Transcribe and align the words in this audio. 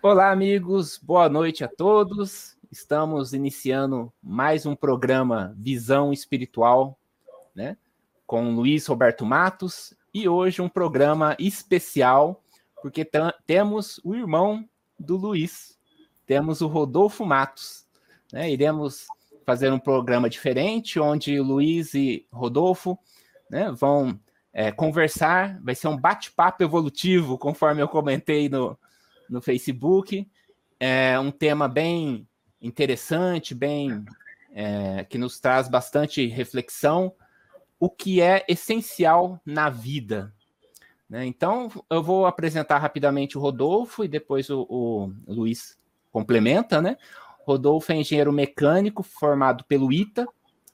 Olá, 0.00 0.30
amigos, 0.30 0.96
boa 0.96 1.28
noite 1.28 1.64
a 1.64 1.68
todos. 1.68 2.56
Estamos 2.70 3.32
iniciando 3.32 4.12
mais 4.22 4.64
um 4.64 4.76
programa 4.76 5.52
Visão 5.58 6.12
Espiritual, 6.12 6.96
né? 7.52 7.76
Com 8.24 8.54
Luiz 8.54 8.86
Roberto 8.86 9.26
Matos 9.26 9.92
e 10.14 10.28
hoje 10.28 10.62
um 10.62 10.68
programa 10.68 11.34
especial, 11.36 12.44
porque 12.80 13.04
temos 13.44 14.00
o 14.04 14.14
irmão 14.14 14.64
do 14.96 15.16
Luiz, 15.16 15.76
temos 16.24 16.60
o 16.60 16.68
Rodolfo 16.68 17.26
Matos, 17.26 17.84
né? 18.32 18.48
Iremos 18.48 19.04
fazer 19.44 19.72
um 19.72 19.80
programa 19.80 20.30
diferente, 20.30 21.00
onde 21.00 21.40
Luiz 21.40 21.92
e 21.94 22.24
Rodolfo 22.30 22.96
né, 23.50 23.72
vão 23.72 24.16
é, 24.52 24.70
conversar, 24.70 25.60
vai 25.60 25.74
ser 25.74 25.88
um 25.88 25.96
bate-papo 25.96 26.62
evolutivo, 26.62 27.36
conforme 27.36 27.82
eu 27.82 27.88
comentei 27.88 28.48
no, 28.48 28.78
no 29.28 29.40
Facebook. 29.40 30.28
É 30.80 31.18
um 31.18 31.30
tema 31.30 31.68
bem 31.68 32.26
interessante, 32.60 33.54
bem 33.54 34.04
é, 34.52 35.04
que 35.04 35.18
nos 35.18 35.40
traz 35.40 35.68
bastante 35.68 36.26
reflexão. 36.26 37.12
O 37.80 37.88
que 37.88 38.20
é 38.20 38.44
essencial 38.48 39.40
na 39.44 39.70
vida. 39.70 40.32
Né? 41.08 41.24
Então, 41.26 41.70
eu 41.88 42.02
vou 42.02 42.26
apresentar 42.26 42.78
rapidamente 42.78 43.38
o 43.38 43.40
Rodolfo 43.40 44.04
e 44.04 44.08
depois 44.08 44.50
o, 44.50 44.66
o 44.68 45.12
Luiz 45.26 45.78
complementa, 46.10 46.82
né? 46.82 46.96
Rodolfo 47.46 47.92
é 47.92 47.96
engenheiro 47.96 48.32
mecânico 48.32 49.02
formado 49.02 49.64
pelo 49.64 49.90
ITA, 49.92 50.26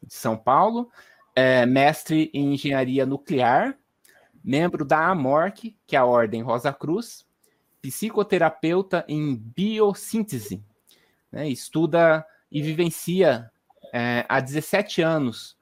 de 0.03 0.15
São 0.15 0.37
Paulo, 0.37 0.91
é 1.35 1.65
mestre 1.65 2.31
em 2.35 2.55
engenharia 2.55 3.07
nuclear, 3.07 3.79
membro 4.43 4.85
da 4.85 5.09
AMORC, 5.09 5.77
que 5.87 5.97
é 5.97 5.99
a 5.99 6.05
Ordem 6.05 6.43
Rosa 6.43 6.73
Cruz, 6.73 7.27
psicoterapeuta 7.85 9.05
em 9.07 9.37
biossíntese, 9.37 10.65
né, 11.31 11.51
estuda 11.51 12.25
e 12.51 12.63
vivencia 12.63 13.51
é, 13.93 14.25
há 14.27 14.41
17 14.41 15.03
anos 15.03 15.55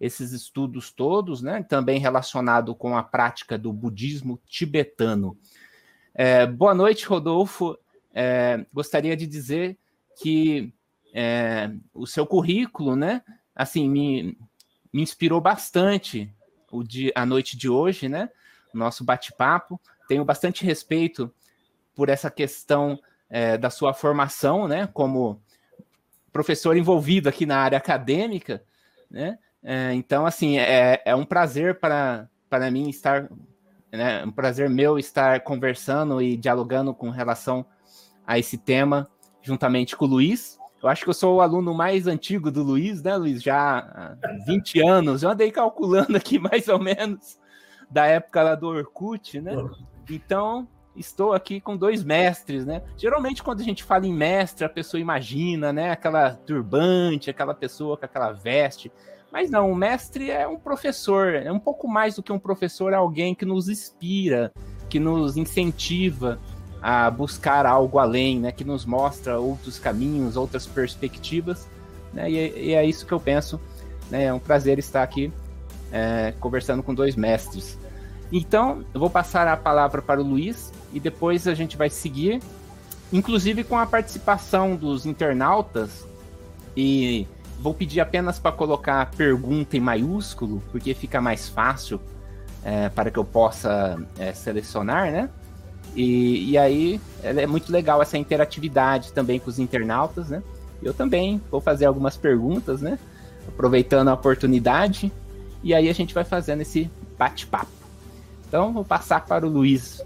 esses 0.00 0.30
estudos 0.30 0.92
todos, 0.92 1.42
né, 1.42 1.64
também 1.64 1.98
relacionado 1.98 2.76
com 2.76 2.96
a 2.96 3.02
prática 3.02 3.58
do 3.58 3.72
budismo 3.72 4.40
tibetano. 4.46 5.36
É, 6.14 6.46
boa 6.46 6.76
noite, 6.76 7.06
Rodolfo. 7.06 7.76
É, 8.14 8.64
gostaria 8.72 9.16
de 9.16 9.26
dizer 9.26 9.76
que 10.22 10.72
é, 11.12 11.72
o 11.92 12.06
seu 12.06 12.24
currículo, 12.24 12.94
né, 12.94 13.20
assim, 13.52 13.88
me, 13.88 14.38
me 14.92 15.02
inspirou 15.02 15.40
bastante 15.40 16.32
o 16.70 16.84
dia, 16.84 17.10
a 17.16 17.26
noite 17.26 17.56
de 17.56 17.68
hoje, 17.68 18.08
né, 18.08 18.30
nosso 18.72 19.02
bate-papo. 19.02 19.80
Tenho 20.06 20.24
bastante 20.24 20.64
respeito 20.64 21.32
por 21.94 22.08
essa 22.08 22.30
questão 22.30 22.98
é, 23.28 23.56
da 23.56 23.70
sua 23.70 23.94
formação, 23.94 24.68
né, 24.68 24.88
como 24.92 25.40
professor 26.32 26.76
envolvido 26.76 27.28
aqui 27.28 27.46
na 27.46 27.58
área 27.58 27.78
acadêmica, 27.78 28.62
né, 29.10 29.38
é, 29.62 29.94
então, 29.94 30.26
assim, 30.26 30.58
é, 30.58 31.00
é 31.06 31.14
um 31.14 31.24
prazer 31.24 31.80
para, 31.80 32.28
para 32.50 32.70
mim 32.70 32.90
estar, 32.90 33.30
né, 33.90 34.22
um 34.24 34.30
prazer 34.30 34.68
meu 34.68 34.98
estar 34.98 35.40
conversando 35.40 36.20
e 36.20 36.36
dialogando 36.36 36.92
com 36.92 37.08
relação 37.08 37.64
a 38.26 38.38
esse 38.38 38.58
tema 38.58 39.08
juntamente 39.40 39.96
com 39.96 40.04
o 40.04 40.08
Luiz. 40.08 40.58
Eu 40.82 40.88
acho 40.90 41.02
que 41.02 41.08
eu 41.08 41.14
sou 41.14 41.36
o 41.36 41.40
aluno 41.40 41.72
mais 41.72 42.06
antigo 42.06 42.50
do 42.50 42.62
Luiz, 42.62 43.02
né, 43.02 43.16
Luiz? 43.16 43.42
Já 43.42 43.78
há 43.78 44.16
20 44.44 44.80
anos. 44.80 45.22
Eu 45.22 45.30
andei 45.30 45.50
calculando 45.50 46.14
aqui 46.14 46.38
mais 46.40 46.68
ou 46.68 46.78
menos 46.78 47.38
da 47.90 48.04
época 48.06 48.42
lá 48.42 48.54
do 48.54 48.68
Orkut, 48.68 49.40
né? 49.40 49.52
Então, 50.10 50.68
estou 50.96 51.32
aqui 51.32 51.60
com 51.60 51.76
dois 51.76 52.04
mestres, 52.04 52.64
né? 52.64 52.82
Geralmente, 52.96 53.42
quando 53.42 53.60
a 53.60 53.64
gente 53.64 53.82
fala 53.82 54.06
em 54.06 54.12
mestre, 54.12 54.64
a 54.64 54.68
pessoa 54.68 55.00
imagina, 55.00 55.72
né? 55.72 55.90
Aquela 55.90 56.30
turbante, 56.30 57.30
aquela 57.30 57.54
pessoa 57.54 57.96
com 57.96 58.04
aquela 58.04 58.32
veste. 58.32 58.90
Mas 59.32 59.50
não, 59.50 59.70
o 59.70 59.74
mestre 59.74 60.30
é 60.30 60.46
um 60.46 60.56
professor, 60.56 61.34
é 61.34 61.50
um 61.50 61.58
pouco 61.58 61.88
mais 61.88 62.14
do 62.14 62.22
que 62.22 62.32
um 62.32 62.38
professor, 62.38 62.92
é 62.92 62.96
alguém 62.96 63.34
que 63.34 63.44
nos 63.44 63.68
inspira, 63.68 64.52
que 64.88 65.00
nos 65.00 65.36
incentiva, 65.36 66.38
a 66.80 67.10
buscar 67.10 67.66
algo 67.66 67.98
além, 67.98 68.38
né, 68.38 68.52
que 68.52 68.62
nos 68.62 68.84
mostra 68.84 69.40
outros 69.40 69.78
caminhos, 69.78 70.36
outras 70.36 70.66
perspectivas, 70.66 71.66
né, 72.12 72.30
e, 72.30 72.68
e 72.68 72.74
é 72.74 72.84
isso 72.84 73.06
que 73.06 73.12
eu 73.12 73.18
penso. 73.18 73.58
Né, 74.10 74.26
é 74.26 74.32
um 74.32 74.38
prazer 74.38 74.78
estar 74.78 75.02
aqui 75.02 75.32
é, 75.90 76.32
conversando 76.38 76.82
com 76.82 76.94
dois 76.94 77.16
mestres. 77.16 77.78
Então, 78.30 78.84
eu 78.92 79.00
vou 79.00 79.10
passar 79.10 79.48
a 79.48 79.56
palavra 79.56 80.02
para 80.02 80.20
o 80.20 80.24
Luiz 80.24 80.72
e 80.94 81.00
depois 81.00 81.46
a 81.48 81.54
gente 81.54 81.76
vai 81.76 81.90
seguir, 81.90 82.40
inclusive 83.12 83.64
com 83.64 83.76
a 83.76 83.84
participação 83.84 84.76
dos 84.76 85.04
internautas. 85.04 86.06
E 86.76 87.26
vou 87.58 87.74
pedir 87.74 88.00
apenas 88.00 88.38
para 88.38 88.52
colocar 88.52 89.10
pergunta 89.10 89.76
em 89.76 89.80
maiúsculo, 89.80 90.62
porque 90.70 90.94
fica 90.94 91.20
mais 91.20 91.48
fácil 91.48 92.00
é, 92.64 92.88
para 92.88 93.10
que 93.10 93.18
eu 93.18 93.24
possa 93.24 94.00
é, 94.18 94.32
selecionar, 94.32 95.10
né? 95.10 95.28
E, 95.94 96.50
e 96.50 96.58
aí 96.58 97.00
é 97.22 97.46
muito 97.46 97.70
legal 97.70 98.02
essa 98.02 98.18
interatividade 98.18 99.12
também 99.12 99.38
com 99.38 99.50
os 99.50 99.58
internautas, 99.58 100.28
né? 100.28 100.42
Eu 100.82 100.92
também 100.92 101.40
vou 101.50 101.60
fazer 101.60 101.86
algumas 101.86 102.16
perguntas, 102.16 102.80
né? 102.80 102.98
Aproveitando 103.48 104.08
a 104.08 104.14
oportunidade. 104.14 105.12
E 105.62 105.72
aí 105.72 105.88
a 105.88 105.92
gente 105.92 106.12
vai 106.12 106.24
fazendo 106.24 106.60
esse 106.60 106.90
bate-papo. 107.16 107.70
Então, 108.46 108.72
vou 108.72 108.84
passar 108.84 109.24
para 109.24 109.46
o 109.46 109.48
Luiz. 109.48 110.02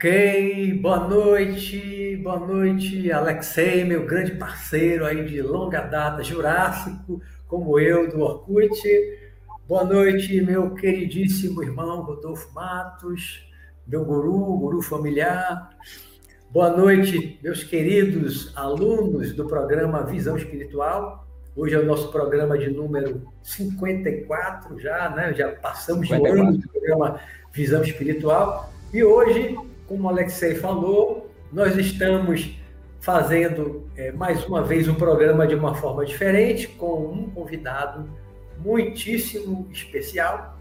Ok, 0.00 0.80
boa 0.80 1.06
noite, 1.06 2.16
boa 2.22 2.38
noite, 2.40 3.12
Alexei, 3.12 3.84
meu 3.84 4.06
grande 4.06 4.30
parceiro 4.32 5.04
aí 5.04 5.26
de 5.26 5.42
longa 5.42 5.82
data, 5.82 6.24
Jurássico, 6.24 7.20
como 7.46 7.78
eu, 7.78 8.08
do 8.08 8.20
Orkut. 8.20 8.80
Boa 9.68 9.84
noite, 9.84 10.40
meu 10.40 10.72
queridíssimo 10.72 11.62
irmão 11.62 12.00
Rodolfo 12.00 12.50
Matos, 12.54 13.46
meu 13.86 14.02
guru, 14.02 14.56
guru 14.56 14.80
familiar. 14.80 15.76
Boa 16.48 16.70
noite, 16.70 17.38
meus 17.42 17.62
queridos 17.62 18.56
alunos 18.56 19.34
do 19.34 19.46
programa 19.46 20.02
Visão 20.04 20.34
Espiritual. 20.34 21.28
Hoje 21.54 21.74
é 21.74 21.78
o 21.78 21.84
nosso 21.84 22.10
programa 22.10 22.56
de 22.56 22.70
número 22.70 23.30
54 23.42 24.80
já, 24.80 25.10
né? 25.10 25.34
Já 25.34 25.50
passamos 25.50 26.08
de 26.08 26.14
ano 26.14 26.56
do 26.56 26.68
programa 26.70 27.20
Visão 27.52 27.82
Espiritual. 27.82 28.72
E 28.94 29.04
hoje, 29.04 29.56
como 29.90 30.04
o 30.04 30.08
Alexei 30.08 30.54
falou, 30.54 31.28
nós 31.52 31.76
estamos 31.76 32.56
fazendo 33.00 33.88
é, 33.96 34.12
mais 34.12 34.46
uma 34.46 34.62
vez 34.62 34.86
um 34.86 34.94
programa 34.94 35.48
de 35.48 35.56
uma 35.56 35.74
forma 35.74 36.06
diferente, 36.06 36.68
com 36.68 37.06
um 37.06 37.28
convidado 37.28 38.08
muitíssimo 38.58 39.68
especial, 39.72 40.56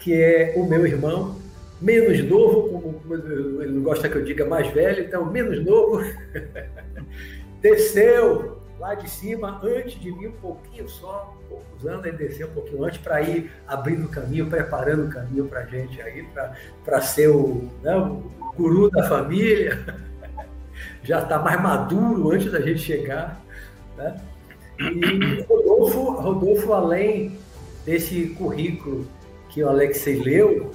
que 0.00 0.12
é 0.12 0.54
o 0.56 0.66
meu 0.66 0.84
irmão, 0.84 1.36
menos 1.80 2.20
novo, 2.24 2.80
como 2.80 3.62
ele 3.62 3.70
não 3.70 3.82
gosta 3.84 4.08
que 4.08 4.16
eu 4.16 4.24
diga 4.24 4.44
mais 4.44 4.66
velho, 4.72 5.04
então 5.04 5.24
menos 5.24 5.64
novo, 5.64 6.02
desceu 7.62 8.60
lá 8.80 8.96
de 8.96 9.08
cima 9.08 9.60
antes 9.62 10.00
de 10.00 10.10
mim 10.10 10.26
um 10.26 10.32
pouquinho 10.32 10.88
só, 10.88 11.32
poucos 11.48 11.86
anos, 11.86 12.04
ele 12.06 12.16
desceu 12.16 12.48
um 12.48 12.54
pouquinho 12.54 12.82
antes 12.82 12.98
para 12.98 13.22
ir 13.22 13.52
abrindo 13.68 14.06
o 14.06 14.08
caminho, 14.08 14.50
preparando 14.50 15.06
o 15.06 15.10
caminho 15.10 15.44
para 15.44 15.60
a 15.60 15.64
gente 15.64 16.02
aí, 16.02 16.26
para 16.84 17.00
ser 17.00 17.28
o, 17.28 17.70
né, 17.80 17.96
o 17.96 18.43
guru 18.56 18.90
da 18.90 19.08
família, 19.08 19.84
já 21.02 21.22
está 21.22 21.38
mais 21.38 21.60
maduro 21.60 22.32
antes 22.32 22.50
da 22.50 22.60
gente 22.60 22.80
chegar, 22.80 23.40
né? 23.96 24.20
E 24.78 25.42
Rodolfo, 25.42 26.10
Rodolfo, 26.12 26.72
além 26.72 27.38
desse 27.84 28.28
currículo 28.30 29.06
que 29.48 29.62
o 29.62 29.68
Alexei 29.68 30.20
leu, 30.20 30.72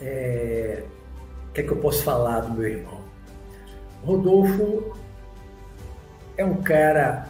é... 0.00 0.82
o 1.48 1.52
que 1.52 1.60
é 1.60 1.64
que 1.64 1.70
eu 1.70 1.76
posso 1.76 2.02
falar 2.02 2.40
do 2.40 2.52
meu 2.52 2.68
irmão? 2.68 3.00
Rodolfo 4.04 4.94
é 6.36 6.44
um 6.44 6.62
cara 6.62 7.28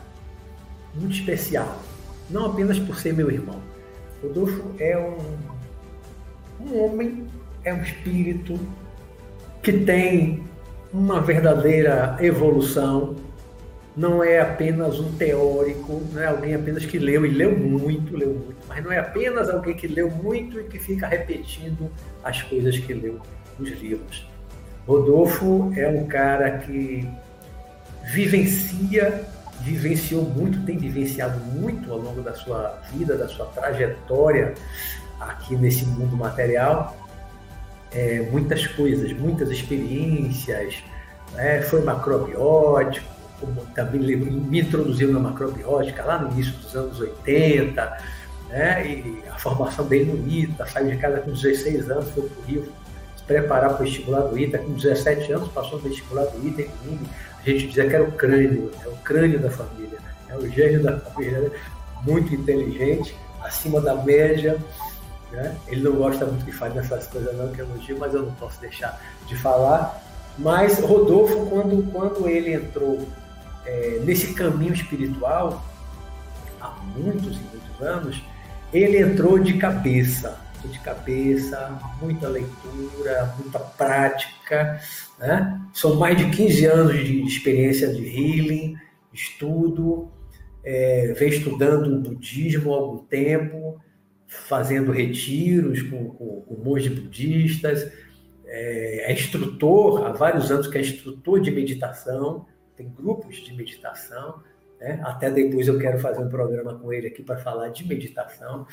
muito 0.95 1.15
especial, 1.15 1.81
não 2.29 2.47
apenas 2.47 2.79
por 2.79 2.99
ser 2.99 3.13
meu 3.13 3.31
irmão. 3.31 3.61
Rodolfo 4.23 4.75
é 4.79 4.99
um, 4.99 6.67
um 6.67 6.83
homem, 6.83 7.29
é 7.65 7.73
um 7.73 7.83
espírito 7.83 8.59
que 9.63 9.73
tem 9.73 10.45
uma 10.93 11.21
verdadeira 11.21 12.17
evolução, 12.21 13.17
não 13.97 14.23
é 14.23 14.41
apenas 14.41 15.01
um 15.01 15.11
teórico, 15.17 16.01
não 16.13 16.23
é 16.23 16.27
alguém 16.27 16.55
apenas 16.55 16.87
que 16.87 16.99
leu 16.99 17.27
e 17.27 17.31
leu 17.31 17.59
muito, 17.59 18.17
leu 18.17 18.29
muito, 18.29 18.57
mas 18.69 18.85
não 18.85 18.93
é 18.93 18.99
apenas 18.99 19.51
alguém 19.51 19.75
que 19.75 19.89
leu 19.89 20.09
muito 20.09 20.61
e 20.61 20.65
que 20.65 20.79
fica 20.79 21.07
repetindo 21.09 21.91
as 22.23 22.41
coisas 22.43 22.79
que 22.79 22.95
leu 22.95 23.19
nos 23.59 23.71
livros. 23.71 24.29
Rodolfo 24.87 25.73
é 25.77 25.89
um 25.89 26.07
cara 26.07 26.59
que 26.59 27.09
vivencia, 28.05 29.25
vivenciou 29.61 30.23
muito, 30.23 30.65
tem 30.65 30.79
vivenciado 30.79 31.39
muito 31.41 31.93
ao 31.93 31.99
longo 31.99 32.23
da 32.23 32.35
sua 32.35 32.81
vida, 32.93 33.17
da 33.17 33.29
sua 33.29 33.47
trajetória 33.47 34.55
aqui 35.21 35.57
nesse 35.57 35.85
mundo 35.85 36.17
material. 36.17 36.97
É, 37.93 38.21
muitas 38.31 38.67
coisas, 38.67 39.13
muitas 39.13 39.51
experiências, 39.51 40.83
né? 41.33 41.63
foi 41.63 41.83
macrobiótico, 41.83 43.07
também 43.75 44.17
me 44.17 44.61
introduziu 44.61 45.13
na 45.13 45.21
macrobiótica 45.21 46.05
lá 46.05 46.19
no 46.19 46.33
início 46.33 46.53
dos 46.55 46.75
anos 46.75 47.01
80, 47.01 47.99
né? 48.49 48.87
e 48.87 49.23
a 49.31 49.39
formação 49.39 49.87
dele 49.87 50.13
no 50.13 50.29
ITA, 50.29 50.67
saiu 50.67 50.91
de 50.91 50.97
casa 50.97 51.21
com 51.21 51.33
16 51.33 51.91
anos, 51.91 52.11
foi 52.11 52.29
para 52.29 52.41
o 52.41 52.45
Rio 52.47 52.73
se 53.17 53.23
preparar 53.25 53.75
para 53.75 53.83
o 53.83 53.85
vestibular 53.85 54.21
do 54.23 54.39
ITA, 54.39 54.59
com 54.59 54.73
17 54.73 55.33
anos 55.33 55.49
passou 55.49 55.79
no 55.79 55.89
vestibular 55.89 56.25
do 56.25 56.47
ITA 56.47 56.65
comigo, 56.65 57.07
a 57.41 57.51
gente 57.51 57.69
dizia 57.69 57.89
que 57.89 57.95
era 57.95 58.05
o 58.05 58.13
crânio, 58.13 58.71
é 58.85 58.89
o 58.89 58.97
crânio 58.97 59.39
da 59.39 59.51
família, 59.51 59.99
é 60.29 60.37
o 60.37 60.49
gênio 60.51 60.83
da 60.83 60.99
família, 60.99 61.41
né? 61.41 61.51
muito 62.05 62.35
inteligente, 62.35 63.17
acima 63.43 63.81
da 63.81 63.95
média, 63.95 64.57
né? 65.31 65.57
Ele 65.67 65.83
não 65.83 65.93
gosta 65.93 66.25
muito 66.25 66.45
que 66.45 66.53
fale 66.53 66.75
nessas 66.75 67.07
coisas 67.07 67.37
não, 67.37 67.53
que 67.53 67.61
eu 67.61 67.67
elogio, 67.67 67.99
mas 67.99 68.15
eu 68.15 68.23
não 68.23 68.33
posso 68.33 68.61
deixar 68.61 69.01
de 69.27 69.37
falar. 69.37 70.03
Mas 70.39 70.79
Rodolfo, 70.79 71.47
quando, 71.47 71.91
quando 71.93 72.29
ele 72.29 72.55
entrou 72.55 73.09
é, 73.67 74.01
nesse 74.05 74.35
caminho 74.35 74.73
espiritual, 74.73 75.65
há 76.61 76.71
muitos 76.97 77.37
e 77.37 77.41
muitos 77.41 77.81
anos, 77.81 78.23
ele 78.73 78.99
entrou 78.99 79.39
de 79.39 79.55
cabeça, 79.55 80.39
de 80.65 80.79
cabeça, 80.81 81.79
muita 82.01 82.29
leitura, 82.29 83.35
muita 83.39 83.59
prática. 83.59 84.81
Né? 85.19 85.61
São 85.73 85.97
mais 85.97 86.17
de 86.17 86.31
15 86.31 86.67
anos 86.67 87.05
de 87.05 87.23
experiência 87.23 87.93
de 87.93 88.05
healing, 88.05 88.77
estudo, 89.13 90.09
é, 90.65 91.15
vem 91.19 91.29
estudando 91.29 91.95
o 91.95 92.01
budismo 92.01 92.75
há 92.75 92.77
algum 92.77 92.99
tempo, 92.99 93.81
fazendo 94.29 94.93
retiros 94.93 95.83
com, 95.83 96.11
com, 96.11 96.43
com 96.43 96.55
monges 96.63 96.93
budistas, 96.93 97.91
é, 98.45 99.11
é, 99.11 99.13
instrutor, 99.13 100.07
há 100.07 100.13
vários 100.13 100.51
anos 100.51 100.67
que 100.67 100.77
é 100.77 100.83
instrutor 100.83 101.41
de 101.41 101.51
meditação, 101.51 102.47
tem 102.77 102.89
grupos 102.89 103.39
de 103.39 103.55
meditação, 103.55 104.43
né? 104.79 105.01
até 105.03 105.31
depois 105.31 105.67
eu 105.67 105.79
quero 105.79 105.99
fazer 105.99 106.21
um 106.21 106.29
programa 106.29 106.75
com 106.75 106.93
ele 106.93 107.09
aqui 107.09 107.23
para 107.23 107.39
falar 107.39 107.71
de 107.71 107.89
meditação. 107.89 108.67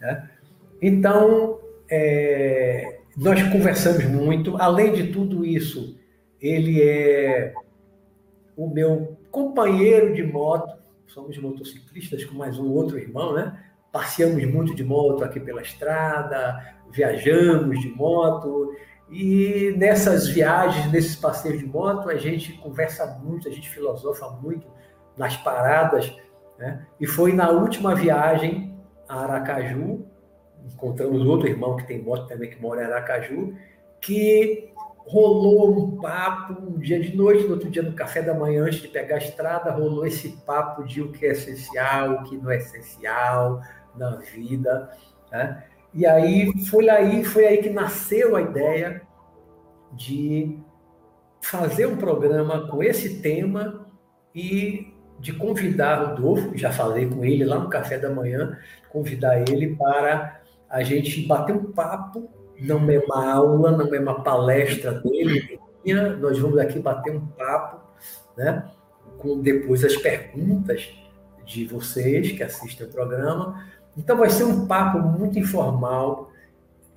Né? 0.00 0.30
Então, 0.80 1.60
é, 1.90 3.00
nós 3.16 3.42
conversamos 3.52 4.04
muito, 4.06 4.56
além 4.56 4.92
de 4.92 5.12
tudo 5.12 5.44
isso, 5.44 5.98
ele 6.40 6.82
é 6.82 7.54
o 8.56 8.68
meu 8.68 9.18
companheiro 9.30 10.14
de 10.14 10.22
moto, 10.22 10.74
somos 11.06 11.36
motociclistas 11.36 12.24
com 12.24 12.34
mais 12.34 12.58
um 12.58 12.70
outro 12.70 12.98
irmão, 12.98 13.34
né? 13.34 13.62
Passeamos 13.96 14.44
muito 14.44 14.74
de 14.74 14.84
moto 14.84 15.24
aqui 15.24 15.40
pela 15.40 15.62
estrada, 15.62 16.76
viajamos 16.90 17.80
de 17.80 17.88
moto, 17.88 18.76
e 19.10 19.74
nessas 19.78 20.28
viagens, 20.28 20.92
nesses 20.92 21.16
passeios 21.16 21.58
de 21.58 21.66
moto, 21.66 22.10
a 22.10 22.16
gente 22.16 22.52
conversa 22.58 23.06
muito, 23.24 23.48
a 23.48 23.50
gente 23.50 23.70
filosofa 23.70 24.28
muito 24.42 24.66
nas 25.16 25.34
paradas, 25.38 26.14
né? 26.58 26.86
E 27.00 27.06
foi 27.06 27.32
na 27.32 27.48
última 27.48 27.94
viagem 27.94 28.78
a 29.08 29.22
Aracaju, 29.22 30.04
encontramos 30.66 31.24
outro 31.24 31.48
irmão 31.48 31.76
que 31.76 31.86
tem 31.86 32.02
moto 32.02 32.26
também 32.26 32.50
que 32.50 32.60
mora 32.60 32.82
em 32.82 32.84
Aracaju, 32.84 33.54
que 33.98 34.74
rolou 35.06 35.70
um 35.70 35.96
papo 35.96 36.52
um 36.52 36.78
dia 36.78 37.00
de 37.00 37.16
noite, 37.16 37.44
no 37.44 37.52
outro 37.52 37.70
dia 37.70 37.82
no 37.82 37.94
café 37.94 38.20
da 38.20 38.34
manhã, 38.34 38.64
antes 38.64 38.80
de 38.80 38.88
pegar 38.88 39.14
a 39.14 39.18
estrada, 39.18 39.70
rolou 39.70 40.04
esse 40.04 40.28
papo 40.44 40.84
de 40.84 41.00
o 41.00 41.12
que 41.12 41.24
é 41.24 41.30
essencial, 41.30 42.10
o 42.10 42.22
que 42.24 42.36
não 42.36 42.50
é 42.50 42.58
essencial, 42.58 43.62
na 43.96 44.16
vida. 44.16 44.90
Né? 45.30 45.64
E 45.94 46.06
aí 46.06 46.52
foi 46.66 46.88
aí, 46.88 47.24
foi 47.24 47.46
aí 47.46 47.58
que 47.58 47.70
nasceu 47.70 48.36
a 48.36 48.42
ideia 48.42 49.02
de 49.92 50.58
fazer 51.40 51.86
um 51.86 51.96
programa 51.96 52.66
com 52.68 52.82
esse 52.82 53.20
tema 53.20 53.86
e 54.34 54.92
de 55.18 55.32
convidar 55.32 56.02
o 56.02 56.08
Rodolfo, 56.08 56.56
já 56.56 56.70
falei 56.70 57.08
com 57.08 57.24
ele 57.24 57.44
lá 57.44 57.58
no 57.58 57.70
café 57.70 57.98
da 57.98 58.10
manhã, 58.10 58.58
convidar 58.90 59.40
ele 59.48 59.74
para 59.76 60.40
a 60.68 60.82
gente 60.82 61.26
bater 61.26 61.54
um 61.54 61.72
papo, 61.72 62.28
não 62.60 62.90
é 62.90 62.98
uma 62.98 63.32
aula, 63.32 63.70
não 63.70 63.94
é 63.94 63.98
uma 63.98 64.22
palestra 64.22 64.92
dele, 65.00 65.58
nós 66.20 66.38
vamos 66.38 66.58
aqui 66.58 66.78
bater 66.78 67.14
um 67.14 67.26
papo, 67.26 67.80
né, 68.36 68.68
com 69.18 69.40
depois 69.40 69.84
as 69.84 69.96
perguntas 69.96 70.92
de 71.44 71.64
vocês 71.64 72.32
que 72.32 72.42
assistem 72.42 72.86
o 72.86 72.90
programa, 72.90 73.64
então 73.96 74.16
vai 74.16 74.30
ser 74.30 74.44
um 74.44 74.66
papo 74.66 74.98
muito 74.98 75.38
informal 75.38 76.30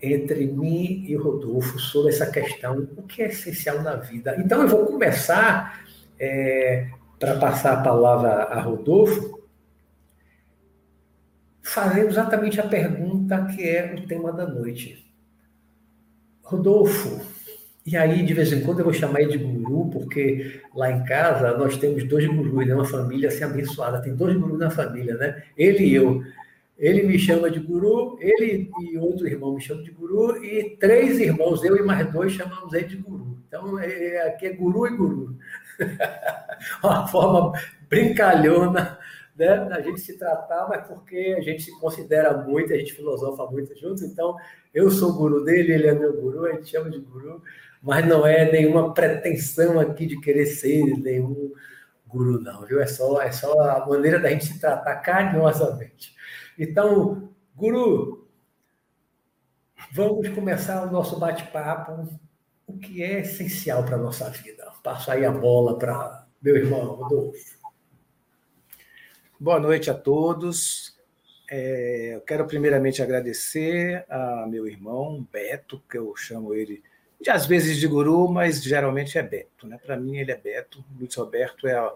entre 0.01 0.45
mim 0.45 1.03
e 1.07 1.15
Rodolfo 1.15 1.77
sobre 1.79 2.11
essa 2.11 2.25
questão, 2.25 2.87
o 2.97 3.03
que 3.03 3.21
é 3.21 3.27
essencial 3.27 3.81
na 3.81 3.95
vida. 3.95 4.35
Então 4.39 4.61
eu 4.61 4.67
vou 4.67 4.85
começar, 4.85 5.83
é, 6.17 6.87
para 7.19 7.37
passar 7.37 7.73
a 7.73 7.81
palavra 7.83 8.29
a 8.43 8.61
Rodolfo, 8.61 9.39
fazendo 11.61 12.09
exatamente 12.09 12.59
a 12.59 12.67
pergunta 12.67 13.45
que 13.45 13.67
é 13.67 13.93
o 13.93 14.07
tema 14.07 14.31
da 14.31 14.47
noite. 14.47 15.05
Rodolfo, 16.41 17.21
e 17.85 17.95
aí 17.95 18.25
de 18.25 18.33
vez 18.33 18.51
em 18.51 18.61
quando 18.61 18.79
eu 18.79 18.85
vou 18.85 18.93
chamar 18.93 19.21
ele 19.21 19.37
de 19.37 19.43
guru, 19.43 19.89
porque 19.89 20.61
lá 20.73 20.91
em 20.91 21.03
casa 21.03 21.57
nós 21.57 21.77
temos 21.77 22.03
dois 22.05 22.25
gurus, 22.25 22.65
né? 22.65 22.73
uma 22.73 22.85
família 22.85 23.29
assim 23.29 23.43
abençoada, 23.43 24.01
tem 24.01 24.15
dois 24.15 24.35
gurus 24.35 24.57
na 24.57 24.69
família, 24.69 25.15
né? 25.15 25.43
Ele 25.57 25.85
e 25.85 25.95
eu. 25.95 26.23
Ele 26.79 27.03
me 27.03 27.19
chama 27.19 27.51
de 27.51 27.59
guru, 27.59 28.17
ele 28.21 28.71
e 28.81 28.97
outro 28.97 29.27
irmão 29.27 29.53
me 29.53 29.61
chamam 29.61 29.83
de 29.83 29.91
guru, 29.91 30.41
e 30.43 30.77
três 30.77 31.19
irmãos, 31.19 31.61
eu 31.61 31.75
e 31.75 31.81
mais 31.81 32.09
dois, 32.09 32.31
chamamos 32.31 32.73
ele 32.73 32.87
de 32.87 32.95
guru. 32.95 33.37
Então, 33.45 33.77
é, 33.77 34.15
é 34.15 34.27
aqui 34.29 34.47
é 34.47 34.53
guru 34.53 34.87
e 34.87 34.95
guru. 34.95 35.37
Uma 36.81 37.05
forma 37.05 37.51
brincalhona 37.89 38.97
né, 39.35 39.65
da 39.65 39.81
gente 39.81 39.99
se 39.99 40.17
tratar, 40.17 40.67
mas 40.69 40.87
porque 40.87 41.35
a 41.37 41.41
gente 41.41 41.63
se 41.63 41.79
considera 41.79 42.37
muito, 42.37 42.71
a 42.71 42.77
gente 42.77 42.93
filosofa 42.93 43.45
muito 43.47 43.77
juntos. 43.77 44.03
Então, 44.03 44.37
eu 44.73 44.89
sou 44.89 45.13
guru 45.13 45.43
dele, 45.43 45.73
ele 45.73 45.87
é 45.87 45.93
meu 45.93 46.13
guru, 46.13 46.45
a 46.45 46.53
gente 46.53 46.69
chama 46.69 46.89
de 46.89 46.99
guru, 46.99 47.43
mas 47.81 48.07
não 48.07 48.25
é 48.25 48.49
nenhuma 48.49 48.93
pretensão 48.93 49.79
aqui 49.79 50.05
de 50.05 50.19
querer 50.21 50.45
ser 50.45 50.97
nenhum 50.99 51.51
guru, 52.07 52.39
não, 52.41 52.65
viu? 52.65 52.79
É 52.81 52.87
só, 52.87 53.21
é 53.21 53.31
só 53.31 53.51
a 53.61 53.85
maneira 53.85 54.19
da 54.19 54.29
gente 54.29 54.45
se 54.45 54.59
tratar 54.59 54.95
carinhosamente. 54.97 56.18
Então, 56.59 57.31
Guru, 57.55 58.27
vamos 59.93 60.27
começar 60.27 60.85
o 60.85 60.91
nosso 60.91 61.17
bate-papo. 61.17 62.19
O 62.67 62.77
que 62.77 63.01
é 63.01 63.21
essencial 63.21 63.85
para 63.85 63.95
a 63.95 63.99
nossa 63.99 64.29
vida? 64.29 64.69
Passo 64.83 65.09
aí 65.09 65.23
a 65.23 65.31
bola 65.31 65.79
para 65.79 66.27
meu 66.41 66.57
irmão 66.57 66.95
Rodolfo. 66.95 67.57
Boa 69.39 69.57
noite 69.57 69.89
a 69.89 69.93
todos. 69.93 70.97
É, 71.49 72.15
eu 72.15 72.21
quero 72.21 72.45
primeiramente 72.45 73.01
agradecer 73.01 74.05
a 74.09 74.45
meu 74.45 74.67
irmão 74.67 75.25
Beto, 75.31 75.81
que 75.89 75.97
eu 75.97 76.13
chamo 76.17 76.53
ele 76.53 76.83
de, 77.21 77.29
às 77.29 77.45
vezes 77.45 77.77
de 77.77 77.87
guru, 77.87 78.27
mas 78.27 78.61
geralmente 78.61 79.17
é 79.17 79.23
Beto. 79.23 79.65
Né? 79.65 79.77
Para 79.77 79.95
mim, 79.95 80.17
ele 80.17 80.33
é 80.33 80.37
Beto. 80.37 80.83
Luiz 80.99 81.15
Roberto 81.15 81.69
é 81.69 81.81
o 81.81 81.93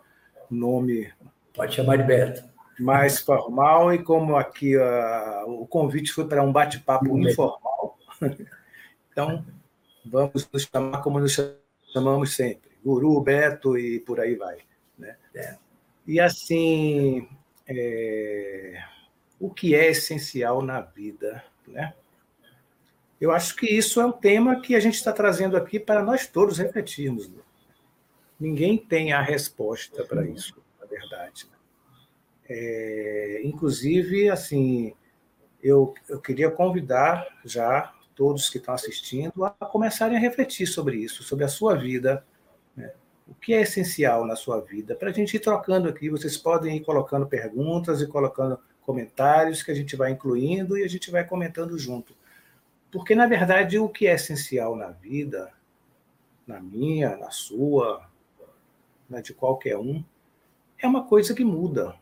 nome. 0.50 1.12
Pode 1.54 1.76
chamar 1.76 1.98
de 1.98 2.04
Beto 2.04 2.53
mais 2.80 3.20
formal 3.20 3.94
e 3.94 4.02
como 4.02 4.36
aqui 4.36 4.76
uh, 4.78 5.46
o 5.48 5.68
convite 5.68 6.12
foi 6.12 6.28
para 6.28 6.44
um 6.44 6.52
bate-papo 6.52 7.18
informal, 7.18 7.98
então 9.12 9.46
vamos 10.06 10.50
nos 10.52 10.64
chamar 10.64 11.02
como 11.02 11.20
nos 11.20 11.38
chamamos 11.92 12.36
sempre, 12.36 12.72
Guru, 12.84 13.22
Beto 13.22 13.78
e 13.78 14.00
por 14.00 14.20
aí 14.20 14.36
vai. 14.36 14.58
Né? 14.98 15.16
É. 15.36 15.58
E 16.06 16.20
assim, 16.20 17.28
é... 17.68 18.84
o 19.40 19.50
que 19.50 19.76
é 19.76 19.90
essencial 19.90 20.62
na 20.62 20.82
vida, 20.82 21.44
né? 21.68 21.94
Eu 23.24 23.32
acho 23.32 23.56
que 23.56 23.66
isso 23.66 24.02
é 24.02 24.06
um 24.06 24.12
tema 24.12 24.60
que 24.60 24.76
a 24.76 24.82
gente 24.82 24.96
está 24.96 25.14
trazendo 25.14 25.56
aqui 25.56 25.80
para 25.80 26.04
nós 26.04 26.28
todos 26.28 26.58
refletirmos. 26.58 27.30
Né? 27.30 27.40
Ninguém 28.38 28.78
tem 28.78 29.14
a 29.14 29.22
resposta 29.22 30.04
para 30.04 30.28
isso, 30.28 30.62
na 30.78 30.86
verdade. 30.86 31.48
É, 32.50 33.42
inclusive, 33.44 34.30
assim, 34.30 34.94
eu, 35.62 35.94
eu 36.10 36.20
queria 36.20 36.52
convidar 36.52 37.26
já 37.46 37.94
todos 38.14 38.50
que 38.50 38.58
estão 38.58 38.74
assistindo 38.74 39.46
a 39.46 39.52
começarem 39.52 40.18
a 40.18 40.20
refletir 40.20 40.68
sobre 40.68 40.98
isso, 40.98 41.24
sobre 41.24 41.46
a 41.46 41.48
sua 41.48 41.76
vida, 41.76 42.24
né? 42.76 42.94
o 43.28 43.34
que 43.34 43.54
é 43.54 43.62
essencial 43.62 44.26
na 44.26 44.36
sua 44.36 44.60
vida, 44.60 44.96
para 44.96 45.10
a 45.10 45.14
gente 45.14 45.36
ir 45.36 45.40
trocando 45.40 45.88
aqui. 45.88 46.10
Vocês 46.10 46.38
podem 46.38 46.78
ir 46.78 46.82
colocando 46.82 47.26
perguntas 47.26 48.02
e 48.02 48.08
colocando 48.08 48.60
comentários 48.82 49.64
que 49.64 49.72
a 49.72 49.76
gente 49.76 49.96
vai 49.96 50.12
incluindo 50.12 50.78
e 50.78 50.84
a 50.84 50.88
gente 50.88 51.10
vai 51.10 51.26
comentando 51.26 51.78
junto. 51.80 52.16
Porque, 52.92 53.16
na 53.16 53.26
verdade, 53.26 53.80
o 53.80 53.90
que 53.90 54.06
é 54.06 54.14
essencial 54.14 54.76
na 54.76 54.90
vida, 54.90 55.52
na 56.46 56.60
minha, 56.60 57.18
na 57.18 57.32
sua, 57.32 58.08
na 59.10 59.22
de 59.22 59.34
qualquer 59.34 59.78
um, 59.78 60.04
é 60.78 60.86
uma 60.86 61.06
coisa 61.06 61.34
que 61.34 61.46
muda 61.46 61.96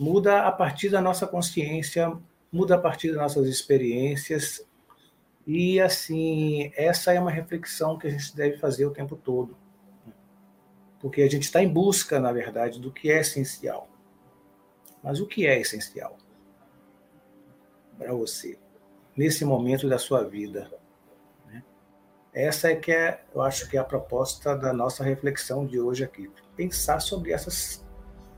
muda 0.00 0.46
a 0.46 0.50
partir 0.50 0.88
da 0.88 0.98
nossa 0.98 1.26
consciência, 1.26 2.10
muda 2.50 2.74
a 2.74 2.78
partir 2.78 3.08
das 3.08 3.18
nossas 3.18 3.46
experiências. 3.46 4.66
E, 5.46 5.78
assim, 5.78 6.72
essa 6.74 7.12
é 7.12 7.20
uma 7.20 7.30
reflexão 7.30 7.98
que 7.98 8.06
a 8.06 8.10
gente 8.10 8.34
deve 8.34 8.56
fazer 8.56 8.86
o 8.86 8.92
tempo 8.92 9.14
todo. 9.14 9.54
Porque 11.00 11.20
a 11.20 11.28
gente 11.28 11.42
está 11.42 11.62
em 11.62 11.68
busca, 11.68 12.18
na 12.18 12.32
verdade, 12.32 12.80
do 12.80 12.90
que 12.90 13.10
é 13.10 13.20
essencial. 13.20 13.90
Mas 15.02 15.20
o 15.20 15.26
que 15.26 15.46
é 15.46 15.60
essencial 15.60 16.16
para 17.98 18.14
você, 18.14 18.58
nesse 19.14 19.44
momento 19.44 19.86
da 19.86 19.98
sua 19.98 20.24
vida? 20.24 20.70
Né? 21.46 21.62
Essa 22.32 22.70
é 22.70 22.76
que 22.76 22.90
é, 22.90 23.22
eu 23.34 23.42
acho 23.42 23.68
que 23.68 23.76
é 23.76 23.80
a 23.80 23.84
proposta 23.84 24.56
da 24.56 24.72
nossa 24.72 25.04
reflexão 25.04 25.66
de 25.66 25.78
hoje 25.78 26.04
aqui. 26.04 26.30
Pensar 26.56 27.00
sobre 27.00 27.32
essas 27.32 27.84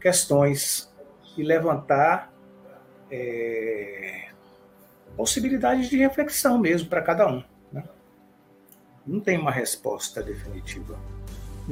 questões 0.01 0.92
e 1.37 1.43
levantar 1.43 2.33
é, 3.11 4.29
possibilidades 5.17 5.89
de 5.89 5.97
reflexão 5.97 6.59
mesmo 6.59 6.89
para 6.89 7.03
cada 7.03 7.29
um. 7.29 7.43
Né? 7.73 7.85
Não 9.07 9.21
tem 9.21 9.39
uma 9.39 9.51
resposta 9.51 10.23
definitiva. 10.23 10.99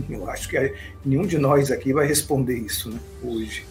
Eu 0.09 0.31
acho 0.31 0.49
que 0.49 0.75
nenhum 1.05 1.27
de 1.27 1.39
nós 1.39 1.71
aqui 1.71 1.93
vai 1.93 2.07
responder 2.07 2.57
isso 2.57 2.91
né, 2.91 3.01
hoje. 3.23 3.67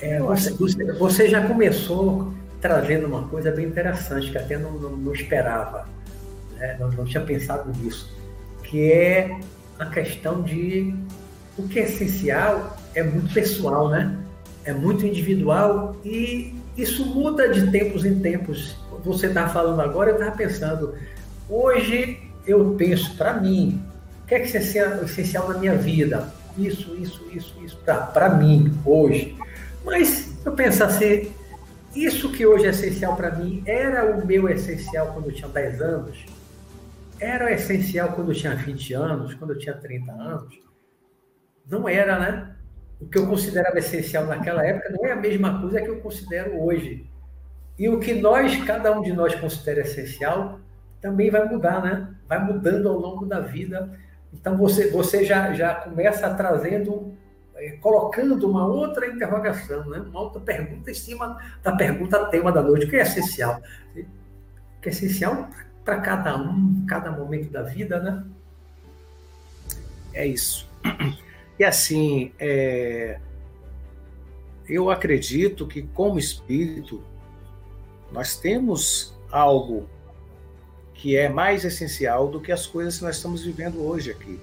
É, 0.00 0.18
você, 0.20 0.50
você, 0.98 1.28
já 1.28 1.46
começou 1.46 2.34
trazendo 2.60 3.06
uma 3.06 3.26
coisa 3.28 3.50
bem 3.50 3.66
interessante 3.66 4.30
que 4.30 4.36
até 4.36 4.58
não, 4.58 4.72
não, 4.72 4.96
não 4.96 5.12
esperava, 5.14 5.88
né? 6.56 6.76
não, 6.78 6.90
não 6.90 7.04
tinha 7.04 7.24
pensado 7.24 7.70
nisso, 7.78 8.14
que 8.62 8.92
é 8.92 9.38
a 9.78 9.86
questão 9.86 10.42
de 10.42 10.94
o 11.56 11.66
que 11.66 11.78
é 11.78 11.84
essencial 11.84 12.76
é 12.94 13.02
muito 13.02 13.32
pessoal, 13.32 13.88
né? 13.88 14.18
É 14.66 14.74
muito 14.74 15.06
individual 15.06 15.96
e 16.04 16.52
isso 16.76 17.06
muda 17.06 17.48
de 17.48 17.70
tempos 17.70 18.04
em 18.04 18.18
tempos. 18.18 18.76
Você 19.04 19.28
está 19.28 19.48
falando 19.48 19.80
agora, 19.80 20.10
eu 20.10 20.16
estava 20.16 20.36
pensando. 20.36 20.92
Hoje 21.48 22.18
eu 22.44 22.74
penso 22.76 23.16
para 23.16 23.40
mim, 23.40 23.80
o 24.24 24.26
que 24.26 24.34
é 24.34 24.40
que 24.40 24.56
é 24.56 24.60
essencial 24.60 25.48
na 25.48 25.58
minha 25.58 25.76
vida? 25.76 26.28
Isso, 26.58 26.96
isso, 26.96 27.24
isso, 27.32 27.54
isso, 27.64 27.78
para 28.12 28.30
mim, 28.30 28.76
hoje. 28.84 29.36
Mas 29.84 30.36
eu 30.44 30.50
penso 30.50 30.82
assim, 30.82 31.30
isso 31.94 32.32
que 32.32 32.44
hoje 32.44 32.66
é 32.66 32.70
essencial 32.70 33.14
para 33.14 33.30
mim 33.36 33.62
era 33.66 34.04
o 34.16 34.26
meu 34.26 34.48
essencial 34.48 35.12
quando 35.12 35.26
eu 35.26 35.32
tinha 35.32 35.48
10 35.48 35.80
anos? 35.80 36.26
Era 37.20 37.44
o 37.44 37.48
essencial 37.48 38.08
quando 38.14 38.32
eu 38.32 38.34
tinha 38.34 38.56
20 38.56 38.94
anos, 38.94 39.34
quando 39.34 39.52
eu 39.52 39.58
tinha 39.58 39.76
30 39.76 40.10
anos? 40.10 40.58
Não 41.70 41.88
era, 41.88 42.18
né? 42.18 42.55
O 43.00 43.06
que 43.06 43.18
eu 43.18 43.26
considerava 43.26 43.78
essencial 43.78 44.26
naquela 44.26 44.64
época 44.64 44.90
não 44.90 45.04
é 45.04 45.12
a 45.12 45.16
mesma 45.16 45.60
coisa 45.60 45.80
que 45.80 45.88
eu 45.88 46.00
considero 46.00 46.62
hoje. 46.62 47.06
E 47.78 47.88
o 47.88 48.00
que 48.00 48.14
nós, 48.14 48.56
cada 48.64 48.98
um 48.98 49.02
de 49.02 49.12
nós 49.12 49.34
considera 49.34 49.82
essencial, 49.82 50.58
também 51.00 51.30
vai 51.30 51.46
mudar, 51.46 51.82
né? 51.82 52.14
Vai 52.26 52.42
mudando 52.42 52.88
ao 52.88 52.98
longo 52.98 53.26
da 53.26 53.40
vida. 53.40 53.90
Então 54.32 54.56
você, 54.56 54.90
você 54.90 55.24
já, 55.24 55.52
já 55.52 55.74
começa 55.74 56.32
trazendo, 56.34 57.14
é, 57.54 57.72
colocando 57.72 58.48
uma 58.48 58.66
outra 58.66 59.06
interrogação, 59.06 59.84
né? 59.88 59.98
uma 59.98 60.20
outra 60.20 60.40
pergunta 60.40 60.90
em 60.90 60.94
cima 60.94 61.38
da 61.62 61.76
pergunta 61.76 62.26
tema 62.26 62.50
da 62.50 62.62
noite, 62.62 62.86
o 62.86 62.88
que 62.88 62.96
é 62.96 63.02
essencial? 63.02 63.60
O 63.94 64.80
que 64.80 64.88
é 64.88 64.92
essencial 64.92 65.48
para 65.84 66.00
cada 66.00 66.36
um, 66.36 66.84
cada 66.88 67.10
momento 67.10 67.50
da 67.50 67.62
vida, 67.62 68.00
né? 68.00 68.24
É 70.12 70.26
isso. 70.26 70.66
E 71.58 71.64
assim, 71.64 72.32
é, 72.38 73.18
eu 74.68 74.90
acredito 74.90 75.66
que, 75.66 75.82
como 75.82 76.18
espírito, 76.18 77.02
nós 78.12 78.36
temos 78.36 79.14
algo 79.30 79.88
que 80.94 81.16
é 81.16 81.28
mais 81.28 81.64
essencial 81.64 82.28
do 82.28 82.40
que 82.40 82.50
as 82.50 82.66
coisas 82.66 82.98
que 82.98 83.04
nós 83.04 83.16
estamos 83.16 83.44
vivendo 83.44 83.82
hoje 83.82 84.10
aqui, 84.10 84.40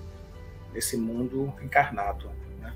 nesse 0.73 0.97
mundo 0.97 1.53
encarnado. 1.61 2.29
Né? 2.59 2.73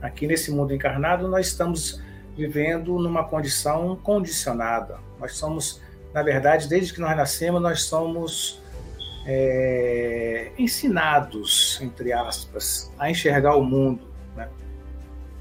Aqui 0.00 0.26
nesse 0.26 0.50
mundo 0.50 0.72
encarnado, 0.72 1.28
nós 1.28 1.48
estamos 1.48 2.00
vivendo 2.36 2.98
numa 2.98 3.24
condição 3.24 3.96
condicionada. 3.96 4.98
Nós 5.18 5.36
somos, 5.36 5.80
na 6.14 6.22
verdade, 6.22 6.68
desde 6.68 6.94
que 6.94 7.00
nós 7.00 7.16
nascemos, 7.16 7.60
nós 7.60 7.82
somos 7.82 8.62
é, 9.26 10.52
ensinados, 10.58 11.78
entre 11.82 12.12
aspas, 12.12 12.90
a 12.98 13.10
enxergar 13.10 13.56
o 13.56 13.64
mundo. 13.64 14.00
Né? 14.36 14.48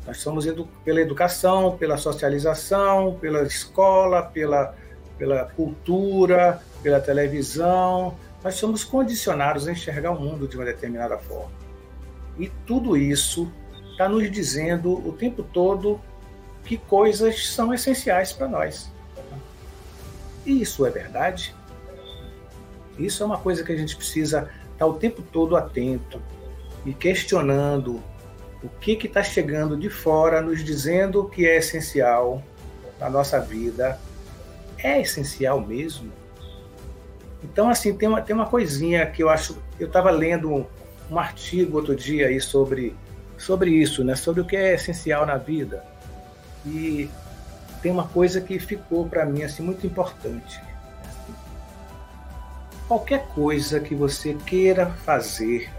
Nós 0.05 0.17
somos 0.17 0.46
edu 0.46 0.67
pela 0.84 1.01
educação, 1.01 1.77
pela 1.77 1.98
socialização, 1.98 3.17
pela 3.19 3.43
escola, 3.43 4.24
pela, 4.24 4.75
pela 5.17 5.46
cultura, 5.46 6.62
pela 6.81 7.00
televisão. 7.00 8.17
Nós 8.43 8.55
somos 8.55 8.84
condicionados 8.84 9.67
a 9.67 9.72
enxergar 9.72 10.12
o 10.12 10.19
mundo 10.19 10.48
de 10.48 10.55
uma 10.55 10.65
determinada 10.65 11.17
forma. 11.17 11.51
E 12.38 12.50
tudo 12.65 12.96
isso 12.96 13.51
está 13.91 14.07
nos 14.07 14.29
dizendo 14.29 14.93
o 15.07 15.12
tempo 15.12 15.41
todo 15.41 16.00
que 16.63 16.77
coisas 16.77 17.48
são 17.48 17.74
essenciais 17.74 18.31
para 18.31 18.48
nós. 18.48 18.91
E 20.46 20.62
isso 20.62 20.86
é 20.86 20.89
verdade? 20.89 21.55
Isso 22.98 23.22
é 23.22 23.25
uma 23.25 23.38
coisa 23.38 23.63
que 23.63 23.72
a 23.72 23.77
gente 23.77 23.96
precisa 23.96 24.50
estar 24.74 24.86
o 24.86 24.94
tempo 24.94 25.22
todo 25.22 25.56
atento 25.56 26.22
e 26.86 26.94
questionando 26.94 28.01
o 28.63 28.70
que 28.70 28.94
está 28.94 29.22
chegando 29.22 29.77
de 29.77 29.89
fora, 29.89 30.42
nos 30.42 30.63
dizendo 30.63 31.25
que 31.30 31.46
é 31.46 31.58
essencial 31.58 32.44
na 33.00 33.10
nossa 33.10 33.39
vida. 33.39 34.00
É 34.80 35.01
essencial 35.01 35.60
mesmo? 35.62 36.12
Então, 37.44 37.70
assim, 37.70 37.96
tem 37.96 38.10
uma, 38.10 38.22
tem 38.22 38.36
uma 38.36 38.48
coisinha 38.48 39.06
que 39.06 39.22
eu 39.22 39.30
acho. 39.30 39.58
Eu 39.79 39.88
estava 39.88 40.10
lendo 40.10 40.51
um, 40.51 40.66
um 41.10 41.20
artigo 41.20 41.77
outro 41.77 41.96
dia 41.96 42.27
aí 42.27 42.42
sobre, 42.42 42.96
sobre 43.38 43.72
isso, 43.72 44.03
né? 44.03 44.16
sobre 44.16 44.42
o 44.42 44.46
que 44.46 44.55
é 44.55 44.74
essencial 44.74 45.25
na 45.25 45.38
vida. 45.38 45.83
E 46.66 47.10
tem 47.81 47.92
uma 47.92 48.07
coisa 48.07 48.42
que 48.42 48.57
ficou 48.57 49.07
para 49.07 49.25
mim 49.25 49.44
assim, 49.44 49.62
muito 49.62 49.86
importante 49.86 50.67
qualquer 52.87 53.27
coisa 53.27 53.79
que 53.79 53.93
você 53.93 54.33
queira 54.33 54.87
fazer, 54.87 55.69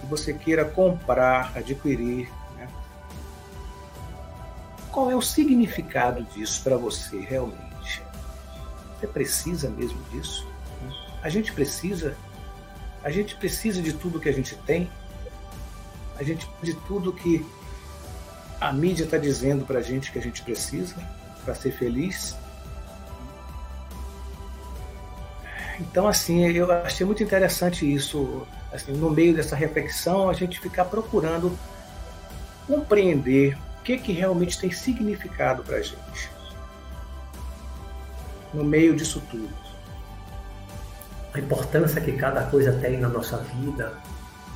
que 0.00 0.06
você 0.06 0.32
queira 0.32 0.64
comprar, 0.64 1.52
adquirir, 1.56 2.30
né? 2.56 2.68
qual 4.90 5.10
é 5.10 5.16
o 5.16 5.22
significado 5.22 6.22
disso 6.24 6.62
para 6.62 6.76
você 6.76 7.18
realmente? 7.18 8.02
Você 8.98 9.06
precisa 9.06 9.68
mesmo 9.68 10.00
disso? 10.10 10.46
A 11.22 11.28
gente 11.28 11.52
precisa? 11.52 12.16
A 13.02 13.10
gente 13.10 13.34
precisa 13.34 13.82
de 13.82 13.92
tudo 13.92 14.20
que 14.20 14.28
a 14.28 14.32
gente 14.32 14.54
tem? 14.58 14.90
A 16.16 16.22
gente 16.22 16.48
de 16.62 16.74
tudo 16.74 17.12
que 17.12 17.44
a 18.60 18.72
mídia 18.72 19.04
está 19.04 19.18
dizendo 19.18 19.64
para 19.66 19.80
a 19.80 19.82
gente 19.82 20.12
que 20.12 20.18
a 20.18 20.22
gente 20.22 20.42
precisa 20.42 20.94
para 21.44 21.54
ser 21.54 21.72
feliz? 21.72 22.36
Então, 25.80 26.06
assim, 26.06 26.46
eu 26.46 26.70
achei 26.70 27.04
muito 27.04 27.22
interessante 27.22 27.92
isso, 27.92 28.46
assim, 28.72 28.92
no 28.92 29.10
meio 29.10 29.34
dessa 29.34 29.56
reflexão, 29.56 30.28
a 30.28 30.32
gente 30.32 30.60
ficar 30.60 30.84
procurando 30.84 31.56
compreender 32.66 33.56
o 33.80 33.82
que, 33.82 33.98
que 33.98 34.12
realmente 34.12 34.58
tem 34.58 34.70
significado 34.70 35.62
para 35.62 35.76
a 35.76 35.82
gente 35.82 36.34
no 38.54 38.64
meio 38.64 38.94
disso 38.94 39.20
tudo. 39.30 39.52
A 41.34 41.38
importância 41.40 42.00
que 42.00 42.12
cada 42.12 42.44
coisa 42.44 42.72
tem 42.72 42.98
na 42.98 43.08
nossa 43.08 43.38
vida, 43.38 43.92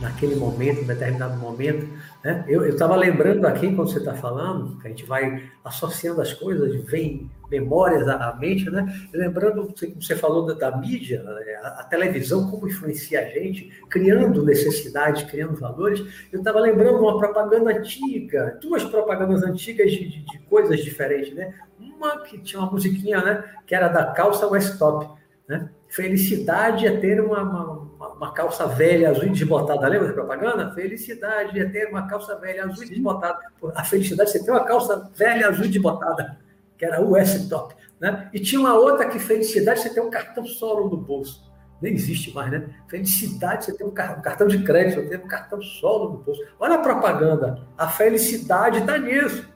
naquele 0.00 0.36
momento, 0.36 0.80
em 0.80 0.86
determinado 0.86 1.36
momento. 1.38 1.88
Né? 2.24 2.44
Eu 2.46 2.66
estava 2.68 2.94
lembrando 2.96 3.44
aqui, 3.46 3.74
quando 3.74 3.90
você 3.90 3.98
está 3.98 4.14
falando, 4.14 4.78
que 4.78 4.86
a 4.86 4.90
gente 4.90 5.04
vai 5.04 5.42
associando 5.64 6.20
as 6.20 6.32
coisas, 6.32 6.74
vem 6.84 7.30
memórias 7.50 8.06
à, 8.06 8.36
mente, 8.38 8.70
né? 8.70 8.86
lembrando, 9.12 9.74
como 9.74 10.02
você 10.02 10.14
falou 10.14 10.46
da, 10.46 10.54
da 10.54 10.76
mídia, 10.76 11.22
né? 11.22 11.54
a, 11.62 11.80
a, 11.80 11.84
televisão, 11.84 12.50
como 12.50 12.68
influencia 12.68 13.20
a 13.20 13.24
gente, 13.24 13.72
criando 13.88 14.44
necessidades, 14.44 15.22
criando 15.24 15.58
valores. 15.58 16.04
Eu 16.30 16.40
estava 16.40 16.60
lembrando 16.60 16.98
uma 16.98 17.18
propaganda 17.18 17.70
antiga, 17.70 18.58
duas 18.60 18.84
propagandas 18.84 19.42
antigas 19.42 19.90
de, 19.90 20.08
de, 20.08 20.24
de, 20.24 20.38
coisas 20.40 20.80
diferentes, 20.80 21.34
né? 21.34 21.54
Uma 21.80 22.20
que 22.20 22.38
tinha 22.38 22.60
uma 22.60 22.70
musiquinha, 22.70 23.22
né? 23.22 23.44
Que 23.66 23.74
era 23.74 23.88
da 23.88 24.06
calça 24.12 24.46
West 24.46 24.78
Top, 24.78 25.08
né? 25.48 25.70
Felicidade 25.88 26.86
é 26.86 26.96
ter 26.98 27.18
uma, 27.20 27.42
uma, 27.42 27.87
uma, 27.98 28.32
calça 28.32 28.66
velha 28.66 29.10
azul 29.10 29.24
e 29.24 29.30
desbotada. 29.30 29.88
Lembra 29.88 30.08
da 30.08 30.14
propaganda? 30.14 30.72
Felicidade 30.72 31.58
é 31.58 31.64
ter 31.64 31.88
uma 31.88 32.06
calça 32.06 32.36
velha 32.36 32.64
azul 32.64 32.84
e 32.84 32.88
desbotada. 32.88 33.38
A 33.74 33.84
felicidade 33.84 34.30
é 34.30 34.32
você 34.32 34.44
ter 34.44 34.50
uma 34.50 34.64
calça 34.64 35.10
velha 35.16 35.48
azul 35.48 35.64
e 35.64 35.68
desbotada, 35.68 36.38
que 36.76 36.84
era 36.84 37.00
o 37.02 37.16
S-Top. 37.16 37.74
Né? 38.00 38.30
E 38.32 38.38
tinha 38.38 38.60
uma 38.60 38.74
outra 38.74 39.08
que 39.08 39.18
felicidade 39.18 39.80
é 39.80 39.82
você 39.82 39.90
ter 39.94 40.00
um 40.00 40.10
cartão 40.10 40.44
solo 40.44 40.88
no 40.88 40.96
bolso. 40.96 41.48
Nem 41.80 41.94
existe 41.94 42.34
mais, 42.34 42.50
né? 42.50 42.68
Felicidade, 42.88 43.64
você 43.64 43.76
tem 43.76 43.86
um 43.86 43.92
cartão 43.92 44.48
de 44.48 44.64
crédito, 44.64 45.00
você 45.00 45.08
tem 45.10 45.18
um 45.18 45.28
cartão 45.28 45.62
solo 45.62 46.12
no 46.12 46.18
bolso. 46.18 46.42
Olha 46.58 46.74
a 46.74 46.78
propaganda. 46.78 47.62
A 47.76 47.86
felicidade 47.86 48.80
está 48.80 48.98
nisso. 48.98 49.48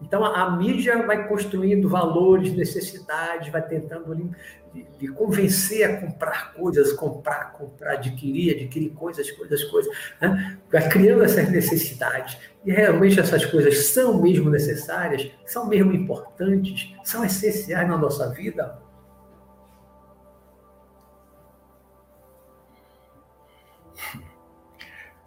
Então 0.00 0.24
a, 0.24 0.42
a 0.42 0.50
mídia 0.56 1.04
vai 1.04 1.26
construindo 1.26 1.88
valores, 1.88 2.52
necessidades, 2.52 3.50
vai 3.50 3.62
tentando 3.62 4.14
de, 4.74 4.82
de, 4.98 5.08
convencer 5.08 5.88
a 5.88 6.00
comprar 6.00 6.52
coisas, 6.52 6.92
comprar, 6.92 7.52
comprar, 7.52 7.92
adquirir, 7.92 8.56
adquirir 8.56 8.90
coisas, 8.90 9.30
coisas, 9.30 9.62
coisas, 9.64 9.96
né? 10.20 10.58
vai 10.70 10.88
criando 10.88 11.22
essas 11.22 11.48
necessidades. 11.48 12.36
E 12.64 12.72
realmente 12.72 13.20
essas 13.20 13.44
coisas 13.44 13.86
são 13.86 14.20
mesmo 14.20 14.50
necessárias, 14.50 15.30
são 15.46 15.68
mesmo 15.68 15.92
importantes, 15.92 16.92
são 17.04 17.24
essenciais 17.24 17.88
na 17.88 17.96
nossa 17.96 18.28
vida. 18.30 18.82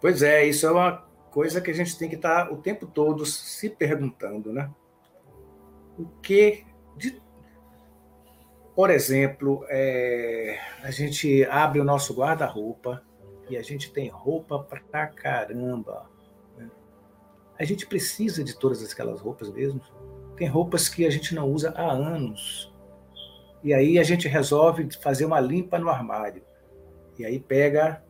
Pois 0.00 0.22
é, 0.22 0.44
isso 0.44 0.66
é 0.66 0.70
uma 0.70 1.08
coisa 1.30 1.60
que 1.60 1.70
a 1.70 1.74
gente 1.74 1.98
tem 1.98 2.08
que 2.08 2.14
estar 2.14 2.52
o 2.52 2.56
tempo 2.56 2.86
todo 2.86 3.24
se 3.26 3.68
perguntando, 3.70 4.52
né? 4.52 4.70
O 5.98 6.06
que, 6.22 6.64
de... 6.96 7.20
por 8.78 8.90
exemplo, 8.90 9.66
é... 9.68 10.56
a 10.84 10.92
gente 10.92 11.44
abre 11.46 11.80
o 11.80 11.84
nosso 11.84 12.14
guarda-roupa 12.14 13.02
e 13.50 13.56
a 13.56 13.60
gente 13.60 13.90
tem 13.90 14.08
roupa 14.08 14.56
pra 14.60 15.08
caramba. 15.08 16.08
Né? 16.56 16.70
A 17.58 17.64
gente 17.64 17.88
precisa 17.88 18.44
de 18.44 18.56
todas 18.56 18.80
aquelas 18.88 19.20
roupas 19.20 19.50
mesmo. 19.50 19.80
Tem 20.36 20.46
roupas 20.46 20.88
que 20.88 21.04
a 21.04 21.10
gente 21.10 21.34
não 21.34 21.50
usa 21.50 21.70
há 21.70 21.90
anos. 21.90 22.72
E 23.64 23.74
aí 23.74 23.98
a 23.98 24.04
gente 24.04 24.28
resolve 24.28 24.88
fazer 25.02 25.24
uma 25.24 25.40
limpa 25.40 25.76
no 25.76 25.88
armário. 25.88 26.44
E 27.18 27.24
aí 27.24 27.40
pega 27.40 28.00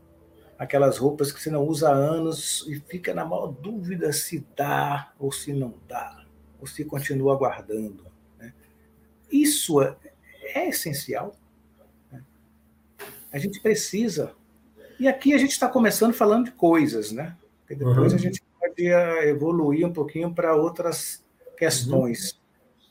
aquelas 0.58 0.98
roupas 0.98 1.32
que 1.32 1.40
você 1.40 1.48
não 1.48 1.66
usa 1.66 1.88
há 1.88 1.94
anos 1.94 2.66
e 2.68 2.78
fica 2.78 3.14
na 3.14 3.24
maior 3.24 3.52
dúvida 3.52 4.12
se 4.12 4.46
dá 4.54 5.14
ou 5.18 5.32
se 5.32 5.50
não 5.50 5.72
dá, 5.88 6.26
ou 6.60 6.66
se 6.66 6.84
continua 6.84 7.38
guardando. 7.38 8.04
Né? 8.38 8.52
Isso 9.32 9.80
é, 10.54 10.68
essencial. 10.68 11.36
Né? 12.10 12.22
A 13.32 13.38
gente 13.38 13.60
precisa. 13.60 14.32
E 14.98 15.06
aqui 15.06 15.32
a 15.32 15.38
gente 15.38 15.52
está 15.52 15.68
começando 15.68 16.12
falando 16.12 16.46
de 16.46 16.52
coisas, 16.52 17.12
né? 17.12 17.36
E 17.70 17.74
depois 17.74 18.12
uhum. 18.12 18.18
a 18.18 18.20
gente 18.20 18.42
pode 18.58 18.86
eh, 18.86 19.28
evoluir 19.28 19.86
um 19.86 19.92
pouquinho 19.92 20.34
para 20.34 20.56
outras 20.56 21.22
questões. 21.56 22.32
Uhum. 22.32 22.38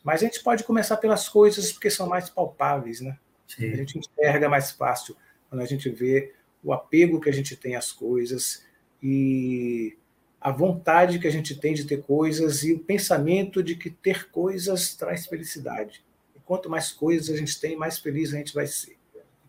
Mas 0.03 0.21
a 0.21 0.25
gente 0.25 0.41
pode 0.41 0.63
começar 0.63 0.97
pelas 0.97 1.27
coisas 1.27 1.71
porque 1.71 1.89
são 1.89 2.07
mais 2.07 2.29
palpáveis, 2.29 3.01
né? 3.01 3.17
Sim. 3.47 3.71
A 3.71 3.75
gente 3.75 3.99
enxerga 3.99 4.47
mais 4.47 4.71
fácil 4.71 5.15
quando 5.49 5.61
a 5.61 5.65
gente 5.65 5.89
vê 5.89 6.33
o 6.63 6.71
apego 6.71 7.19
que 7.19 7.29
a 7.29 7.33
gente 7.33 7.55
tem 7.55 7.75
às 7.75 7.91
coisas 7.91 8.65
e 9.01 9.97
a 10.39 10.51
vontade 10.51 11.19
que 11.19 11.27
a 11.27 11.31
gente 11.31 11.55
tem 11.55 11.73
de 11.73 11.85
ter 11.85 12.03
coisas 12.03 12.63
e 12.63 12.73
o 12.73 12.79
pensamento 12.79 13.63
de 13.63 13.75
que 13.75 13.89
ter 13.89 14.29
coisas 14.29 14.95
traz 14.95 15.25
felicidade. 15.25 16.03
Quanto 16.47 16.69
mais 16.69 16.91
coisas 16.91 17.29
a 17.29 17.37
gente 17.37 17.59
tem, 17.59 17.75
mais 17.75 17.99
feliz 17.99 18.33
a 18.33 18.37
gente 18.37 18.53
vai 18.53 18.65
ser. 18.65 18.97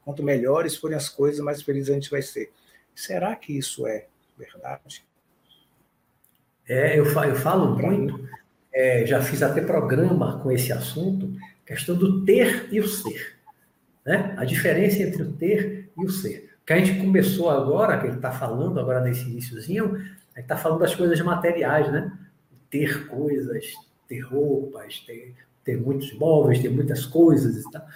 Quanto 0.04 0.22
melhores 0.22 0.76
forem 0.76 0.96
as 0.96 1.08
coisas, 1.08 1.40
mais 1.42 1.62
feliz 1.62 1.88
a 1.88 1.94
gente 1.94 2.10
vai 2.10 2.20
ser. 2.20 2.52
Será 2.94 3.34
que 3.36 3.56
isso 3.56 3.86
é 3.86 4.06
verdade? 4.36 5.04
É, 6.68 6.98
eu 6.98 7.06
falo, 7.06 7.30
eu 7.30 7.36
falo 7.36 7.76
muito, 7.76 8.28
é, 8.72 9.06
já 9.06 9.22
fiz 9.22 9.42
até 9.42 9.62
programa 9.62 10.40
com 10.42 10.50
esse 10.50 10.72
assunto, 10.72 11.32
questão 11.64 11.96
do 11.96 12.24
ter 12.24 12.68
e 12.70 12.80
o 12.80 12.86
ser. 12.86 13.38
Né? 14.04 14.34
A 14.36 14.44
diferença 14.44 15.02
entre 15.02 15.22
o 15.22 15.32
ter 15.32 15.90
e 15.96 16.04
o 16.04 16.10
ser 16.10 16.48
que 16.68 16.74
a 16.74 16.78
gente 16.78 17.00
começou 17.00 17.48
agora, 17.48 17.98
que 17.98 18.06
ele 18.06 18.16
está 18.16 18.30
falando 18.30 18.78
agora 18.78 19.00
nesse 19.00 19.22
iníciozinho, 19.22 19.96
ele 19.96 20.12
está 20.36 20.54
falando 20.54 20.80
das 20.80 20.94
coisas 20.94 21.18
materiais, 21.22 21.90
né? 21.90 22.12
Ter 22.68 23.08
coisas, 23.08 23.72
ter 24.06 24.20
roupas, 24.20 24.98
ter, 25.00 25.34
ter 25.68 25.78
muitos 25.78 26.14
móveis, 26.14 26.60
ter 26.60 26.70
muitas 26.70 27.04
coisas 27.04 27.62
e 27.62 27.70
tal. 27.70 27.86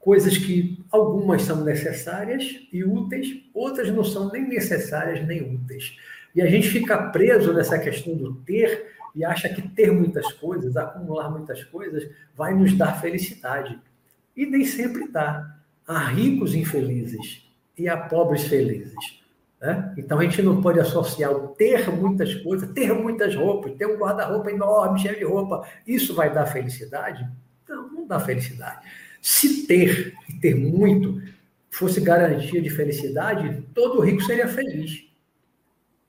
Coisas 0.00 0.36
que 0.36 0.84
algumas 0.90 1.42
são 1.42 1.62
necessárias 1.62 2.66
e 2.72 2.82
úteis, 2.82 3.40
outras 3.54 3.88
não 3.88 4.02
são 4.02 4.28
nem 4.32 4.48
necessárias 4.48 5.24
nem 5.24 5.54
úteis. 5.54 5.96
E 6.34 6.42
a 6.42 6.46
gente 6.46 6.68
fica 6.68 7.10
preso 7.10 7.52
nessa 7.52 7.78
questão 7.78 8.16
do 8.16 8.34
ter 8.34 8.92
e 9.14 9.24
acha 9.24 9.48
que 9.48 9.62
ter 9.68 9.92
muitas 9.92 10.32
coisas, 10.32 10.76
acumular 10.76 11.30
muitas 11.30 11.62
coisas, 11.62 12.10
vai 12.34 12.52
nos 12.52 12.76
dar 12.76 13.00
felicidade. 13.00 13.78
E 14.36 14.44
nem 14.44 14.64
sempre 14.64 15.06
dá. 15.06 15.56
Há 15.86 16.06
ricos 16.06 16.56
infelizes 16.56 17.48
e 17.78 17.88
a 17.88 17.96
pobres 17.96 18.42
felizes. 18.44 19.21
Né? 19.62 19.94
Então 19.96 20.18
a 20.18 20.24
gente 20.24 20.42
não 20.42 20.60
pode 20.60 20.80
associar 20.80 21.30
o 21.30 21.46
ter 21.50 21.88
muitas 21.88 22.34
coisas, 22.34 22.68
ter 22.72 22.92
muitas 22.92 23.36
roupas, 23.36 23.72
ter 23.76 23.86
um 23.86 23.96
guarda-roupa 23.96 24.50
enorme, 24.50 24.98
cheio 24.98 25.16
de 25.16 25.24
roupa, 25.24 25.64
isso 25.86 26.16
vai 26.16 26.34
dar 26.34 26.46
felicidade? 26.46 27.24
Não, 27.68 27.88
não 27.92 28.06
dá 28.06 28.18
felicidade. 28.18 28.84
Se 29.20 29.64
ter 29.64 30.14
e 30.28 30.32
ter 30.32 30.56
muito 30.56 31.22
fosse 31.70 32.00
garantia 32.00 32.60
de 32.60 32.68
felicidade, 32.68 33.62
todo 33.72 34.00
rico 34.00 34.20
seria 34.22 34.48
feliz. 34.48 35.06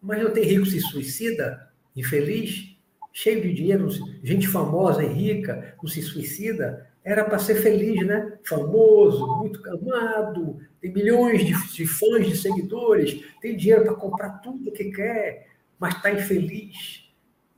Mas 0.01 0.23
não 0.23 0.31
tem 0.31 0.45
rico 0.45 0.65
se 0.65 0.81
suicida, 0.81 1.69
infeliz, 1.95 2.75
cheio 3.13 3.39
de 3.39 3.53
dinheiro, 3.53 3.87
gente 4.23 4.47
famosa 4.47 5.03
e 5.03 5.13
rica, 5.13 5.75
não 5.81 5.87
se 5.87 6.01
suicida, 6.01 6.89
era 7.03 7.25
para 7.25 7.37
ser 7.39 7.55
feliz, 7.55 8.05
né? 8.05 8.37
Famoso, 8.45 9.37
muito 9.37 9.59
amado, 9.69 10.59
tem 10.79 10.93
milhões 10.93 11.45
de, 11.73 11.85
fãs, 11.85 12.25
de 12.25 12.37
seguidores, 12.37 13.25
tem 13.41 13.57
dinheiro 13.57 13.83
para 13.83 13.95
comprar 13.95 14.39
tudo 14.39 14.71
que 14.71 14.91
quer, 14.91 15.47
mas 15.77 15.95
está 15.95 16.11
infeliz. 16.11 17.11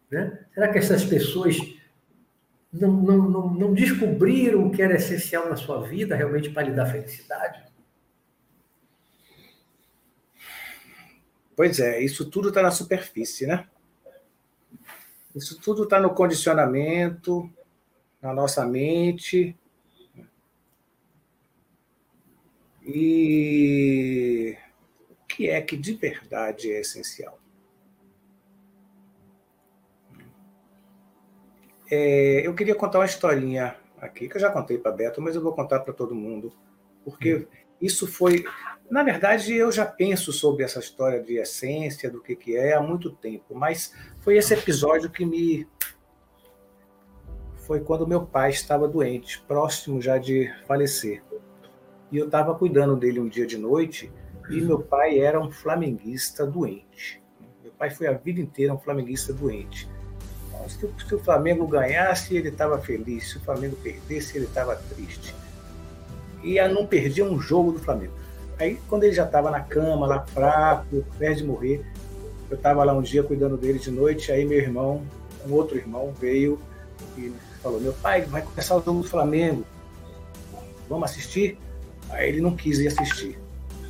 Né? 0.09 0.45
Será 0.53 0.71
que 0.71 0.79
essas 0.79 1.03
pessoas 1.03 1.57
não, 2.71 2.91
não, 2.91 3.17
não, 3.29 3.53
não 3.53 3.73
descobriram 3.73 4.65
o 4.65 4.71
que 4.71 4.81
era 4.81 4.95
essencial 4.95 5.47
na 5.49 5.55
sua 5.55 5.81
vida 5.81 6.15
realmente 6.15 6.49
para 6.49 6.63
lhe 6.63 6.71
dar 6.71 6.87
felicidade? 6.87 7.63
Pois 11.55 11.79
é, 11.79 12.01
isso 12.01 12.29
tudo 12.29 12.49
está 12.49 12.61
na 12.61 12.71
superfície, 12.71 13.47
né? 13.47 13.65
Isso 15.33 15.59
tudo 15.61 15.83
está 15.83 15.99
no 15.99 16.13
condicionamento, 16.13 17.49
na 18.25 18.33
nossa 18.33 18.65
mente. 18.65 19.55
E 22.83 24.57
o 25.09 25.25
que 25.27 25.47
é 25.47 25.61
que 25.61 25.77
de 25.77 25.93
verdade 25.93 26.71
é 26.71 26.81
essencial? 26.81 27.39
É, 31.89 32.41
eu 32.45 32.55
queria 32.55 32.73
contar 32.73 32.97
uma 32.97 33.05
historinha 33.05 33.75
aqui, 34.01 34.27
que 34.27 34.37
eu 34.37 34.41
já 34.41 34.49
contei 34.49 34.79
para 34.79 34.91
Beto, 34.91 35.21
mas 35.21 35.35
eu 35.35 35.41
vou 35.41 35.53
contar 35.53 35.81
para 35.81 35.93
todo 35.93 36.15
mundo, 36.15 36.51
porque 37.03 37.47
isso 37.79 38.07
foi. 38.07 38.43
Na 38.89 39.03
verdade, 39.03 39.53
eu 39.53 39.71
já 39.71 39.85
penso 39.85 40.33
sobre 40.33 40.63
essa 40.63 40.79
história 40.79 41.21
de 41.21 41.37
essência, 41.37 42.09
do 42.09 42.21
que, 42.21 42.35
que 42.35 42.57
é, 42.57 42.73
há 42.73 42.81
muito 42.81 43.11
tempo, 43.11 43.53
mas 43.53 43.93
foi 44.21 44.37
esse 44.37 44.53
episódio 44.55 45.11
que 45.11 45.23
me 45.25 45.67
foi 47.65 47.79
quando 47.79 48.07
meu 48.07 48.21
pai 48.21 48.51
estava 48.51 48.87
doente, 48.87 49.41
próximo 49.47 50.01
já 50.01 50.17
de 50.17 50.51
falecer. 50.67 51.23
E 52.11 52.17
eu 52.17 52.25
estava 52.25 52.53
cuidando 52.55 52.95
dele 52.95 53.19
um 53.19 53.27
dia 53.27 53.45
de 53.45 53.57
noite 53.57 54.11
e 54.49 54.61
meu 54.61 54.79
pai 54.79 55.19
era 55.19 55.39
um 55.39 55.51
flamenguista 55.51 56.45
doente. 56.45 57.21
Meu 57.63 57.71
pai 57.71 57.89
foi 57.89 58.07
a 58.07 58.13
vida 58.13 58.39
inteira 58.39 58.73
um 58.73 58.77
flamenguista 58.77 59.33
doente. 59.33 59.89
Se, 60.67 60.89
se 61.07 61.15
o 61.15 61.19
Flamengo 61.19 61.67
ganhasse, 61.67 62.35
ele 62.35 62.49
estava 62.49 62.79
feliz. 62.79 63.31
Se 63.31 63.37
o 63.37 63.41
Flamengo 63.41 63.75
perdesse, 63.77 64.37
ele 64.37 64.45
estava 64.45 64.75
triste. 64.75 65.35
E 66.43 66.61
não 66.67 66.85
perdia 66.85 67.25
um 67.25 67.39
jogo 67.39 67.71
do 67.71 67.79
Flamengo. 67.79 68.13
Aí, 68.57 68.79
quando 68.87 69.03
ele 69.03 69.13
já 69.13 69.25
estava 69.25 69.51
na 69.51 69.59
cama, 69.59 70.07
lá 70.07 70.25
fraco, 70.25 71.03
perto 71.19 71.37
de 71.37 71.43
morrer, 71.43 71.85
eu 72.49 72.55
estava 72.55 72.83
lá 72.83 72.93
um 72.93 73.01
dia 73.01 73.21
cuidando 73.21 73.57
dele 73.57 73.79
de 73.79 73.91
noite. 73.91 74.31
Aí, 74.31 74.45
meu 74.45 74.57
irmão, 74.57 75.03
um 75.45 75.53
outro 75.53 75.77
irmão, 75.77 76.13
veio 76.13 76.59
e 77.17 77.31
falou: 77.65 77.81
Meu 77.81 77.93
pai, 77.93 78.21
vai 78.21 78.43
começar 78.43 78.75
o 78.75 78.83
jogo 78.83 79.01
do 79.01 79.07
Flamengo. 79.07 79.65
Vamos 80.87 81.09
assistir? 81.09 81.57
Aí 82.09 82.29
ele 82.29 82.39
não 82.39 82.55
quis 82.55 82.77
ir 82.77 82.87
assistir. 82.87 83.39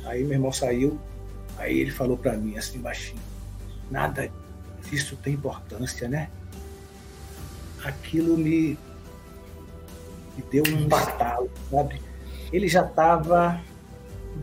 Aí 0.06 0.24
meu 0.24 0.32
irmão 0.32 0.50
saiu. 0.50 0.98
Aí 1.58 1.78
ele 1.78 1.90
falou 1.90 2.16
para 2.16 2.32
mim 2.32 2.56
assim 2.56 2.78
baixinho: 2.78 3.20
Nada 3.90 4.30
disso 4.88 5.16
tem 5.22 5.34
importância, 5.34 6.08
né? 6.08 6.30
Aquilo 7.84 8.38
me, 8.38 8.78
me 10.36 10.42
deu 10.50 10.64
um 10.66 10.88
batalo, 10.88 11.50
sabe? 11.70 12.00
Ele 12.50 12.68
já 12.68 12.84
estava 12.84 13.60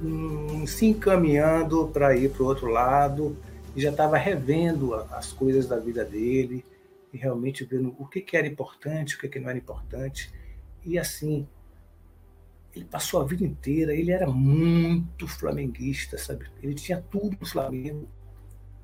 hum, 0.03 0.65
se 0.67 0.85
encaminhando 0.85 1.87
para 1.87 2.15
ir 2.15 2.29
para 2.29 2.43
o 2.43 2.45
outro 2.45 2.67
lado 2.67 3.35
e 3.75 3.81
já 3.81 3.89
estava 3.89 4.15
revendo 4.15 4.93
as 5.11 5.33
coisas 5.33 5.65
da 5.67 5.79
vida 5.79 6.05
dele 6.05 6.63
e 7.13 7.17
realmente 7.17 7.63
vendo 7.63 7.95
o 7.99 8.07
que, 8.07 8.19
que 8.21 8.35
era 8.35 8.47
importante, 8.47 9.15
o 9.15 9.19
que, 9.19 9.29
que 9.29 9.39
não 9.39 9.49
era 9.49 9.57
importante. 9.57 10.33
E 10.83 10.97
assim, 10.97 11.47
ele 12.75 12.85
passou 12.85 13.21
a 13.21 13.25
vida 13.25 13.45
inteira, 13.45 13.93
ele 13.93 14.11
era 14.11 14.27
muito 14.27 15.27
flamenguista, 15.27 16.17
sabe? 16.17 16.47
Ele 16.61 16.73
tinha 16.73 16.99
tudo 16.99 17.37
no 17.39 17.45
Flamengo. 17.45 18.09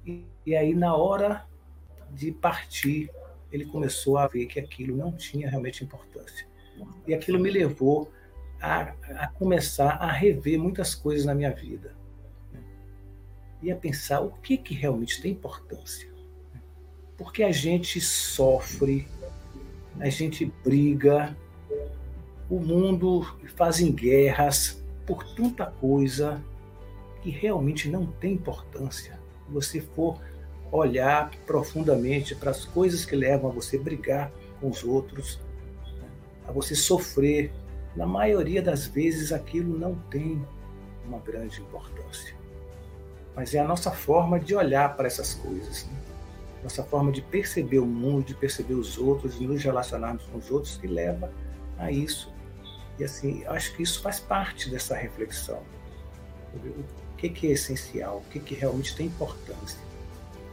E, 0.06 0.24
e 0.46 0.56
aí, 0.56 0.76
na 0.76 0.96
hora 0.96 1.48
de 2.12 2.32
partir, 2.32 3.10
ele 3.52 3.66
começou 3.66 4.18
a 4.18 4.28
ver 4.28 4.46
que 4.46 4.60
aquilo 4.60 4.96
não 4.96 5.12
tinha 5.12 5.50
realmente 5.50 5.84
importância. 5.84 6.48
E 7.08 7.14
aquilo 7.16 7.40
me 7.40 7.50
levou 7.50 8.12
a, 8.62 8.94
a 9.24 9.28
começar 9.28 9.94
a 9.94 10.12
rever 10.12 10.60
muitas 10.60 10.94
coisas 10.94 11.26
na 11.26 11.34
minha 11.34 11.52
vida. 11.52 11.96
Né? 12.54 12.62
E 13.64 13.72
a 13.72 13.76
pensar 13.76 14.22
o 14.22 14.32
que, 14.32 14.56
que 14.56 14.76
realmente 14.76 15.20
tem 15.20 15.32
importância. 15.32 16.08
Porque 17.20 17.44
a 17.44 17.52
gente 17.52 18.00
sofre, 18.00 19.06
a 20.00 20.08
gente 20.10 20.46
briga, 20.64 21.36
o 22.50 22.60
mundo 22.60 23.28
fazem 23.58 23.92
guerras 23.92 24.82
por 25.06 25.24
tanta 25.36 25.66
coisa 25.66 26.42
que 27.22 27.30
realmente 27.30 27.90
não 27.90 28.06
tem 28.06 28.34
importância. 28.34 29.20
Se 29.46 29.54
você 29.54 29.82
for 29.82 30.18
olhar 30.72 31.30
profundamente 31.46 32.34
para 32.34 32.52
as 32.52 32.64
coisas 32.64 33.04
que 33.04 33.18
levam 33.18 33.50
a 33.50 33.54
você 33.54 33.78
brigar 33.78 34.32
com 34.62 34.70
os 34.70 34.82
outros, 34.82 35.42
a 36.48 36.54
você 36.54 36.74
sofrer, 36.74 37.52
na 37.98 38.06
maioria 38.06 38.62
das 38.62 38.88
vezes 38.88 39.34
aquilo 39.34 39.78
não 39.78 39.96
tem 40.10 40.42
uma 41.06 41.20
grande 41.20 41.60
importância. 41.60 42.34
Mas 43.36 43.54
é 43.54 43.60
a 43.60 43.68
nossa 43.68 43.92
forma 43.92 44.40
de 44.40 44.56
olhar 44.56 44.96
para 44.96 45.08
essas 45.08 45.34
coisas, 45.34 45.86
né? 45.86 46.09
Nossa 46.64 46.84
forma 46.84 47.12
de 47.12 47.22
perceber 47.22 47.80
o 47.80 47.86
mundo, 47.86 48.26
de 48.26 48.34
perceber 48.34 48.74
os 48.74 48.98
outros, 48.98 49.38
de 49.38 49.48
nos 49.48 49.64
relacionarmos 49.64 50.24
com 50.26 50.38
os 50.38 50.52
outros 50.52 50.78
que 50.78 50.88
leva 50.88 51.32
a 51.78 51.92
isso. 51.92 52.34
E 52.98 53.04
assim, 53.04 53.44
acho 53.46 53.76
que 53.76 53.84
isso 53.84 54.02
faz 54.02 54.20
parte 54.20 54.70
dessa 54.70 54.96
reflexão. 54.96 55.62
O 56.54 57.16
que, 57.18 57.48
é 57.48 57.52
essencial, 57.52 58.18
o 58.18 58.30
que, 58.30 58.40
que 58.40 58.56
realmente 58.56 58.96
tem 58.96 59.08
importância. 59.08 59.80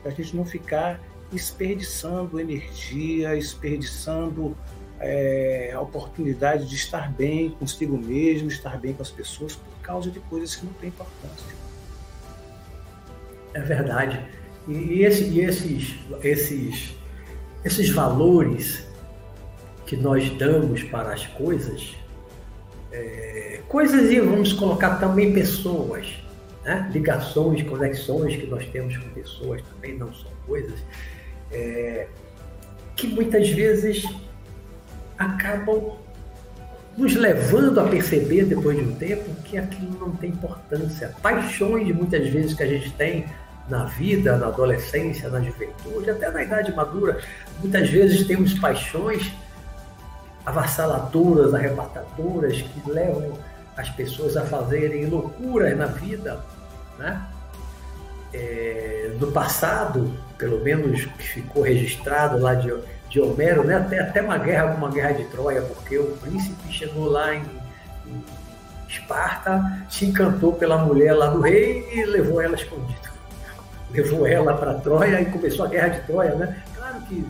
Para 0.03 0.13
a 0.13 0.15
gente 0.15 0.37
não 0.37 0.45
ficar 0.45 1.01
desperdiçando 1.31 2.39
energia, 2.39 3.35
desperdiçando 3.35 4.57
é, 5.01 5.73
a 5.75 5.81
oportunidade 5.81 6.67
de 6.67 6.77
estar 6.77 7.13
bem 7.13 7.51
consigo 7.51 7.99
mesmo, 7.99 8.49
estar 8.49 8.79
bem 8.79 8.95
com 8.95 9.03
as 9.03 9.11
pessoas, 9.11 9.57
por 9.57 9.81
causa 9.83 10.11
de 10.11 10.21
coisas 10.21 10.55
que 10.55 10.65
não 10.65 10.73
têm 10.75 10.89
importância. 10.89 11.57
É 13.55 13.61
verdade. 13.61 14.46
E, 14.69 15.03
esse, 15.03 15.25
e 15.25 15.41
esses, 15.41 15.95
esses, 16.23 16.95
esses 17.65 17.91
valores 17.91 18.85
que 19.87 19.97
nós 19.97 20.29
damos 20.31 20.83
para 20.83 21.13
as 21.13 21.27
coisas, 21.27 21.95
é, 22.91 23.61
coisas 23.69 24.11
e 24.11 24.21
vamos 24.21 24.53
colocar 24.53 24.97
também 24.97 25.33
pessoas, 25.33 26.09
né? 26.65 26.91
ligações, 26.93 27.63
conexões 27.63 28.37
que 28.37 28.47
nós 28.47 28.67
temos 28.67 28.97
com 28.97 29.09
pessoas 29.11 29.63
também, 29.63 29.97
não 29.97 30.13
são 30.13 30.31
coisas, 30.47 30.81
é, 31.53 32.09
que 32.97 33.07
muitas 33.07 33.49
vezes 33.51 34.05
acabam 35.17 35.97
nos 36.97 37.15
levando 37.15 37.79
a 37.79 37.85
perceber 37.85 38.47
depois 38.47 38.77
de 38.77 38.83
um 38.83 38.95
tempo 38.95 39.31
que 39.45 39.59
aquilo 39.59 39.99
não 39.99 40.11
tem 40.13 40.31
importância. 40.31 41.15
Paixões 41.23 41.95
muitas 41.95 42.27
vezes 42.29 42.55
que 42.55 42.63
a 42.63 42.67
gente 42.67 42.91
tem 42.95 43.27
na 43.69 43.85
vida, 43.85 44.37
na 44.37 44.47
adolescência, 44.47 45.29
na 45.29 45.41
juventude, 45.41 46.11
até 46.11 46.31
na 46.31 46.43
idade 46.43 46.73
madura, 46.73 47.19
muitas 47.61 47.89
vezes 47.91 48.27
temos 48.27 48.55
paixões 48.55 49.33
avassaladoras, 50.45 51.53
arrebatadoras, 51.53 52.63
que 52.63 52.91
levam 52.91 53.33
as 53.77 53.91
pessoas 53.91 54.37
a 54.37 54.45
fazerem 54.47 55.07
loucuras 55.07 55.77
na 55.77 55.87
vida, 55.87 56.41
né? 56.99 57.21
É, 58.33 59.13
no 59.19 59.33
passado, 59.33 60.13
pelo 60.39 60.63
menos 60.63 61.03
ficou 61.19 61.63
registrado 61.63 62.39
lá 62.39 62.55
de, 62.55 62.73
de 63.09 63.21
Homero, 63.21 63.65
né? 63.65 63.77
até, 63.77 64.01
até 64.01 64.21
uma 64.21 64.37
guerra, 64.37 64.75
uma 64.75 64.91
guerra 64.91 65.13
de 65.13 65.25
Troia, 65.27 65.63
porque 65.63 65.99
o 65.99 66.17
príncipe 66.19 66.71
chegou 66.71 67.09
lá 67.09 67.35
em, 67.35 67.43
em 68.07 68.25
Esparta, 68.89 69.87
se 69.89 70.05
encantou 70.05 70.53
pela 70.53 70.77
mulher 70.79 71.15
lá 71.15 71.29
do 71.29 71.41
rei 71.41 71.89
e 71.93 72.05
levou 72.05 72.43
ela 72.43 72.57
escondida 72.57 73.06
levou 73.97 74.27
ela 74.27 74.55
para 74.55 74.75
Troia 74.75 75.21
e 75.21 75.27
começou 75.27 75.67
a 75.67 75.69
guerra 75.69 75.89
de 75.89 76.01
Troia, 76.07 76.35
né? 76.35 76.63
Claro 76.77 77.01
que 77.03 77.27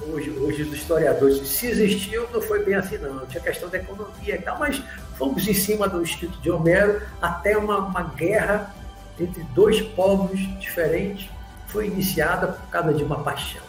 hoje, 0.00 0.30
hoje 0.30 0.62
os 0.62 0.72
historiadores, 0.72 1.46
se 1.48 1.66
existiu, 1.66 2.28
não 2.32 2.40
foi 2.40 2.64
bem 2.64 2.74
assim 2.74 2.98
não, 2.98 3.26
tinha 3.26 3.42
questão 3.42 3.68
da 3.68 3.78
economia 3.78 4.34
e 4.34 4.38
tal, 4.38 4.58
mas 4.58 4.82
fomos 5.16 5.46
em 5.48 5.54
cima 5.54 5.88
do 5.88 6.02
escrito 6.02 6.38
de 6.40 6.50
Homero 6.50 7.00
até 7.20 7.56
uma, 7.56 7.78
uma 7.78 8.02
guerra 8.02 8.74
entre 9.18 9.42
dois 9.54 9.80
povos 9.80 10.38
diferentes 10.60 11.28
foi 11.68 11.86
iniciada 11.86 12.48
por 12.48 12.68
causa 12.68 12.94
de 12.94 13.02
uma 13.02 13.22
paixão. 13.22 13.62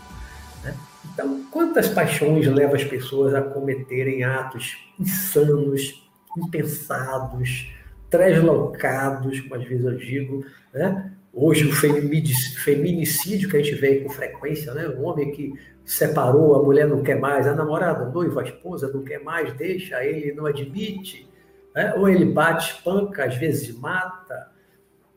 Né? 0.63 0.73
Então, 1.05 1.43
quantas 1.51 1.87
paixões 1.87 2.45
levam 2.47 2.75
as 2.75 2.83
pessoas 2.83 3.33
a 3.33 3.41
cometerem 3.41 4.23
atos 4.23 4.77
insanos, 4.99 6.07
impensados, 6.37 7.73
treslocados, 8.09 9.39
como 9.41 9.55
às 9.55 9.67
vezes 9.67 9.85
eu 9.85 9.97
digo, 9.97 10.45
né? 10.73 11.11
Hoje, 11.39 11.67
o 11.67 11.71
feminicídio 11.71 13.47
que 13.47 13.57
a 13.57 13.61
gente 13.61 13.75
vê 13.75 13.99
com 13.99 14.09
frequência, 14.09 14.73
né? 14.73 14.87
O 14.87 15.03
homem 15.03 15.29
que 15.29 15.53
separou, 15.85 16.55
a 16.55 16.63
mulher 16.63 16.87
não 16.87 17.03
quer 17.03 17.19
mais, 17.19 17.45
a 17.45 17.53
namorada, 17.53 18.05
a 18.05 18.09
noiva, 18.09 18.41
a 18.41 18.43
esposa 18.43 18.91
não 18.91 19.03
quer 19.03 19.19
mais, 19.23 19.53
deixa, 19.53 20.03
ele 20.03 20.33
não 20.33 20.47
admite, 20.47 21.29
né? 21.75 21.93
ou 21.93 22.09
ele 22.09 22.25
bate, 22.25 22.73
espanca, 22.73 23.25
às 23.25 23.35
vezes 23.35 23.77
mata. 23.77 24.49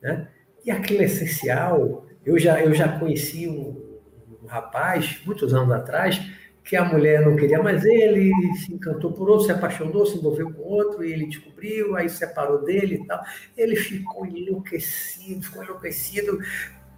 Né? 0.02 0.28
E 0.62 0.70
aquilo 0.70 1.00
é 1.00 1.06
essencial. 1.06 2.04
Eu 2.22 2.38
já, 2.38 2.62
eu 2.62 2.74
já 2.74 2.98
conheci 2.98 3.48
um, 3.48 3.98
um 4.42 4.46
rapaz, 4.46 5.22
muitos 5.24 5.54
anos 5.54 5.72
atrás, 5.72 6.20
que 6.64 6.76
a 6.76 6.84
mulher 6.84 7.24
não 7.24 7.36
queria 7.36 7.62
mais 7.62 7.84
ele, 7.84 8.32
se 8.56 8.72
encantou 8.72 9.12
por 9.12 9.28
outro, 9.28 9.46
se 9.46 9.52
apaixonou, 9.52 10.06
se 10.06 10.18
envolveu 10.18 10.52
com 10.52 10.62
outro, 10.62 11.04
e 11.04 11.12
ele 11.12 11.26
descobriu, 11.26 11.96
aí 11.96 12.08
separou 12.08 12.62
dele 12.62 12.96
e 12.96 13.06
tal. 13.06 13.20
Ele 13.56 13.76
ficou 13.76 14.26
enlouquecido, 14.26 15.42
ficou 15.42 15.64
enlouquecido, 15.64 16.38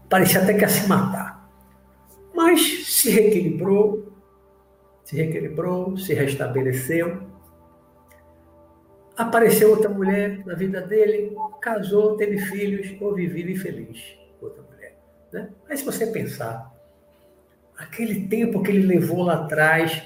parecia 0.08 0.42
até 0.42 0.54
que 0.54 0.60
ia 0.60 0.68
se 0.68 0.88
matar. 0.88 1.50
Mas 2.34 2.86
se 2.86 3.10
reequilibrou, 3.10 4.12
se 5.04 5.16
reequilibrou, 5.16 5.96
se 5.96 6.14
restabeleceu. 6.14 7.30
Apareceu 9.16 9.70
outra 9.70 9.90
mulher 9.90 10.44
na 10.46 10.54
vida 10.54 10.80
dele, 10.80 11.36
casou, 11.60 12.16
teve 12.16 12.38
filhos, 12.38 12.96
houve 13.00 13.26
vida 13.26 13.50
infeliz. 13.50 14.16
Outra 14.40 14.62
mulher. 14.62 14.98
Né? 15.30 15.50
Mas 15.68 15.80
se 15.80 15.84
você 15.84 16.06
pensar, 16.06 16.71
aquele 17.76 18.26
tempo 18.28 18.62
que 18.62 18.70
ele 18.70 18.86
levou 18.86 19.22
lá 19.22 19.34
atrás, 19.34 20.02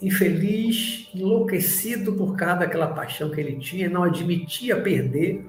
infeliz, 0.00 1.08
enlouquecido 1.14 2.12
por 2.14 2.36
causa 2.36 2.60
daquela 2.60 2.88
paixão 2.88 3.30
que 3.30 3.40
ele 3.40 3.58
tinha, 3.58 3.88
não 3.88 4.04
admitia 4.04 4.80
perder 4.80 5.44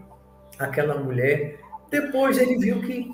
aquela 0.58 0.98
mulher. 0.98 1.60
Depois 1.90 2.38
ele 2.38 2.58
viu 2.58 2.82
que 2.82 3.12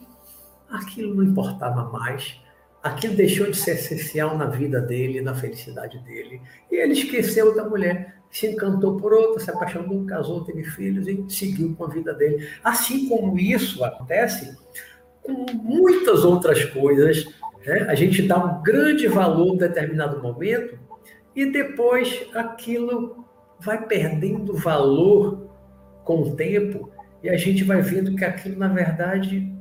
aquilo 0.69 1.15
não 1.15 1.23
importava 1.23 1.89
mais, 1.89 2.39
aquilo 2.81 3.15
deixou 3.15 3.49
de 3.49 3.57
ser 3.57 3.71
essencial 3.71 4.37
na 4.37 4.45
vida 4.45 4.79
dele, 4.79 5.21
na 5.21 5.33
felicidade 5.33 5.99
dele. 5.99 6.41
E 6.71 6.75
ele 6.75 6.93
esqueceu 6.93 7.55
da 7.55 7.67
mulher, 7.67 8.21
se 8.29 8.47
encantou 8.47 8.97
por 8.97 9.13
outra, 9.13 9.43
se 9.43 9.51
apaixonou, 9.51 10.05
casou, 10.05 10.43
teve 10.43 10.63
filhos 10.63 11.07
e 11.07 11.23
seguiu 11.29 11.75
com 11.75 11.85
a 11.85 11.89
vida 11.89 12.13
dele. 12.13 12.47
Assim 12.63 13.09
como 13.09 13.37
isso 13.37 13.83
acontece 13.83 14.57
com 15.21 15.45
muitas 15.53 16.23
outras 16.23 16.65
coisas 16.65 17.27
né? 17.65 17.85
A 17.87 17.95
gente 17.95 18.21
dá 18.21 18.37
um 18.37 18.61
grande 18.61 19.07
valor 19.07 19.53
em 19.53 19.57
determinado 19.57 20.21
momento 20.21 20.77
e 21.35 21.45
depois 21.45 22.27
aquilo 22.33 23.25
vai 23.59 23.85
perdendo 23.85 24.55
valor 24.55 25.49
com 26.03 26.21
o 26.21 26.35
tempo 26.35 26.91
e 27.23 27.29
a 27.29 27.37
gente 27.37 27.63
vai 27.63 27.81
vendo 27.81 28.15
que 28.15 28.25
aquilo, 28.25 28.57
na 28.57 28.67
verdade, 28.67 29.51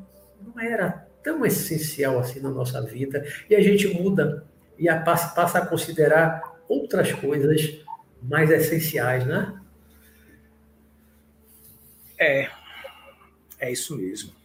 não 0.42 0.60
era 0.60 1.06
tão 1.22 1.44
essencial 1.44 2.18
assim 2.18 2.40
na 2.40 2.50
nossa 2.50 2.80
vida 2.82 3.24
e 3.48 3.54
a 3.54 3.60
gente 3.60 3.88
muda 3.88 4.44
e 4.78 4.88
a, 4.88 4.98
passa, 4.98 5.58
a 5.58 5.66
considerar 5.66 6.58
outras 6.66 7.12
coisas 7.12 7.84
mais 8.22 8.50
essenciais, 8.50 9.26
né? 9.26 9.60
É, 12.18 12.48
é 13.58 13.70
isso 13.70 13.96
mesmo. 13.96 14.39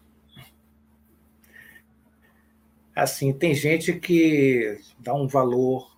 Assim, 2.95 3.33
tem 3.33 3.53
gente 3.53 3.99
que 3.99 4.79
dá 4.97 5.13
um 5.13 5.27
valor 5.27 5.95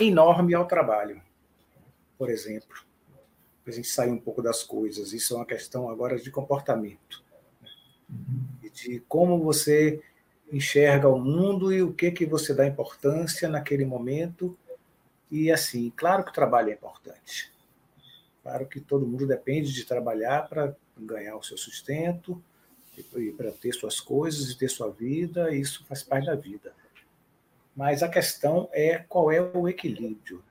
enorme 0.00 0.54
ao 0.54 0.66
trabalho, 0.66 1.20
por 2.16 2.30
exemplo. 2.30 2.74
A 3.66 3.70
gente 3.70 3.88
sai 3.88 4.08
um 4.08 4.18
pouco 4.18 4.40
das 4.42 4.62
coisas. 4.62 5.12
Isso 5.12 5.34
é 5.34 5.36
uma 5.36 5.46
questão 5.46 5.90
agora 5.90 6.18
de 6.18 6.30
comportamento. 6.30 7.22
E 8.62 8.70
de 8.70 9.00
como 9.00 9.42
você 9.42 10.02
enxerga 10.50 11.08
o 11.08 11.18
mundo 11.18 11.72
e 11.72 11.82
o 11.82 11.92
que 11.92 12.10
que 12.10 12.26
você 12.26 12.54
dá 12.54 12.66
importância 12.66 13.48
naquele 13.48 13.84
momento. 13.84 14.56
E 15.30 15.50
assim, 15.50 15.92
claro 15.94 16.24
que 16.24 16.30
o 16.30 16.34
trabalho 16.34 16.70
é 16.70 16.74
importante. 16.74 17.52
Claro 18.42 18.66
que 18.66 18.80
todo 18.80 19.06
mundo 19.06 19.26
depende 19.26 19.72
de 19.72 19.84
trabalhar 19.84 20.48
para 20.48 20.74
ganhar 20.98 21.36
o 21.36 21.42
seu 21.42 21.56
sustento, 21.56 22.42
para 23.36 23.50
ter 23.52 23.72
suas 23.72 24.00
coisas 24.00 24.50
e 24.50 24.58
ter 24.58 24.68
sua 24.68 24.90
vida, 24.90 25.54
isso 25.54 25.84
faz 25.86 26.02
parte 26.02 26.26
da 26.26 26.34
vida. 26.34 26.74
Mas 27.74 28.02
a 28.02 28.08
questão 28.08 28.68
é 28.72 28.98
qual 28.98 29.30
é 29.30 29.40
o 29.40 29.68
equilíbrio. 29.68 30.42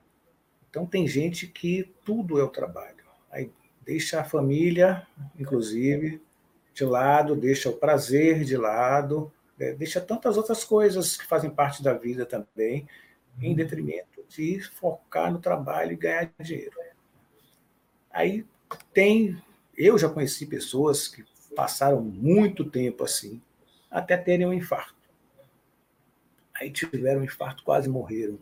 Então, 0.68 0.86
tem 0.86 1.06
gente 1.06 1.46
que 1.46 1.92
tudo 2.04 2.40
é 2.40 2.42
o 2.42 2.48
trabalho. 2.48 3.04
Aí 3.30 3.50
deixa 3.84 4.20
a 4.20 4.24
família, 4.24 5.06
inclusive, 5.38 6.20
de 6.74 6.84
lado, 6.84 7.36
deixa 7.36 7.68
o 7.68 7.74
prazer 7.74 8.44
de 8.44 8.56
lado, 8.56 9.32
né? 9.58 9.72
deixa 9.72 10.00
tantas 10.00 10.36
outras 10.36 10.64
coisas 10.64 11.16
que 11.16 11.26
fazem 11.26 11.50
parte 11.50 11.82
da 11.82 11.92
vida 11.92 12.24
também, 12.24 12.88
em 13.40 13.50
uhum. 13.50 13.54
detrimento 13.54 14.24
de 14.28 14.60
focar 14.60 15.32
no 15.32 15.38
trabalho 15.38 15.92
e 15.92 15.96
ganhar 15.96 16.32
dinheiro. 16.40 16.76
Aí 18.10 18.44
tem, 18.92 19.42
eu 19.76 19.98
já 19.98 20.08
conheci 20.08 20.46
pessoas 20.46 21.08
que 21.08 21.24
passaram 21.54 22.00
muito 22.00 22.64
tempo 22.64 23.04
assim, 23.04 23.40
até 23.90 24.16
terem 24.16 24.46
um 24.46 24.52
infarto. 24.52 24.94
Aí 26.54 26.70
tiveram 26.70 27.20
um 27.20 27.24
infarto, 27.24 27.62
quase 27.62 27.88
morreram. 27.88 28.38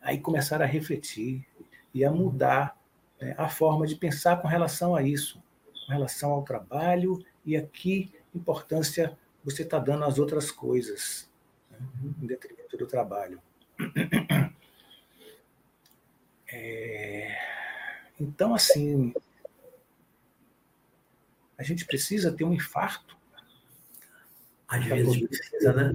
Aí 0.00 0.18
começaram 0.18 0.64
a 0.64 0.68
refletir 0.68 1.46
e 1.92 2.04
a 2.04 2.10
mudar 2.10 2.76
né, 3.20 3.34
a 3.38 3.48
forma 3.48 3.86
de 3.86 3.96
pensar 3.96 4.40
com 4.40 4.48
relação 4.48 4.94
a 4.94 5.02
isso, 5.02 5.42
com 5.86 5.92
relação 5.92 6.32
ao 6.32 6.42
trabalho 6.42 7.24
e 7.44 7.56
aqui 7.56 8.12
importância 8.34 9.16
você 9.42 9.62
está 9.62 9.78
dando 9.78 10.04
às 10.04 10.18
outras 10.18 10.50
coisas, 10.50 11.30
né, 11.70 11.78
em 12.22 12.26
detrimento 12.26 12.76
do 12.76 12.86
trabalho. 12.86 13.40
É... 16.48 17.36
Então, 18.20 18.54
assim, 18.54 19.12
a 21.58 21.62
gente 21.62 21.84
precisa 21.84 22.32
ter 22.32 22.44
um 22.44 22.52
infarto. 22.52 23.16
Às 24.68 24.84
vezes 24.84 25.26
precisa, 25.26 25.72
né? 25.72 25.94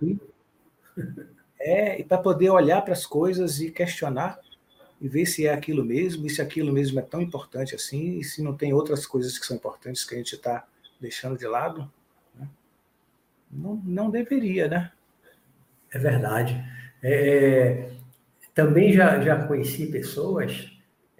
É, 1.64 2.00
e 2.00 2.04
para 2.04 2.18
poder 2.18 2.50
olhar 2.50 2.82
para 2.82 2.94
as 2.94 3.06
coisas 3.06 3.62
e 3.62 3.70
questionar 3.70 4.40
e 5.00 5.08
ver 5.08 5.28
se 5.28 5.46
é 5.46 5.54
aquilo 5.54 5.86
mesmo, 5.86 6.26
e 6.26 6.30
se 6.30 6.42
aquilo 6.42 6.74
mesmo 6.74 7.00
é 7.00 7.04
tão 7.04 7.22
importante 7.22 7.76
assim, 7.76 8.18
e 8.18 8.24
se 8.24 8.42
não 8.42 8.58
tem 8.58 8.74
outras 8.74 9.06
coisas 9.06 9.38
que 9.38 9.46
são 9.46 9.58
importantes 9.58 10.04
que 10.04 10.16
a 10.16 10.18
gente 10.18 10.34
está 10.34 10.66
deixando 11.00 11.38
de 11.38 11.46
lado. 11.46 11.92
Né? 12.34 12.48
Não, 13.52 13.76
não 13.86 14.10
deveria, 14.10 14.68
né? 14.68 14.92
É 15.92 16.00
verdade. 16.00 16.64
É, 17.04 17.92
também 18.56 18.94
já, 18.94 19.20
já 19.22 19.46
conheci 19.48 19.88
pessoas, 19.88 20.72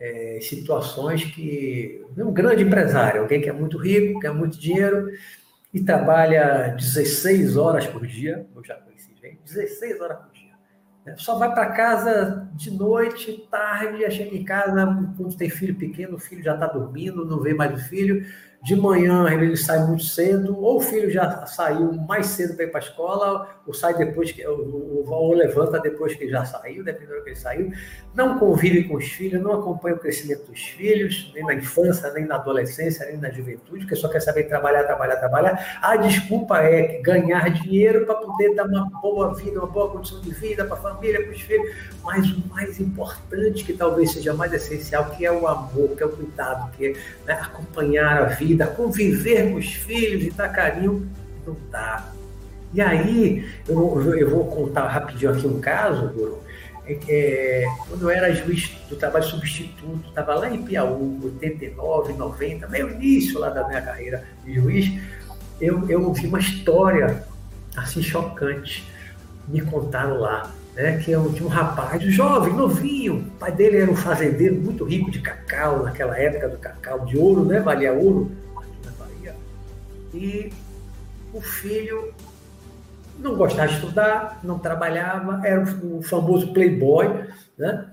é, 0.02 0.40
situações 0.42 1.24
que. 1.24 2.04
Um 2.18 2.34
grande 2.34 2.64
empresário, 2.64 3.22
alguém 3.22 3.40
que 3.40 3.48
é 3.48 3.54
muito 3.54 3.78
rico, 3.78 4.20
quer 4.20 4.34
muito 4.34 4.60
dinheiro 4.60 5.12
e 5.72 5.80
trabalha 5.80 6.76
16 6.76 7.56
horas 7.56 7.86
por 7.86 8.06
dia. 8.06 8.48
Eu 8.56 8.64
já 8.66 8.76
conheci 8.76 9.12
gente, 9.22 9.40
16 9.46 10.02
horas 10.02 10.18
por 10.18 10.32
dia. 10.34 10.54
Né? 11.06 11.16
Só 11.18 11.38
vai 11.38 11.54
para 11.54 11.68
casa 11.68 12.50
de 12.56 12.72
noite, 12.72 13.48
tarde, 13.52 14.10
chega 14.10 14.36
em 14.36 14.44
casa, 14.44 14.86
quando 15.16 15.38
tem 15.38 15.50
filho 15.50 15.76
pequeno, 15.76 16.16
o 16.16 16.20
filho 16.20 16.44
já 16.44 16.56
está 16.56 16.66
dormindo, 16.66 17.24
não 17.24 17.40
vê 17.40 17.54
mais 17.54 17.72
o 17.80 17.88
filho 17.88 18.26
de 18.64 18.76
manhã 18.76 19.28
ele 19.32 19.58
sai 19.58 19.80
muito 19.88 20.04
cedo, 20.04 20.56
ou 20.60 20.78
o 20.78 20.82
filho 20.82 21.10
já 21.10 21.48
saiu 21.48 21.94
mais 21.94 22.28
cedo 22.28 22.56
para 22.56 22.66
ir 22.66 22.68
para 22.68 22.80
a 22.80 22.84
escola, 22.84 23.50
ou 23.66 23.74
sai 23.74 23.96
depois 23.96 24.32
que 24.32 24.46
ou, 24.46 25.04
ou, 25.08 25.34
levanta 25.34 25.80
depois 25.80 26.14
que 26.14 26.30
já 26.30 26.46
saiu, 26.46 26.84
dependendo 26.84 27.18
do 27.18 27.24
que 27.24 27.30
ele 27.30 27.36
saiu, 27.36 27.72
não 28.14 28.38
convive 28.38 28.84
com 28.84 28.98
os 28.98 29.06
filhos, 29.06 29.42
não 29.42 29.54
acompanha 29.54 29.96
o 29.96 30.00
crescimento 30.00 30.46
dos 30.52 30.62
filhos, 30.62 31.32
nem 31.34 31.44
na 31.44 31.56
infância, 31.56 32.12
nem 32.14 32.26
na 32.26 32.36
adolescência, 32.36 33.08
nem 33.08 33.18
na 33.18 33.32
juventude, 33.32 33.80
porque 33.80 33.96
só 33.96 34.08
quer 34.08 34.20
saber 34.20 34.44
trabalhar, 34.44 34.84
trabalhar, 34.84 35.16
trabalhar. 35.16 35.80
A 35.82 35.96
desculpa 35.98 36.60
é 36.60 37.02
ganhar 37.02 37.50
dinheiro 37.50 38.06
para 38.06 38.16
poder 38.16 38.54
dar 38.54 38.68
uma 38.68 38.86
boa 39.02 39.34
vida, 39.34 39.60
uma 39.60 39.68
boa 39.68 39.90
condição 39.90 40.22
de 40.22 40.32
vida 40.32 40.66
para 40.66 40.76
a 40.76 40.82
família, 40.82 41.24
para 41.24 41.32
os 41.32 41.42
filhos. 41.42 41.76
Mas 42.04 42.30
o 42.30 42.48
mais 42.50 42.80
importante, 42.80 43.64
que 43.64 43.74
talvez 43.74 44.12
seja 44.12 44.34
mais 44.36 44.54
essencial, 44.54 45.10
que 45.12 45.26
é 45.26 45.32
o 45.32 45.48
amor, 45.48 45.96
que 45.96 46.04
é 46.04 46.06
o 46.06 46.10
cuidado, 46.10 46.72
que 46.74 46.88
é 46.88 46.94
né, 47.26 47.40
acompanhar 47.42 48.22
a 48.22 48.26
vida 48.26 48.51
vida, 48.52 48.68
conviver 48.68 49.50
com 49.50 49.56
os 49.56 49.74
filhos 49.74 50.26
e 50.26 50.32
dar 50.32 50.50
carinho, 50.50 51.10
não 51.46 51.56
dá. 51.72 52.12
E 52.74 52.82
aí, 52.82 53.46
eu, 53.68 54.16
eu 54.16 54.30
vou 54.30 54.46
contar 54.46 54.88
rapidinho 54.88 55.32
aqui 55.32 55.48
um 55.48 55.60
caso, 55.60 56.08
Guru, 56.10 56.40
é, 56.86 56.98
é, 57.08 57.68
quando 57.88 58.04
eu 58.04 58.10
era 58.10 58.34
juiz 58.34 58.72
do 58.90 58.96
trabalho 58.96 59.26
substituto, 59.26 60.08
estava 60.08 60.36
lá 60.36 60.50
em 60.50 60.64
Piauí, 60.64 61.20
89, 61.24 62.14
90, 62.14 62.68
meio 62.68 62.92
início 62.92 63.40
lá 63.40 63.50
da 63.50 63.68
minha 63.68 63.82
carreira 63.82 64.24
de 64.46 64.54
juiz, 64.54 64.92
eu, 65.60 65.88
eu 65.90 66.04
ouvi 66.04 66.28
uma 66.28 66.40
história 66.40 67.24
assim 67.76 68.02
chocante, 68.02 68.88
me 69.48 69.62
contaram 69.62 70.18
lá 70.18 70.52
né, 70.76 70.98
que 70.98 71.12
eu 71.12 71.32
tinha 71.34 71.46
um 71.46 71.50
rapaz 71.50 72.02
jovem, 72.04 72.54
novinho, 72.54 73.16
o 73.16 73.32
pai 73.32 73.52
dele 73.52 73.78
era 73.78 73.92
um 73.92 73.96
fazendeiro 73.96 74.56
muito 74.56 74.86
rico 74.86 75.12
de 75.12 75.20
cacau, 75.20 75.84
naquela 75.84 76.18
época 76.18 76.48
do 76.50 76.58
cacau 76.58 77.06
de 77.06 77.18
ouro, 77.18 77.46
né, 77.46 77.60
valia 77.60 77.94
ouro 77.94 78.32
e 80.14 80.52
o 81.34 81.42
filho 81.42 82.14
não 83.20 83.36
gostava 83.36 83.68
de 83.68 83.76
estudar, 83.76 84.40
não 84.44 84.60
trabalhava, 84.60 85.46
era 85.46 85.62
o 85.62 86.02
famoso 86.02 86.52
playboy, 86.54 87.28
né, 87.58 87.88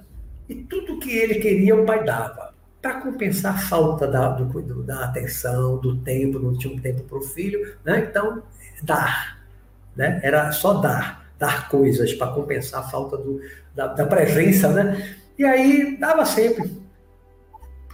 e 0.48 0.54
tudo 0.54 0.98
que 0.98 1.10
ele 1.10 1.36
queria 1.36 1.76
o 1.76 1.84
pai 1.84 2.04
dava, 2.04 2.54
para 2.80 3.00
compensar 3.00 3.54
a 3.54 3.58
falta 3.58 4.06
da, 4.06 4.30
do, 4.30 4.82
da 4.82 5.04
atenção, 5.04 5.78
do 5.78 5.96
tempo, 5.98 6.38
não 6.38 6.56
tinha 6.56 6.74
um 6.74 6.78
tempo 6.78 7.02
para 7.02 7.18
o 7.18 7.22
filho, 7.22 7.76
né, 7.84 8.08
então 8.08 8.42
dar, 8.82 9.38
né, 9.94 10.20
era 10.22 10.50
só 10.52 10.74
dar 10.74 11.28
dar 11.38 11.68
coisas 11.68 12.12
para 12.12 12.32
compensar 12.32 12.80
a 12.80 12.88
falta 12.88 13.16
do, 13.16 13.40
da, 13.74 13.86
da, 13.86 14.06
presença, 14.06 14.68
né? 14.72 15.16
E 15.38 15.44
aí 15.44 15.96
dava 15.96 16.26
sempre. 16.26 16.76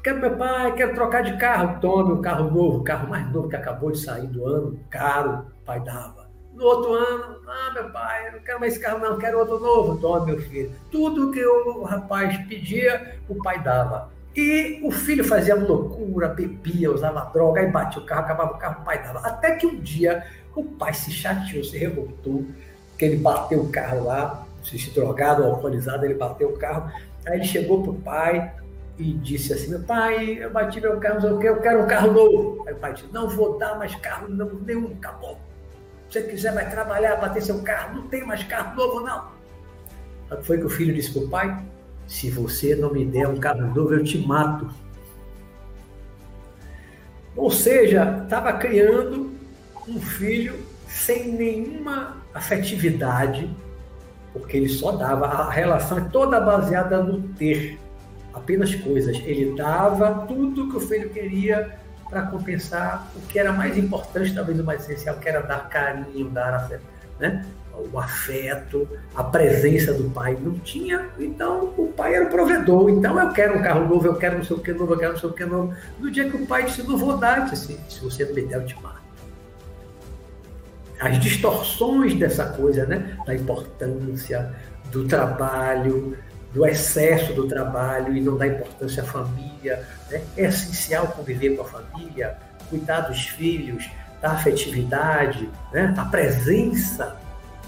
Quero 0.05 0.21
meu 0.21 0.37
pai, 0.37 0.75
quero 0.75 0.93
trocar 0.93 1.23
de 1.23 1.35
carro, 1.39 1.81
tome 1.81 2.13
um 2.13 2.21
carro 2.21 2.51
novo, 2.51 2.85
carro 2.85 3.09
mais 3.09 3.27
novo 3.33 3.49
que 3.49 3.57
acabou 3.57 3.91
de 3.91 3.99
sair 3.99 4.27
do 4.27 4.47
ano, 4.47 4.79
caro, 4.91 5.47
o 5.63 5.65
pai 5.65 5.81
dava. 5.81 6.29
No 6.53 6.63
outro 6.63 6.93
ano, 6.93 7.41
ah, 7.49 7.73
meu 7.73 7.91
pai, 7.91 8.31
não 8.31 8.41
quero 8.41 8.61
mais 8.61 8.75
esse 8.75 8.83
carro, 8.83 8.99
não, 8.99 9.17
quero 9.17 9.39
outro 9.39 9.59
novo, 9.59 9.97
tome, 9.99 10.33
meu 10.33 10.43
filho. 10.43 10.71
Tudo 10.91 11.31
que 11.31 11.43
o 11.43 11.85
rapaz 11.85 12.37
pedia, 12.47 13.17
o 13.31 13.37
pai 13.43 13.63
dava. 13.63 14.11
E 14.37 14.79
o 14.83 14.91
filho 14.91 15.25
fazia 15.25 15.55
loucura, 15.55 16.29
bebia, 16.29 16.93
usava 16.93 17.25
droga, 17.33 17.63
aí 17.63 17.71
batia 17.71 18.03
o 18.03 18.05
carro, 18.05 18.25
acabava 18.25 18.53
o 18.53 18.59
carro, 18.59 18.83
o 18.83 18.85
pai 18.85 19.03
dava. 19.03 19.21
Até 19.21 19.53
que 19.53 19.67
um 19.67 19.81
dia 19.81 20.23
o 20.55 20.65
pai 20.65 20.93
se 20.93 21.11
chateou, 21.11 21.65
se 21.65 21.79
revoltou, 21.79 22.45
que 22.99 23.07
ele 23.07 23.17
bateu 23.17 23.63
o 23.63 23.71
carro 23.71 24.05
lá, 24.05 24.47
se 24.63 24.91
drogado, 24.91 25.45
alcoolizado, 25.45 26.05
ele 26.05 26.13
bateu 26.13 26.51
o 26.51 26.59
carro. 26.59 26.93
Aí 27.25 27.37
ele 27.37 27.45
chegou 27.45 27.83
pro 27.83 27.95
pai 27.95 28.53
e 28.99 29.13
disse 29.15 29.53
assim: 29.53 29.71
Meu 29.71 29.81
pai, 29.81 30.39
eu 30.41 30.51
bati 30.51 30.81
meu 30.81 30.99
carro, 30.99 31.27
eu 31.43 31.61
quero 31.61 31.83
um 31.83 31.87
carro 31.87 32.13
novo. 32.13 32.65
Aí 32.67 32.75
o 32.75 32.77
pai 32.77 32.93
disse: 32.93 33.07
Não 33.13 33.29
vou 33.29 33.59
dar 33.59 33.79
mais 33.79 33.95
carro 33.97 34.29
não, 34.29 34.49
nenhum, 34.55 34.93
acabou. 34.93 35.39
Se 36.09 36.21
você 36.21 36.29
quiser, 36.29 36.55
vai 36.55 36.71
trabalhar, 36.71 37.17
bater 37.17 37.43
seu 37.43 37.63
carro, 37.63 37.97
não 37.97 38.09
tem 38.09 38.25
mais 38.25 38.45
carro 38.45 38.77
novo, 38.77 39.01
não. 39.01 39.33
Foi 40.43 40.59
que 40.59 40.65
o 40.65 40.71
filho 40.71 40.95
disse 40.95 41.13
pro 41.13 41.29
pai: 41.29 41.65
Se 42.07 42.31
você 42.31 42.77
não 42.77 42.93
me 42.93 43.05
der 43.05 43.29
um 43.29 43.37
carro 43.37 43.75
novo, 43.75 43.95
eu 43.95 44.05
te 44.05 44.19
mato. 44.19 44.69
Ou 47.37 47.51
seja, 47.51 48.23
estava 48.23 48.53
criando 48.53 49.33
um 49.89 50.01
filho 50.01 50.55
sem 50.89 51.33
nenhuma 51.33 52.17
afetividade, 52.33 53.51
porque 54.33 54.57
ele 54.57 54.69
só 54.69 54.93
dava, 54.93 55.27
a 55.27 55.51
relação 55.51 55.99
é 55.99 56.03
toda 56.03 56.41
baseada 56.41 57.03
no 57.03 57.21
ter, 57.35 57.79
apenas 58.35 58.75
coisas. 58.75 59.17
Ele 59.25 59.55
dava 59.57 60.27
tudo 60.27 60.71
que 60.71 60.77
o 60.77 60.81
filho 60.81 61.11
queria 61.11 61.79
para 62.09 62.23
compensar 62.23 63.11
o 63.17 63.21
que 63.27 63.39
era 63.39 63.53
mais 63.53 63.79
importante, 63.79 64.35
talvez 64.35 64.59
o 64.61 64.65
mais 64.65 64.83
essencial, 64.83 65.17
que 65.17 65.29
era 65.29 65.41
dar 65.41 65.69
carinho, 65.69 66.29
dar 66.31 66.55
afeto, 66.55 66.85
né? 67.19 67.45
o 67.93 67.99
afeto, 67.99 68.87
a 69.17 69.25
presença 69.25 69.93
do 69.93 70.09
pai. 70.11 70.39
Não 70.41 70.53
tinha, 70.61 71.09
então 71.19 71.75
o 71.77 71.89
pai 71.89 72.15
era 72.15 72.27
o 72.27 72.31
provedor. 72.31 72.89
Então 72.89 73.19
eu 73.19 73.33
quero 73.33 73.59
um 73.59 73.63
carro 73.63 73.89
novo, 73.89 74.07
eu 74.07 74.15
quero 74.15 74.39
não 74.39 74.45
sei 74.45 74.57
o 74.57 74.61
que 74.61 74.73
novo, 74.73 74.93
eu 74.93 74.99
quero 74.99 75.13
não 75.13 75.21
sei 75.21 75.29
o 75.29 75.33
que 75.33 75.45
novo. 75.45 75.75
No 75.99 76.11
dia 76.11 76.31
que 76.31 76.37
o 76.37 76.47
pai 76.47 76.65
disse, 76.65 76.83
não 76.83 76.97
vou 76.97 77.17
dar, 77.17 77.51
disse, 77.51 77.79
se 77.89 78.01
você 78.01 78.25
não 78.25 78.35
me 78.35 78.43
der, 78.43 78.57
eu 78.57 78.67
te 78.67 78.81
mato 78.81 79.05
as 81.01 81.21
distorções 81.21 82.15
dessa 82.15 82.47
coisa, 82.47 82.87
né? 82.87 83.17
Da 83.27 83.35
importância 83.35 84.55
do 84.91 85.05
trabalho, 85.07 86.17
do 86.55 86.65
excesso 86.65 87.35
do 87.35 87.49
trabalho 87.49 88.17
e 88.17 88.21
não 88.21 88.37
dá 88.37 88.47
importância 88.47 89.03
à 89.03 89.07
família. 89.07 89.85
Né? 90.09 90.23
É 90.37 90.45
essencial 90.45 91.09
conviver 91.09 91.57
com 91.57 91.63
a 91.63 91.65
família, 91.67 92.39
cuidar 92.71 93.01
dos 93.01 93.27
filhos, 93.27 93.91
da 94.23 94.31
afetividade, 94.31 95.51
né? 95.73 95.93
a 95.99 96.05
presença. 96.05 97.17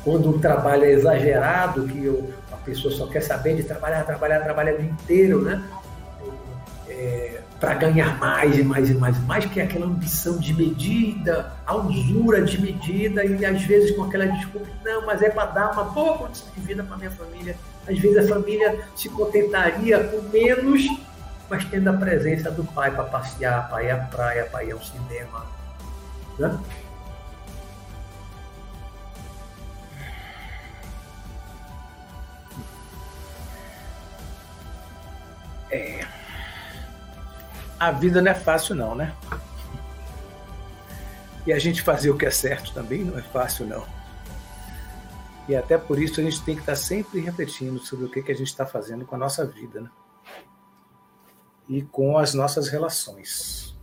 Quando 0.05 0.31
o 0.31 0.39
trabalho 0.39 0.85
é 0.85 0.93
exagerado, 0.93 1.89
que 1.89 2.05
eu, 2.05 2.33
a 2.53 2.57
pessoa 2.59 2.95
só 2.95 3.09
quer 3.09 3.23
saber 3.23 3.57
de 3.57 3.65
trabalhar, 3.65 4.05
trabalhar, 4.05 4.39
trabalhar 4.41 4.75
o 4.75 4.79
dia 4.79 4.89
inteiro, 4.89 5.43
né? 5.43 5.61
É, 6.89 7.41
para 7.59 7.75
ganhar 7.75 8.17
mais 8.21 8.57
e 8.57 8.63
mais 8.63 8.89
e 8.89 8.95
mais 8.95 9.17
e 9.17 9.21
mais, 9.23 9.45
que 9.47 9.59
é 9.59 9.65
aquela 9.65 9.87
ambição 9.87 10.39
de 10.39 10.55
medida, 10.55 11.53
a 11.67 11.75
usura 11.75 12.43
de 12.43 12.61
medida, 12.61 13.25
e 13.25 13.45
às 13.45 13.63
vezes 13.63 13.97
com 13.97 14.05
aquela 14.05 14.27
desculpa, 14.27 14.69
não, 14.85 15.05
mas 15.05 15.23
é 15.23 15.31
para 15.31 15.47
dar 15.47 15.73
uma 15.73 15.85
boa 15.85 16.19
condição 16.19 16.47
de 16.55 16.61
vida 16.61 16.85
para 16.85 16.97
minha 16.97 17.11
família. 17.11 17.57
Às 17.89 17.99
vezes 17.99 18.19
a 18.19 18.35
família 18.35 18.89
se 18.97 19.09
contentaria 19.09 20.03
com 20.05 20.21
menos, 20.29 20.83
mas 21.49 21.65
tendo 21.67 21.89
a 21.89 21.93
presença 21.93 22.51
do 22.51 22.65
pai 22.65 22.91
para 22.91 23.05
passear, 23.05 23.69
para 23.69 23.83
ir 23.85 23.91
à 23.91 23.99
praia, 23.99 24.45
para 24.47 24.65
ir 24.65 24.73
ao 24.73 24.83
cinema. 24.83 25.47
Né? 26.39 26.59
É. 35.71 36.07
A 37.79 37.91
vida 37.93 38.21
não 38.21 38.31
é 38.31 38.35
fácil, 38.35 38.75
não, 38.75 38.95
né? 38.95 39.13
E 41.47 41.53
a 41.53 41.59
gente 41.59 41.83
fazer 41.83 42.11
o 42.11 42.17
que 42.17 42.27
é 42.27 42.31
certo 42.31 42.73
também 42.73 43.05
não 43.05 43.17
é 43.17 43.23
fácil, 43.23 43.67
não. 43.67 43.96
E 45.49 45.55
até 45.55 45.79
por 45.79 45.99
isso 45.99 46.21
a 46.21 46.25
gente 46.25 46.43
tem 46.43 46.55
que 46.55 46.63
estar 46.63 46.75
sempre 46.75 47.21
refletindo 47.21 47.79
sobre 47.79 48.07
o 48.07 48.11
que, 48.11 48.23
que 48.23 48.33
a 48.33 48.35
gente 48.35 48.49
está 48.49 48.67
fazendo 48.67 49.07
com 49.07 49.15
a 49.15 49.19
nossa 49.19 49.47
vida, 49.47 49.81
né? 49.81 49.91
E 51.69 51.83
com 51.83 52.19
as 52.19 52.35
nossas 52.35 52.69
relações. 52.69 53.77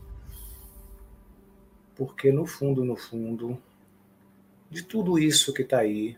Porque 1.96 2.32
no 2.32 2.46
fundo, 2.46 2.84
no 2.84 2.96
fundo, 2.96 3.58
de 4.70 4.84
tudo 4.84 5.18
isso 5.18 5.54
que 5.54 5.62
está 5.62 5.80
aí, 5.80 6.18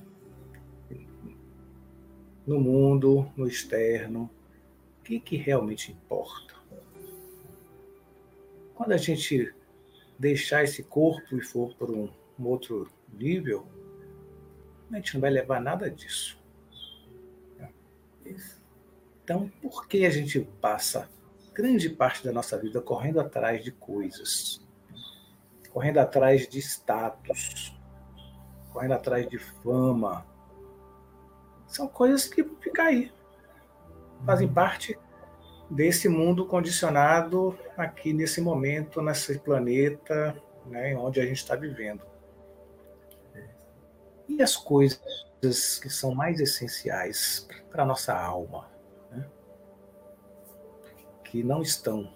no 2.45 2.59
mundo, 2.59 3.31
no 3.35 3.47
externo, 3.47 4.29
o 4.99 5.03
que, 5.03 5.19
que 5.19 5.35
realmente 5.35 5.91
importa? 5.91 6.55
Quando 8.73 8.93
a 8.93 8.97
gente 8.97 9.53
deixar 10.17 10.63
esse 10.63 10.83
corpo 10.83 11.35
e 11.37 11.41
for 11.41 11.75
para 11.75 11.91
um, 11.91 12.09
um 12.39 12.45
outro 12.45 12.87
nível, 13.13 13.67
a 14.91 14.95
gente 14.95 15.13
não 15.15 15.21
vai 15.21 15.29
levar 15.29 15.59
nada 15.59 15.89
disso. 15.89 16.37
Então, 19.23 19.51
por 19.61 19.87
que 19.87 20.05
a 20.05 20.09
gente 20.09 20.39
passa 20.61 21.09
grande 21.53 21.89
parte 21.89 22.23
da 22.23 22.31
nossa 22.31 22.57
vida 22.57 22.81
correndo 22.81 23.19
atrás 23.19 23.63
de 23.63 23.71
coisas? 23.71 24.61
Correndo 25.71 25.97
atrás 25.99 26.47
de 26.47 26.59
status, 26.59 27.75
correndo 28.71 28.93
atrás 28.93 29.27
de 29.27 29.37
fama. 29.37 30.25
São 31.67 31.87
coisas 31.87 32.27
que 32.27 32.43
ficam 32.43 32.85
aí. 32.85 33.11
Fazem 34.25 34.47
parte 34.47 34.97
desse 35.69 36.07
mundo 36.07 36.45
condicionado 36.45 37.57
aqui 37.75 38.13
nesse 38.13 38.39
momento, 38.39 39.01
nesse 39.01 39.39
planeta 39.39 40.35
né, 40.67 40.95
onde 40.95 41.19
a 41.19 41.25
gente 41.25 41.37
está 41.37 41.55
vivendo. 41.55 42.01
E 44.27 44.41
as 44.41 44.55
coisas 44.55 45.79
que 45.79 45.89
são 45.89 46.13
mais 46.13 46.39
essenciais 46.39 47.47
para 47.69 47.83
a 47.83 47.85
nossa 47.85 48.17
alma, 48.17 48.69
né, 49.11 49.29
que 51.23 51.43
não 51.43 51.61
estão 51.61 52.11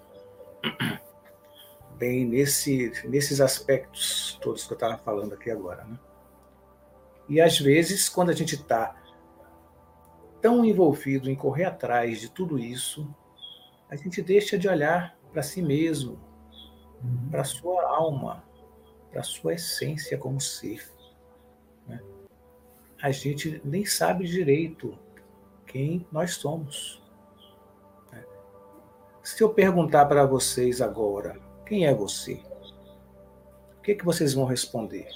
bem 1.98 2.26
nesse, 2.26 2.92
nesses 3.08 3.40
aspectos 3.42 4.38
todos 4.42 4.66
que 4.66 4.74
eu 4.74 4.76
estava 4.76 4.98
falando 4.98 5.34
aqui 5.34 5.52
agora. 5.52 5.84
Né? 5.84 6.00
E 7.28 7.40
às 7.40 7.60
vezes, 7.60 8.10
quando 8.10 8.30
a 8.30 8.34
gente 8.34 8.56
está 8.56 8.96
tão 10.42 10.66
envolvido 10.66 11.30
em 11.30 11.36
correr 11.36 11.66
atrás 11.66 12.20
de 12.20 12.30
tudo 12.30 12.58
isso, 12.58 13.14
a 13.90 13.96
gente 13.96 14.22
deixa 14.22 14.58
de 14.58 14.68
olhar 14.68 15.18
para 15.32 15.44
si 15.44 15.62
mesmo, 15.62 16.20
uhum. 17.04 17.30
para 17.30 17.42
a 17.42 17.46
sua 17.46 17.84
alma, 17.88 18.44
para 19.12 19.22
a 19.22 19.24
sua 19.24 19.54
essência 19.54 20.18
como 20.18 20.40
ser. 20.40 20.84
A 23.02 23.12
gente 23.12 23.62
nem 23.64 23.86
sabe 23.86 24.26
direito 24.26 24.98
quem 25.66 26.06
nós 26.12 26.36
somos. 26.36 27.02
Né? 28.12 28.24
Se 29.24 29.42
eu 29.42 29.50
perguntar 29.50 30.06
para 30.06 30.26
vocês 30.26 30.82
agora, 30.82 31.40
quem 31.66 31.86
é 31.86 31.94
você? 31.94 32.42
O 33.78 33.82
que, 33.82 33.96
que 33.96 34.04
vocês 34.04 34.34
vão 34.34 34.46
responder? 34.46 35.08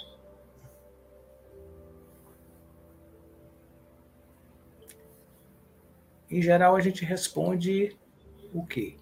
Em 6.32 6.42
geral, 6.42 6.76
a 6.76 6.80
gente 6.80 7.04
responde 7.04 7.96
o 8.54 8.66
quê? 8.66 8.96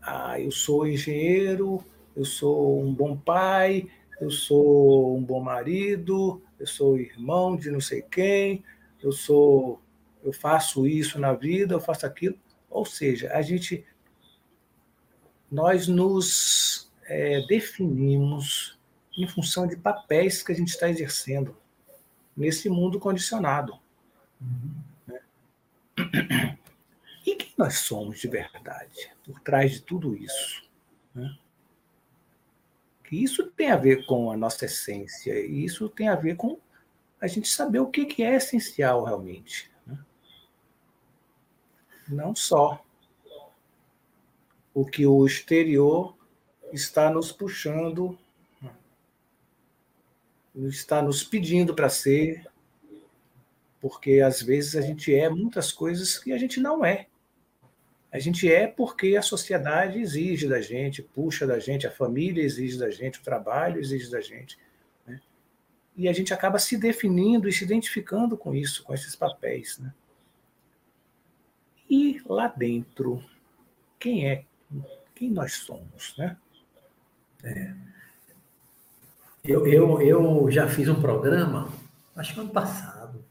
Ah, 0.00 0.40
eu 0.40 0.50
sou 0.50 0.86
engenheiro, 0.86 1.84
eu 2.16 2.24
sou 2.24 2.80
um 2.80 2.94
bom 2.94 3.16
pai, 3.16 3.90
eu 4.20 4.30
sou 4.30 5.16
um 5.16 5.22
bom 5.22 5.40
marido, 5.40 6.40
eu 6.60 6.66
sou 6.66 6.98
irmão 6.98 7.56
de 7.56 7.70
não 7.70 7.80
sei 7.80 8.02
quem, 8.02 8.62
eu 9.02 9.10
sou, 9.10 9.80
eu 10.22 10.32
faço 10.32 10.86
isso 10.86 11.18
na 11.18 11.32
vida, 11.32 11.74
eu 11.74 11.80
faço 11.80 12.04
aquilo. 12.04 12.38
Ou 12.68 12.84
seja, 12.84 13.32
a 13.32 13.40
gente, 13.40 13.84
nós 15.50 15.88
nos 15.88 16.92
é, 17.04 17.40
definimos 17.46 18.78
em 19.16 19.26
função 19.26 19.66
de 19.66 19.76
papéis 19.76 20.42
que 20.42 20.52
a 20.52 20.54
gente 20.54 20.68
está 20.68 20.88
exercendo 20.88 21.56
nesse 22.36 22.68
mundo 22.68 23.00
condicionado. 23.00 23.78
Uhum. 24.40 24.74
E 27.26 27.36
quem 27.36 27.52
nós 27.56 27.78
somos 27.78 28.20
de 28.20 28.28
verdade 28.28 29.10
por 29.24 29.40
trás 29.40 29.72
de 29.72 29.82
tudo 29.82 30.14
isso? 30.14 30.62
Né? 31.14 31.36
Isso 33.10 33.46
tem 33.50 33.70
a 33.70 33.76
ver 33.76 34.06
com 34.06 34.30
a 34.30 34.36
nossa 34.36 34.66
essência, 34.66 35.38
isso 35.44 35.88
tem 35.88 36.08
a 36.08 36.14
ver 36.14 36.36
com 36.36 36.58
a 37.20 37.26
gente 37.26 37.48
saber 37.48 37.80
o 37.80 37.88
que, 37.88 38.22
é 38.22 38.36
essencial 38.36 39.04
realmente. 39.04 39.70
Né? 39.86 39.98
Não 42.08 42.34
só 42.34 42.84
o 44.72 44.84
que 44.84 45.06
o 45.06 45.26
exterior 45.26 46.16
está 46.72 47.10
nos 47.10 47.32
puxando, 47.32 48.16
está 50.54 51.02
nos 51.02 51.24
pedindo 51.24 51.74
para 51.74 51.88
ser, 51.88 52.46
porque 53.80 54.20
às 54.20 54.40
vezes 54.40 54.76
a 54.76 54.80
gente 54.80 55.14
é 55.14 55.28
muitas 55.28 55.72
coisas 55.72 56.16
que 56.16 56.32
a 56.32 56.38
gente 56.38 56.60
não 56.60 56.84
é. 56.84 57.09
A 58.12 58.18
gente 58.18 58.50
é 58.50 58.66
porque 58.66 59.16
a 59.16 59.22
sociedade 59.22 60.00
exige 60.00 60.48
da 60.48 60.60
gente, 60.60 61.02
puxa 61.02 61.46
da 61.46 61.58
gente, 61.58 61.86
a 61.86 61.90
família 61.90 62.42
exige 62.42 62.78
da 62.78 62.90
gente, 62.90 63.20
o 63.20 63.22
trabalho 63.22 63.80
exige 63.80 64.10
da 64.10 64.20
gente. 64.20 64.58
Né? 65.06 65.20
E 65.96 66.08
a 66.08 66.12
gente 66.12 66.34
acaba 66.34 66.58
se 66.58 66.76
definindo 66.76 67.48
e 67.48 67.52
se 67.52 67.64
identificando 67.64 68.36
com 68.36 68.54
isso, 68.54 68.82
com 68.82 68.92
esses 68.92 69.14
papéis. 69.14 69.78
Né? 69.78 69.94
E 71.88 72.20
lá 72.26 72.48
dentro, 72.48 73.22
quem 73.98 74.28
é, 74.28 74.44
quem 75.14 75.30
nós 75.30 75.54
somos, 75.54 76.16
né? 76.18 76.36
É. 77.44 77.74
Eu, 79.42 79.66
eu, 79.66 80.00
eu 80.02 80.50
já 80.50 80.68
fiz 80.68 80.88
um 80.88 81.00
programa, 81.00 81.72
acho 82.14 82.34
que 82.34 82.40
ano 82.40 82.50
passado, 82.50 83.24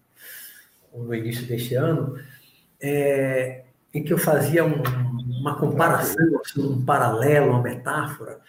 ou 0.91 1.03
no 1.03 1.13
início 1.13 1.45
deste 1.45 1.75
ano, 1.75 2.19
é, 2.81 3.65
em 3.93 4.03
que 4.03 4.13
eu 4.13 4.17
fazia 4.17 4.63
um, 4.63 4.81
uma 5.39 5.55
comparação, 5.55 6.39
assim, 6.43 6.61
um 6.61 6.83
paralelo, 6.83 7.51
uma 7.51 7.61
metáfora, 7.61 8.39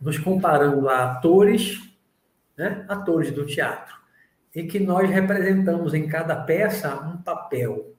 nos 0.00 0.18
comparando 0.18 0.88
a 0.88 1.12
atores, 1.12 1.80
né, 2.56 2.84
atores 2.88 3.30
do 3.30 3.46
teatro, 3.46 3.94
em 4.54 4.66
que 4.66 4.80
nós 4.80 5.08
representamos 5.08 5.94
em 5.94 6.08
cada 6.08 6.36
peça 6.36 6.94
um 6.94 7.18
papel. 7.18 7.94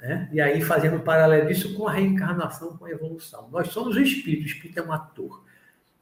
Né? 0.00 0.28
E 0.32 0.40
aí 0.40 0.60
fazendo 0.60 0.96
um 0.96 1.00
paralelo 1.00 1.48
disso 1.48 1.74
com 1.74 1.86
a 1.86 1.92
reencarnação, 1.92 2.76
com 2.76 2.84
a 2.84 2.90
evolução. 2.90 3.48
Nós 3.50 3.68
somos 3.68 3.96
o 3.96 4.00
espírito, 4.00 4.44
o 4.44 4.46
espírito 4.46 4.80
é 4.80 4.82
um 4.82 4.92
ator. 4.92 5.44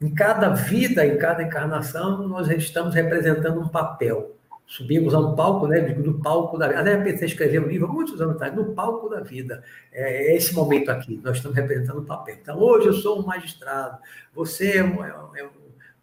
Em 0.01 0.13
cada 0.13 0.51
vida, 0.51 1.07
em 1.07 1.17
cada 1.17 1.43
encarnação, 1.43 2.27
nós 2.29 2.49
estamos 2.49 2.95
representando 2.95 3.61
um 3.61 3.69
papel 3.69 4.37
subimos 4.67 5.15
a 5.15 5.19
um 5.19 5.35
palco, 5.35 5.67
né, 5.67 5.81
do 5.81 6.15
palco 6.21 6.59
da 6.59 6.69
vida. 6.69 6.81
Até 6.81 6.97
pensei 6.97 7.29
escrever 7.29 7.61
um 7.61 7.69
livro 7.69 7.93
muitos 7.93 8.21
anos 8.21 8.37
atrás, 8.37 8.55
no 8.55 8.75
palco 8.75 9.09
da 9.09 9.21
vida. 9.21 9.63
É, 9.93 10.33
é 10.33 10.37
esse 10.37 10.55
momento 10.55 10.91
aqui, 10.91 11.21
nós 11.23 11.37
estamos 11.37 11.57
representando 11.57 11.99
o 11.99 12.05
papel. 12.05 12.37
Então, 12.41 12.59
hoje 12.59 12.89
eu 12.89 12.95
sou 12.95 13.21
um 13.21 13.27
magistrado, 13.27 13.99
você 14.35 14.79
é, 14.79 14.85
um, 14.85 15.05
é, 15.05 15.11
é 15.11 15.49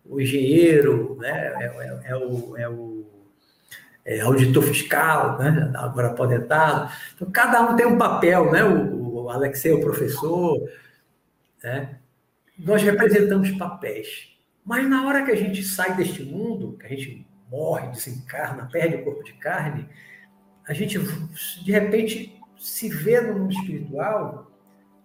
um, 0.05 0.19
engenheiro, 0.19 1.17
né, 1.19 1.53
é, 1.59 1.65
é, 1.65 2.11
é 2.11 2.15
o, 2.15 2.57
é 2.57 2.69
o 2.69 3.01
auditor 4.23 4.63
fiscal, 4.63 5.37
né, 5.37 5.71
agora 5.75 6.09
aposentado. 6.09 6.91
Então, 7.15 7.31
cada 7.31 7.61
um 7.61 7.75
tem 7.75 7.85
um 7.85 7.97
papel, 7.97 8.51
né, 8.51 8.63
o, 8.63 9.23
o 9.23 9.29
Alexei 9.29 9.71
o 9.71 9.81
professor, 9.81 10.59
né? 11.63 11.97
Nós 12.57 12.81
representamos 12.83 13.51
papéis. 13.51 14.29
Mas 14.63 14.87
na 14.87 15.05
hora 15.05 15.23
que 15.23 15.31
a 15.31 15.35
gente 15.35 15.63
sai 15.63 15.95
deste 15.95 16.23
mundo, 16.23 16.77
que 16.77 16.85
a 16.85 16.89
gente 16.89 17.25
morre, 17.51 17.89
desencarna, 17.89 18.69
perde 18.71 18.95
o 18.95 19.03
corpo 19.03 19.23
de 19.23 19.33
carne, 19.33 19.87
a 20.67 20.73
gente 20.73 20.97
de 20.97 21.71
repente 21.71 22.39
se 22.57 22.87
vê 22.87 23.19
no 23.19 23.39
mundo 23.39 23.51
espiritual 23.51 24.51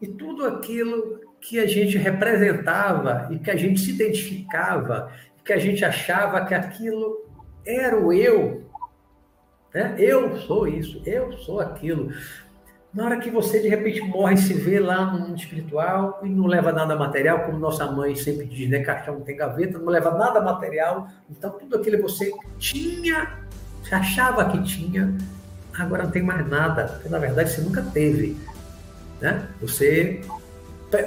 e 0.01 0.07
tudo 0.07 0.47
aquilo 0.47 1.21
que 1.41 1.59
a 1.59 1.67
gente 1.67 1.99
representava 1.99 3.29
e 3.33 3.39
que 3.39 3.51
a 3.51 3.57
gente 3.57 3.81
se 3.81 3.91
identificava, 3.91 5.13
que 5.45 5.53
a 5.53 5.59
gente 5.59 5.85
achava 5.85 6.45
que 6.45 6.55
aquilo 6.55 7.25
era 7.65 7.99
o 7.99 8.13
eu. 8.13 8.69
Né? 9.73 9.95
Eu 9.99 10.37
sou 10.39 10.67
isso, 10.67 11.01
eu 11.07 11.33
sou 11.39 11.61
aquilo. 11.61 12.13
Na 12.97 13.05
hora 13.05 13.19
que 13.19 13.31
você 13.31 13.61
de 13.61 13.69
repente 13.69 14.01
morre 14.01 14.33
e 14.33 14.39
se 14.39 14.55
vê 14.55 14.81
lá 14.81 15.05
no 15.05 15.19
mundo 15.19 15.37
espiritual 15.37 16.19
e 16.25 16.31
não 16.31 16.47
leva 16.47 16.73
nada 16.73 16.97
material, 16.97 17.41
como 17.41 17.59
nossa 17.59 17.85
mãe 17.93 18.17
sempre 18.17 18.47
diz, 18.47 18.71
né? 18.71 18.79
Caixão 18.79 19.17
não 19.17 19.21
tem 19.21 19.37
gaveta, 19.37 19.79
não 19.79 19.89
leva 19.89 20.13
nada 20.13 20.41
material. 20.41 21.07
Então 21.31 21.51
tudo 21.51 21.77
aquilo 21.77 21.99
que 21.99 22.03
você 22.03 22.33
tinha, 22.59 23.39
você 23.83 23.95
achava 23.95 24.51
que 24.51 24.63
tinha, 24.63 25.15
agora 25.79 26.05
não 26.05 26.11
tem 26.11 26.23
mais 26.23 26.49
nada. 26.49 26.85
Porque 26.85 27.11
na 27.11 27.19
verdade 27.19 27.51
você 27.51 27.61
nunca 27.61 27.83
teve. 27.83 28.35
Né? 29.21 29.47
Você 29.61 30.23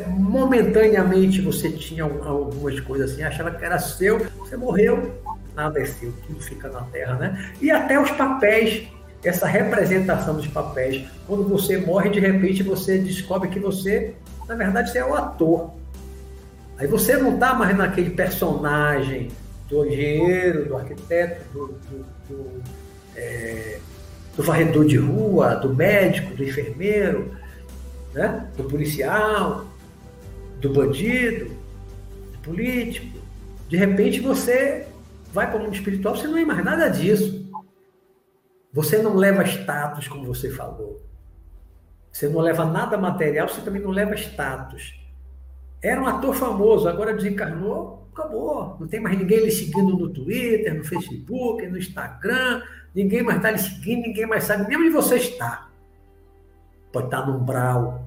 momentaneamente 0.06 1.42
você 1.42 1.72
tinha 1.72 2.04
algumas 2.04 2.80
coisas 2.82 3.12
assim, 3.12 3.24
achava 3.24 3.50
que 3.50 3.66
era 3.66 3.80
seu, 3.80 4.20
você 4.38 4.56
morreu, 4.56 5.20
nada 5.56 5.82
é 5.82 5.86
seu, 5.86 6.14
tudo 6.28 6.40
fica 6.40 6.70
na 6.70 6.82
terra, 6.82 7.16
né? 7.16 7.52
E 7.60 7.72
até 7.72 8.00
os 8.00 8.12
papéis, 8.12 8.88
essa 9.24 9.46
representação 9.46 10.36
dos 10.36 10.48
papéis, 10.48 11.06
quando 11.28 11.44
você 11.48 11.78
morre, 11.78 12.10
de 12.10 12.20
repente 12.20 12.64
você 12.64 12.98
descobre 12.98 13.50
que 13.50 13.60
você, 13.60 14.14
na 14.48 14.56
verdade, 14.56 14.98
é 14.98 15.06
o 15.06 15.14
ator. 15.14 15.72
Aí 16.78 16.88
você 16.88 17.18
não 17.18 17.34
está 17.34 17.54
mais 17.54 17.76
naquele 17.78 18.12
personagem 18.12 19.30
do 19.68 19.86
engenheiro, 19.86 20.66
do 20.66 20.78
arquiteto, 20.78 21.44
do, 21.54 21.68
do, 21.68 22.06
do, 22.30 22.64
é, 23.16 23.80
do 24.36 24.44
varredor 24.44 24.86
de 24.86 24.98
rua, 24.98 25.56
do 25.56 25.76
médico, 25.76 26.34
do 26.34 26.44
enfermeiro, 26.44 27.32
né? 28.14 28.48
do 28.56 28.64
policial, 28.64 29.66
do 30.62 30.74
bandido, 30.74 31.52
do 32.32 32.40
político. 32.42 33.20
De 33.68 33.76
repente 33.76 34.22
você 34.22 34.88
vai 35.34 35.50
para 35.50 35.60
o 35.60 35.64
mundo 35.64 35.76
espiritual, 35.76 36.16
você 36.16 36.28
não 36.28 36.38
é 36.38 36.46
mais 36.46 36.64
nada 36.64 36.88
disso. 36.88 37.49
Você 38.72 39.02
não 39.02 39.16
leva 39.16 39.44
status, 39.44 40.08
como 40.08 40.26
você 40.26 40.50
falou. 40.50 41.02
Você 42.12 42.28
não 42.28 42.40
leva 42.40 42.66
nada 42.66 42.98
material, 42.98 43.48
você 43.48 43.62
também 43.62 43.82
não 43.82 43.92
leva 43.92 44.14
status. 44.16 45.00
Era 45.82 46.02
um 46.02 46.08
ator 46.08 46.36
famoso, 46.36 46.88
agora 46.88 47.14
desencarnou, 47.14 48.08
acabou. 48.14 48.78
Não 48.80 48.88
tem 48.88 49.00
mais 49.00 49.18
ninguém 49.18 49.46
lhe 49.46 49.52
seguindo 49.52 49.98
no 49.98 50.10
Twitter, 50.10 50.76
no 50.76 50.84
Facebook, 50.84 51.66
no 51.68 51.78
Instagram. 51.78 52.62
Ninguém 52.94 53.24
mais 53.24 53.38
está 53.38 53.52
lhe 53.52 53.60
seguindo, 53.60 54.02
ninguém 54.02 54.26
mais 54.26 54.44
sabe 54.44 54.68
nem 54.68 54.78
onde 54.78 54.90
você 54.90 55.16
está. 55.16 55.70
Pode 56.92 57.06
estar 57.06 57.26
no 57.26 57.38
umbral, 57.38 58.04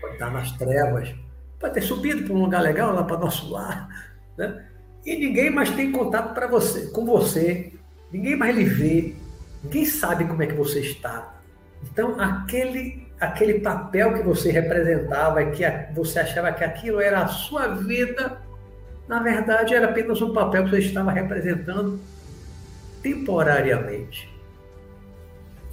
pode 0.00 0.14
estar 0.14 0.30
nas 0.30 0.52
trevas, 0.52 1.14
pode 1.58 1.74
ter 1.74 1.82
subido 1.82 2.24
para 2.24 2.32
um 2.32 2.42
lugar 2.42 2.62
legal, 2.62 2.94
lá 2.94 3.04
para 3.04 3.18
nosso 3.18 3.50
lar. 3.50 3.88
Né? 4.38 4.64
E 5.04 5.16
ninguém 5.16 5.50
mais 5.50 5.70
tem 5.70 5.92
contato 5.92 6.32
para 6.32 6.46
você, 6.46 6.90
com 6.90 7.04
você. 7.04 7.72
Ninguém 8.12 8.36
mais 8.36 8.56
lhe 8.56 8.64
vê. 8.64 9.16
Ninguém 9.62 9.84
sabe 9.84 10.24
como 10.24 10.42
é 10.42 10.46
que 10.46 10.54
você 10.54 10.80
está. 10.80 11.34
Então, 11.82 12.18
aquele, 12.20 13.06
aquele 13.20 13.60
papel 13.60 14.14
que 14.14 14.22
você 14.22 14.50
representava, 14.50 15.44
que 15.46 15.64
você 15.94 16.20
achava 16.20 16.52
que 16.52 16.64
aquilo 16.64 17.00
era 17.00 17.22
a 17.22 17.28
sua 17.28 17.68
vida, 17.68 18.38
na 19.08 19.22
verdade 19.22 19.74
era 19.74 19.90
apenas 19.90 20.20
um 20.22 20.32
papel 20.32 20.64
que 20.64 20.70
você 20.70 20.78
estava 20.78 21.10
representando 21.10 21.98
temporariamente. 23.02 24.30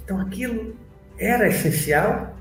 Então, 0.04 0.20
aquilo 0.20 0.74
era 1.18 1.48
essencial 1.48 2.34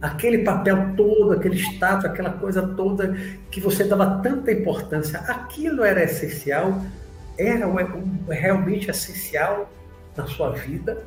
aquele 0.00 0.38
papel 0.38 0.94
todo, 0.96 1.32
aquele 1.32 1.56
status, 1.56 2.04
aquela 2.04 2.30
coisa 2.30 2.62
toda 2.74 3.14
que 3.50 3.60
você 3.60 3.84
dava 3.84 4.20
tanta 4.22 4.52
importância, 4.52 5.20
aquilo 5.20 5.82
era 5.84 6.02
essencial, 6.02 6.80
era 7.38 7.66
realmente 8.28 8.90
essencial 8.90 9.70
na 10.16 10.26
sua 10.26 10.50
vida, 10.50 11.04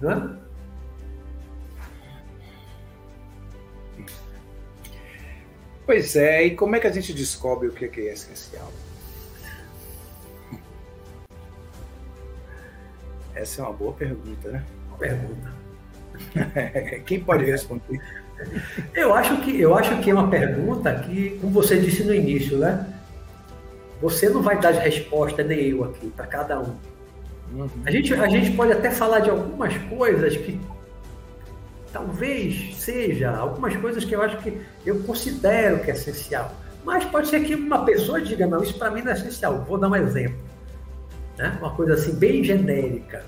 não 0.00 0.10
é? 0.10 0.48
Pois 5.84 6.16
é, 6.16 6.44
e 6.44 6.54
como 6.54 6.76
é 6.76 6.80
que 6.80 6.86
a 6.86 6.92
gente 6.92 7.14
descobre 7.14 7.68
o 7.68 7.72
que 7.72 7.86
é 7.86 8.12
essencial? 8.12 8.70
Essa 13.34 13.62
é 13.62 13.64
uma 13.64 13.72
boa 13.72 13.92
pergunta, 13.92 14.50
né? 14.50 14.64
Pergunta. 14.98 15.52
Quem 17.06 17.20
pode 17.20 17.44
responder? 17.44 18.02
Eu 18.94 19.14
acho 19.14 19.40
que 19.40 19.60
eu 19.60 19.74
acho 19.74 19.98
que 20.00 20.10
é 20.10 20.14
uma 20.14 20.28
pergunta 20.28 20.94
que, 21.00 21.38
como 21.40 21.52
você 21.52 21.78
disse 21.78 22.04
no 22.04 22.14
início, 22.14 22.58
né? 22.58 22.86
Você 24.00 24.28
não 24.28 24.42
vai 24.42 24.60
dar 24.60 24.72
resposta 24.72 25.42
nem 25.42 25.68
eu 25.68 25.84
aqui 25.84 26.08
para 26.10 26.26
cada 26.26 26.60
um. 26.60 26.76
Uhum. 27.52 27.68
A 27.84 27.90
gente 27.90 28.12
a 28.14 28.28
gente 28.28 28.56
pode 28.56 28.72
até 28.72 28.90
falar 28.90 29.20
de 29.20 29.30
algumas 29.30 29.76
coisas 29.88 30.36
que 30.36 30.60
talvez 31.92 32.76
seja 32.76 33.30
algumas 33.30 33.74
coisas 33.76 34.04
que 34.04 34.14
eu 34.14 34.22
acho 34.22 34.36
que 34.38 34.60
eu 34.84 35.00
considero 35.00 35.80
que 35.80 35.90
é 35.90 35.94
essencial. 35.94 36.54
Mas 36.84 37.04
pode 37.04 37.28
ser 37.28 37.40
que 37.40 37.54
uma 37.54 37.84
pessoa 37.84 38.20
diga 38.20 38.46
não, 38.46 38.62
isso 38.62 38.78
para 38.78 38.90
mim 38.90 39.02
não 39.02 39.12
é 39.12 39.14
essencial. 39.14 39.64
Vou 39.64 39.78
dar 39.78 39.88
um 39.88 39.96
exemplo, 39.96 40.38
né? 41.36 41.56
Uma 41.60 41.70
coisa 41.70 41.94
assim 41.94 42.14
bem 42.14 42.44
genérica. 42.44 43.24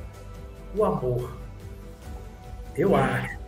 O 0.75 0.85
amor. 0.85 1.37
Eu 2.77 2.95
acho 2.95 3.41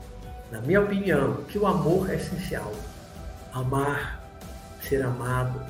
na 0.52 0.60
minha 0.60 0.82
opinião, 0.82 1.38
que 1.48 1.58
o 1.58 1.66
amor 1.66 2.10
é 2.10 2.16
essencial. 2.16 2.70
Amar, 3.54 4.22
ser 4.82 5.02
amado, 5.02 5.60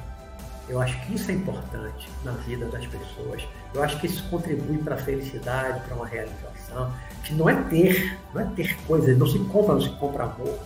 eu 0.69 0.81
acho 0.81 1.01
que 1.07 1.15
isso 1.15 1.31
é 1.31 1.35
importante 1.35 2.11
na 2.25 2.33
vida 2.33 2.67
das 2.67 2.85
pessoas. 2.89 3.47
Eu 3.75 3.83
acho 3.83 3.99
que 3.99 4.07
isso 4.07 4.23
contribui 4.29 4.79
para 4.79 4.95
a 4.95 4.99
felicidade, 4.99 5.81
para 5.81 5.95
uma 5.95 6.07
realização, 6.07 6.93
que 7.25 7.35
não 7.35 7.49
é 7.49 7.55
ter, 7.55 8.19
não 8.35 8.43
é 8.43 8.45
ter 8.55 8.77
coisas, 8.87 9.17
não 9.17 9.27
se 9.27 9.39
compra, 9.39 9.75
não 9.75 9.81
se 9.81 9.91
compra 9.91 10.25
amor, 10.25 10.59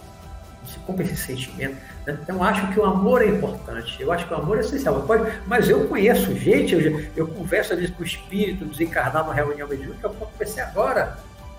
não 0.62 0.68
se 0.68 0.78
compra 0.80 1.04
esse 1.04 1.16
sentimento. 1.16 1.76
Né? 2.04 2.18
Então, 2.22 2.42
acho 2.42 2.72
que 2.72 2.80
o 2.80 2.84
amor 2.84 3.22
é 3.22 3.28
importante, 3.28 4.00
eu 4.00 4.10
acho 4.10 4.26
que 4.26 4.34
o 4.34 4.36
amor 4.36 4.56
é 4.56 4.60
essencial. 4.60 5.00
Pode, 5.02 5.30
mas 5.46 5.68
eu 5.68 5.86
conheço 5.86 6.34
gente, 6.36 6.74
eu, 6.74 7.00
eu 7.14 7.28
converso 7.28 7.74
às 7.74 7.78
vezes 7.78 7.94
com 7.94 8.02
o 8.02 8.06
espírito 8.06 8.64
desencarnado 8.64 9.26
numa 9.26 9.34
reunião 9.34 9.68
mediúnica, 9.68 10.08
eu 10.08 10.14
comecei 10.14 10.62
agora, 10.62 11.16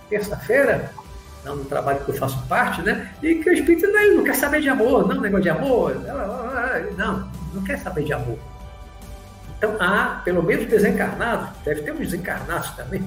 terça-feira, 0.09 0.91
no 1.45 1.63
trabalho 1.63 2.03
que 2.03 2.09
eu 2.09 2.15
faço 2.15 2.45
parte, 2.47 2.81
né? 2.81 3.09
E 3.23 3.35
que 3.35 3.49
o 3.49 3.53
espírito 3.53 3.87
não, 3.87 4.15
não 4.17 4.23
quer 4.25 4.35
saber 4.35 4.59
de 4.59 4.67
amor, 4.67 5.07
não, 5.07 5.21
negócio 5.21 5.43
de 5.43 5.49
amor, 5.49 5.95
não, 6.97 7.31
não 7.53 7.63
quer 7.63 7.79
saber 7.79 8.03
de 8.03 8.11
amor. 8.11 8.37
Então 9.57 9.75
há, 9.79 10.21
pelo 10.23 10.43
menos 10.43 10.67
desencarnados, 10.67 11.49
deve 11.63 11.81
ter 11.81 11.91
uns 11.91 11.99
desencarnados 11.99 12.71
também, 12.71 13.03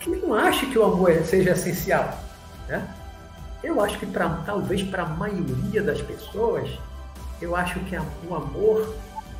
que 0.00 0.10
não 0.10 0.34
acham 0.34 0.70
que 0.70 0.78
o 0.78 0.84
amor 0.84 1.12
seja 1.24 1.52
essencial. 1.52 2.18
Né? 2.68 2.86
Eu 3.62 3.80
acho 3.80 3.98
que 3.98 4.06
pra, 4.06 4.28
talvez 4.44 4.82
para 4.82 5.04
a 5.04 5.08
maioria 5.08 5.82
das 5.82 6.00
pessoas, 6.02 6.70
eu 7.40 7.56
acho 7.56 7.80
que 7.80 7.96
o 8.28 8.34
amor 8.34 8.94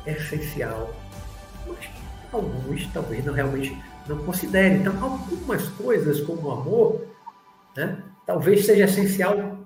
é 0.05 0.13
essencial. 0.13 0.93
Mas 1.67 1.89
alguns 2.31 2.87
talvez 2.87 3.23
não 3.23 3.33
realmente 3.33 3.77
não 4.07 4.17
considerem. 4.19 4.77
Então, 4.77 4.93
algumas 5.03 5.67
coisas 5.69 6.21
como 6.21 6.47
o 6.47 6.51
amor, 6.51 7.07
né? 7.75 8.01
talvez 8.25 8.65
seja 8.65 8.85
essencial 8.85 9.57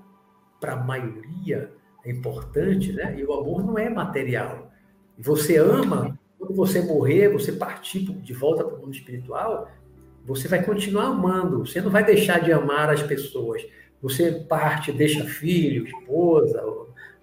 para 0.59 0.73
a 0.73 0.83
maioria, 0.83 1.71
é 2.03 2.11
importante, 2.11 2.91
né? 2.93 3.15
E 3.17 3.23
o 3.23 3.33
amor 3.33 3.63
não 3.63 3.77
é 3.77 3.89
material. 3.89 4.71
Você 5.17 5.57
ama, 5.57 6.17
quando 6.51 6.55
você 6.55 6.81
morrer, 6.81 7.29
você 7.29 7.51
partir 7.53 7.99
de 7.99 8.33
volta 8.33 8.63
para 8.63 8.75
o 8.75 8.81
mundo 8.81 8.93
espiritual, 8.93 9.71
você 10.25 10.47
vai 10.47 10.61
continuar 10.63 11.05
amando, 11.05 11.65
você 11.65 11.81
não 11.81 11.89
vai 11.89 12.03
deixar 12.03 12.39
de 12.41 12.51
amar 12.51 12.89
as 12.89 13.01
pessoas. 13.01 13.65
Você 14.01 14.31
parte, 14.31 14.91
deixa 14.91 15.23
filho, 15.23 15.85
esposa, 15.85 16.61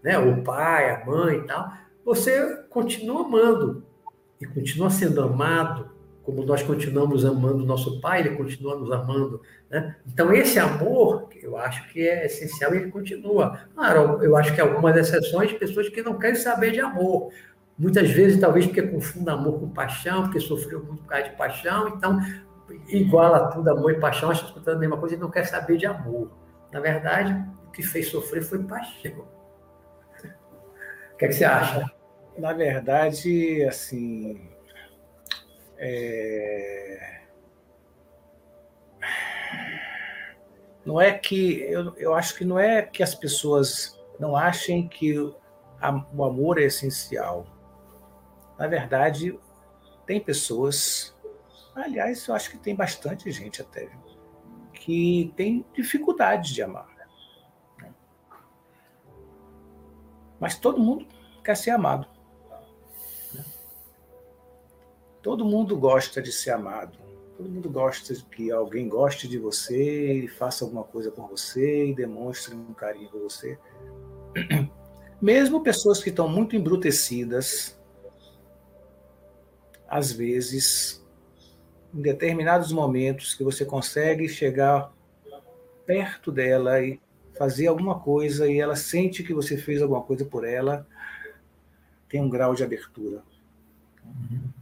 né, 0.03 0.19
o 0.19 0.43
pai, 0.43 0.91
a 0.91 1.05
mãe 1.05 1.39
e 1.39 1.43
tal. 1.43 1.73
Você 2.05 2.65
continua 2.71 3.25
amando 3.25 3.85
e 4.41 4.47
continua 4.47 4.89
sendo 4.89 5.21
amado 5.21 5.91
como 6.29 6.45
nós 6.45 6.63
continuamos 6.63 7.25
amando 7.25 7.65
nosso 7.65 8.03
Pai, 8.03 8.21
Ele 8.21 8.37
continua 8.37 8.77
nos 8.77 8.93
amando. 8.93 9.41
Né? 9.71 9.97
Então, 10.07 10.31
esse 10.31 10.59
amor, 10.59 11.31
eu 11.43 11.57
acho 11.57 11.91
que 11.91 12.07
é 12.07 12.27
essencial 12.27 12.75
e 12.75 12.77
ele 12.77 12.91
continua. 12.91 13.61
Claro, 13.75 14.23
eu 14.23 14.37
acho 14.37 14.55
que 14.55 14.61
algumas 14.61 14.95
exceções, 14.95 15.55
pessoas 15.55 15.89
que 15.89 16.03
não 16.03 16.19
querem 16.19 16.37
saber 16.37 16.73
de 16.73 16.81
amor. 16.81 17.33
Muitas 17.79 18.11
vezes, 18.11 18.41
talvez 18.41 18.67
porque 18.67 18.83
confundem 18.83 19.33
amor 19.33 19.61
com 19.61 19.69
paixão, 19.69 20.25
porque 20.25 20.41
sofreu 20.41 20.85
muito 20.85 21.03
por 21.03 21.09
causa 21.09 21.29
de 21.29 21.37
paixão, 21.37 21.89
então 21.89 22.19
iguala 22.89 23.51
tudo, 23.51 23.71
amor 23.71 23.93
e 23.93 24.01
paixão, 24.01 24.31
acha 24.31 24.53
que 24.53 24.71
a 24.71 24.75
mesma 24.75 24.97
coisa 24.97 25.15
e 25.15 25.19
não 25.19 25.31
quer 25.31 25.45
saber 25.45 25.77
de 25.77 25.87
amor. 25.87 26.31
Na 26.73 26.81
verdade, 26.81 27.33
o 27.67 27.71
que 27.71 27.83
fez 27.83 28.09
sofrer 28.09 28.43
foi 28.43 28.63
paixão. 28.65 29.27
O 31.13 31.17
que, 31.17 31.25
é 31.25 31.29
que 31.29 31.35
você 31.35 31.45
acha? 31.45 31.91
Na 32.37 32.53
verdade, 32.53 33.65
assim, 33.65 34.41
é... 35.79 37.21
Não 40.85 41.01
é 41.01 41.13
que. 41.13 41.61
Eu, 41.63 41.95
eu 41.97 42.15
acho 42.15 42.35
que 42.35 42.45
não 42.45 42.59
é 42.59 42.83
que 42.83 43.03
as 43.03 43.15
pessoas 43.15 43.99
não 44.19 44.35
achem 44.35 44.89
que 44.89 45.19
o 45.19 45.35
amor 46.25 46.59
é 46.59 46.65
essencial. 46.65 47.47
Na 48.59 48.67
verdade, 48.67 49.39
tem 50.05 50.21
pessoas, 50.21 51.15
aliás, 51.75 52.27
eu 52.27 52.35
acho 52.35 52.51
que 52.51 52.59
tem 52.59 52.75
bastante 52.75 53.31
gente 53.31 53.63
até, 53.63 53.89
que 54.73 55.33
tem 55.37 55.65
dificuldade 55.73 56.53
de 56.53 56.63
amar. 56.63 56.89
Né? 57.79 57.95
Mas 60.41 60.59
todo 60.59 60.81
mundo 60.81 61.07
quer 61.45 61.57
ser 61.57 61.71
amado. 61.71 62.09
Né? 63.33 63.45
Todo 65.23 65.45
mundo 65.45 65.79
gosta 65.79 66.21
de 66.21 66.33
ser 66.33 66.51
amado. 66.51 66.99
Todo 67.37 67.49
mundo 67.49 67.71
gosta 67.71 68.13
que 68.33 68.51
alguém 68.51 68.89
goste 68.89 69.29
de 69.29 69.39
você 69.39 70.29
faça 70.37 70.65
alguma 70.65 70.83
coisa 70.83 71.13
por 71.13 71.29
você 71.29 71.87
e 71.87 71.95
demonstre 71.95 72.57
um 72.57 72.75
carinho 72.75 73.09
por 73.09 73.21
você. 73.21 73.57
Mesmo 75.23 75.63
pessoas 75.63 76.03
que 76.03 76.11
estão 76.11 76.29
muito 76.29 76.57
embrutecidas, 76.57 77.78
às 79.89 80.13
vezes, 80.13 81.05
em 81.95 82.03
determinados 82.03 82.71
momentos 82.73 83.35
que 83.35 83.43
você 83.43 83.65
consegue 83.65 84.29
chegar 84.29 84.93
perto 85.87 86.31
dela 86.31 86.81
e 86.81 87.01
fazer 87.37 87.69
alguma 87.69 87.99
coisa 87.99 88.47
e 88.47 88.61
ela 88.61 88.77
sente 88.77 89.23
que 89.23 89.33
você 89.33 89.57
fez 89.57 89.81
alguma 89.81 90.03
coisa 90.03 90.25
por 90.25 90.45
ela, 90.45 90.87
tem 92.09 92.21
um 92.21 92.29
grau 92.29 92.55
de 92.55 92.63
abertura. 92.63 93.23
Uhum 94.05 94.59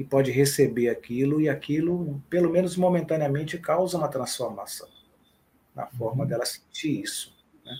e 0.00 0.04
pode 0.04 0.30
receber 0.30 0.88
aquilo, 0.88 1.42
e 1.42 1.46
aquilo, 1.46 2.22
pelo 2.30 2.48
menos 2.48 2.74
momentaneamente, 2.74 3.58
causa 3.58 3.98
uma 3.98 4.08
transformação 4.08 4.88
na 5.74 5.86
forma 5.88 6.22
uhum. 6.22 6.28
dela 6.30 6.46
sentir 6.46 7.02
isso. 7.02 7.36
Né? 7.62 7.76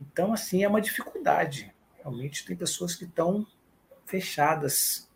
Então, 0.00 0.32
assim, 0.32 0.64
é 0.64 0.68
uma 0.68 0.80
dificuldade. 0.80 1.70
Realmente 1.98 2.46
tem 2.46 2.56
pessoas 2.56 2.94
que 2.94 3.04
estão 3.04 3.46
fechadas. 4.06 5.10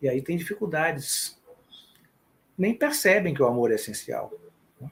E 0.00 0.08
aí 0.08 0.22
tem 0.22 0.36
dificuldades. 0.36 1.40
Nem 2.56 2.74
percebem 2.74 3.34
que 3.34 3.42
o 3.42 3.46
amor 3.46 3.72
é 3.72 3.74
essencial. 3.74 4.32
Né? 4.80 4.90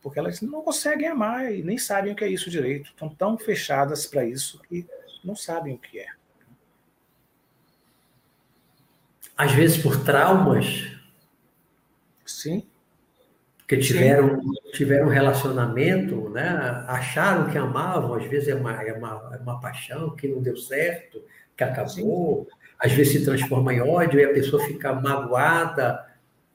Porque 0.00 0.18
elas 0.18 0.40
não 0.40 0.62
conseguem 0.62 1.08
amar 1.08 1.52
e 1.52 1.62
nem 1.62 1.76
sabem 1.76 2.12
o 2.12 2.16
que 2.16 2.24
é 2.24 2.28
isso 2.28 2.48
direito. 2.48 2.90
Estão 2.90 3.08
tão 3.08 3.36
fechadas 3.36 4.06
para 4.06 4.24
isso 4.24 4.60
que 4.62 4.86
não 5.22 5.36
sabem 5.36 5.74
o 5.74 5.78
que 5.78 5.98
é. 5.98 6.18
às 9.38 9.52
vezes 9.52 9.80
por 9.80 10.04
traumas. 10.04 10.90
Sim. 12.26 12.67
Que 13.68 13.76
tiveram, 13.76 14.40
tiveram 14.72 15.06
um 15.08 15.10
relacionamento, 15.10 16.30
né? 16.30 16.84
acharam 16.88 17.50
que 17.50 17.58
amavam, 17.58 18.14
às 18.14 18.24
vezes 18.24 18.48
é 18.48 18.54
uma, 18.54 18.72
é, 18.82 18.94
uma, 18.94 19.30
é 19.34 19.42
uma 19.42 19.60
paixão 19.60 20.16
que 20.16 20.26
não 20.26 20.40
deu 20.40 20.56
certo, 20.56 21.22
que 21.54 21.62
acabou, 21.62 22.46
Sim. 22.48 22.56
às 22.78 22.92
vezes 22.92 23.12
se 23.12 23.24
transforma 23.26 23.74
em 23.74 23.82
ódio 23.82 24.18
e 24.18 24.24
a 24.24 24.32
pessoa 24.32 24.64
fica 24.64 24.94
magoada, 24.94 26.02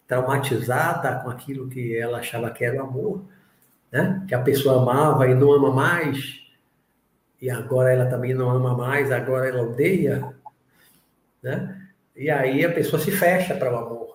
traumatizada 0.08 1.20
com 1.20 1.30
aquilo 1.30 1.70
que 1.70 1.96
ela 1.96 2.18
achava 2.18 2.50
que 2.50 2.66
era 2.66 2.84
o 2.84 2.88
amor, 2.88 3.24
né? 3.92 4.26
que 4.28 4.34
a 4.34 4.42
pessoa 4.42 4.82
amava 4.82 5.30
e 5.30 5.36
não 5.36 5.54
ama 5.54 5.72
mais, 5.72 6.44
e 7.40 7.50
agora 7.50 7.92
ela 7.92 8.06
também 8.06 8.34
não 8.34 8.50
ama 8.50 8.76
mais, 8.76 9.12
agora 9.12 9.50
ela 9.50 9.62
odeia. 9.62 10.34
Né? 11.44 11.90
E 12.16 12.32
aí 12.32 12.64
a 12.64 12.72
pessoa 12.72 13.00
se 13.00 13.12
fecha 13.12 13.54
para 13.54 13.72
o 13.72 13.78
amor. 13.78 14.13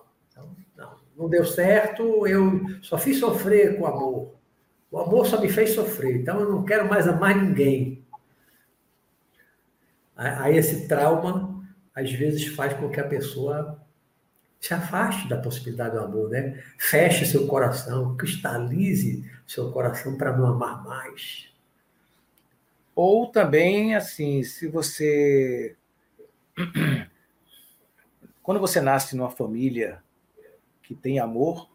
Não 1.19 1.27
deu 1.27 1.45
certo, 1.45 2.25
eu 2.25 2.61
só 2.81 2.97
fiz 2.97 3.19
sofrer 3.19 3.75
com 3.75 3.83
o 3.83 3.87
amor. 3.87 4.35
O 4.89 4.97
amor 4.97 5.27
só 5.27 5.41
me 5.41 5.49
fez 5.49 5.71
sofrer, 5.71 6.21
então 6.21 6.39
eu 6.39 6.49
não 6.49 6.63
quero 6.63 6.87
mais 6.87 7.09
amar 7.09 7.35
ninguém. 7.35 8.05
Aí 10.15 10.55
esse 10.55 10.87
trauma, 10.87 11.61
às 11.93 12.09
vezes, 12.09 12.47
faz 12.47 12.71
com 12.71 12.89
que 12.89 13.01
a 13.01 13.07
pessoa 13.07 13.85
se 14.61 14.73
afaste 14.73 15.27
da 15.27 15.37
possibilidade 15.37 15.95
do 15.95 15.99
amor, 15.99 16.29
né? 16.29 16.63
Feche 16.77 17.25
seu 17.25 17.45
coração, 17.47 18.15
cristalize 18.15 19.29
seu 19.45 19.73
coração 19.73 20.17
para 20.17 20.35
não 20.35 20.45
amar 20.45 20.85
mais. 20.85 21.49
Ou 22.95 23.27
também, 23.27 23.93
assim, 23.93 24.41
se 24.41 24.69
você 24.69 25.75
quando 28.41 28.61
você 28.61 28.79
nasce 28.79 29.17
numa 29.17 29.29
família 29.29 30.01
que 30.89 30.95
tem 30.95 31.19
amor, 31.19 31.69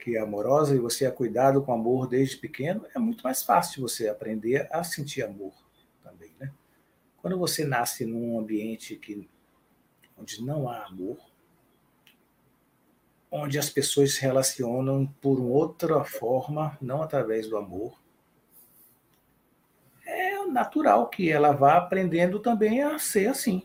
que 0.00 0.16
é 0.16 0.20
amorosa, 0.20 0.74
e 0.74 0.80
você 0.80 1.04
é 1.04 1.10
cuidado 1.12 1.62
com 1.62 1.72
amor 1.72 2.08
desde 2.08 2.36
pequeno, 2.36 2.84
é 2.92 2.98
muito 2.98 3.22
mais 3.22 3.44
fácil 3.44 3.82
você 3.82 4.08
aprender 4.08 4.68
a 4.72 4.82
sentir 4.82 5.22
amor 5.22 5.54
também, 6.02 6.32
né? 6.40 6.52
Quando 7.18 7.38
você 7.38 7.64
nasce 7.64 8.04
num 8.04 8.36
ambiente 8.36 8.96
que, 8.96 9.30
onde 10.18 10.44
não 10.44 10.68
há 10.68 10.86
amor, 10.86 11.18
onde 13.30 13.60
as 13.60 13.70
pessoas 13.70 14.14
se 14.14 14.22
relacionam 14.22 15.06
por 15.20 15.40
outra 15.40 16.02
forma, 16.02 16.76
não 16.82 17.00
através 17.00 17.48
do 17.48 17.56
amor, 17.56 17.96
é 20.04 20.44
natural 20.46 21.08
que 21.08 21.30
ela 21.30 21.52
vá 21.52 21.76
aprendendo 21.76 22.40
também 22.40 22.82
a 22.82 22.98
ser 22.98 23.28
assim 23.28 23.62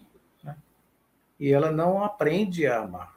e 1.39 1.51
ela 1.51 1.71
não 1.71 2.03
aprende 2.03 2.67
a 2.67 2.83
amar. 2.83 3.16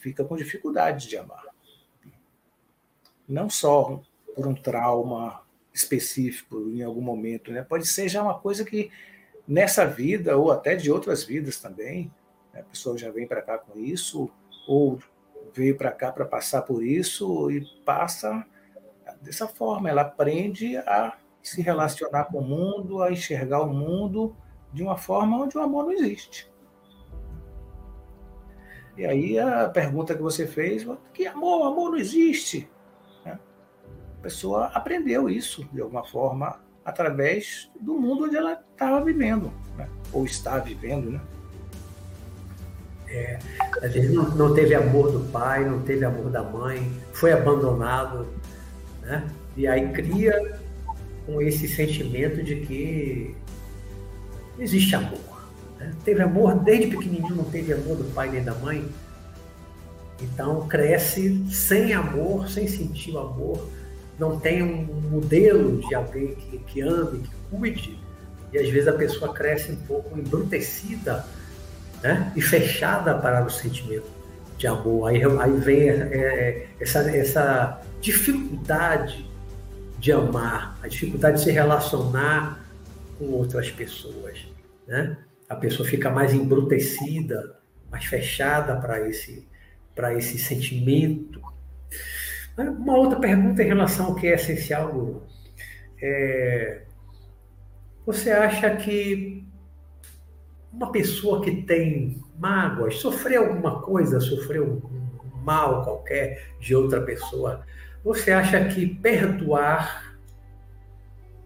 Fica 0.00 0.24
com 0.24 0.36
dificuldade 0.36 1.08
de 1.08 1.16
amar. 1.16 1.44
Não 3.28 3.50
só 3.50 4.00
por 4.34 4.46
um 4.46 4.54
trauma 4.54 5.42
específico 5.72 6.70
em 6.70 6.82
algum 6.82 7.00
momento, 7.00 7.50
né? 7.50 7.62
pode 7.62 7.86
ser 7.86 8.08
já 8.08 8.22
uma 8.22 8.38
coisa 8.38 8.64
que 8.64 8.90
nessa 9.46 9.84
vida, 9.84 10.36
ou 10.36 10.50
até 10.50 10.74
de 10.74 10.90
outras 10.90 11.24
vidas 11.24 11.58
também, 11.60 12.10
né? 12.52 12.60
a 12.60 12.64
pessoa 12.64 12.96
já 12.96 13.10
vem 13.10 13.26
para 13.26 13.42
cá 13.42 13.58
com 13.58 13.78
isso, 13.78 14.30
ou 14.66 14.98
veio 15.52 15.76
para 15.76 15.92
cá 15.92 16.12
para 16.12 16.24
passar 16.24 16.62
por 16.62 16.84
isso 16.84 17.50
e 17.50 17.64
passa 17.84 18.44
dessa 19.22 19.46
forma. 19.46 19.88
Ela 19.88 20.02
aprende 20.02 20.76
a 20.78 21.16
se 21.42 21.62
relacionar 21.62 22.24
com 22.24 22.38
o 22.38 22.44
mundo, 22.44 23.02
a 23.02 23.12
enxergar 23.12 23.60
o 23.62 23.72
mundo 23.72 24.36
de 24.72 24.82
uma 24.82 24.96
forma 24.96 25.38
onde 25.38 25.56
o 25.56 25.60
amor 25.60 25.84
não 25.84 25.92
existe. 25.92 26.50
E 28.96 29.04
aí 29.04 29.38
a 29.38 29.68
pergunta 29.68 30.14
que 30.14 30.22
você 30.22 30.46
fez, 30.46 30.86
que 31.12 31.26
amor, 31.26 31.66
amor 31.66 31.90
não 31.90 31.98
existe. 31.98 32.68
Né? 33.24 33.38
A 34.18 34.22
pessoa 34.22 34.66
aprendeu 34.66 35.28
isso 35.28 35.68
de 35.72 35.80
alguma 35.80 36.04
forma 36.04 36.58
através 36.84 37.70
do 37.80 37.94
mundo 37.94 38.24
onde 38.24 38.36
ela 38.36 38.52
estava 38.52 39.04
vivendo, 39.04 39.52
né? 39.76 39.88
ou 40.12 40.24
está 40.24 40.58
vivendo, 40.58 41.10
né? 41.10 41.20
É, 43.08 43.38
às 43.82 43.92
vezes 43.92 44.12
não, 44.12 44.28
não, 44.30 44.54
teve 44.54 44.74
amor 44.74 45.12
do 45.12 45.20
pai, 45.30 45.64
não 45.64 45.80
teve 45.82 46.04
amor 46.04 46.28
da 46.28 46.42
mãe, 46.42 46.90
foi 47.12 47.32
abandonado, 47.32 48.26
né? 49.00 49.24
E 49.56 49.66
aí 49.66 49.92
cria 49.92 50.58
com 51.24 51.40
esse 51.40 51.68
sentimento 51.68 52.42
de 52.42 52.56
que 52.66 53.34
existe 54.58 54.94
amor. 54.96 55.35
Né? 55.78 55.92
Teve 56.04 56.22
amor 56.22 56.58
desde 56.60 56.88
pequenininho, 56.88 57.36
não 57.36 57.44
teve 57.44 57.72
amor 57.72 57.96
do 57.96 58.04
pai 58.14 58.30
nem 58.30 58.42
da 58.42 58.54
mãe. 58.54 58.88
Então 60.20 60.66
cresce 60.66 61.44
sem 61.50 61.92
amor, 61.92 62.48
sem 62.48 62.66
sentir 62.66 63.12
o 63.12 63.18
amor, 63.18 63.68
não 64.18 64.40
tem 64.40 64.62
um 64.62 64.84
modelo 65.10 65.78
de 65.86 65.94
alguém 65.94 66.34
que, 66.34 66.58
que 66.58 66.80
ame, 66.80 67.20
que 67.20 67.30
cuide, 67.50 67.98
e 68.52 68.58
às 68.58 68.68
vezes 68.68 68.88
a 68.88 68.92
pessoa 68.92 69.34
cresce 69.34 69.72
um 69.72 69.76
pouco 69.76 70.18
embrutecida 70.18 71.24
né? 72.02 72.32
e 72.34 72.40
fechada 72.40 73.18
para 73.18 73.44
o 73.44 73.50
sentimento 73.50 74.08
de 74.56 74.66
amor. 74.66 75.08
Aí, 75.08 75.22
aí 75.22 75.52
vem 75.58 75.90
é, 75.90 76.66
essa, 76.80 77.00
essa 77.10 77.82
dificuldade 78.00 79.28
de 79.98 80.12
amar, 80.12 80.78
a 80.82 80.88
dificuldade 80.88 81.38
de 81.38 81.44
se 81.44 81.50
relacionar 81.50 82.64
com 83.18 83.26
outras 83.26 83.70
pessoas. 83.70 84.46
Né? 84.86 85.16
A 85.48 85.56
pessoa 85.56 85.88
fica 85.88 86.10
mais 86.10 86.34
embrutecida, 86.34 87.58
mais 87.90 88.04
fechada 88.04 88.76
para 88.76 89.08
esse, 89.08 89.46
esse 90.16 90.38
sentimento. 90.38 91.40
Uma 92.56 92.96
outra 92.96 93.18
pergunta 93.20 93.62
em 93.62 93.66
relação 93.66 94.06
ao 94.06 94.14
que 94.14 94.26
é 94.26 94.34
essencial, 94.34 94.92
Guru. 94.92 95.22
É, 96.02 96.82
você 98.04 98.30
acha 98.30 98.74
que 98.76 99.46
uma 100.72 100.92
pessoa 100.92 101.42
que 101.42 101.62
tem 101.62 102.22
mágoas, 102.38 102.96
sofreu 102.96 103.46
alguma 103.46 103.80
coisa, 103.80 104.20
sofreu 104.20 104.82
um 104.84 105.42
mal 105.42 105.84
qualquer 105.84 106.50
de 106.60 106.74
outra 106.74 107.00
pessoa, 107.00 107.64
você 108.04 108.30
acha 108.30 108.64
que 108.66 108.86
perdoar 108.86 110.16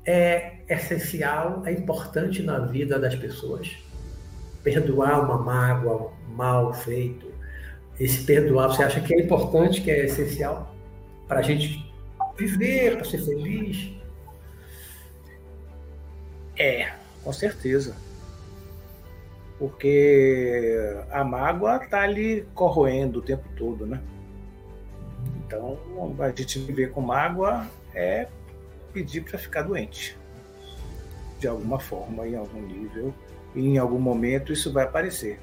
é 0.04 0.58
essencial, 0.68 1.62
é 1.64 1.72
importante 1.72 2.42
na 2.42 2.58
vida 2.58 2.98
das 2.98 3.14
pessoas? 3.14 3.78
Perdoar 4.62 5.24
uma 5.24 5.38
mágoa, 5.38 6.12
mal 6.28 6.72
feito, 6.74 7.30
esse 8.00 8.24
perdoar, 8.24 8.68
você 8.68 8.82
acha 8.82 9.00
que 9.00 9.14
é 9.14 9.20
importante, 9.20 9.82
que 9.82 9.90
é 9.90 10.06
essencial 10.06 10.74
para 11.28 11.40
a 11.40 11.42
gente 11.42 11.92
viver, 12.36 12.96
para 12.96 13.04
ser 13.04 13.18
feliz? 13.18 13.92
É, 16.58 16.92
com 17.22 17.32
certeza. 17.32 17.94
Porque 19.58 20.78
a 21.10 21.22
mágoa 21.22 21.76
está 21.76 22.00
ali 22.00 22.46
corroendo 22.54 23.18
o 23.18 23.22
tempo 23.22 23.44
todo, 23.54 23.84
né? 23.86 24.00
Então, 25.44 25.78
a 26.18 26.28
gente 26.30 26.58
viver 26.60 26.92
com 26.92 27.02
mágoa 27.02 27.66
é 27.94 28.28
pedir 28.94 29.22
para 29.22 29.38
ficar 29.38 29.62
doente. 29.62 30.16
De 31.38 31.46
alguma 31.46 31.78
forma, 31.78 32.26
em 32.26 32.36
algum 32.36 32.62
nível, 32.62 33.12
e 33.54 33.66
em 33.66 33.78
algum 33.78 33.98
momento 33.98 34.52
isso 34.52 34.72
vai 34.72 34.84
aparecer, 34.84 35.40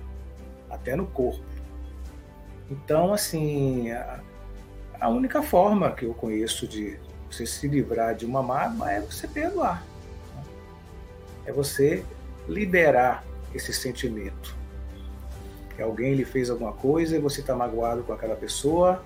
até 0.70 0.96
no 0.96 1.06
corpo. 1.08 1.44
Então, 2.70 3.14
assim, 3.14 3.92
a, 3.92 4.20
a 5.00 5.10
única 5.10 5.42
forma 5.42 5.92
que 5.92 6.06
eu 6.06 6.14
conheço 6.14 6.68
de 6.68 7.00
você 7.30 7.46
se 7.46 7.68
livrar 7.68 8.16
de 8.16 8.26
uma 8.26 8.42
mágoa 8.42 8.92
é 8.92 9.02
você 9.02 9.28
perdoar. 9.28 9.84
É 11.46 11.52
você 11.52 12.04
liberar 12.48 13.24
esse 13.54 13.74
sentimento. 13.74 14.56
Que 15.76 15.82
alguém 15.82 16.14
lhe 16.14 16.26
fez 16.26 16.50
alguma 16.50 16.74
coisa 16.74 17.16
e 17.16 17.20
você 17.20 17.42
está 17.42 17.56
magoado 17.56 18.04
com 18.04 18.12
aquela 18.12 18.36
pessoa. 18.36 19.04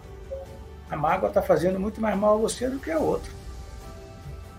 A 0.90 0.96
mágoa 0.96 1.30
está 1.30 1.42
fazendo 1.42 1.80
muito 1.80 2.02
mais 2.02 2.18
mal 2.18 2.36
a 2.36 2.42
você 2.42 2.70
do 2.70 2.80
que 2.80 2.90
a 2.90 3.00
outra. 3.00 3.32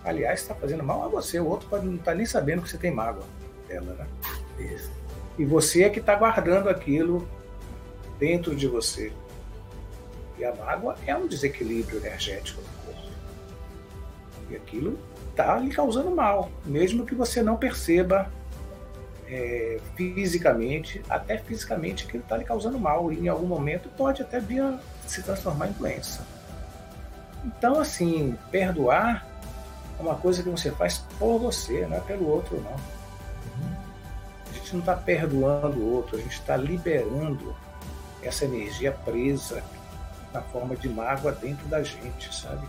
Aliás, 0.05 0.40
está 0.40 0.55
fazendo 0.55 0.82
mal 0.82 1.05
a 1.05 1.09
você. 1.09 1.40
O 1.40 1.47
outro 1.47 1.68
pode 1.68 1.86
não 1.86 1.95
estar 1.95 2.12
tá 2.12 2.14
nem 2.16 2.26
sabendo 2.26 2.62
que 2.62 2.68
você 2.68 2.78
tem 2.78 2.90
mágoa 2.90 3.24
né? 3.81 4.07
E 5.39 5.45
você 5.45 5.85
é 5.85 5.91
que 5.91 5.99
está 5.99 6.14
guardando 6.14 6.68
aquilo 6.68 7.27
dentro 8.18 8.55
de 8.55 8.68
você. 8.68 9.12
E 10.39 10.45
a 10.45 10.55
mágoa 10.55 10.97
é 11.07 11.16
um 11.16 11.27
desequilíbrio 11.27 11.99
energético 11.99 12.61
do 12.61 12.68
corpo. 12.87 13.09
E 14.51 14.57
aquilo 14.57 14.99
está 15.31 15.59
lhe 15.59 15.70
causando 15.70 16.11
mal, 16.11 16.51
mesmo 16.64 17.07
que 17.07 17.14
você 17.14 17.43
não 17.43 17.57
perceba 17.57 18.31
é, 19.27 19.81
fisicamente, 19.97 21.03
até 21.09 21.39
fisicamente, 21.39 22.07
ele 22.12 22.23
está 22.23 22.37
lhe 22.37 22.45
causando 22.45 22.79
mal. 22.79 23.12
E 23.12 23.18
em 23.18 23.29
algum 23.29 23.47
momento 23.47 23.89
pode 23.97 24.23
até 24.23 24.39
vir 24.39 24.61
a 24.61 24.79
se 25.07 25.23
transformar 25.23 25.68
em 25.68 25.73
doença. 25.73 26.27
Então, 27.45 27.81
assim, 27.81 28.37
perdoar 28.51 29.27
é 29.99 30.03
uma 30.03 30.14
coisa 30.14 30.43
que 30.43 30.49
você 30.49 30.70
faz 30.70 30.99
por 31.18 31.39
você, 31.39 31.87
não 31.87 31.97
é 31.97 32.01
pelo 32.01 32.29
outro, 32.29 32.61
não. 32.61 33.02
A 34.51 34.53
gente 34.55 34.72
não 34.72 34.80
está 34.80 34.95
perdoando 34.95 35.78
o 35.78 35.95
outro, 35.95 36.16
a 36.16 36.20
gente 36.20 36.34
está 36.34 36.57
liberando 36.57 37.55
essa 38.22 38.45
energia 38.45 38.93
presa 38.93 39.62
na 40.32 40.40
forma 40.40 40.76
de 40.76 40.88
mágoa 40.88 41.32
dentro 41.32 41.66
da 41.66 41.82
gente, 41.82 42.34
sabe? 42.34 42.66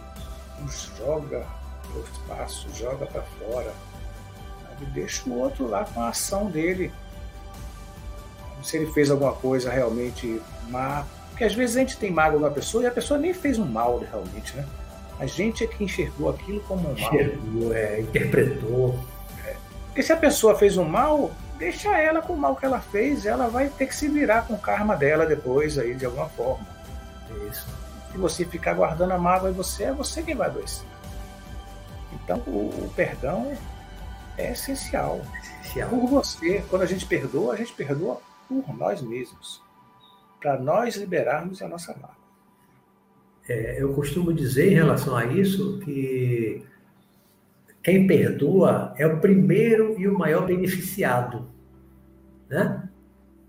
Nos 0.60 0.92
joga 0.98 1.46
para 1.82 2.00
o 2.00 2.04
espaço, 2.04 2.68
joga 2.76 3.06
para 3.06 3.22
fora. 3.22 3.74
Sabe? 4.64 4.86
Deixa 4.88 5.30
o 5.30 5.40
outro 5.40 5.68
lá 5.68 5.86
com 5.86 6.02
a 6.02 6.10
ação 6.10 6.50
dele. 6.50 6.92
Se 8.64 8.78
ele 8.78 8.92
fez 8.92 9.12
alguma 9.12 9.34
coisa 9.34 9.72
realmente 9.72 10.42
má. 10.70 11.06
Porque 11.30 11.44
às 11.44 11.54
vezes 11.54 11.76
a 11.76 11.80
gente 11.80 11.98
tem 11.98 12.12
mágoa 12.12 12.40
na 12.40 12.50
pessoa 12.50 12.84
e 12.84 12.88
a 12.88 12.92
pessoa 12.92 13.20
nem 13.20 13.34
fez 13.34 13.58
um 13.58 13.66
mal 13.66 14.00
realmente, 14.00 14.56
né? 14.56 14.66
A 15.20 15.26
gente 15.26 15.64
é 15.64 15.68
que 15.68 15.84
enxergou 15.84 16.30
aquilo 16.30 16.60
como 16.62 16.90
um 16.90 17.00
mal. 17.00 17.14
Enxergou, 17.14 17.74
é, 17.74 18.02
interpretou. 18.02 19.00
É. 19.94 19.96
Porque 19.96 20.04
se 20.04 20.12
a 20.12 20.18
pessoa 20.18 20.56
fez 20.56 20.76
um 20.76 20.86
mal, 20.86 21.32
deixa 21.58 21.96
ela 21.96 22.22
com 22.22 22.34
o 22.34 22.38
mal 22.38 22.56
que 22.56 22.66
ela 22.66 22.80
fez, 22.80 23.28
ela 23.28 23.48
vai 23.48 23.70
ter 23.70 23.86
que 23.86 23.96
se 23.96 24.08
virar 24.08 24.48
com 24.48 24.56
o 24.56 24.60
karma 24.60 24.96
dela 24.96 25.26
depois 25.26 25.78
aí, 25.78 25.94
de 25.94 26.06
alguma 26.06 26.28
forma. 26.30 26.66
Isso. 27.50 27.68
Se 28.12 28.18
você 28.18 28.44
ficar 28.44 28.74
guardando 28.74 29.12
a 29.12 29.18
mágoa 29.20 29.52
em 29.52 29.54
você, 29.54 29.86
é 29.86 29.94
você 29.94 30.24
quem 30.24 30.36
vai 30.36 30.48
adoecer. 30.48 30.86
Então 32.12 32.38
o, 32.48 32.70
o 32.70 32.94
perdão 32.96 33.56
é 34.38 34.52
essencial. 34.52 35.22
essencial. 35.62 35.90
Por 35.90 36.08
você, 36.08 36.64
quando 36.70 36.82
a 36.82 36.88
gente 36.88 37.06
perdoa, 37.06 37.54
a 37.54 37.58
gente 37.58 37.74
perdoa 37.74 38.20
por 38.50 38.76
nós 38.76 39.02
mesmos. 39.02 39.62
Para 40.40 40.58
nós 40.60 40.96
liberarmos 40.96 41.62
a 41.62 41.68
nossa 41.68 41.94
mágoa. 41.94 42.24
É, 43.48 43.82
eu 43.82 43.94
costumo 43.94 44.34
dizer 44.34 44.72
em 44.72 44.76
relação 44.76 45.16
a 45.16 45.26
isso 45.26 45.80
que 45.84 46.66
quem 47.84 48.08
perdoa 48.08 48.94
é 48.98 49.06
o 49.06 49.20
primeiro 49.20 50.00
e 50.00 50.08
o 50.08 50.18
maior 50.18 50.46
beneficiado. 50.46 51.50
Né? 52.50 52.90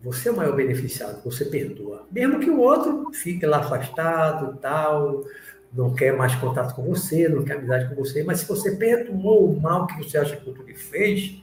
Você 0.03 0.29
é 0.29 0.33
o 0.33 0.37
maior 0.37 0.57
beneficiado, 0.57 1.23
você 1.25 1.45
perdoa. 1.45 2.07
Mesmo 2.11 2.41
que 2.41 2.51
o 2.51 2.59
outro 2.59 3.13
fique 3.13 3.47
lá 3.47 3.59
afastado, 3.59 4.59
tal, 4.61 5.25
não 5.73 5.95
quer 5.95 6.17
mais 6.17 6.35
contato 6.35 6.75
com 6.75 6.83
você, 6.83 7.29
não 7.29 7.45
quer 7.45 7.59
amizade 7.59 7.89
com 7.89 7.95
você, 7.95 8.25
mas 8.25 8.41
se 8.41 8.49
você 8.49 8.73
perdoou 8.73 9.51
o 9.51 9.61
mal 9.61 9.87
que 9.87 9.97
você 9.97 10.19
acha 10.19 10.37
que 10.37 10.45
o 10.45 10.49
outro 10.49 10.65
lhe 10.65 10.75
fez, 10.75 11.43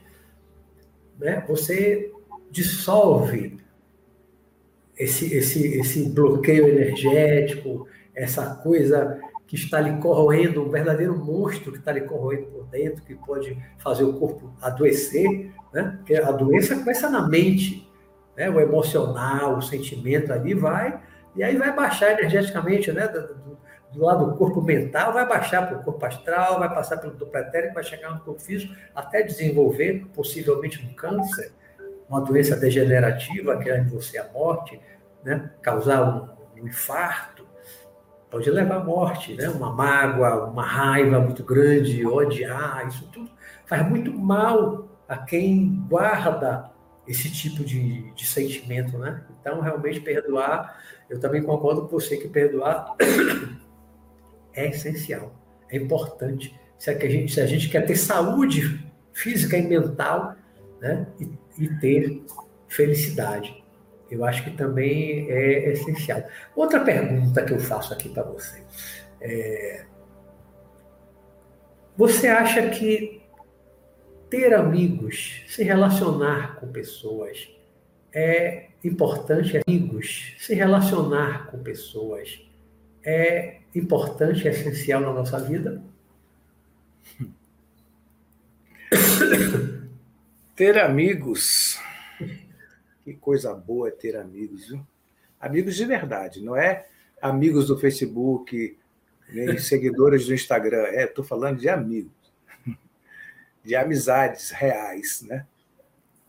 né, 1.18 1.44
você 1.48 2.12
dissolve 2.52 3.58
esse, 4.98 5.34
esse, 5.34 5.80
esse 5.80 6.10
bloqueio 6.10 6.68
energético, 6.68 7.88
essa 8.14 8.56
coisa 8.56 9.20
que 9.52 9.58
está 9.58 9.82
lhe 9.82 9.98
corroendo, 9.98 10.66
um 10.66 10.70
verdadeiro 10.70 11.14
monstro 11.14 11.74
que 11.74 11.80
está 11.80 11.92
lhe 11.92 12.00
corroendo 12.00 12.46
por 12.46 12.64
dentro, 12.68 13.04
que 13.04 13.14
pode 13.14 13.62
fazer 13.80 14.06
o 14.06 14.14
corpo 14.14 14.50
adoecer, 14.62 15.52
né? 15.74 15.96
Porque 15.98 16.16
a 16.16 16.32
doença 16.32 16.74
começa 16.74 17.10
na 17.10 17.28
mente, 17.28 17.86
né? 18.38 18.50
O 18.50 18.62
emocional, 18.62 19.58
o 19.58 19.62
sentimento 19.62 20.32
ali 20.32 20.54
vai, 20.54 21.02
e 21.36 21.44
aí 21.44 21.58
vai 21.58 21.76
baixar 21.76 22.14
energeticamente, 22.14 22.94
né? 22.94 23.10
Do, 23.10 23.28
do, 23.28 23.58
do 23.92 24.06
lado 24.06 24.26
do 24.26 24.38
corpo 24.38 24.62
mental, 24.62 25.12
vai 25.12 25.28
baixar 25.28 25.68
para 25.68 25.80
o 25.80 25.84
corpo 25.84 26.06
astral, 26.06 26.58
vai 26.58 26.74
passar 26.74 26.96
pelo 26.96 27.12
corpo 27.12 27.34
pretérito, 27.34 27.74
vai 27.74 27.84
chegar 27.84 28.10
no 28.10 28.22
corpo 28.22 28.42
físico, 28.42 28.74
até 28.96 29.22
desenvolver, 29.22 30.08
possivelmente, 30.16 30.82
um 30.82 30.94
câncer, 30.94 31.52
uma 32.08 32.22
doença 32.22 32.56
degenerativa, 32.56 33.58
que 33.58 33.70
é 33.70 33.80
em 33.80 33.88
você 33.88 34.18
a 34.18 34.30
morte, 34.32 34.80
né? 35.26 35.52
causar 35.62 36.04
um, 36.04 36.62
um 36.62 36.68
infarto, 36.70 37.41
pode 38.32 38.50
levar 38.50 38.78
à 38.78 38.84
morte, 38.84 39.36
né? 39.36 39.50
Uma 39.50 39.72
mágoa, 39.72 40.46
uma 40.46 40.66
raiva 40.66 41.20
muito 41.20 41.44
grande, 41.44 42.08
odiar, 42.08 42.88
isso 42.88 43.08
tudo 43.12 43.30
faz 43.66 43.88
muito 43.88 44.12
mal 44.12 44.88
a 45.08 45.18
quem 45.18 45.86
guarda 45.90 46.72
esse 47.06 47.30
tipo 47.30 47.64
de, 47.64 48.10
de 48.14 48.26
sentimento, 48.26 48.98
né? 48.98 49.22
Então, 49.40 49.60
realmente, 49.60 50.00
perdoar, 50.00 50.82
eu 51.10 51.20
também 51.20 51.44
concordo 51.44 51.82
com 51.82 51.88
você 51.90 52.16
que 52.16 52.30
perdoar 52.30 52.96
é 54.54 54.70
essencial, 54.70 55.36
é 55.70 55.76
importante. 55.76 56.58
Se 56.78 56.90
a 56.90 56.98
gente, 56.98 57.34
se 57.34 57.42
a 57.42 57.46
gente 57.46 57.70
quer 57.70 57.86
ter 57.86 57.98
saúde 57.98 58.82
física 59.12 59.58
e 59.58 59.68
mental, 59.68 60.36
né? 60.80 61.06
E, 61.20 61.30
e 61.58 61.70
ter 61.80 62.24
felicidade 62.70 63.61
eu 64.12 64.26
acho 64.26 64.44
que 64.44 64.52
também 64.52 65.32
é 65.32 65.72
essencial. 65.72 66.22
Outra 66.54 66.82
pergunta 66.82 67.44
que 67.46 67.54
eu 67.54 67.60
faço 67.60 67.94
aqui 67.94 68.10
para 68.10 68.24
você. 68.24 68.62
É, 69.22 69.86
você 71.96 72.28
acha 72.28 72.70
que 72.70 73.22
ter 74.30 74.54
amigos, 74.54 75.44
se 75.48 75.64
relacionar 75.64 76.58
com 76.60 76.68
pessoas, 76.68 77.50
é 78.14 78.68
importante? 78.84 79.62
Amigos, 79.66 80.36
se 80.40 80.54
relacionar 80.54 81.48
com 81.48 81.60
pessoas, 81.60 82.42
é 83.04 83.60
importante, 83.74 84.46
é 84.48 84.52
essencial 84.52 85.00
na 85.00 85.14
nossa 85.14 85.40
vida? 85.40 85.82
Ter 90.56 90.78
amigos 90.80 91.80
que 93.04 93.14
coisa 93.14 93.54
boa 93.54 93.88
é 93.88 93.92
ter 93.92 94.16
amigos, 94.16 94.68
viu? 94.68 94.86
Amigos 95.40 95.76
de 95.76 95.86
verdade, 95.86 96.42
não 96.42 96.56
é 96.56 96.88
amigos 97.22 97.68
do 97.68 97.78
Facebook, 97.78 98.78
nem 99.30 99.58
seguidores 99.60 100.26
do 100.26 100.34
Instagram. 100.34 100.84
É, 100.88 101.06
estou 101.06 101.24
falando 101.24 101.60
de 101.60 101.70
amigos, 101.70 102.12
de 103.64 103.76
amizades 103.76 104.52
reais, 104.52 105.24
né? 105.24 105.46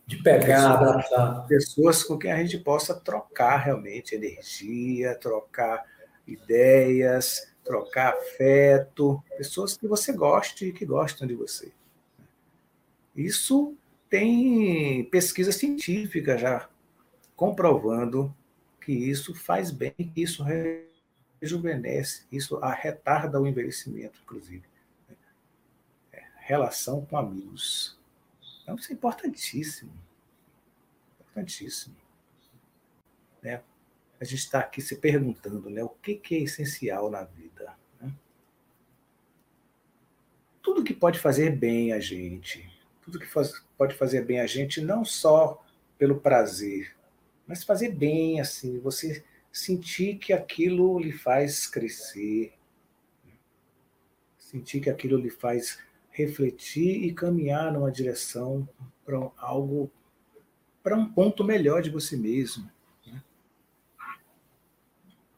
De 0.05 0.21
pegar, 0.21 0.73
abraçar. 0.73 1.47
Pessoas 1.47 2.03
com 2.03 2.17
quem 2.17 2.31
a 2.31 2.37
gente 2.37 2.57
possa 2.59 2.93
trocar 2.93 3.57
realmente 3.57 4.15
energia, 4.15 5.15
trocar 5.15 5.83
ideias, 6.27 7.53
trocar 7.63 8.13
afeto, 8.13 9.23
pessoas 9.37 9.77
que 9.77 9.87
você 9.87 10.11
goste 10.11 10.65
e 10.65 10.73
que 10.73 10.85
gostam 10.85 11.27
de 11.27 11.33
você. 11.33 11.71
Isso 13.15 13.75
tem 14.13 15.05
pesquisa 15.05 15.51
científica 15.51 16.37
já 16.37 16.69
comprovando 17.35 18.31
que 18.79 18.91
isso 18.91 19.33
faz 19.33 19.71
bem, 19.71 19.91
que 19.91 20.21
isso 20.21 20.45
rejuvenesce, 21.41 22.27
isso 22.31 22.59
retarda 22.59 23.41
o 23.41 23.47
envelhecimento, 23.47 24.19
inclusive. 24.21 24.65
É, 26.11 26.21
relação 26.41 27.03
com 27.03 27.17
amigos. 27.17 27.99
Então, 28.61 28.75
isso 28.75 28.91
é 28.91 28.93
importantíssimo. 28.93 29.91
Importantíssimo. 31.19 31.95
Né? 33.41 33.63
A 34.21 34.23
gente 34.23 34.41
está 34.41 34.59
aqui 34.59 34.79
se 34.79 34.97
perguntando 34.97 35.71
né, 35.71 35.83
o 35.83 35.89
que, 35.89 36.13
que 36.13 36.35
é 36.35 36.39
essencial 36.41 37.09
na 37.09 37.23
vida. 37.23 37.75
Né? 37.99 38.13
Tudo 40.61 40.83
que 40.83 40.93
pode 40.93 41.17
fazer 41.17 41.49
bem 41.57 41.93
a 41.93 41.99
gente, 41.99 42.71
tudo 43.03 43.19
que 43.19 43.25
faz, 43.25 43.63
pode 43.77 43.95
fazer 43.95 44.23
bem 44.25 44.39
a 44.39 44.47
gente, 44.47 44.81
não 44.81 45.03
só 45.03 45.63
pelo 45.97 46.19
prazer, 46.19 46.95
mas 47.45 47.63
fazer 47.63 47.89
bem, 47.89 48.39
assim, 48.39 48.79
você 48.79 49.23
sentir 49.51 50.17
que 50.17 50.33
aquilo 50.33 50.97
lhe 50.99 51.11
faz 51.11 51.67
crescer, 51.67 52.53
sentir 54.37 54.79
que 54.79 54.89
aquilo 54.89 55.17
lhe 55.17 55.29
faz 55.29 55.79
refletir 56.09 57.03
e 57.03 57.13
caminhar 57.13 57.71
numa 57.73 57.91
direção 57.91 58.67
para 59.03 59.17
algo, 59.37 59.91
para 60.81 60.95
um 60.95 61.11
ponto 61.11 61.43
melhor 61.43 61.81
de 61.81 61.89
você 61.89 62.15
mesmo. 62.15 62.71
Né? 63.05 63.23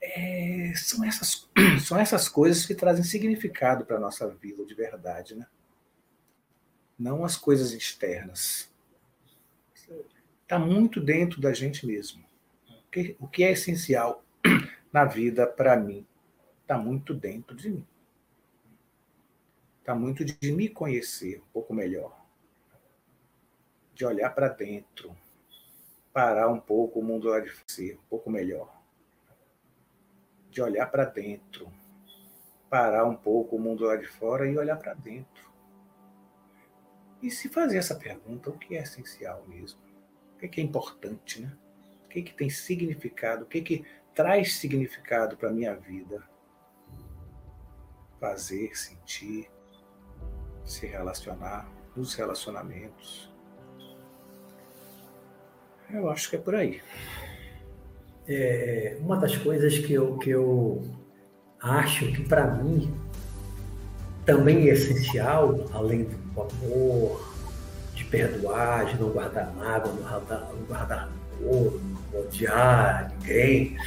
É, 0.01 0.74
são, 0.76 1.03
essas, 1.03 1.49
são 1.82 1.97
essas 1.97 2.30
coisas 2.30 2.66
que 2.66 2.76
trazem 2.76 3.03
significado 3.03 3.86
para 3.86 3.97
a 3.97 3.99
nossa 3.99 4.28
vida 4.30 4.66
de 4.66 4.76
verdade, 4.76 5.36
né? 5.36 5.47
Não 6.98 7.26
as 7.26 7.38
coisas 7.38 7.72
externas. 7.74 8.72
Está 10.43 10.60
muito 10.60 11.02
dentro 11.02 11.41
da 11.41 11.54
gente 11.54 11.86
mesmo. 11.86 12.24
O 13.20 13.28
que 13.28 13.43
é 13.43 13.52
essencial 13.52 14.24
na 14.93 15.04
vida 15.04 15.46
para 15.46 15.76
mim 15.76 16.06
está 16.62 16.78
muito 16.78 17.14
dentro 17.14 17.56
de 17.56 17.70
mim. 17.70 17.88
Está 19.80 19.93
muito 19.93 20.26
de 20.26 20.52
me 20.52 20.68
conhecer 20.68 21.39
um 21.39 21.52
pouco 21.54 21.74
melhor. 21.74 22.26
De 23.93 24.06
olhar 24.06 24.32
para 24.32 24.48
dentro. 24.48 25.16
Parar 26.12 26.48
um 26.50 26.60
pouco 26.60 27.00
o 27.00 27.04
mundo 27.04 27.28
lá 27.28 27.39
de 27.39 27.52
ser 27.68 27.98
um 27.98 28.10
pouco 28.10 28.30
melhor. 28.32 28.82
De 30.50 30.62
olhar 30.62 30.88
para 30.88 31.06
dentro. 31.06 31.72
Parar 32.70 33.06
um 33.06 33.16
pouco 33.16 33.58
o 33.58 33.60
mundo 33.60 33.86
lá 33.86 33.96
de 33.96 34.08
fora 34.08 34.50
e 34.50 34.58
olhar 34.58 34.78
para 34.78 34.93
dentro. 34.93 35.45
E 37.22 37.32
se 37.32 37.49
fazer 37.49 37.78
essa 37.78 37.95
pergunta, 37.95 38.49
o 38.49 38.57
que 38.57 38.76
é 38.76 38.82
essencial 38.82 39.43
mesmo? 39.47 39.80
O 40.36 40.47
que 40.47 40.61
é, 40.61 40.63
importante, 40.63 41.41
né? 41.41 41.51
O 42.05 42.09
que, 42.09 42.20
é 42.20 42.22
que 42.22 42.34
tem 42.34 42.49
significado? 42.49 43.43
O 43.43 43.47
que, 43.47 43.57
é 43.59 43.61
que 43.61 43.86
traz 44.13 44.55
significado 44.55 45.36
para 45.36 45.49
a 45.49 45.51
minha 45.51 45.76
vida? 45.76 46.24
Fazer, 48.20 48.78
sentir, 48.78 49.49
se 50.63 50.86
relacionar, 50.86 51.70
nos 51.95 52.13
relacionamentos. 52.13 53.34
Eu 55.89 56.09
acho 56.09 56.30
que 56.30 56.36
é 56.36 56.39
por 56.39 56.55
aí. 56.55 56.82
É, 58.28 58.97
uma 58.99 59.18
das 59.18 59.38
coisas 59.38 59.78
que 59.80 59.93
eu, 59.93 60.18
que 60.18 60.32
eu 60.32 60.84
acho 61.61 62.11
que 62.11 62.28
para 62.28 62.47
mim 62.55 62.93
também 64.26 64.68
é 64.68 64.74
essencial, 64.74 65.70
além 65.72 66.03
do 66.03 66.25
amor, 66.42 67.34
de 67.94 68.04
perdoar, 68.06 68.86
de 68.86 69.00
não 69.00 69.10
guardar 69.10 69.54
mágoa, 69.56 69.94
não 69.94 70.02
guardar, 70.02 70.50
não 70.54 70.66
guardar 70.68 71.10
rancor, 71.40 71.80
não 72.14 72.22
odiar 72.22 73.12
ninguém. 73.20 73.78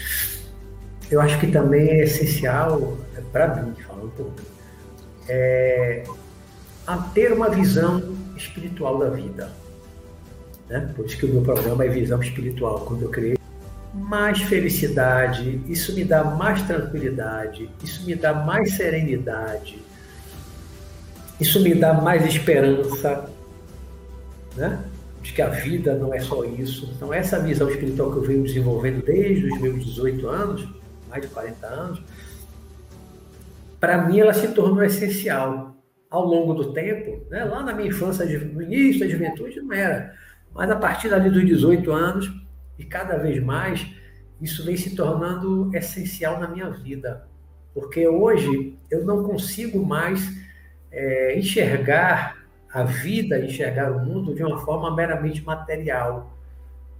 Eu 1.10 1.20
acho 1.20 1.38
que 1.40 1.46
também 1.46 1.88
é 1.88 2.04
essencial, 2.04 2.98
é 3.16 3.20
para 3.32 3.56
mim, 3.56 3.74
falando 3.86 4.10
por 4.16 4.26
mim, 4.26 4.46
é, 5.28 6.04
a 6.86 6.96
ter 6.96 7.32
uma 7.32 7.48
visão 7.48 8.16
espiritual 8.36 8.98
da 8.98 9.10
vida. 9.10 9.50
Né? 10.68 10.92
Por 10.94 11.06
isso 11.06 11.16
que 11.16 11.26
o 11.26 11.28
meu 11.28 11.42
programa 11.42 11.84
é 11.84 11.88
Visão 11.88 12.20
Espiritual. 12.22 12.80
Quando 12.80 13.02
eu 13.02 13.08
criei, 13.08 13.38
mais 13.94 14.40
felicidade, 14.42 15.60
isso 15.66 15.94
me 15.94 16.04
dá 16.04 16.22
mais 16.22 16.62
tranquilidade, 16.62 17.70
isso 17.82 18.04
me 18.04 18.14
dá 18.14 18.32
mais 18.32 18.76
serenidade, 18.76 19.78
isso 21.40 21.60
me 21.60 21.74
dá 21.74 21.94
mais 21.94 22.24
esperança, 22.26 23.30
né? 24.56 24.84
de 25.22 25.32
que 25.32 25.42
a 25.42 25.48
vida 25.48 25.94
não 25.94 26.14
é 26.14 26.20
só 26.20 26.44
isso. 26.44 26.90
Então, 26.96 27.12
essa 27.12 27.38
visão 27.40 27.68
espiritual 27.68 28.10
que 28.12 28.18
eu 28.18 28.22
venho 28.22 28.42
desenvolvendo 28.42 29.04
desde 29.04 29.52
os 29.52 29.60
meus 29.60 29.84
18 29.84 30.28
anos, 30.28 30.68
mais 31.08 31.22
de 31.22 31.28
40 31.28 31.66
anos, 31.66 32.02
para 33.80 34.06
mim 34.06 34.20
ela 34.20 34.32
se 34.32 34.48
tornou 34.48 34.82
essencial 34.82 35.76
ao 36.10 36.24
longo 36.24 36.54
do 36.54 36.72
tempo. 36.72 37.20
Né? 37.30 37.44
Lá 37.44 37.62
na 37.62 37.74
minha 37.74 37.88
infância, 37.88 38.24
no 38.24 38.62
início 38.62 39.00
da 39.00 39.08
juventude, 39.08 39.60
não 39.60 39.72
era. 39.72 40.14
Mas 40.54 40.70
a 40.70 40.76
partir 40.76 41.08
dali 41.08 41.30
dos 41.30 41.44
18 41.44 41.92
anos, 41.92 42.32
e 42.78 42.84
cada 42.84 43.16
vez 43.16 43.42
mais, 43.42 43.86
isso 44.40 44.64
vem 44.64 44.76
se 44.76 44.94
tornando 44.94 45.70
essencial 45.76 46.40
na 46.40 46.48
minha 46.48 46.70
vida. 46.70 47.26
Porque 47.74 48.06
hoje 48.08 48.76
eu 48.90 49.04
não 49.04 49.24
consigo 49.24 49.84
mais 49.84 50.37
é, 50.90 51.38
enxergar 51.38 52.36
a 52.72 52.82
vida, 52.82 53.38
enxergar 53.38 53.90
o 53.92 54.00
mundo 54.04 54.34
de 54.34 54.42
uma 54.42 54.58
forma 54.58 54.94
meramente 54.94 55.42
material. 55.42 56.32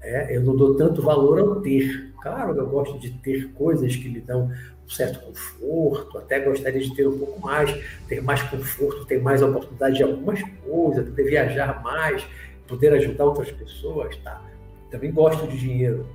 É, 0.01 0.37
eu 0.37 0.43
não 0.43 0.57
dou 0.57 0.77
tanto 0.77 1.03
valor 1.03 1.39
ao 1.39 1.61
ter. 1.61 2.13
Claro, 2.23 2.57
eu 2.57 2.67
gosto 2.67 2.99
de 2.99 3.11
ter 3.11 3.53
coisas 3.53 3.95
que 3.95 4.09
lhe 4.09 4.21
dão 4.21 4.51
um 4.85 4.91
certo 4.91 5.21
conforto, 5.21 6.19
até 6.19 6.41
gostaria 6.41 6.81
de 6.81 6.95
ter 6.95 7.07
um 7.07 7.19
pouco 7.19 7.41
mais, 7.41 7.71
ter 8.09 8.23
mais 8.23 8.43
conforto, 8.43 9.05
ter 9.05 9.21
mais 9.21 9.43
oportunidade 9.43 9.97
de 9.97 10.03
algumas 10.03 10.43
coisas, 10.65 11.09
poder 11.09 11.25
viajar 11.25 11.83
mais, 11.83 12.27
poder 12.67 12.93
ajudar 12.95 13.25
outras 13.25 13.51
pessoas, 13.51 14.17
tá? 14.19 14.43
Também 14.91 15.13
gosto 15.13 15.47
de 15.47 15.59
dinheiro, 15.59 16.07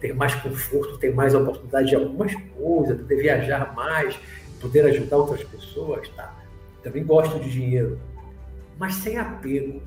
ter 0.00 0.12
mais 0.12 0.34
conforto, 0.34 0.98
ter 0.98 1.14
mais 1.14 1.34
oportunidade 1.34 1.88
de 1.88 1.94
algumas 1.94 2.34
coisas, 2.34 3.00
poder 3.00 3.16
viajar 3.16 3.72
mais, 3.74 4.18
poder 4.60 4.84
ajudar 4.86 5.18
outras 5.18 5.44
pessoas, 5.44 6.08
tá? 6.10 6.35
Também 6.86 7.02
gosto 7.02 7.40
de 7.40 7.50
dinheiro, 7.50 7.98
mas 8.78 8.94
sem 8.94 9.18
apego, 9.18 9.82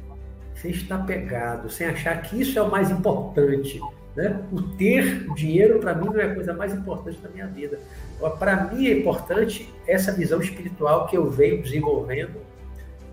sem 0.54 0.72
estar 0.72 0.98
pegado, 1.06 1.70
sem 1.70 1.88
achar 1.88 2.22
que 2.22 2.42
isso 2.42 2.60
é 2.60 2.62
o 2.62 2.70
mais 2.70 2.92
importante. 2.92 3.80
Né? 4.18 4.44
O 4.52 4.62
ter 4.62 5.34
dinheiro, 5.34 5.80
para 5.80 5.96
mim, 5.96 6.08
não 6.08 6.20
é 6.20 6.26
a 6.26 6.36
coisa 6.36 6.52
mais 6.52 6.74
importante 6.74 7.18
da 7.22 7.30
minha 7.30 7.48
vida. 7.48 7.80
Para 8.38 8.66
mim 8.66 8.86
é 8.86 9.00
importante 9.00 9.74
essa 9.88 10.12
visão 10.12 10.42
espiritual 10.42 11.08
que 11.08 11.16
eu 11.16 11.30
venho 11.30 11.64
desenvolvendo, 11.64 12.36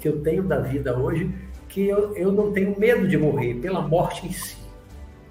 que 0.00 0.08
eu 0.08 0.20
tenho 0.20 0.42
da 0.42 0.58
vida 0.58 0.98
hoje, 0.98 1.32
que 1.68 1.86
eu, 1.86 2.12
eu 2.16 2.32
não 2.32 2.50
tenho 2.50 2.76
medo 2.76 3.06
de 3.06 3.16
morrer 3.16 3.54
pela 3.54 3.82
morte 3.82 4.26
em 4.26 4.32
si. 4.32 4.56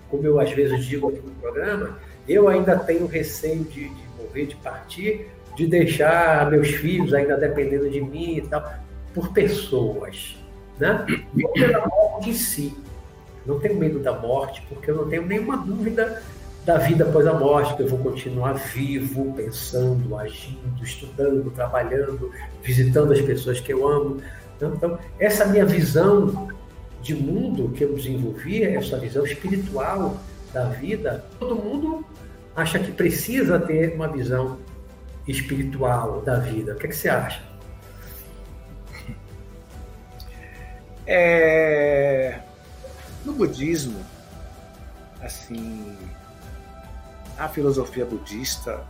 Como 0.10 0.26
eu 0.26 0.40
às 0.40 0.50
vezes 0.50 0.86
digo 0.86 1.10
aqui 1.10 1.20
no 1.20 1.32
programa, 1.42 2.00
eu 2.26 2.48
ainda 2.48 2.80
tenho 2.80 3.06
receio 3.06 3.66
de, 3.66 3.90
de 3.90 4.04
morrer, 4.18 4.46
de 4.46 4.56
partir, 4.56 5.28
de 5.56 5.68
deixar 5.68 6.50
meus 6.52 6.70
filhos 6.70 7.14
ainda 7.14 7.38
dependendo 7.38 7.90
de 7.90 8.02
mim 8.02 8.38
e 8.38 8.42
tal 8.42 8.64
por 9.14 9.32
pessoas, 9.32 10.38
né? 10.78 11.06
Não 11.34 11.52
pela 11.54 11.88
morte 11.88 12.30
em 12.30 12.34
si. 12.34 12.78
Não 13.46 13.60
tenho 13.60 13.76
medo 13.76 14.00
da 14.00 14.12
morte, 14.12 14.62
porque 14.68 14.92
eu 14.92 14.96
não 14.96 15.08
tenho 15.08 15.26
nenhuma 15.26 15.56
dúvida 15.56 16.22
da 16.66 16.78
vida 16.78 17.06
após 17.06 17.28
a 17.28 17.34
morte, 17.34 17.76
que 17.76 17.84
eu 17.84 17.88
vou 17.88 18.00
continuar 18.00 18.54
vivo, 18.54 19.32
pensando, 19.34 20.18
agindo, 20.18 20.84
estudando, 20.84 21.52
trabalhando, 21.52 22.32
visitando 22.64 23.14
as 23.14 23.22
pessoas 23.22 23.60
que 23.60 23.72
eu 23.72 23.88
amo. 23.88 24.20
Então, 24.60 24.98
essa 25.20 25.46
minha 25.46 25.66
visão 25.66 26.50
de 27.02 27.14
mundo 27.14 27.70
que 27.70 27.84
eu 27.84 27.94
desenvolvi, 27.94 28.64
essa 28.64 28.98
visão 28.98 29.24
espiritual 29.24 30.18
da 30.52 30.66
vida, 30.66 31.24
todo 31.40 31.56
mundo 31.56 32.04
acha 32.56 32.80
que 32.80 32.92
precisa 32.92 33.60
ter 33.60 33.94
uma 33.94 34.08
visão 34.08 34.58
espiritual 35.28 36.22
da 36.22 36.40
vida. 36.40 36.74
O 36.74 36.76
que, 36.76 36.86
é 36.86 36.90
que 36.90 36.96
você 36.96 37.10
acha? 37.10 37.44
É, 41.08 42.40
no 43.24 43.34
budismo, 43.34 44.04
assim, 45.22 45.96
a 47.38 47.48
filosofia 47.48 48.06
budista, 48.06 48.84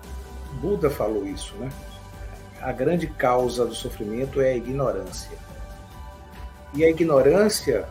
Buda 0.62 0.90
falou 0.90 1.28
isso, 1.28 1.56
né? 1.56 1.70
A 2.62 2.72
grande 2.72 3.08
causa 3.08 3.66
do 3.66 3.76
sofrimento 3.76 4.40
é 4.40 4.52
a 4.52 4.56
ignorância. 4.56 5.38
E 6.74 6.84
a 6.84 6.90
ignorância 6.90 7.86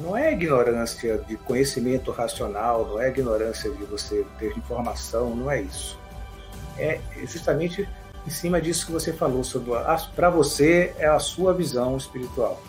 não 0.00 0.16
é 0.16 0.32
ignorância 0.32 1.18
de 1.18 1.36
conhecimento 1.36 2.10
racional, 2.10 2.86
não 2.86 3.00
é 3.00 3.08
ignorância 3.08 3.70
de 3.70 3.84
você 3.84 4.26
ter 4.38 4.56
informação, 4.56 5.34
não 5.34 5.50
é 5.50 5.62
isso. 5.62 5.98
É 6.78 7.00
justamente 7.24 7.88
em 8.26 8.30
cima 8.30 8.60
disso 8.60 8.86
que 8.86 8.92
você 8.92 9.12
falou 9.12 9.44
sobre 9.44 9.70
para 10.14 10.30
você 10.30 10.94
é 10.98 11.06
a 11.06 11.18
sua 11.18 11.52
visão 11.52 11.96
espiritual 11.96 12.60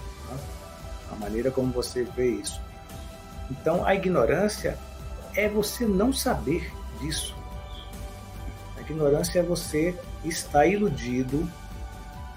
a 1.15 1.15
maneira 1.15 1.49
como 1.51 1.71
você 1.71 2.03
vê 2.03 2.31
isso. 2.31 2.61
Então, 3.49 3.85
a 3.85 3.95
ignorância 3.95 4.77
é 5.35 5.47
você 5.47 5.85
não 5.85 6.11
saber 6.11 6.71
disso. 6.99 7.35
A 8.77 8.81
ignorância 8.81 9.39
é 9.39 9.43
você 9.43 9.95
estar 10.23 10.65
iludido 10.65 11.49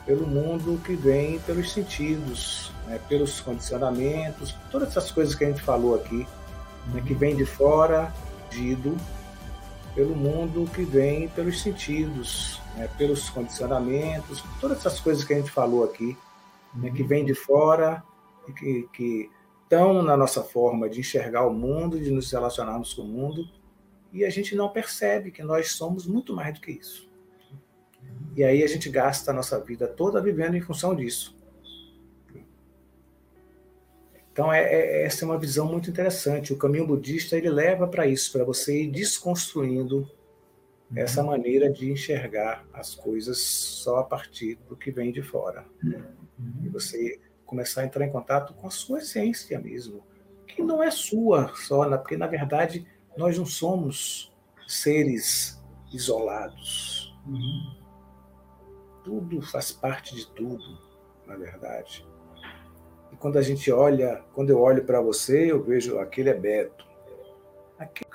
pelo 0.06 0.26
mundo 0.26 0.80
que 0.84 0.94
vem 0.94 1.38
pelos 1.40 1.72
sentidos, 1.72 2.72
né, 2.86 2.98
pelos 3.08 3.40
condicionamentos, 3.40 4.56
todas 4.70 4.88
essas 4.88 5.10
coisas 5.10 5.34
que 5.34 5.44
a 5.44 5.48
gente 5.48 5.60
falou 5.60 5.94
aqui, 5.94 6.26
né, 6.86 7.02
que 7.06 7.14
vem 7.14 7.36
de 7.36 7.44
fora, 7.44 8.12
iludido 8.50 8.96
pelo 9.94 10.14
mundo 10.14 10.70
que 10.72 10.82
vem 10.82 11.28
pelos 11.28 11.60
sentidos, 11.60 12.60
né, 12.76 12.88
pelos 12.98 13.28
condicionamentos, 13.30 14.42
todas 14.60 14.78
essas 14.78 15.00
coisas 15.00 15.24
que 15.24 15.34
a 15.34 15.36
gente 15.36 15.50
falou 15.50 15.84
aqui, 15.84 16.16
né, 16.74 16.90
que 16.90 17.02
vem 17.02 17.24
de 17.24 17.34
fora, 17.34 18.02
que, 18.56 18.88
que 18.92 19.30
estão 19.62 20.02
na 20.02 20.16
nossa 20.16 20.42
forma 20.42 20.88
de 20.88 21.00
enxergar 21.00 21.46
o 21.46 21.52
mundo, 21.52 22.00
de 22.00 22.10
nos 22.10 22.30
relacionarmos 22.30 22.94
com 22.94 23.02
o 23.02 23.08
mundo, 23.08 23.48
e 24.12 24.24
a 24.24 24.30
gente 24.30 24.54
não 24.54 24.68
percebe 24.70 25.30
que 25.30 25.42
nós 25.42 25.72
somos 25.72 26.06
muito 26.06 26.34
mais 26.34 26.54
do 26.54 26.60
que 26.60 26.72
isso. 26.72 27.08
E 28.34 28.42
aí 28.42 28.62
a 28.62 28.66
gente 28.66 28.88
gasta 28.88 29.30
a 29.30 29.34
nossa 29.34 29.58
vida 29.60 29.86
toda 29.86 30.22
vivendo 30.22 30.56
em 30.56 30.60
função 30.60 30.94
disso. 30.94 31.37
Então 34.38 34.52
é, 34.52 34.62
é, 34.62 35.02
essa 35.02 35.24
é 35.24 35.26
uma 35.26 35.36
visão 35.36 35.66
muito 35.66 35.90
interessante. 35.90 36.52
O 36.52 36.56
caminho 36.56 36.86
budista 36.86 37.36
ele 37.36 37.50
leva 37.50 37.88
para 37.88 38.06
isso, 38.06 38.30
para 38.30 38.44
você 38.44 38.84
ir 38.84 38.86
desconstruindo 38.92 40.08
essa 40.94 41.24
maneira 41.24 41.68
de 41.68 41.90
enxergar 41.90 42.64
as 42.72 42.94
coisas 42.94 43.40
só 43.40 43.98
a 43.98 44.04
partir 44.04 44.54
do 44.68 44.76
que 44.76 44.92
vem 44.92 45.10
de 45.10 45.22
fora. 45.22 45.66
Uhum. 45.82 46.62
E 46.62 46.68
você 46.68 47.20
começar 47.44 47.80
a 47.80 47.84
entrar 47.84 48.06
em 48.06 48.12
contato 48.12 48.54
com 48.54 48.68
a 48.68 48.70
sua 48.70 49.00
essência 49.00 49.58
mesmo, 49.58 50.04
que 50.46 50.62
não 50.62 50.80
é 50.84 50.90
sua 50.92 51.52
só, 51.56 51.98
porque 51.98 52.16
na 52.16 52.28
verdade 52.28 52.86
nós 53.16 53.36
não 53.36 53.44
somos 53.44 54.32
seres 54.68 55.60
isolados. 55.92 57.12
Uhum. 57.26 57.76
Tudo 59.02 59.42
faz 59.42 59.72
parte 59.72 60.14
de 60.14 60.28
tudo, 60.28 60.78
na 61.26 61.34
verdade. 61.34 62.06
Quando 63.18 63.38
a 63.38 63.42
gente 63.42 63.70
olha, 63.72 64.22
quando 64.34 64.50
eu 64.50 64.60
olho 64.60 64.84
para 64.84 65.00
você, 65.00 65.50
eu 65.50 65.62
vejo 65.62 65.98
aquele 65.98 66.30
é 66.30 66.34
Beto. 66.34 66.86
Aquele, 67.78 68.10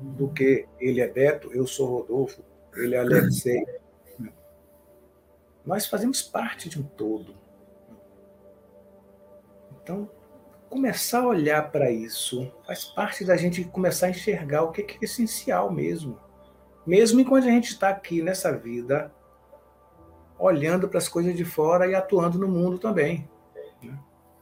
do 0.00 0.28
que 0.28 0.66
ele 0.80 1.00
é 1.00 1.08
Beto, 1.08 1.52
eu 1.52 1.66
sou 1.66 1.86
Rodolfo, 1.86 2.42
ele 2.74 2.94
é 2.94 2.98
Alexei. 2.98 3.64
Nós 5.64 5.86
fazemos 5.86 6.20
parte 6.20 6.68
de 6.68 6.80
um 6.80 6.82
todo. 6.82 7.34
Então, 9.82 10.10
começar 10.68 11.20
a 11.20 11.28
olhar 11.28 11.70
para 11.70 11.90
isso 11.90 12.52
faz 12.66 12.84
parte 12.84 13.24
da 13.24 13.36
gente 13.36 13.64
começar 13.64 14.06
a 14.06 14.10
enxergar 14.10 14.62
o 14.62 14.72
que 14.72 14.82
é, 14.82 14.86
essencial 15.02 15.70
mesmo. 15.70 16.18
Mesmo 16.86 17.20
enquanto 17.20 17.44
a 17.44 17.50
gente 17.50 17.70
está 17.70 17.88
aqui 17.88 18.20
nessa 18.20 18.52
vida, 18.52 19.12
olhando 20.38 20.88
para 20.88 20.98
as 20.98 21.08
coisas 21.08 21.34
de 21.34 21.44
fora 21.44 21.86
e 21.86 21.94
atuando 21.94 22.38
no 22.38 22.48
mundo 22.48 22.78
também. 22.78 23.28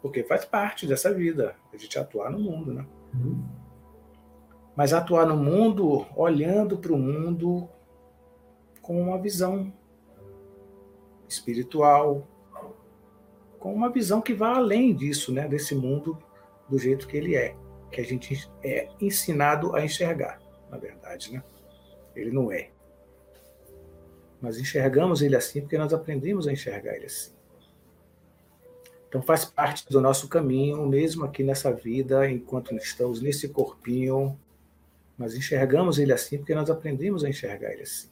Porque 0.03 0.25
faz 0.25 0.45
parte 0.45 0.87
dessa 0.87 1.15
vida, 1.15 1.55
a 1.73 1.77
gente 1.77 1.99
atuar 1.99 2.31
no 2.31 2.39
mundo. 2.39 2.75
Né? 2.75 2.85
Uhum. 3.15 3.43
Mas 4.77 4.93
atuar 4.93 5.27
no 5.27 5.37
mundo 5.37 6.05
olhando 6.17 6.77
para 6.77 6.93
o 6.93 6.99
mundo 6.99 7.69
com 8.83 9.01
uma 9.01 9.17
visão 9.19 9.73
espiritual, 11.29 12.27
com 13.59 13.73
uma 13.73 13.91
visão 13.91 14.21
que 14.21 14.35
vá 14.35 14.57
além 14.57 14.95
disso, 14.95 15.33
né, 15.33 15.47
desse 15.47 15.75
mundo 15.75 16.19
do 16.69 16.77
jeito 16.79 17.07
que 17.07 17.17
ele 17.17 17.37
é, 17.37 17.55
que 17.91 18.01
a 18.01 18.05
gente 18.05 18.51
é 18.63 18.89
ensinado 19.01 19.77
a 19.77 19.85
enxergar, 19.85 20.41
na 20.69 20.77
verdade, 20.77 21.33
né? 21.33 21.43
Ele 22.17 22.31
não 22.31 22.51
é. 22.51 22.71
Nós 24.41 24.59
enxergamos 24.59 25.23
ele 25.23 25.37
assim 25.37 25.61
porque 25.61 25.79
nós 25.79 25.95
aprendemos 25.95 26.49
a 26.49 26.53
enxergar 26.53 26.97
ele 26.97 27.07
assim. 27.07 27.33
Então 29.13 29.21
faz 29.21 29.45
parte 29.45 29.87
do 29.91 30.01
nosso 30.01 30.27
caminho, 30.27 30.87
mesmo 30.87 31.27
aqui 31.27 31.43
nessa 31.43 31.71
vida, 31.71 32.31
enquanto 32.31 32.75
estamos 32.75 33.21
nesse 33.21 33.47
corpinho, 33.47 34.41
nós 35.19 35.35
enxergamos 35.35 35.99
ele 35.99 36.15
assim 36.15 36.39
porque 36.39 36.55
nós 36.55 36.71
aprendemos 36.71 37.23
a 37.23 37.29
enxergar 37.29 37.75
ele 37.75 37.83
assim. 37.83 38.09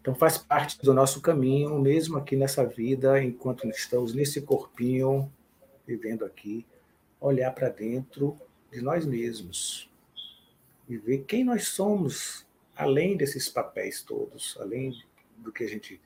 Então 0.00 0.14
faz 0.14 0.38
parte 0.38 0.80
do 0.80 0.94
nosso 0.94 1.20
caminho, 1.20 1.78
mesmo 1.78 2.16
aqui 2.16 2.36
nessa 2.36 2.64
vida, 2.64 3.22
enquanto 3.22 3.68
estamos 3.68 4.14
nesse 4.14 4.40
corpinho, 4.40 5.30
vivendo 5.86 6.24
aqui, 6.24 6.64
olhar 7.20 7.50
para 7.50 7.68
dentro 7.68 8.34
de 8.72 8.80
nós 8.80 9.04
mesmos 9.04 9.90
e 10.88 10.96
ver 10.96 11.24
quem 11.24 11.44
nós 11.44 11.68
somos, 11.68 12.46
além 12.74 13.14
desses 13.14 13.46
papéis 13.46 14.00
todos, 14.00 14.56
além 14.58 14.98
do 15.36 15.52
que 15.52 15.64
a 15.64 15.68
gente 15.68 16.00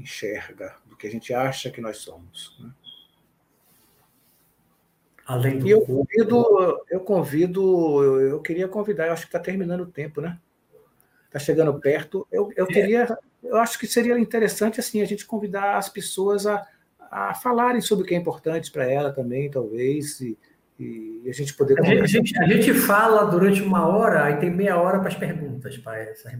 enxerga, 0.00 0.76
do 0.86 0.96
que 0.96 1.06
a 1.06 1.10
gente 1.10 1.32
acha 1.32 1.70
que 1.70 1.80
nós 1.80 1.98
somos. 1.98 2.58
Né? 2.60 2.70
Além 5.26 5.58
do 5.58 5.66
e 5.66 5.70
eu 5.70 5.80
convido, 5.82 6.84
eu 6.90 7.00
convido, 7.00 8.20
eu, 8.22 8.40
queria 8.40 8.66
convidar, 8.66 9.06
eu 9.06 9.12
acho 9.12 9.22
que 9.22 9.28
está 9.28 9.38
terminando 9.38 9.82
o 9.82 9.86
tempo, 9.86 10.20
né? 10.20 10.38
Está 11.26 11.38
chegando 11.38 11.78
perto. 11.78 12.26
Eu, 12.32 12.50
eu 12.56 12.64
é. 12.64 12.68
queria 12.68 13.18
eu 13.42 13.56
acho 13.56 13.78
que 13.78 13.86
seria 13.86 14.18
interessante 14.18 14.80
assim 14.80 15.00
a 15.00 15.04
gente 15.04 15.26
convidar 15.26 15.76
as 15.76 15.88
pessoas 15.88 16.46
a, 16.46 16.66
a 17.10 17.34
falarem 17.34 17.80
sobre 17.80 18.04
o 18.04 18.06
que 18.06 18.14
é 18.14 18.18
importante 18.18 18.70
para 18.70 18.84
ela 18.84 19.12
também, 19.12 19.50
talvez, 19.50 20.20
e, 20.20 20.38
e 20.78 21.24
a 21.28 21.32
gente 21.32 21.54
poder. 21.54 21.78
A 21.80 21.84
gente, 21.84 22.02
a 22.02 22.06
gente, 22.06 22.38
a, 22.38 22.46
gente, 22.46 22.74
fala 22.74 23.24
durante 23.24 23.62
uma 23.62 23.86
hora, 23.86 24.24
aí 24.24 24.36
tem 24.36 24.50
meia 24.50 24.80
hora 24.80 24.98
para 24.98 25.08
as 25.08 25.16
perguntas, 25.16 25.76
para 25.78 25.98
essa 25.98 26.30
é. 26.30 26.38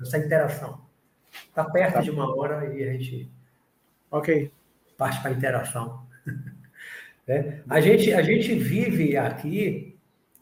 essa 0.00 0.18
interação. 0.18 0.91
Está 1.48 1.64
perto 1.64 1.94
tá. 1.94 2.00
de 2.00 2.10
uma 2.10 2.34
hora 2.34 2.74
e 2.74 2.82
a 2.82 2.92
gente. 2.92 3.30
Ok. 4.10 4.50
Parte 4.96 5.20
para 5.20 5.30
a 5.30 5.34
interação. 5.34 6.06
é. 7.26 7.58
a, 7.68 7.80
gente, 7.80 8.12
a 8.12 8.22
gente 8.22 8.54
vive 8.54 9.16
aqui 9.16 9.92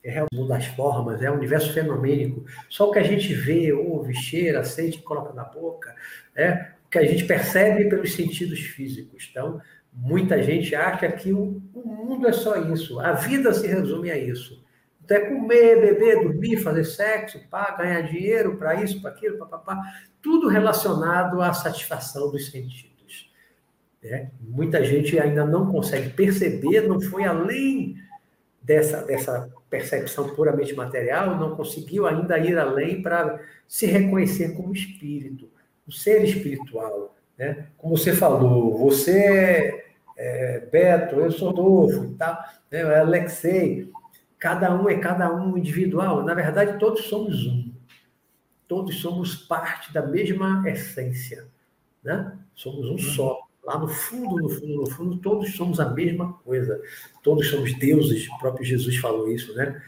é 0.02 0.22
o 0.22 0.26
mundo 0.32 0.48
das 0.48 0.66
formas, 0.66 1.22
é 1.22 1.30
o 1.30 1.34
universo 1.34 1.72
fenomênico. 1.72 2.44
Só 2.68 2.88
o 2.88 2.92
que 2.92 2.98
a 2.98 3.02
gente 3.02 3.32
vê, 3.34 3.72
ouve, 3.72 4.14
cheira, 4.14 4.64
sente, 4.64 4.98
coloca 4.98 5.32
na 5.34 5.44
boca, 5.44 5.94
é 6.34 6.70
o 6.86 6.90
que 6.90 6.98
a 6.98 7.04
gente 7.04 7.24
percebe 7.24 7.88
pelos 7.88 8.14
sentidos 8.14 8.60
físicos. 8.60 9.28
Então, 9.30 9.60
muita 9.92 10.42
gente 10.42 10.74
acha 10.74 11.10
que 11.12 11.32
o, 11.32 11.62
o 11.74 11.86
mundo 11.86 12.26
é 12.26 12.32
só 12.32 12.56
isso, 12.72 12.98
a 13.00 13.12
vida 13.12 13.52
se 13.52 13.66
resume 13.66 14.10
a 14.10 14.16
isso. 14.16 14.64
Então, 15.10 15.16
é 15.16 15.20
comer, 15.28 15.80
beber, 15.80 16.22
dormir, 16.22 16.56
fazer 16.58 16.84
sexo, 16.84 17.40
pá, 17.50 17.72
ganhar 17.72 18.02
dinheiro 18.02 18.56
para 18.56 18.80
isso, 18.80 19.02
para 19.02 19.10
aquilo, 19.10 19.38
papapá, 19.38 19.76
tudo 20.22 20.46
relacionado 20.46 21.42
à 21.42 21.52
satisfação 21.52 22.30
dos 22.30 22.48
sentidos. 22.48 23.28
É? 24.04 24.28
Muita 24.40 24.84
gente 24.84 25.18
ainda 25.18 25.44
não 25.44 25.66
consegue 25.66 26.10
perceber, 26.10 26.82
não 26.82 27.00
foi 27.00 27.24
além 27.24 27.96
dessa, 28.62 29.02
dessa 29.02 29.50
percepção 29.68 30.28
puramente 30.36 30.74
material, 30.74 31.36
não 31.36 31.56
conseguiu 31.56 32.06
ainda 32.06 32.38
ir 32.38 32.56
além 32.56 33.02
para 33.02 33.40
se 33.66 33.86
reconhecer 33.86 34.54
como 34.54 34.72
espírito, 34.72 35.50
um 35.88 35.90
ser 35.90 36.22
espiritual. 36.22 37.16
Né? 37.36 37.66
Como 37.76 37.96
você 37.96 38.14
falou, 38.14 38.78
você 38.78 39.18
é, 39.18 39.84
é 40.16 40.60
Beto, 40.70 41.16
eu 41.16 41.32
sou 41.32 41.50
Adolfo, 41.50 42.14
tá? 42.14 42.54
né? 42.70 42.78
é 42.80 43.00
Alexei. 43.00 43.90
Cada 44.40 44.74
um 44.74 44.88
é 44.88 44.98
cada 44.98 45.30
um 45.30 45.58
individual. 45.58 46.24
Na 46.24 46.32
verdade, 46.32 46.78
todos 46.78 47.04
somos 47.04 47.46
um. 47.46 47.70
Todos 48.66 48.98
somos 49.00 49.34
parte 49.34 49.92
da 49.92 50.00
mesma 50.06 50.64
essência. 50.66 51.46
Né? 52.02 52.38
Somos 52.54 52.88
um 52.88 52.96
só. 52.96 53.38
Lá 53.62 53.78
no 53.78 53.86
fundo, 53.86 54.42
no 54.42 54.48
fundo, 54.48 54.74
no 54.76 54.90
fundo, 54.90 55.16
todos 55.18 55.54
somos 55.54 55.78
a 55.78 55.90
mesma 55.90 56.32
coisa. 56.32 56.80
Todos 57.22 57.50
somos 57.50 57.78
deuses. 57.78 58.26
O 58.30 58.38
próprio 58.38 58.64
Jesus 58.64 58.96
falou 58.96 59.30
isso, 59.30 59.54
né? 59.54 59.82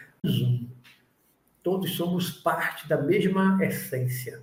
Todos 1.63 1.97
somos 1.97 2.31
parte 2.31 2.87
da 2.87 3.01
mesma 3.01 3.59
essência, 3.65 4.43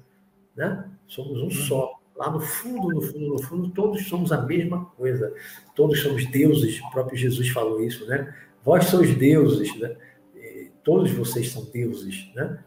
né? 0.55 0.89
Somos 1.07 1.39
um 1.43 1.51
só. 1.51 1.99
Lá 2.15 2.31
no 2.31 2.39
fundo, 2.39 2.89
no 2.95 3.01
fundo, 3.01 3.27
no 3.27 3.43
fundo, 3.43 3.69
todos 3.69 4.07
somos 4.07 4.31
a 4.31 4.41
mesma 4.41 4.85
coisa. 4.85 5.33
Todos 5.75 6.01
somos 6.01 6.25
deuses. 6.31 6.81
O 6.81 6.89
próprio 6.89 7.15
Jesus 7.17 7.49
falou 7.49 7.83
isso, 7.83 8.07
né? 8.07 8.33
Vós 8.69 8.85
sois 8.85 9.15
deuses, 9.15 9.75
né? 9.79 9.95
Todos 10.83 11.09
vocês 11.09 11.51
são 11.51 11.65
deuses, 11.73 12.31
né? 12.35 12.59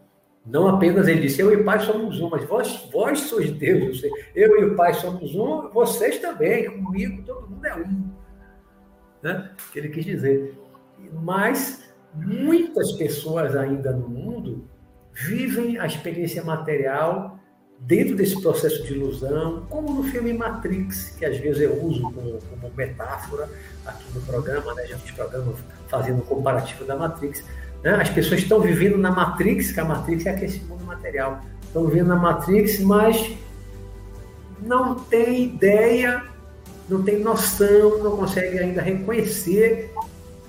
Não 0.44 0.66
apenas 0.66 1.06
ele 1.06 1.20
disse, 1.20 1.40
eu 1.40 1.52
e 1.52 1.56
o 1.58 1.64
Pai 1.64 1.78
somos 1.78 2.20
um, 2.20 2.28
mas 2.28 2.44
vós, 2.44 2.88
vós 2.92 3.20
sois 3.20 3.52
Deus. 3.52 4.02
Eu 4.34 4.60
e 4.60 4.64
o 4.64 4.74
Pai 4.74 4.94
somos 4.94 5.32
um, 5.36 5.68
vocês 5.68 6.18
também, 6.18 6.68
comigo, 6.68 7.22
todo 7.22 7.48
mundo 7.48 7.64
é 7.64 7.76
um. 7.76 8.10
Né? 9.22 9.52
Que 9.72 9.78
ele 9.78 9.90
quis 9.90 10.04
dizer. 10.04 10.58
Mas 11.22 11.88
muitas 12.12 12.90
pessoas 12.94 13.54
ainda 13.54 13.92
no 13.92 14.08
mundo 14.08 14.68
vivem 15.12 15.78
a 15.78 15.86
experiência 15.86 16.42
material 16.42 17.38
dentro 17.78 18.16
desse 18.16 18.42
processo 18.42 18.82
de 18.82 18.92
ilusão, 18.92 19.66
como 19.70 19.94
no 19.94 20.02
filme 20.02 20.32
Matrix, 20.32 21.10
que 21.16 21.24
às 21.24 21.36
vezes 21.36 21.62
eu 21.62 21.80
uso 21.80 22.02
como, 22.02 22.38
como 22.40 22.74
metáfora 22.74 23.48
aqui 23.86 24.04
no 24.14 24.20
programa, 24.22 24.74
né? 24.74 24.86
Já 24.86 24.98
fiz 24.98 25.10
programa 25.12 25.52
fazendo 25.88 26.18
um 26.18 26.24
comparativo 26.24 26.84
da 26.84 26.96
Matrix 26.96 27.44
né? 27.82 27.94
As 28.00 28.08
pessoas 28.08 28.40
estão 28.40 28.60
vivendo 28.60 28.96
na 28.96 29.10
Matrix, 29.10 29.72
que 29.72 29.80
a 29.80 29.84
Matrix 29.84 30.24
é 30.26 30.44
esse 30.44 30.60
mundo 30.60 30.84
material. 30.84 31.40
Estão 31.64 31.86
vivendo 31.86 32.08
na 32.08 32.16
Matrix, 32.16 32.80
mas 32.80 33.36
não 34.60 34.94
tem 34.94 35.44
ideia, 35.44 36.22
não 36.88 37.02
tem 37.02 37.18
noção, 37.18 38.02
não 38.02 38.16
consegue 38.16 38.58
ainda 38.58 38.80
reconhecer 38.80 39.92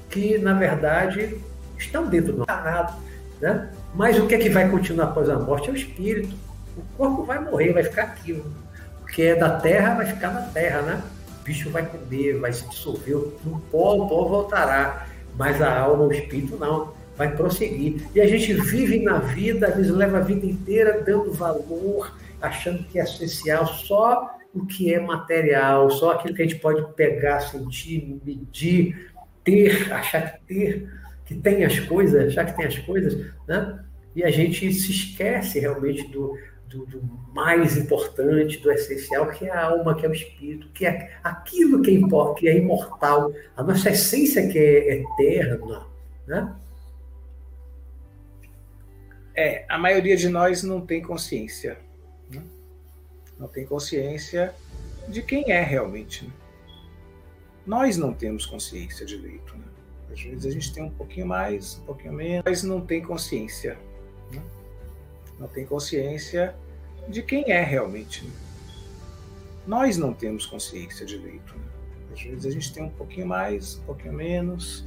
que, 0.09 0.37
na 0.37 0.53
verdade, 0.53 1.37
estão 1.77 2.07
dentro 2.07 2.33
do 2.33 2.45
nada. 2.45 2.93
Né? 3.41 3.69
Mas 3.95 4.19
o 4.19 4.27
que 4.27 4.35
é 4.35 4.37
que 4.37 4.49
vai 4.49 4.69
continuar 4.69 5.05
após 5.05 5.29
a 5.29 5.39
morte 5.39 5.69
é 5.69 5.73
o 5.73 5.75
espírito. 5.75 6.35
O 6.77 6.81
corpo 6.97 7.23
vai 7.23 7.39
morrer, 7.39 7.73
vai 7.73 7.83
ficar 7.83 8.03
aqui. 8.03 8.33
O 8.33 9.05
que 9.07 9.23
é 9.23 9.35
da 9.35 9.59
terra 9.59 9.95
vai 9.95 10.05
ficar 10.05 10.31
na 10.31 10.41
terra, 10.41 10.81
né? 10.81 11.03
Bicho 11.43 11.69
vai 11.69 11.85
comer, 11.85 12.39
vai 12.39 12.53
se 12.53 12.67
dissolver, 12.69 13.15
no 13.45 13.59
pó, 13.71 13.95
o 13.95 14.07
pó 14.07 14.25
voltará, 14.25 15.07
mas 15.37 15.61
a 15.61 15.79
alma, 15.79 16.05
o 16.05 16.11
espírito 16.11 16.57
não, 16.57 16.93
vai 17.15 17.35
prosseguir. 17.35 18.07
E 18.13 18.21
a 18.21 18.27
gente 18.27 18.53
vive 18.53 18.99
na 18.99 19.19
vida, 19.19 19.67
às 19.67 19.75
vezes 19.75 19.91
leva 19.91 20.17
a 20.17 20.21
vida 20.21 20.45
inteira 20.45 21.01
dando 21.01 21.31
valor, 21.33 22.15
achando 22.41 22.83
que 22.85 22.99
é 22.99 23.03
essencial 23.03 23.65
só 23.67 24.37
o 24.53 24.65
que 24.65 24.93
é 24.93 24.99
material, 24.99 25.89
só 25.89 26.11
aquilo 26.11 26.35
que 26.35 26.41
a 26.43 26.45
gente 26.45 26.59
pode 26.59 26.85
pegar, 26.93 27.39
sentir, 27.39 28.19
medir, 28.23 29.11
ter, 29.43 29.91
achar 29.91 30.33
que 30.33 30.45
ter, 30.45 30.89
que 31.25 31.35
tem 31.35 31.65
as 31.65 31.79
coisas, 31.79 32.27
achar 32.29 32.45
que 32.45 32.55
tem 32.55 32.65
as 32.65 32.77
coisas, 32.79 33.31
né? 33.47 33.79
E 34.15 34.23
a 34.23 34.29
gente 34.29 34.71
se 34.71 34.91
esquece 34.91 35.59
realmente 35.59 36.07
do, 36.09 36.37
do, 36.73 36.85
do, 36.85 37.01
mais 37.33 37.77
importante, 37.77 38.57
do 38.59 38.71
essencial, 38.71 39.29
que 39.29 39.45
é 39.45 39.51
a 39.51 39.67
alma, 39.67 39.95
que 39.95 40.05
é 40.05 40.09
o 40.09 40.13
espírito, 40.13 40.67
que 40.69 40.85
é 40.85 41.17
aquilo 41.23 41.81
que 41.81 41.91
é, 41.91 42.33
que 42.35 42.47
é 42.49 42.57
imortal, 42.57 43.31
a 43.55 43.63
nossa 43.63 43.91
essência 43.91 44.47
que 44.47 44.57
é 44.57 45.01
eterna. 45.01 45.85
Né? 46.27 46.55
É, 49.35 49.65
a 49.69 49.77
maioria 49.77 50.17
de 50.17 50.29
nós 50.29 50.63
não 50.63 50.81
tem 50.81 51.01
consciência. 51.01 51.77
Né? 52.29 52.41
Não 53.37 53.47
tem 53.47 53.65
consciência 53.65 54.53
de 55.07 55.21
quem 55.21 55.51
é 55.51 55.61
realmente. 55.61 56.25
Né? 56.25 56.33
Nós 57.65 57.97
não 57.97 58.13
temos 58.13 58.45
consciência 58.45 59.05
direito. 59.05 59.55
Né? 59.55 59.63
Às 60.11 60.21
vezes 60.21 60.45
a 60.45 60.51
gente 60.51 60.73
tem 60.73 60.83
um 60.83 60.91
pouquinho 60.91 61.27
mais, 61.27 61.77
um 61.79 61.85
pouquinho 61.85 62.13
menos, 62.13 62.43
mas 62.45 62.63
não 62.63 62.81
tem 62.81 63.01
consciência. 63.01 63.77
Né? 64.31 64.41
Não 65.39 65.47
tem 65.47 65.65
consciência 65.65 66.55
de 67.07 67.21
quem 67.21 67.51
é 67.51 67.61
realmente. 67.63 68.29
Nós 69.65 69.97
não 69.97 70.13
temos 70.13 70.45
consciência 70.45 71.05
direito. 71.05 71.55
Às 72.11 72.21
vezes 72.21 72.45
a 72.45 72.51
gente 72.51 72.73
tem 72.73 72.83
um 72.83 72.89
pouquinho 72.89 73.27
mais, 73.27 73.77
um 73.77 73.83
pouquinho 73.83 74.13
menos, 74.13 74.85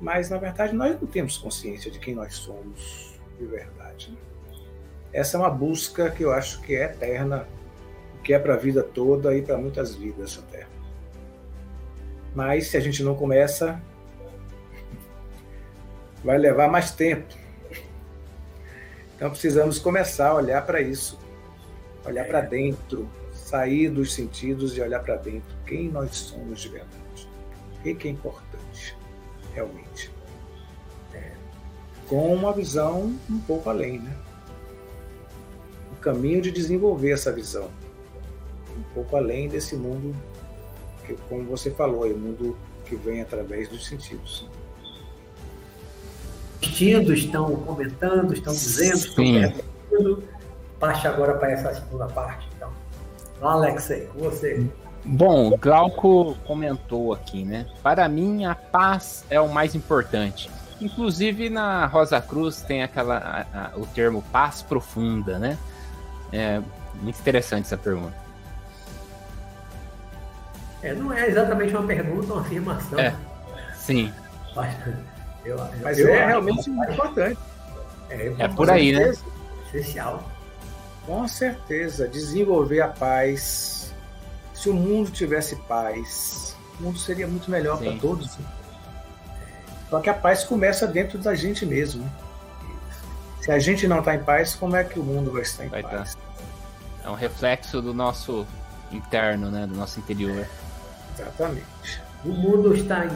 mas 0.00 0.30
na 0.30 0.38
verdade 0.38 0.74
nós 0.74 1.00
não 1.00 1.06
temos 1.06 1.38
consciência 1.38 1.90
de 1.90 1.98
quem 1.98 2.14
nós 2.14 2.34
somos 2.34 3.14
de 3.38 3.46
verdade. 3.46 4.16
Essa 5.12 5.36
é 5.36 5.40
uma 5.40 5.50
busca 5.50 6.10
que 6.10 6.24
eu 6.24 6.32
acho 6.32 6.60
que 6.62 6.74
é 6.74 6.84
eterna, 6.84 7.46
que 8.22 8.34
é 8.34 8.38
para 8.38 8.54
a 8.54 8.56
vida 8.56 8.82
toda 8.82 9.36
e 9.36 9.42
para 9.42 9.56
muitas 9.56 9.94
vidas 9.94 10.38
até. 10.38 10.66
Mas 12.34 12.66
se 12.66 12.76
a 12.76 12.80
gente 12.80 13.02
não 13.02 13.14
começa, 13.14 13.80
vai 16.22 16.36
levar 16.36 16.68
mais 16.68 16.90
tempo. 16.90 17.45
Então 19.16 19.30
precisamos 19.30 19.78
começar 19.78 20.28
a 20.28 20.34
olhar 20.34 20.64
para 20.64 20.80
isso 20.80 21.18
olhar 22.06 22.24
para 22.26 22.40
dentro, 22.40 23.08
sair 23.32 23.90
dos 23.90 24.14
sentidos 24.14 24.76
e 24.76 24.80
olhar 24.80 25.00
para 25.00 25.16
dentro. 25.16 25.54
Quem 25.66 25.88
nós 25.88 26.14
somos 26.16 26.60
de 26.60 26.68
verdade? 26.68 27.28
O 27.78 27.82
que 27.82 28.08
é 28.08 28.10
importante, 28.10 28.96
realmente? 29.54 30.10
É, 31.12 31.32
com 32.08 32.34
uma 32.34 32.52
visão 32.52 33.14
um 33.28 33.38
pouco 33.40 33.68
além, 33.68 33.98
né? 33.98 34.16
O 35.92 35.96
caminho 35.96 36.40
de 36.40 36.50
desenvolver 36.50 37.10
essa 37.10 37.32
visão, 37.32 37.70
um 38.76 38.82
pouco 38.94 39.16
além 39.16 39.48
desse 39.48 39.76
mundo 39.76 40.14
que, 41.04 41.14
como 41.28 41.44
você 41.44 41.70
falou, 41.70 42.06
é 42.06 42.12
o 42.12 42.18
mundo 42.18 42.56
que 42.84 42.96
vem 42.96 43.20
através 43.20 43.68
dos 43.68 43.86
sentidos. 43.86 44.48
Assistindo, 46.66 47.14
estão 47.14 47.54
comentando, 47.56 48.34
estão 48.34 48.52
dizendo, 48.52 48.96
estão 48.96 49.24
perguntando 49.24 50.24
parte 50.80 51.06
agora 51.06 51.34
para 51.34 51.52
essa 51.52 51.74
segunda 51.74 52.06
parte. 52.06 52.48
Então, 52.56 52.70
Alexei, 53.40 54.06
com 54.06 54.18
você. 54.18 54.66
Bom, 55.04 55.56
Glauco 55.56 56.36
comentou 56.44 57.12
aqui, 57.14 57.44
né? 57.44 57.66
Para 57.82 58.08
mim, 58.08 58.44
a 58.44 58.54
paz 58.54 59.24
é 59.30 59.40
o 59.40 59.48
mais 59.48 59.76
importante. 59.76 60.50
Inclusive 60.80 61.48
na 61.48 61.86
Rosa 61.86 62.20
Cruz 62.20 62.60
tem 62.62 62.82
aquela 62.82 63.16
a, 63.16 63.66
a, 63.66 63.78
o 63.78 63.86
termo 63.86 64.20
paz 64.32 64.60
profunda, 64.60 65.38
né? 65.38 65.56
É 66.32 66.60
muito 67.00 67.18
interessante 67.20 67.66
essa 67.66 67.78
pergunta. 67.78 68.14
É, 70.82 70.92
não 70.92 71.12
é 71.12 71.28
exatamente 71.28 71.74
uma 71.74 71.86
pergunta, 71.86 72.32
uma 72.32 72.42
afirmação. 72.42 72.98
É, 72.98 73.14
sim. 73.76 74.12
Eu, 75.46 75.58
Mas 75.82 75.98
eu, 75.98 76.08
é 76.08 76.26
realmente 76.26 76.68
muito 76.68 76.92
importante. 76.92 77.38
É, 78.10 78.34
é 78.38 78.48
por 78.48 78.70
aí, 78.70 78.92
né? 78.92 79.12
Essencial. 79.66 80.28
Com 81.04 81.26
certeza, 81.28 82.08
desenvolver 82.08 82.80
a 82.80 82.88
paz. 82.88 83.94
Se 84.52 84.68
o 84.68 84.74
mundo 84.74 85.10
tivesse 85.10 85.54
paz, 85.68 86.56
o 86.80 86.84
mundo 86.84 86.98
seria 86.98 87.26
muito 87.28 87.50
melhor 87.50 87.78
para 87.78 87.96
todos. 87.98 88.36
Só 89.88 90.00
que 90.00 90.10
a 90.10 90.14
paz 90.14 90.42
começa 90.42 90.86
dentro 90.86 91.18
da 91.18 91.34
gente 91.34 91.64
mesmo. 91.64 92.10
Se 93.40 93.52
a 93.52 93.58
gente 93.60 93.86
não 93.86 94.00
está 94.00 94.16
em 94.16 94.24
paz, 94.24 94.56
como 94.56 94.74
é 94.74 94.82
que 94.82 94.98
o 94.98 95.04
mundo 95.04 95.30
vai 95.30 95.42
estar 95.42 95.64
em 95.64 95.68
vai 95.68 95.82
paz? 95.82 96.16
Tá. 96.16 96.20
É 97.04 97.10
um 97.10 97.14
reflexo 97.14 97.80
do 97.80 97.94
nosso 97.94 98.44
interno, 98.90 99.50
né? 99.50 99.66
Do 99.66 99.76
nosso 99.76 100.00
interior. 100.00 100.44
Exatamente. 101.16 102.02
O 102.24 102.30
mundo 102.30 102.74
está 102.74 103.06
em, 103.06 103.10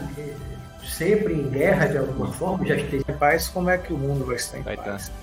sempre 0.83 1.33
em 1.33 1.49
guerra 1.49 1.87
de 1.87 1.97
alguma 1.97 2.31
forma, 2.31 2.65
já 2.65 2.75
esteja 2.75 3.05
em 3.07 3.17
paz, 3.17 3.47
como 3.47 3.69
é 3.69 3.77
que 3.77 3.93
o 3.93 3.97
mundo 3.97 4.25
vai 4.25 4.35
estar 4.35 4.57
em 4.57 4.61
vai 4.61 4.75
paz? 4.75 5.09
Tá. 5.09 5.15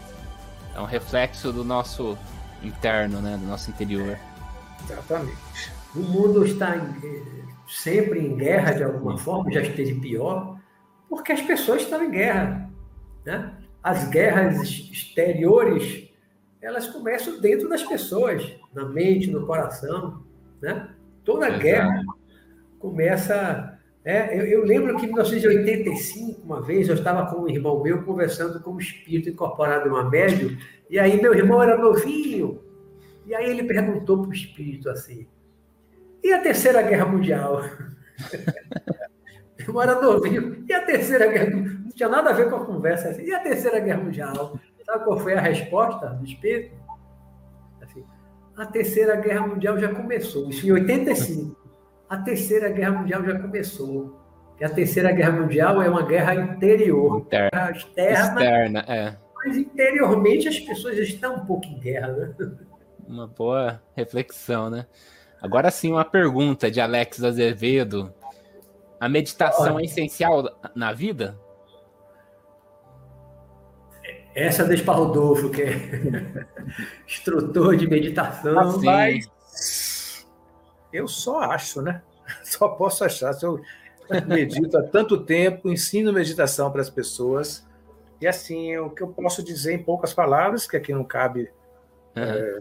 É 0.77 0.81
um 0.81 0.85
reflexo 0.85 1.53
do 1.53 1.65
nosso 1.65 2.17
interno, 2.63 3.21
né, 3.21 3.37
do 3.37 3.47
nosso 3.47 3.71
interior. 3.71 4.19
Exatamente. 4.85 5.73
O 5.95 6.01
mundo 6.01 6.45
está 6.45 6.77
em, 6.77 6.95
sempre 7.69 8.21
em 8.21 8.37
guerra 8.37 8.73
de 8.73 8.85
alguma 8.85 9.19
forma, 9.19 9.51
já 9.53 9.63
esteve 9.63 9.95
pior, 9.95 10.59
porque 11.09 11.33
as 11.33 11.43
pessoas 11.43 11.83
estão 11.83 12.03
em 12.05 12.11
guerra, 12.11 12.71
né? 13.25 13.55
As 13.83 14.09
guerras 14.09 14.69
exteriores, 14.69 16.09
elas 16.61 16.87
começam 16.89 17.41
dentro 17.41 17.69
das 17.69 17.83
pessoas, 17.83 18.45
na 18.75 18.85
mente, 18.85 19.31
no 19.31 19.47
coração, 19.47 20.23
né? 20.61 20.89
Toda 21.25 21.47
Exato. 21.49 21.63
guerra 21.63 22.03
começa 22.79 23.78
é, 24.05 24.39
eu, 24.39 24.47
eu, 24.47 24.65
lembro 24.65 24.97
que 24.97 25.05
em 25.05 25.09
1985, 25.09 26.41
uma 26.43 26.63
vez, 26.63 26.89
eu 26.89 26.95
estava 26.95 27.27
com 27.27 27.43
um 27.43 27.49
irmão 27.49 27.83
meu 27.83 28.03
conversando 28.05 28.61
com 28.61 28.73
um 28.73 28.79
espírito 28.79 29.29
incorporado 29.29 29.89
em 29.89 29.91
uma 29.91 30.09
médium, 30.09 30.57
e 30.89 30.99
aí 30.99 31.21
meu 31.21 31.35
irmão 31.35 31.63
era 31.63 31.77
novinho. 31.77 32.63
E 33.27 33.35
aí 33.35 33.51
ele 33.51 33.65
perguntou 33.65 34.23
para 34.23 34.31
o 34.31 34.33
espírito 34.35 34.89
assim: 34.89 35.27
e 36.23 36.33
a 36.33 36.41
Terceira 36.41 36.83
Guerra 36.83 37.07
Mundial? 37.07 37.63
irmão 39.59 39.83
era 39.83 40.01
novinho. 40.01 40.65
E 40.67 40.73
a 40.73 40.81
Terceira 40.81 41.27
Guerra 41.27 41.51
Não 41.51 41.91
tinha 41.91 42.09
nada 42.09 42.31
a 42.31 42.33
ver 42.33 42.49
com 42.49 42.57
a 42.57 42.65
conversa. 42.65 43.11
Assim, 43.11 43.25
e 43.25 43.35
a 43.35 43.41
Terceira 43.41 43.81
Guerra 43.81 44.03
Mundial? 44.03 44.59
Sabe 44.85 45.05
qual 45.05 45.21
foi 45.21 45.35
a 45.35 45.41
resposta 45.41 46.07
do 46.07 46.25
espírito? 46.25 46.75
Assim, 47.83 48.03
a 48.57 48.65
Terceira 48.65 49.17
Guerra 49.17 49.47
Mundial 49.47 49.79
já 49.79 49.95
começou, 49.95 50.49
isso 50.49 50.67
em 50.67 50.73
85 50.73 51.58
a 52.09 52.17
Terceira 52.17 52.69
Guerra 52.71 52.93
Mundial 52.93 53.25
já 53.25 53.39
começou. 53.39 54.19
E 54.61 54.65
a 54.65 54.69
Terceira 54.69 55.13
Guerra 55.13 55.33
Mundial 55.33 55.83
é 55.83 55.89
uma 55.89 56.03
guerra 56.03 56.35
interior, 56.35 57.21
Interna. 57.21 57.51
guerra 57.53 57.71
externa, 57.71 58.41
externa 58.43 58.85
é. 58.89 59.17
mas 59.37 59.57
interiormente 59.57 60.49
as 60.49 60.59
pessoas 60.59 60.99
estão 60.99 61.37
um 61.37 61.47
pouco 61.47 61.67
em 61.67 61.79
guerra, 61.79 62.09
né? 62.09 62.35
Uma 63.07 63.27
boa 63.27 63.81
reflexão, 63.95 64.69
né? 64.69 64.87
Agora 65.41 65.71
sim, 65.71 65.93
uma 65.93 66.05
pergunta 66.05 66.71
de 66.71 66.81
Alex 66.81 67.23
Azevedo. 67.23 68.13
A 68.99 69.09
meditação 69.09 69.77
Olha, 69.77 69.83
é 69.83 69.85
essencial 69.85 70.45
na 70.75 70.93
vida? 70.93 71.39
Essa 74.35 74.63
é 74.63 74.77
do 74.77 74.93
Rodolfo, 74.93 75.51
que 75.51 75.63
é 75.63 76.47
instrutor 77.07 77.77
de 77.77 77.89
meditação. 77.89 78.55
Rapaz, 78.55 79.29
eu 80.93 81.07
só 81.07 81.41
acho, 81.41 81.83
né? 81.83 82.03
Só 82.45 82.69
posso 82.69 83.05
achar. 83.05 83.33
Se 83.33 83.47
eu 83.47 83.61
medito 84.27 84.77
há 84.77 84.83
tanto 84.83 85.25
tempo, 85.25 85.71
ensino 85.71 86.13
meditação 86.13 86.71
para 86.71 86.83
as 86.83 86.91
pessoas. 86.91 87.67
E 88.21 88.27
assim, 88.27 88.77
o 88.77 88.91
que 88.91 89.03
eu 89.03 89.09
posso 89.09 89.43
dizer 89.43 89.73
em 89.73 89.83
poucas 89.83 90.13
palavras, 90.13 90.67
que 90.67 90.77
aqui 90.77 90.93
não 90.93 91.05
cabe. 91.05 91.51
Uhum. 92.17 92.23
É, 92.23 92.59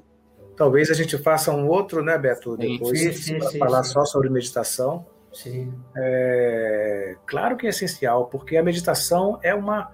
talvez 0.56 0.90
a 0.90 0.94
gente 0.94 1.18
faça 1.18 1.52
um 1.52 1.68
outro, 1.68 2.02
né, 2.04 2.18
Beto? 2.18 2.56
Depois, 2.56 3.00
sim, 3.00 3.14
sim, 3.14 3.40
para 3.40 3.50
sim, 3.50 3.60
falar 3.60 3.84
só 3.84 4.06
sobre 4.06 4.30
meditação. 4.30 5.06
Sim. 5.34 5.74
É, 5.96 7.16
claro 7.26 7.58
que 7.58 7.66
é 7.66 7.70
essencial, 7.70 8.28
porque 8.28 8.56
a 8.58 8.64
meditação 8.64 9.40
é 9.44 9.54
uma 9.54 9.92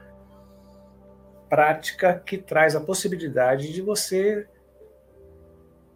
prática 1.50 2.22
que 2.26 2.38
traz 2.38 2.76
a 2.76 2.82
possibilidade 2.82 3.72
de 3.72 3.82
você 3.82 4.48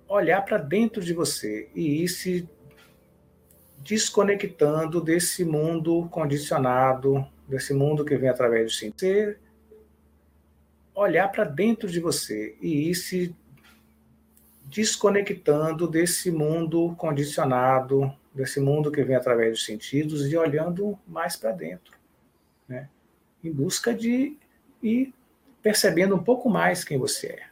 olhar 0.07 0.41
para 0.43 0.57
dentro 0.57 1.03
de 1.03 1.13
você 1.13 1.69
e 1.75 2.03
ir 2.03 2.07
se 2.07 2.49
desconectando 3.79 5.01
desse 5.01 5.45
mundo 5.45 6.07
condicionado, 6.09 7.25
desse 7.47 7.73
mundo 7.73 8.03
que 8.03 8.17
vem 8.17 8.29
através 8.29 8.71
do. 8.71 8.99
Você 8.99 9.37
olhar 10.93 11.31
para 11.31 11.43
dentro 11.43 11.87
de 11.87 11.99
você 11.99 12.55
e 12.59 12.89
ir 12.89 12.95
se 12.95 13.35
desconectando 14.65 15.87
desse 15.87 16.31
mundo 16.31 16.95
condicionado, 16.97 18.11
desse 18.33 18.59
mundo 18.59 18.91
que 18.91 19.03
vem 19.03 19.15
através 19.15 19.51
dos 19.51 19.65
sentidos 19.65 20.27
e 20.27 20.35
olhando 20.35 20.97
mais 21.07 21.35
para 21.35 21.51
dentro, 21.51 21.93
né? 22.67 22.89
em 23.43 23.51
busca 23.51 23.93
de 23.93 24.37
ir 24.81 25.13
percebendo 25.61 26.15
um 26.15 26.23
pouco 26.23 26.49
mais 26.49 26.83
quem 26.83 26.97
você 26.97 27.27
é. 27.27 27.46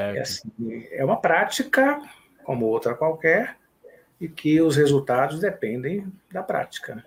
É, 0.00 0.20
assim, 0.20 0.50
é 0.90 1.04
uma 1.04 1.20
prática, 1.20 2.00
como 2.44 2.66
outra 2.66 2.94
qualquer, 2.94 3.56
e 4.20 4.28
que 4.28 4.60
os 4.60 4.76
resultados 4.76 5.40
dependem 5.40 6.06
da 6.30 6.42
prática. 6.42 7.04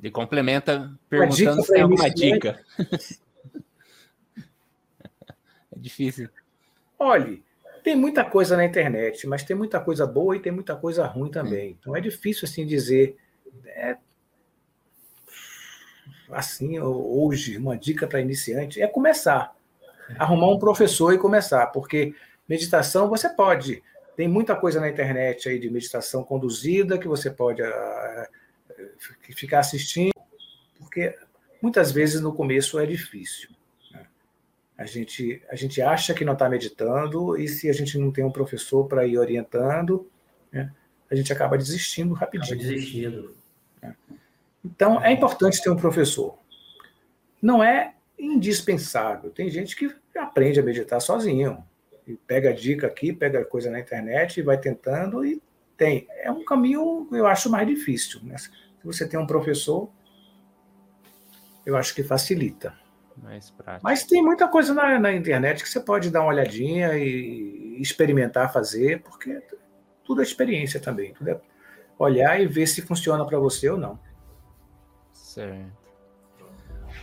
Ele 0.00 0.10
complementa 0.10 0.90
perguntando 1.08 1.62
se 1.62 1.72
tem 1.72 1.82
alguma 1.82 2.08
dica. 2.08 2.64
é 5.72 5.78
difícil. 5.78 6.30
Olhe, 6.98 7.44
tem 7.82 7.96
muita 7.96 8.24
coisa 8.24 8.56
na 8.56 8.64
internet, 8.64 9.26
mas 9.26 9.42
tem 9.42 9.56
muita 9.56 9.80
coisa 9.80 10.06
boa 10.06 10.36
e 10.36 10.40
tem 10.40 10.52
muita 10.52 10.76
coisa 10.76 11.06
ruim 11.06 11.30
também. 11.30 11.76
Então 11.78 11.94
é 11.96 12.00
difícil 12.00 12.48
assim 12.48 12.66
dizer. 12.66 13.16
É, 13.66 13.96
assim, 16.30 16.78
hoje, 16.78 17.58
uma 17.58 17.76
dica 17.76 18.06
para 18.06 18.20
iniciante 18.20 18.80
é 18.80 18.86
começar. 18.86 19.54
Arrumar 20.18 20.48
um 20.48 20.58
professor 20.58 21.12
e 21.12 21.18
começar, 21.18 21.66
porque 21.68 22.14
meditação 22.48 23.08
você 23.08 23.28
pode. 23.28 23.82
Tem 24.16 24.28
muita 24.28 24.56
coisa 24.56 24.80
na 24.80 24.88
internet 24.88 25.48
aí 25.48 25.58
de 25.58 25.70
meditação 25.70 26.22
conduzida 26.22 26.98
que 26.98 27.08
você 27.08 27.30
pode 27.30 27.62
uh, 27.62 28.26
ficar 29.34 29.60
assistindo, 29.60 30.12
porque 30.78 31.16
muitas 31.62 31.92
vezes 31.92 32.20
no 32.20 32.32
começo 32.32 32.78
é 32.78 32.86
difícil. 32.86 33.50
Né? 33.92 34.06
A, 34.76 34.84
gente, 34.84 35.42
a 35.48 35.56
gente 35.56 35.80
acha 35.80 36.12
que 36.12 36.24
não 36.24 36.32
está 36.32 36.48
meditando, 36.48 37.36
e 37.36 37.48
se 37.48 37.68
a 37.68 37.72
gente 37.72 37.96
não 37.98 38.10
tem 38.10 38.24
um 38.24 38.32
professor 38.32 38.86
para 38.86 39.06
ir 39.06 39.16
orientando, 39.16 40.10
né, 40.52 40.72
a 41.10 41.14
gente 41.14 41.32
acaba 41.32 41.56
desistindo 41.56 42.14
rapidinho. 42.14 42.54
Acaba 42.54 42.70
desistindo. 42.70 43.36
Né? 43.82 43.96
Então, 44.64 45.02
é 45.02 45.12
importante 45.12 45.62
ter 45.62 45.70
um 45.70 45.76
professor. 45.76 46.38
Não 47.40 47.64
é 47.64 47.94
indispensável. 48.18 49.30
Tem 49.30 49.48
gente 49.50 49.74
que 49.74 49.94
aprende 50.18 50.60
a 50.60 50.62
meditar 50.62 51.00
sozinho. 51.00 51.64
E 52.06 52.14
pega 52.16 52.52
dica 52.52 52.86
aqui, 52.86 53.12
pega 53.12 53.44
coisa 53.44 53.70
na 53.70 53.78
internet 53.78 54.38
e 54.38 54.42
vai 54.42 54.58
tentando 54.58 55.24
e 55.24 55.40
tem. 55.76 56.06
É 56.22 56.30
um 56.30 56.44
caminho, 56.44 57.08
eu 57.12 57.26
acho, 57.26 57.50
mais 57.50 57.66
difícil. 57.66 58.20
Né? 58.22 58.36
Se 58.36 58.50
você 58.84 59.06
tem 59.06 59.18
um 59.18 59.26
professor, 59.26 59.90
eu 61.64 61.76
acho 61.76 61.94
que 61.94 62.02
facilita. 62.02 62.74
Mais 63.16 63.50
prático. 63.50 63.84
Mas 63.84 64.04
tem 64.04 64.22
muita 64.22 64.48
coisa 64.48 64.72
na, 64.72 64.98
na 64.98 65.12
internet 65.12 65.62
que 65.62 65.68
você 65.68 65.80
pode 65.80 66.10
dar 66.10 66.20
uma 66.20 66.30
olhadinha 66.30 66.96
e 66.96 67.80
experimentar 67.80 68.52
fazer, 68.52 69.02
porque 69.02 69.42
tudo 70.04 70.20
é 70.20 70.24
experiência 70.24 70.80
também. 70.80 71.12
Tudo 71.14 71.30
é 71.30 71.40
olhar 71.98 72.40
e 72.40 72.46
ver 72.46 72.66
se 72.66 72.82
funciona 72.82 73.24
para 73.26 73.38
você 73.38 73.68
ou 73.68 73.78
não. 73.78 73.98
Certo. 75.12 75.79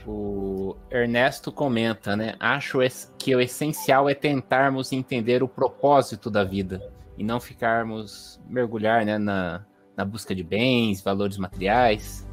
O 0.08 0.78
Ernesto 0.90 1.52
comenta, 1.52 2.16
né? 2.16 2.36
Acho 2.40 2.80
que 3.18 3.36
o 3.36 3.42
essencial 3.42 4.08
é 4.08 4.16
tentarmos 4.16 4.94
entender 4.94 5.44
o 5.44 5.50
propósito 5.50 6.32
da 6.32 6.46
vida 6.46 6.82
e 7.18 7.24
não 7.26 7.42
ficarmos 7.42 8.40
mergulhar 8.48 9.06
né, 9.06 9.18
na, 9.18 9.66
na 9.98 10.06
busca 10.06 10.34
de 10.34 10.44
bens, 10.44 11.02
valores 11.02 11.38
materiais. 11.38 12.26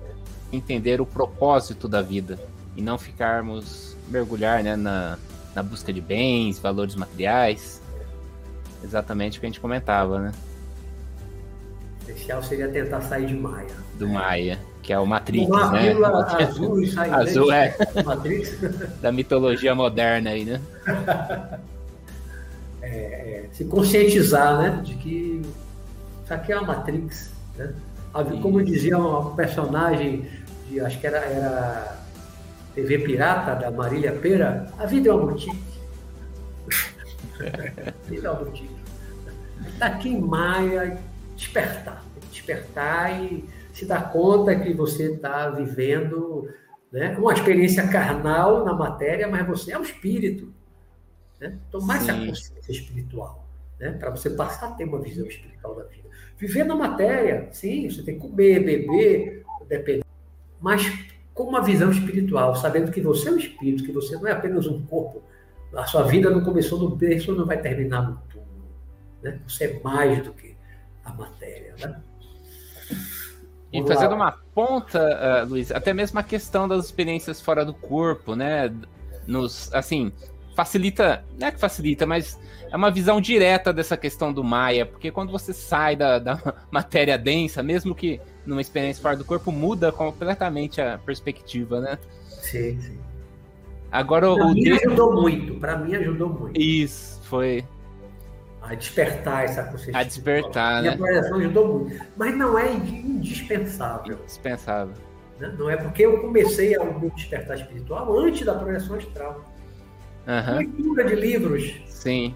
Entender 0.53 1.01
o 1.01 1.07
propósito 1.07 1.89
da 1.89 2.01
vida 2.01 2.39
e 2.77 2.83
não 2.83 2.97
ficarmos 2.97 3.97
mergulhar 4.09 4.63
né, 4.63 4.77
na, 4.77 5.19
na 5.53 5.61
busca 5.61 5.93
de 5.93 6.01
bens, 6.01 6.61
valores 6.61 6.95
materiais. 6.95 7.83
Exatamente 8.85 9.39
o 9.39 9.41
que 9.41 9.47
a 9.47 9.49
gente 9.49 9.61
comentava, 9.61 10.21
né? 10.21 10.33
O 12.07 12.11
essencial 12.11 12.43
seria 12.43 12.69
tentar 12.69 13.01
sair 13.03 13.27
de 13.27 13.35
Maia. 13.35 13.75
Do 13.99 14.09
Maia 14.09 14.59
que 14.85 14.93
é 14.93 14.99
o 14.99 15.07
Matrix, 15.07 15.47
Uma 15.47 15.73
né? 15.73 15.93
azul, 16.45 16.81
e 16.83 16.91
sai 16.91 17.11
azul 17.11 17.51
é. 17.51 17.75
Matrix. 18.05 18.61
da 19.01 19.11
mitologia 19.11 19.75
moderna 19.75 20.31
aí, 20.31 20.45
né? 20.45 20.61
É, 22.87 23.47
é, 23.47 23.49
se 23.51 23.65
conscientizar, 23.65 24.59
né, 24.59 24.83
de 24.85 24.95
que 24.97 25.41
isso 26.23 26.35
aqui 26.35 26.53
é 26.53 26.59
uma 26.59 26.67
Matrix, 26.67 27.33
né? 27.57 27.73
Como 28.43 28.63
dizia 28.63 28.99
um 28.99 29.35
personagem 29.35 30.29
de, 30.69 30.81
acho 30.81 31.01
que 31.01 31.07
era, 31.07 31.17
era 31.17 31.97
TV 32.75 32.99
Pirata, 32.99 33.55
da 33.55 33.71
Marília 33.71 34.13
Pera, 34.13 34.67
a 34.79 34.85
vida 34.85 35.09
é 35.09 35.13
uma 35.15 35.29
boutique. 35.29 35.65
a 37.41 38.07
vida 38.07 38.29
é 38.29 38.31
uma 38.31 38.45
boutique. 38.45 38.77
Está 39.67 39.87
aqui 39.87 40.11
em 40.11 40.21
Maia, 40.21 40.99
despertar. 41.35 42.05
Despertar 42.31 43.23
e 43.23 43.45
se 43.73 43.85
dá 43.87 44.01
conta 44.01 44.55
que 44.59 44.73
você 44.73 45.13
está 45.13 45.51
vivendo 45.51 46.49
né, 46.93 47.17
uma 47.19 47.33
experiência 47.33 47.87
carnal 47.89 48.65
na 48.65 48.73
matéria, 48.73 49.27
mas 49.27 49.47
você 49.47 49.73
é 49.73 49.79
um 49.79 49.83
espírito. 49.83 50.53
Né? 51.41 51.59
Tomar 51.71 51.97
essa 51.97 52.15
consciência 52.15 52.71
espiritual, 52.71 53.45
né, 53.81 53.91
para 53.93 54.11
você 54.11 54.31
passar 54.31 54.69
a 54.69 54.71
ter 54.73 54.85
uma 54.85 55.01
visão 55.01 55.27
espiritual 55.27 55.75
da 55.75 55.85
vida. 55.85 56.09
Viver 56.39 56.65
na 56.65 56.77
matéria, 56.77 57.49
sim, 57.53 57.91
você 57.91 58.03
tem 58.03 58.15
que 58.15 58.21
comer, 58.21 58.61
beber, 58.61 59.45
depender, 59.69 60.05
mas 60.61 60.83
com 61.35 61.43
uma 61.43 61.63
visão 61.63 61.91
espiritual, 61.91 62.55
sabendo 62.55 62.93
que 62.93 63.01
você 63.01 63.29
é 63.29 63.33
um 63.33 63.39
espírito, 63.39 63.85
que 63.85 63.93
você 63.93 64.15
não 64.15 64.29
é 64.29 64.33
apenas 64.33 64.67
um 64.67 64.87
corpo. 64.87 65.23
A 65.75 65.85
sua 65.85 66.05
vida 66.05 66.31
não 66.31 66.45
começou 66.45 66.79
no 66.79 66.95
berço, 66.95 67.35
não 67.35 67.45
vai 67.45 67.61
terminar 67.61 68.09
no 68.09 68.17
túmulo. 68.31 68.69
Né? 69.21 69.41
Você 69.49 69.65
é 69.65 69.81
mais 69.83 70.23
do 70.23 70.33
que 70.33 70.54
a 71.05 71.13
matéria. 71.13 71.75
Né? 71.79 72.01
E 73.73 73.83
fazendo 73.87 74.15
uma 74.15 74.33
ponta, 74.55 75.45
uh, 75.45 75.49
Luiz, 75.49 75.73
até 75.73 75.93
mesmo 75.93 76.19
a 76.21 76.23
questão 76.23 76.69
das 76.69 76.85
experiências 76.85 77.41
fora 77.41 77.65
do 77.65 77.75
corpo, 77.75 78.37
né? 78.37 78.73
Nos, 79.27 79.73
assim, 79.75 80.13
facilita, 80.55 81.25
não 81.39 81.49
é 81.49 81.51
que 81.51 81.59
facilita, 81.59 82.07
mas 82.07 82.39
é 82.71 82.77
uma 82.77 82.91
visão 82.91 83.21
direta 83.21 83.73
dessa 83.73 83.97
questão 83.97 84.33
do 84.33 84.45
Maia, 84.45 84.87
porque 84.87 85.11
quando 85.11 85.33
você 85.33 85.53
sai 85.53 85.97
da, 85.97 86.21
da 86.21 86.55
matéria 86.71 87.19
densa, 87.19 87.63
mesmo 87.63 87.95
que 87.95 88.21
numa 88.47 88.61
experiência 88.61 89.03
fora 89.03 89.17
do 89.17 89.25
corpo, 89.25 89.51
muda 89.51 89.91
completamente 89.91 90.81
a 90.81 90.99
perspectiva, 90.99 91.81
né? 91.81 91.99
Sim, 92.29 92.81
sim. 92.81 92.99
Agora 93.91 94.33
pra 94.35 94.45
o. 94.47 94.55
Mim 94.55 94.71
ajudou 94.71 95.21
muito, 95.21 95.55
para 95.55 95.79
mim 95.79 95.95
ajudou 95.95 96.29
muito. 96.29 96.61
Isso, 96.61 97.21
foi 97.25 97.65
a 98.67 98.75
despertar 98.75 99.45
essa 99.45 99.63
consciência. 99.65 99.99
A 99.99 100.03
despertar, 100.03 100.83
né? 100.83 100.89
E 100.89 100.93
a 100.93 100.97
projeção 100.97 101.39
ajudou 101.39 101.79
muito. 101.81 102.05
Mas 102.17 102.37
não 102.37 102.59
é 102.59 102.73
indispensável. 102.73 104.19
Indispensável. 104.23 104.95
Né? 105.39 105.55
Não 105.59 105.69
é 105.69 105.77
porque 105.77 106.05
eu 106.05 106.21
comecei 106.21 106.77
a 106.77 106.85
meu 106.85 107.11
despertar 107.11 107.57
espiritual 107.57 108.19
antes 108.19 108.45
da 108.45 108.55
projeção 108.55 108.97
astral. 108.97 109.45
Uhum. 110.27 110.57
Leitura 110.57 111.05
de 111.05 111.15
livros. 111.15 111.75
Sim. 111.89 112.35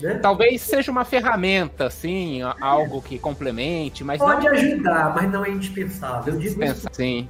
Né? 0.00 0.14
Talvez 0.14 0.62
seja 0.62 0.90
uma 0.90 1.04
ferramenta, 1.04 1.86
assim, 1.86 2.40
algo 2.60 3.02
que 3.02 3.18
complemente, 3.18 4.02
mas 4.02 4.18
Pode 4.18 4.46
não... 4.46 4.52
ajudar, 4.52 5.14
mas 5.14 5.30
não 5.30 5.44
é 5.44 5.50
indispensável. 5.50 6.34
Eu 6.34 6.40
digo 6.40 6.62
isso. 6.64 6.86
Sim. 6.92 7.28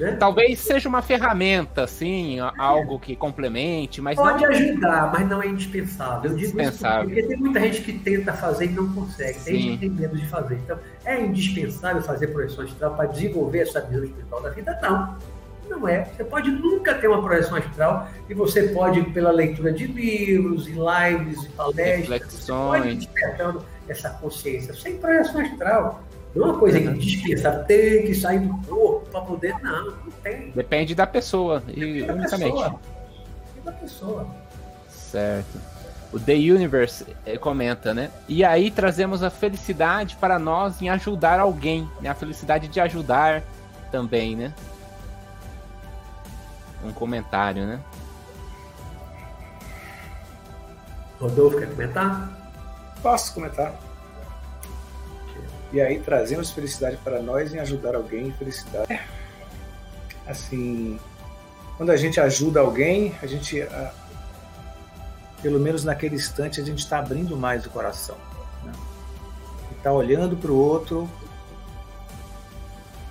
Né? 0.00 0.16
Talvez 0.18 0.58
seja 0.58 0.88
uma 0.88 1.02
ferramenta, 1.02 1.84
assim, 1.84 2.38
algo 2.56 2.98
que 2.98 3.14
complemente, 3.14 4.00
mas 4.00 4.16
Pode 4.16 4.42
não... 4.42 4.50
ajudar, 4.50 5.12
mas 5.12 5.28
não 5.28 5.42
é 5.42 5.46
indispensável. 5.46 6.30
Eu 6.30 6.36
digo 6.36 6.58
indispensável. 6.58 7.10
isso 7.10 7.14
porque 7.14 7.28
tem 7.28 7.36
muita 7.36 7.60
gente 7.60 7.82
que 7.82 7.92
tenta 7.92 8.32
fazer 8.32 8.64
e 8.64 8.68
não 8.68 8.90
consegue. 8.92 9.38
Tem 9.40 9.54
Sim. 9.56 9.60
gente 9.60 9.72
que 9.72 9.78
tem 9.78 9.90
medo 9.90 10.16
de 10.16 10.26
fazer. 10.26 10.54
Então, 10.54 10.78
é 11.04 11.20
indispensável 11.20 12.02
fazer 12.02 12.28
projeção 12.28 12.64
astral 12.64 12.94
para 12.94 13.06
desenvolver 13.06 13.58
essa 13.58 13.80
visão 13.82 14.04
espiritual 14.04 14.42
da 14.42 14.50
vida? 14.50 14.78
Não. 14.82 15.18
Não 15.68 15.86
é. 15.86 16.04
Você 16.04 16.24
pode 16.24 16.50
nunca 16.50 16.94
ter 16.94 17.06
uma 17.06 17.22
projeção 17.22 17.56
astral 17.56 18.08
e 18.28 18.34
você 18.34 18.68
pode, 18.70 19.02
pela 19.10 19.30
leitura 19.30 19.72
de 19.72 19.86
livros, 19.86 20.66
e 20.66 20.72
lives, 20.72 21.44
e 21.44 21.48
palestras, 21.50 22.08
Reflexões. 22.08 22.40
você 22.40 22.52
pode 22.52 22.88
ir 22.88 22.94
despertando 22.96 23.64
essa 23.88 24.10
consciência 24.10 24.74
sem 24.74 24.96
projeção 24.96 25.40
astral. 25.40 26.02
Não 26.34 26.46
é 26.46 26.50
uma 26.50 26.58
coisa 26.58 26.80
que 26.80 26.92
dispensa, 26.94 27.50
tem 27.64 28.06
que 28.06 28.14
sair 28.14 28.40
do 28.40 28.56
corpo 28.68 29.08
para 29.10 29.20
poder. 29.22 29.54
Não, 29.60 29.86
não 29.86 30.10
tem. 30.22 30.50
Depende 30.52 30.94
da 30.94 31.06
pessoa, 31.06 31.62
e 31.68 32.04
da 32.04 32.14
unicamente. 32.14 32.52
Pessoa. 32.52 32.80
da 33.64 33.72
pessoa. 33.72 34.26
Certo. 34.88 35.58
O 36.12 36.18
The 36.18 36.34
Universe 36.34 37.06
eh, 37.26 37.36
comenta, 37.36 37.92
né? 37.94 38.10
E 38.28 38.44
aí 38.44 38.70
trazemos 38.70 39.22
a 39.22 39.30
felicidade 39.30 40.16
para 40.16 40.38
nós 40.38 40.80
em 40.80 40.88
ajudar 40.88 41.40
alguém, 41.40 41.88
né? 42.00 42.08
A 42.08 42.14
felicidade 42.14 42.68
de 42.68 42.80
ajudar 42.80 43.42
também, 43.90 44.36
né? 44.36 44.52
Um 46.84 46.92
comentário, 46.92 47.66
né? 47.66 47.80
Rodolfo, 51.20 51.58
quer 51.58 51.68
comentar? 51.70 52.30
Posso 53.02 53.34
comentar. 53.34 53.89
E 55.72 55.80
aí 55.80 56.00
trazemos 56.00 56.50
felicidade 56.50 56.96
para 56.98 57.22
nós 57.22 57.54
em 57.54 57.58
ajudar 57.58 57.94
alguém 57.94 58.32
felicidade. 58.32 58.92
É. 58.92 59.04
Assim, 60.26 60.98
quando 61.76 61.90
a 61.90 61.96
gente 61.96 62.20
ajuda 62.20 62.60
alguém, 62.60 63.14
a 63.22 63.26
gente, 63.26 63.66
pelo 65.42 65.58
menos 65.58 65.84
naquele 65.84 66.16
instante, 66.16 66.60
a 66.60 66.64
gente 66.64 66.80
está 66.80 66.98
abrindo 66.98 67.36
mais 67.36 67.64
o 67.66 67.70
coração. 67.70 68.16
Né? 68.64 68.72
está 69.80 69.92
olhando 69.92 70.36
para 70.36 70.52
o 70.52 70.58
outro 70.58 71.08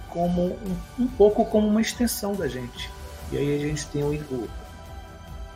como 0.08 0.48
um, 0.48 0.78
um, 1.00 1.08
pouco 1.08 1.46
como 1.46 1.68
uma 1.68 1.82
extensão 1.82 2.36
da 2.36 2.48
gente. 2.48 2.92
E 3.32 3.38
aí 3.38 3.56
a 3.56 3.60
gente 3.60 3.88
tem 3.88 4.04
o, 4.04 4.48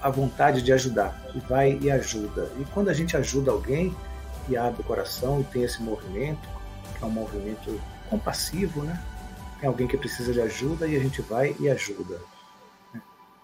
a 0.01 0.09
vontade 0.09 0.61
de 0.61 0.71
ajudar 0.73 1.21
e 1.33 1.39
vai 1.39 1.77
e 1.81 1.89
ajuda. 1.91 2.51
E 2.59 2.65
quando 2.65 2.89
a 2.89 2.93
gente 2.93 3.15
ajuda 3.15 3.51
alguém 3.51 3.95
e 4.49 4.57
abre 4.57 4.81
o 4.81 4.83
coração 4.83 5.41
e 5.41 5.43
tem 5.45 5.63
esse 5.63 5.81
movimento, 5.81 6.47
é 7.03 7.07
um 7.07 7.11
movimento 7.11 7.79
compassivo, 8.09 8.83
né? 8.83 9.01
Tem 9.59 9.67
alguém 9.67 9.87
que 9.87 9.97
precisa 9.97 10.33
de 10.33 10.41
ajuda 10.41 10.87
e 10.87 10.95
a 10.95 10.99
gente 10.99 11.21
vai 11.21 11.55
e 11.59 11.69
ajuda. 11.69 12.19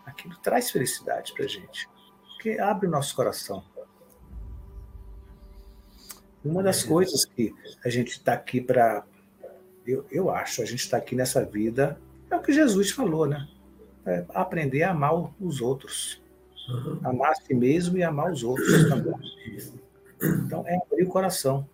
Aquilo 0.05 0.35
traz 0.37 0.71
felicidade 0.71 1.33
para 1.33 1.45
a 1.45 1.47
gente, 1.47 1.87
porque 2.29 2.59
abre 2.59 2.87
o 2.87 2.89
nosso 2.89 3.15
coração. 3.15 3.63
Uma 6.43 6.63
das 6.63 6.83
coisas 6.83 7.25
que 7.25 7.53
a 7.83 7.89
gente 7.89 8.11
está 8.11 8.33
aqui 8.33 8.61
para. 8.61 9.03
Eu, 9.85 10.05
eu 10.09 10.29
acho, 10.29 10.61
a 10.61 10.65
gente 10.65 10.79
está 10.79 10.97
aqui 10.97 11.15
nessa 11.15 11.43
vida, 11.43 11.99
é 12.29 12.35
o 12.35 12.41
que 12.41 12.53
Jesus 12.53 12.91
falou, 12.91 13.25
né? 13.25 13.47
É 14.05 14.25
aprender 14.33 14.83
a 14.83 14.91
amar 14.91 15.33
os 15.39 15.61
outros. 15.61 16.21
Uhum. 16.69 16.99
Amar 17.03 17.31
a 17.31 17.35
si 17.35 17.53
mesmo 17.53 17.97
e 17.97 18.03
amar 18.03 18.31
os 18.31 18.43
outros 18.43 18.87
também. 18.87 19.15
Então, 20.21 20.63
é 20.67 20.77
abrir 20.77 21.03
o 21.03 21.09
coração. 21.09 21.67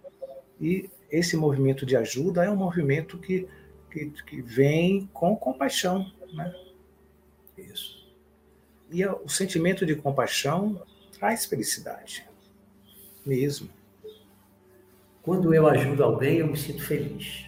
E 0.59 0.89
esse 1.11 1.37
movimento 1.37 1.85
de 1.85 1.95
ajuda 1.95 2.43
é 2.43 2.49
um 2.49 2.55
movimento 2.55 3.17
que, 3.17 3.47
que, 3.91 4.09
que 4.25 4.41
vem 4.41 5.09
com 5.13 5.35
compaixão, 5.35 6.11
né? 6.33 6.53
Isso. 7.57 8.05
E 8.91 9.05
o 9.05 9.29
sentimento 9.29 9.85
de 9.85 9.95
compaixão 9.95 10.81
traz 11.17 11.45
felicidade. 11.45 12.27
Mesmo. 13.25 13.69
Quando 15.21 15.53
eu 15.53 15.67
ajudo 15.67 16.03
alguém, 16.03 16.37
eu 16.37 16.47
me 16.47 16.57
sinto 16.57 16.83
feliz. 16.83 17.45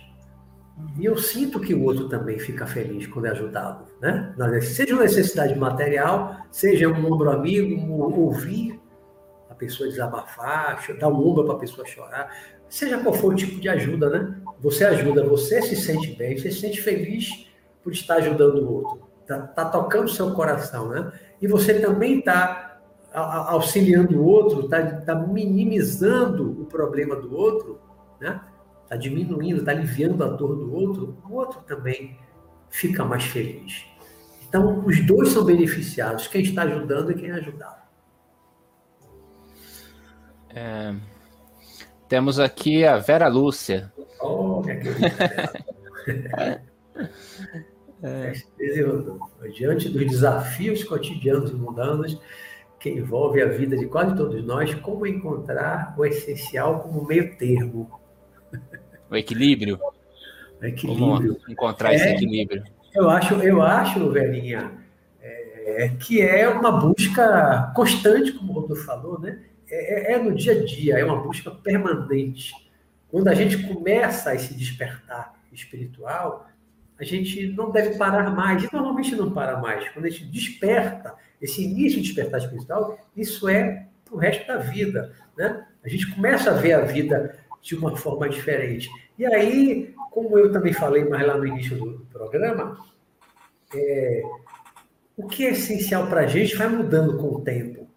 E 0.97 1.05
eu 1.05 1.17
sinto 1.17 1.59
que 1.59 1.73
o 1.73 1.83
outro 1.83 2.07
também 2.07 2.39
fica 2.39 2.65
feliz 2.65 3.07
quando 3.07 3.25
é 3.25 3.31
ajudado. 3.31 3.85
Né? 3.99 4.33
Seja 4.61 4.93
uma 4.93 5.03
necessidade 5.03 5.57
material, 5.57 6.45
seja 6.51 6.87
um 6.87 7.11
ombro 7.11 7.31
amigo, 7.31 7.75
um 7.75 7.99
ouvir 8.01 8.79
a 9.49 9.55
pessoa 9.55 9.89
desabafar, 9.89 10.85
dar 10.99 11.07
um 11.07 11.27
ombro 11.27 11.45
para 11.45 11.55
a 11.55 11.59
pessoa 11.59 11.85
chorar, 11.85 12.35
seja 12.69 12.97
qual 12.99 13.13
for 13.13 13.33
o 13.33 13.35
tipo 13.35 13.59
de 13.59 13.69
ajuda, 13.69 14.09
né? 14.09 14.41
Você 14.59 14.85
ajuda, 14.85 15.23
você 15.23 15.61
se 15.61 15.75
sente 15.75 16.15
bem, 16.15 16.37
você 16.37 16.51
se 16.51 16.59
sente 16.59 16.81
feliz 16.81 17.47
por 17.83 17.93
estar 17.93 18.15
ajudando 18.15 18.59
o 18.59 18.73
outro. 18.73 19.07
Está 19.21 19.39
tá 19.39 19.65
tocando 19.65 20.09
seu 20.09 20.33
coração, 20.33 20.89
né? 20.89 21.11
E 21.41 21.47
você 21.47 21.79
também 21.79 22.19
está 22.19 22.79
auxiliando 23.13 24.19
o 24.19 24.25
outro, 24.25 24.65
está 24.65 24.83
tá 25.01 25.15
minimizando 25.15 26.61
o 26.61 26.65
problema 26.65 27.15
do 27.15 27.35
outro, 27.35 27.79
né? 28.19 28.41
Está 28.83 28.95
diminuindo, 28.95 29.59
está 29.59 29.71
aliviando 29.71 30.23
a 30.23 30.27
dor 30.27 30.55
do 30.55 30.73
outro, 30.73 31.17
o 31.29 31.33
outro 31.33 31.61
também 31.61 32.17
fica 32.69 33.03
mais 33.03 33.23
feliz. 33.25 33.85
Então, 34.47 34.85
os 34.85 35.05
dois 35.05 35.29
são 35.29 35.43
beneficiados, 35.43 36.27
quem 36.27 36.41
está 36.41 36.63
ajudando 36.63 37.11
e 37.11 37.15
quem 37.15 37.29
é 37.29 37.33
ajudado. 37.33 37.81
É, 40.49 40.95
temos 42.07 42.39
aqui 42.39 42.85
a 42.85 42.97
Vera 42.97 43.27
Lúcia. 43.27 43.91
Oh, 44.21 44.61
minha 44.61 44.79
querida. 44.79 45.53
é. 48.03 48.33
Diante 49.53 49.89
dos 49.89 50.05
desafios 50.05 50.83
cotidianos 50.83 51.51
e 51.51 51.55
mundanos, 51.55 52.19
que 52.79 52.89
envolve 52.89 53.41
a 53.41 53.47
vida 53.47 53.75
de 53.75 53.85
quase 53.87 54.15
todos 54.15 54.43
nós, 54.43 54.73
como 54.75 55.05
encontrar 55.05 55.95
o 55.97 56.05
essencial 56.05 56.79
como 56.79 57.05
meio 57.05 57.35
termo. 57.37 57.89
O 59.09 59.15
equilíbrio. 59.15 59.79
O 60.61 60.65
equilíbrio. 60.65 61.35
Como 61.35 61.51
encontrar 61.51 61.93
é, 61.93 61.95
esse 61.95 62.07
equilíbrio. 62.09 62.63
Eu 62.93 63.09
acho, 63.09 63.35
eu 63.35 63.61
acho, 63.61 64.09
velhinha, 64.11 64.71
é, 65.21 65.89
que 65.89 66.21
é 66.21 66.47
uma 66.47 66.71
busca 66.71 67.71
constante, 67.75 68.31
como 68.31 68.51
o 68.51 68.61
Rodolfo 68.61 68.83
falou, 68.85 69.19
né? 69.19 69.39
É, 69.69 70.11
é, 70.11 70.13
é 70.13 70.17
no 70.17 70.33
dia 70.33 70.53
a 70.53 70.65
dia, 70.65 70.97
é 70.97 71.03
uma 71.03 71.21
busca 71.21 71.51
permanente. 71.51 72.53
Quando 73.09 73.27
a 73.27 73.33
gente 73.33 73.57
começa 73.67 74.31
a 74.31 74.37
se 74.37 74.53
despertar 74.53 75.33
espiritual, 75.51 76.47
a 76.99 77.03
gente 77.03 77.47
não 77.47 77.71
deve 77.71 77.97
parar 77.97 78.29
mais, 78.31 78.63
e 78.63 78.73
normalmente 78.73 79.15
não 79.15 79.31
para 79.31 79.57
mais. 79.57 79.87
Quando 79.89 80.05
a 80.05 80.09
gente 80.09 80.25
desperta, 80.25 81.15
esse 81.41 81.63
início 81.63 82.01
de 82.01 82.07
despertar 82.07 82.39
espiritual, 82.39 82.97
isso 83.15 83.47
é 83.47 83.87
para 84.03 84.15
o 84.15 84.17
resto 84.17 84.47
da 84.47 84.57
vida. 84.57 85.13
Né? 85.37 85.65
A 85.83 85.89
gente 85.89 86.13
começa 86.13 86.49
a 86.51 86.53
ver 86.53 86.73
a 86.73 86.81
vida 86.81 87.37
de 87.61 87.75
uma 87.75 87.95
forma 87.95 88.27
diferente. 88.27 88.89
E 89.17 89.25
aí, 89.25 89.93
como 90.11 90.37
eu 90.37 90.51
também 90.51 90.73
falei 90.73 91.05
mais 91.05 91.25
lá 91.25 91.37
no 91.37 91.45
início 91.45 91.77
do 91.77 92.05
programa, 92.11 92.77
é, 93.73 94.23
o 95.15 95.27
que 95.27 95.45
é 95.45 95.51
essencial 95.51 96.07
para 96.07 96.21
a 96.21 96.27
gente 96.27 96.55
vai 96.55 96.67
mudando 96.67 97.17
com 97.17 97.35
o 97.35 97.41
tempo, 97.41 97.87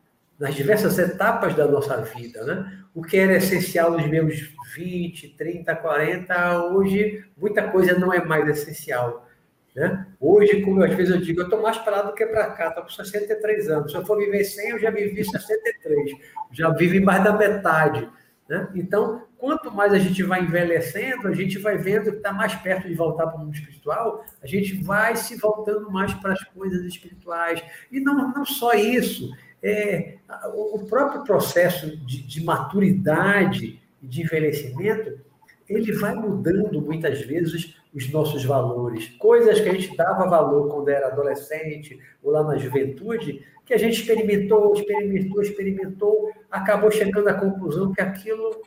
nas 0.40 0.54
diversas 0.54 0.98
etapas 0.98 1.54
da 1.54 1.68
nossa 1.68 1.98
vida. 1.98 2.42
Né? 2.44 2.82
O 2.94 3.02
que 3.02 3.18
era 3.18 3.36
essencial 3.36 3.92
nos 3.92 4.06
meus 4.08 4.54
20, 4.74 5.36
30, 5.36 5.76
40, 5.76 6.64
hoje 6.64 7.24
muita 7.36 7.68
coisa 7.68 7.98
não 7.98 8.12
é 8.12 8.24
mais 8.24 8.48
essencial. 8.48 9.28
Né? 9.76 10.06
Hoje, 10.18 10.62
como 10.62 10.82
às 10.82 10.94
vezes 10.94 11.14
eu 11.14 11.20
digo, 11.20 11.40
eu 11.40 11.44
estou 11.44 11.60
mais 11.60 11.76
para 11.76 11.96
lá 11.98 12.02
do 12.02 12.14
que 12.14 12.24
para 12.24 12.50
cá, 12.52 12.68
estou 12.68 12.82
com 12.84 12.88
63 12.88 13.68
anos. 13.68 13.92
Se 13.92 13.98
eu 13.98 14.04
for 14.04 14.18
viver 14.18 14.42
100, 14.42 14.70
eu 14.70 14.78
já 14.80 14.90
vivi 14.90 15.22
63, 15.22 16.12
já 16.50 16.70
vivi 16.70 17.00
mais 17.00 17.22
da 17.22 17.36
metade. 17.36 18.08
Né? 18.48 18.68
Então, 18.74 19.22
quanto 19.36 19.70
mais 19.70 19.92
a 19.92 19.98
gente 19.98 20.22
vai 20.22 20.42
envelhecendo, 20.42 21.28
a 21.28 21.32
gente 21.32 21.58
vai 21.58 21.78
vendo 21.78 22.10
que 22.10 22.16
está 22.16 22.32
mais 22.32 22.54
perto 22.54 22.88
de 22.88 22.94
voltar 22.94 23.26
para 23.26 23.36
o 23.36 23.40
mundo 23.40 23.54
espiritual, 23.54 24.24
a 24.42 24.46
gente 24.46 24.74
vai 24.82 25.14
se 25.14 25.36
voltando 25.36 25.88
mais 25.90 26.12
para 26.14 26.32
as 26.32 26.42
coisas 26.44 26.84
espirituais. 26.84 27.62
E 27.92 28.00
não, 28.00 28.32
não 28.32 28.44
só 28.44 28.72
isso, 28.72 29.30
é, 29.62 30.16
o 30.54 30.84
próprio 30.86 31.24
processo 31.24 31.96
de, 31.96 32.22
de 32.22 32.42
maturidade 32.42 33.80
de 34.02 34.22
envelhecimento, 34.22 35.20
ele 35.68 35.92
vai 35.92 36.14
mudando 36.14 36.80
muitas 36.80 37.20
vezes 37.20 37.76
os 37.94 38.10
nossos 38.10 38.44
valores. 38.44 39.08
Coisas 39.18 39.60
que 39.60 39.68
a 39.68 39.72
gente 39.72 39.96
dava 39.96 40.28
valor 40.28 40.68
quando 40.68 40.88
era 40.88 41.08
adolescente 41.08 41.98
ou 42.22 42.32
lá 42.32 42.42
na 42.42 42.56
juventude, 42.56 43.44
que 43.64 43.74
a 43.74 43.78
gente 43.78 44.00
experimentou, 44.00 44.74
experimentou, 44.74 45.42
experimentou, 45.42 46.32
acabou 46.50 46.90
chegando 46.90 47.28
à 47.28 47.34
conclusão 47.34 47.92
que 47.92 48.00
aquilo 48.00 48.62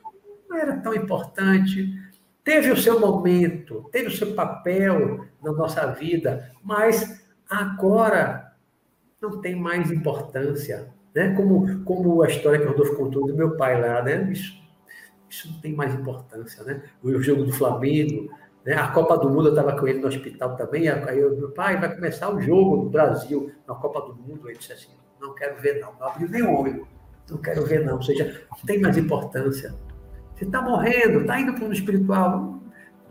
não 0.50 0.58
era 0.58 0.78
tão 0.78 0.94
importante. 0.94 1.90
Teve 2.44 2.72
o 2.72 2.78
seu 2.78 3.00
momento, 3.00 3.90
teve 3.92 4.08
o 4.08 4.16
seu 4.16 4.34
papel 4.34 5.26
na 5.42 5.52
nossa 5.52 5.88
vida, 5.88 6.52
mas 6.64 7.26
agora 7.50 8.53
não 9.24 9.42
tem 9.42 9.56
mais 9.56 9.92
importância. 9.92 10.90
Né? 11.16 11.34
Como, 11.36 11.84
como 11.84 12.22
a 12.22 12.28
história 12.28 12.60
que 12.60 12.66
o 12.66 12.70
Rodolfo 12.70 12.96
contou 12.96 13.28
do 13.28 13.36
meu 13.36 13.56
pai 13.56 13.80
lá, 13.80 14.02
né? 14.02 14.30
Isso, 14.32 14.62
isso 15.30 15.52
não 15.52 15.60
tem 15.62 15.74
mais 15.74 15.94
importância. 15.94 16.64
Né? 16.64 16.84
O 17.02 17.22
jogo 17.22 17.44
do 17.44 17.52
Flamengo, 17.52 18.30
né? 18.66 18.74
A 18.76 18.88
Copa 18.90 19.18
do 19.18 19.30
Mundo, 19.30 19.48
eu 19.48 19.56
estava 19.56 19.78
com 19.78 19.88
ele 19.88 20.00
no 20.00 20.08
hospital 20.08 20.56
também. 20.56 20.90
Aí 20.90 21.20
eu, 21.20 21.36
meu 21.38 21.52
pai, 21.52 21.80
vai 21.80 21.94
começar 21.94 22.34
o 22.34 22.42
jogo 22.42 22.78
no 22.84 22.90
Brasil, 22.90 23.52
na 23.68 23.76
Copa 23.76 24.02
do 24.02 24.16
Mundo. 24.16 24.50
Ele 24.50 24.58
disse 24.58 24.74
assim: 24.74 24.92
não 25.20 25.34
quero 25.36 25.62
ver, 25.62 25.80
não. 25.80 25.94
Não 26.00 26.08
abriu 26.08 26.30
nem 26.30 26.42
o 26.42 26.60
olho. 26.60 26.88
Não 27.30 27.38
quero 27.38 27.66
ver, 27.66 27.86
não. 27.86 27.96
Ou 27.96 28.04
seja, 28.04 28.42
não 28.52 28.66
tem 28.66 28.80
mais 28.80 28.98
importância. 28.98 29.74
Você 30.36 30.46
está 30.46 30.62
morrendo, 30.62 31.22
está 31.22 31.40
indo 31.40 31.54
para 31.54 31.62
o 31.62 31.64
mundo 31.66 31.74
espiritual. 31.74 32.60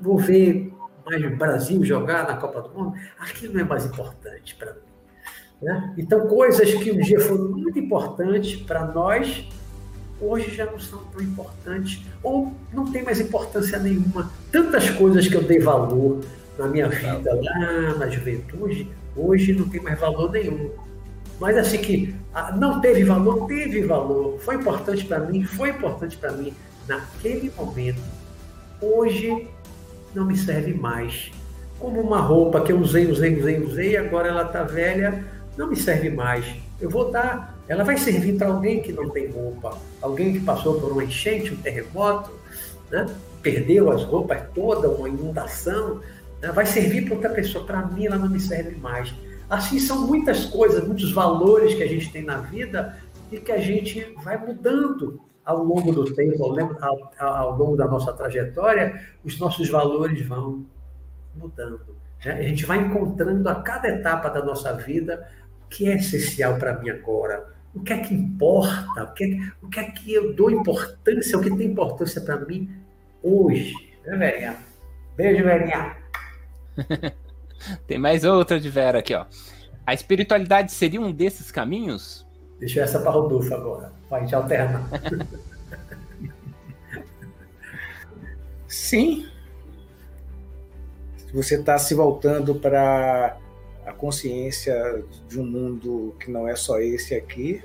Vou 0.01 0.19
ver 0.19 0.73
mais 1.07 1.25
o 1.25 1.37
Brasil 1.37 1.85
jogar 1.85 2.27
na 2.27 2.37
Copa 2.37 2.63
do 2.63 2.71
Mundo. 2.71 2.99
Aquilo 3.19 3.55
não 3.55 3.61
é 3.61 3.65
mais 3.65 3.87
importante 3.87 4.55
para 4.57 4.75
mim. 4.75 4.92
Né? 5.63 5.95
Então, 5.97 6.27
coisas 6.27 6.75
que 6.75 6.91
um 6.91 6.99
dia 6.99 7.21
foram 7.21 7.49
muito 7.49 7.79
importantes 7.79 8.61
para 8.63 8.85
nós, 8.87 9.49
hoje 10.21 10.55
já 10.55 10.67
não 10.67 10.79
são 10.79 10.99
tão 11.05 11.23
importantes 11.23 12.05
ou 12.23 12.53
não 12.73 12.91
tem 12.91 13.05
mais 13.05 13.21
importância 13.21 13.79
nenhuma. 13.79 14.31
Tantas 14.51 14.91
coisas 14.91 15.29
que 15.29 15.35
eu 15.35 15.43
dei 15.43 15.61
valor 15.61 16.21
na 16.59 16.67
minha 16.67 16.89
vida 16.89 17.33
lá 17.35 17.95
na 17.97 18.09
juventude, 18.09 18.89
hoje 19.17 19.53
não 19.53 19.69
tem 19.69 19.81
mais 19.81 19.99
valor 19.99 20.31
nenhum. 20.33 20.71
Mas 21.41 21.57
assim 21.57 21.79
que 21.79 22.15
ah, 22.35 22.53
não 22.53 22.81
teve 22.81 23.05
valor, 23.05 23.47
teve 23.47 23.83
valor. 23.83 24.39
Foi 24.41 24.57
importante 24.57 25.05
para 25.05 25.21
mim, 25.21 25.45
foi 25.45 25.71
importante 25.71 26.17
para 26.17 26.33
mim 26.33 26.53
naquele 26.89 27.51
momento. 27.57 28.01
Hoje 28.81 29.49
não 30.15 30.25
me 30.25 30.37
serve 30.37 30.75
mais. 30.75 31.31
Como 31.79 32.01
uma 32.01 32.21
roupa 32.21 32.61
que 32.61 32.71
eu 32.71 32.79
usei, 32.79 33.11
usei, 33.11 33.39
usei, 33.39 33.61
usei, 33.61 33.97
agora 33.97 34.29
ela 34.29 34.43
está 34.43 34.63
velha, 34.63 35.25
não 35.57 35.69
me 35.69 35.77
serve 35.77 36.11
mais. 36.11 36.45
Eu 36.81 36.91
vou 36.91 37.11
dar 37.11 37.53
ela 37.69 37.85
vai 37.85 37.97
servir 37.97 38.37
para 38.37 38.49
alguém 38.49 38.83
que 38.83 38.93
não 38.93 39.09
tem 39.09 39.31
roupa, 39.31 39.79
alguém 40.01 40.33
que 40.33 40.41
passou 40.41 40.81
por 40.81 40.93
uma 40.93 41.05
enchente, 41.05 41.55
um 41.55 41.57
terremoto, 41.57 42.31
né? 42.91 43.07
perdeu 43.41 43.91
as 43.91 44.05
roupas 44.05 44.43
toda, 44.55 44.91
uma 44.91 45.09
inundação, 45.09 46.01
né? 46.41 46.53
vai 46.53 46.67
servir 46.67 47.07
para 47.07 47.15
outra 47.15 47.31
pessoa. 47.31 47.65
Para 47.65 47.87
mim, 47.87 48.07
ela 48.07 48.19
não 48.19 48.29
me 48.29 48.41
serve 48.41 48.77
mais. 48.77 49.15
Assim 49.49 49.79
são 49.79 50.07
muitas 50.07 50.45
coisas, 50.47 50.87
muitos 50.87 51.13
valores 51.13 51.75
que 51.75 51.83
a 51.83 51.89
gente 51.89 52.11
tem 52.13 52.23
na 52.23 52.39
vida 52.39 52.99
e 53.31 53.39
que 53.39 53.53
a 53.53 53.59
gente 53.59 54.15
vai 54.23 54.37
mudando 54.37 55.21
ao 55.45 55.65
longo 55.65 55.93
do 55.93 56.15
tempo, 56.15 56.45
ao, 56.45 57.11
ao, 57.19 57.57
longo 57.57 57.77
da 57.77 57.87
nossa 57.87 58.13
trajetória, 58.13 59.01
os 59.25 59.39
nossos 59.39 59.69
valores 59.69 60.25
vão 60.27 60.65
mudando. 61.35 61.81
Né? 62.25 62.33
A 62.33 62.43
gente 62.43 62.67
vai 62.67 62.79
encontrando 62.79 63.49
a 63.49 63.57
cada 63.57 63.89
etapa 63.89 64.29
da 64.29 64.45
nossa 64.45 64.73
vida 64.75 65.27
que 65.73 65.89
é 65.89 65.97
essencial 65.97 66.57
para 66.59 66.79
mim 66.79 66.91
agora, 66.91 67.47
o 67.75 67.81
que 67.81 67.93
é 67.93 67.99
que 67.99 68.15
importa, 68.15 69.05
o 69.05 69.15
que 69.15 69.25
é, 69.25 69.39
o 69.63 69.69
que, 69.69 69.81
é 69.81 69.91
que 69.91 70.13
eu 70.13 70.35
dou 70.35 70.51
importância, 70.51 71.39
o 71.39 71.43
que 71.43 71.57
tem 71.57 71.69
importância 71.69 72.21
para 72.21 72.37
mim 72.37 72.71
hoje. 73.23 73.73
Né, 74.05 74.17
Verinha? 74.17 74.57
Beijo, 75.17 75.43
Verinha. 75.43 75.97
tem 77.87 77.99
mais 77.99 78.25
outra 78.25 78.61
de 78.61 78.69
Vera 78.69 78.99
aqui, 78.99 79.15
ó. 79.15 79.25
A 79.87 79.95
espiritualidade 79.95 80.71
seria 80.71 81.01
um 81.01 81.11
desses 81.11 81.51
caminhos? 81.51 82.27
Deixa 82.61 82.83
essa 82.83 83.01
para 83.01 83.11
Rodolfo 83.11 83.53
agora, 83.55 83.93
para 84.09 84.19
a 84.19 84.21
gente 84.21 84.35
alternar. 84.35 84.89
Sim. 88.69 89.27
Você 91.33 91.57
está 91.57 91.79
se 91.79 91.95
voltando 91.95 92.55
para 92.55 93.39
a 93.85 93.93
consciência 93.93 95.05
de 95.29 95.41
um 95.41 95.45
mundo 95.45 96.15
que 96.21 96.31
não 96.31 96.47
é 96.49 96.55
só 96.55 96.81
esse 96.81 97.15
aqui, 97.15 97.63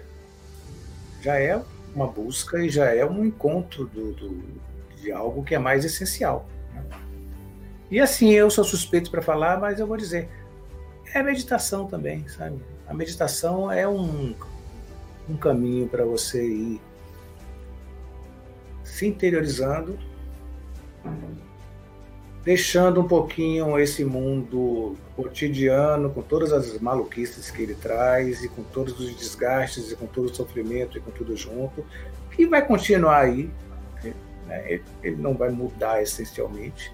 já 1.21 1.39
é 1.39 1.61
uma 1.93 2.07
busca 2.07 2.59
e 2.59 2.69
já 2.69 2.85
é 2.93 3.05
um 3.05 3.25
encontro 3.25 3.85
do, 3.85 4.13
do 4.13 4.43
de 4.97 5.11
algo 5.11 5.43
que 5.43 5.55
é 5.55 5.59
mais 5.59 5.85
essencial. 5.85 6.47
Né? 6.73 6.83
E 7.89 7.99
assim, 7.99 8.31
eu 8.31 8.49
sou 8.49 8.63
suspeito 8.63 9.09
para 9.09 9.21
falar, 9.21 9.59
mas 9.59 9.79
eu 9.79 9.87
vou 9.87 9.97
dizer, 9.97 10.27
é 11.13 11.21
meditação 11.23 11.87
também, 11.87 12.27
sabe? 12.27 12.59
A 12.87 12.93
meditação 12.93 13.71
é 13.71 13.87
um, 13.87 14.35
um 15.29 15.37
caminho 15.37 15.87
para 15.87 16.03
você 16.03 16.45
ir 16.45 16.81
se 18.83 19.05
interiorizando, 19.05 19.97
deixando 22.47 23.01
um 23.01 23.07
pouquinho 23.09 23.77
esse 23.77 24.05
mundo 24.05 24.95
cotidiano, 25.17 26.09
com 26.09 26.21
todas 26.21 26.53
as 26.53 26.79
maluquices 26.79 27.51
que 27.51 27.61
ele 27.61 27.75
traz, 27.75 28.41
e 28.41 28.47
com 28.47 28.63
todos 28.63 28.97
os 29.01 29.13
desgastes, 29.17 29.91
e 29.91 29.97
com 29.97 30.05
todo 30.07 30.27
o 30.27 30.33
sofrimento, 30.33 30.97
e 30.97 31.01
com 31.01 31.11
tudo 31.11 31.35
junto, 31.35 31.85
que 32.31 32.47
vai 32.47 32.65
continuar 32.65 33.25
aí. 33.25 33.49
Né? 34.47 34.79
Ele 35.03 35.17
não 35.17 35.33
vai 35.33 35.49
mudar 35.49 36.01
essencialmente. 36.01 36.89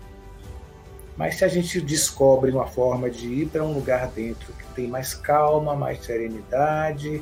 Mas 1.16 1.36
se 1.36 1.46
a 1.46 1.48
gente 1.48 1.80
descobre 1.80 2.50
uma 2.50 2.66
forma 2.66 3.08
de 3.08 3.28
ir 3.28 3.48
para 3.48 3.64
um 3.64 3.74
lugar 3.74 4.08
dentro 4.08 4.52
que 4.54 4.66
tem 4.74 4.88
mais 4.88 5.14
calma, 5.14 5.76
mais 5.76 6.04
serenidade, 6.04 7.22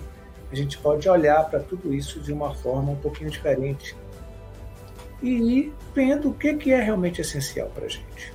a 0.50 0.56
gente 0.56 0.78
pode 0.78 1.10
olhar 1.10 1.50
para 1.50 1.60
tudo 1.60 1.94
isso 1.94 2.22
de 2.22 2.32
uma 2.32 2.56
forma 2.56 2.94
um 2.94 2.96
pouquinho 2.96 3.30
diferente 3.30 3.94
e 5.22 5.30
ir 5.30 5.74
vendo 5.94 6.30
o 6.30 6.34
que 6.34 6.72
é 6.72 6.82
realmente 6.82 7.22
essencial 7.22 7.70
para 7.70 7.86
a 7.86 7.90
gente. 7.90 8.34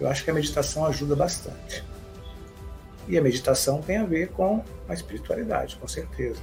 Eu 0.00 0.08
acho 0.08 0.24
que 0.24 0.30
a 0.30 0.34
meditação 0.34 0.86
ajuda 0.86 1.16
bastante. 1.16 1.84
E 3.08 3.18
a 3.18 3.22
meditação 3.22 3.80
tem 3.80 3.96
a 3.96 4.04
ver 4.04 4.28
com 4.28 4.62
a 4.88 4.94
espiritualidade, 4.94 5.76
com 5.76 5.88
certeza. 5.88 6.40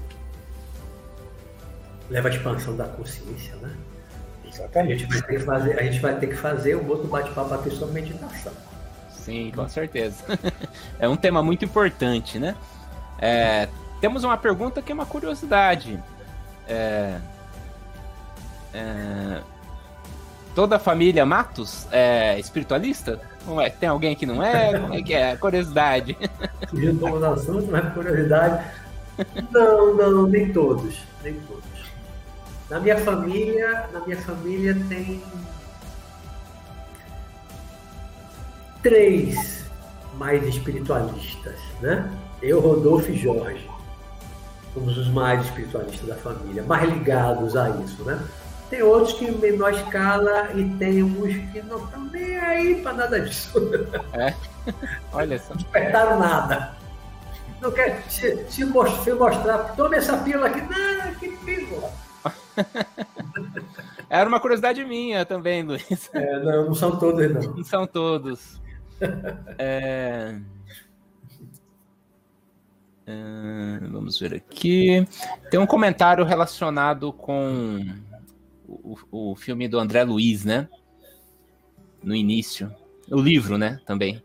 Leva 2.10 2.27
a 2.27 2.31
expansão 2.31 2.76
da 2.76 2.85
consciência, 2.85 3.56
né? 3.57 3.76
Exatamente. 4.43 4.93
A 4.93 5.07
gente 5.07 5.07
vai 5.07 5.22
ter 5.22 5.39
que 5.39 5.45
fazer, 5.45 5.80
a 5.80 5.84
gente 5.84 5.99
vai 5.99 6.19
ter 6.19 6.27
que 6.27 6.35
fazer 6.35 6.76
um 6.76 6.88
outro 6.88 7.07
bate-papo 7.07 7.53
aqui 7.53 7.69
sobre 7.72 8.02
meditação. 8.02 8.53
Sim, 9.10 9.52
com 9.56 9.68
certeza. 9.68 10.23
é 10.99 11.07
um 11.07 11.15
tema 11.15 11.41
muito 11.41 11.65
importante, 11.65 12.38
né? 12.39 12.56
É, 13.19 13.68
temos 14.02 14.23
uma 14.23 14.38
pergunta 14.38 14.81
que 14.81 14.91
é 14.91 14.95
uma 14.95 15.06
curiosidade. 15.06 16.02
É, 16.68 17.19
é, 18.76 19.41
toda 20.53 20.76
a 20.76 20.80
família 20.80 21.26
Matos 21.26 21.88
é 21.91 22.38
espiritualista? 22.39 23.22
Não 23.47 23.61
é? 23.61 23.69
Tem 23.69 23.88
alguém 23.88 24.15
que 24.15 24.26
não 24.26 24.43
é? 24.43 24.77
Como 24.77 24.93
é 24.93 25.02
que 25.02 25.14
é? 25.14 25.38
Curiosidade. 25.38 26.18
Fugindo 26.69 26.99
do 26.99 27.26
assunto, 27.26 27.68
mas 27.72 27.93
curiosidade. 27.93 28.65
Não, 29.52 29.95
não, 29.95 30.27
nem 30.27 30.52
todos. 30.52 30.97
Nem 31.23 31.35
todos. 31.47 31.64
Na 32.69 32.80
minha 32.80 32.97
família, 32.97 33.88
na 33.93 33.99
minha 34.02 34.18
família 34.18 34.76
tem 34.89 35.23
três 38.84 39.65
mais 40.18 40.45
espiritualistas, 40.45 41.60
né? 41.81 42.10
Eu, 42.41 42.60
Rodolfo 42.60 43.10
e 43.11 43.18
Jorge 43.18 43.69
somos 44.76 44.97
os 44.97 45.07
mais 45.07 45.45
espiritualistas 45.45 46.07
da 46.07 46.15
família, 46.15 46.61
mais 46.64 46.88
ligados 46.89 47.56
a 47.56 47.69
isso, 47.69 48.03
né? 48.03 48.19
Tem 48.70 48.82
outros 48.82 49.14
que 49.14 49.26
em 49.26 49.38
menor 49.38 49.74
escala 49.74 50.52
e 50.54 50.68
tem 50.78 51.04
uns 51.04 51.52
que 51.52 51.62
não 51.62 51.84
estão 51.86 52.04
nem 52.06 52.38
aí 52.38 52.82
para 52.82 52.94
nada 52.94 53.20
disso. 53.22 53.60
É? 54.14 54.34
Olha 55.14 55.38
só. 55.38 55.50
Não 55.50 55.58
despertaram 55.58 56.20
nada. 56.20 56.76
Não 57.62 57.72
quer 57.72 58.04
se, 58.10 58.46
se 58.50 58.66
mostrar, 58.66 59.76
tome 59.76 59.98
essa 59.98 60.18
pílula 60.18 60.48
aqui. 60.48 60.62
Não, 60.62 61.16
que 61.16 61.30
pílula. 61.38 61.92
Era 64.10 64.28
uma 64.28 64.40
curiosidade 64.40 64.84
minha 64.84 65.26
também, 65.26 65.64
Luiz. 65.64 66.10
É, 66.14 66.40
não, 66.40 66.66
não 66.66 66.74
são 66.76 66.98
todos, 66.98 67.32
não. 67.32 67.56
Não 67.56 67.64
são 67.64 67.88
todos. 67.88 68.62
É... 69.58 70.36
Uh, 73.08 73.92
vamos 73.92 74.20
ver 74.20 74.34
aqui. 74.34 75.08
Tem 75.52 75.60
um 75.60 75.68
comentário 75.68 76.26
relacionado 76.26 77.14
com 77.14 77.86
o, 78.84 79.31
o 79.31 79.35
filme 79.35 79.68
do 79.68 79.80
André 79.80 80.03
Luiz, 80.03 80.45
né? 80.45 80.68
No 82.03 82.15
início. 82.15 82.73
O 83.10 83.19
livro, 83.19 83.57
né? 83.57 83.80
Também. 83.85 84.22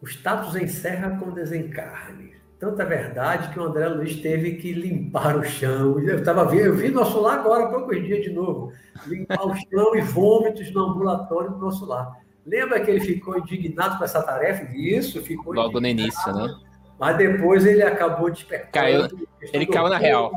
O 0.00 0.06
status 0.06 0.54
encerra 0.56 1.16
com 1.18 1.30
desencarne. 1.30 2.34
Tanta 2.58 2.84
verdade 2.84 3.52
que 3.52 3.58
o 3.58 3.64
André 3.64 3.88
Luiz 3.88 4.20
teve 4.20 4.56
que 4.56 4.72
limpar 4.72 5.36
o 5.36 5.44
chão. 5.44 5.98
Eu 5.98 6.18
estava 6.18 6.44
vendo, 6.44 6.66
eu 6.66 6.76
vi 6.76 6.90
nosso 6.90 7.20
lar 7.20 7.38
agora 7.38 7.68
poucos 7.68 8.02
dias 8.02 8.22
de 8.22 8.30
novo. 8.30 8.72
Limpar 9.06 9.46
o 9.46 9.54
chão 9.54 9.96
e 9.96 10.00
vômitos 10.02 10.72
no 10.72 10.90
ambulatório 10.90 11.50
do 11.50 11.58
nosso 11.58 11.84
lar. 11.84 12.12
Lembra 12.46 12.80
que 12.80 12.90
ele 12.90 13.00
ficou 13.00 13.38
indignado 13.38 13.98
com 13.98 14.04
essa 14.04 14.22
tarefa? 14.22 14.70
Isso, 14.76 15.22
ficou 15.22 15.54
Logo 15.54 15.80
no 15.80 15.86
início, 15.86 16.32
né? 16.32 16.54
Mas 17.04 17.18
depois 17.18 17.66
ele 17.66 17.82
acabou 17.82 18.30
despertando. 18.30 18.72
Caiu, 18.72 19.28
ele 19.52 19.66
caiu 19.66 19.90
na 19.90 19.98
real. 19.98 20.32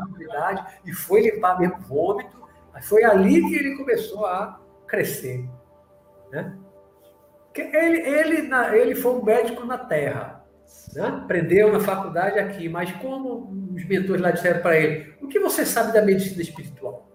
E 0.86 0.92
foi 0.92 1.22
limpar 1.22 1.58
mesmo 1.58 1.80
vômito. 1.80 2.46
Foi 2.82 3.06
ali 3.06 3.42
que 3.48 3.56
ele 3.56 3.78
começou 3.78 4.26
a 4.26 4.60
crescer. 4.86 5.48
Né? 6.30 6.58
Ele, 7.56 8.02
ele, 8.02 8.54
ele 8.74 8.96
foi 8.96 9.14
um 9.14 9.24
médico 9.24 9.66
na 9.66 9.78
Terra. 9.78 10.44
Né? 10.94 11.08
Aprendeu 11.08 11.72
na 11.72 11.80
faculdade 11.80 12.38
aqui. 12.38 12.68
Mas 12.68 12.92
como 12.98 13.50
os 13.74 13.86
mentores 13.86 14.22
lá 14.22 14.32
disseram 14.32 14.62
para 14.62 14.76
ele, 14.78 15.14
o 15.22 15.28
que 15.30 15.40
você 15.40 15.66
sabe 15.66 15.94
da 15.94 16.02
medicina 16.02 16.42
espiritual? 16.42 17.08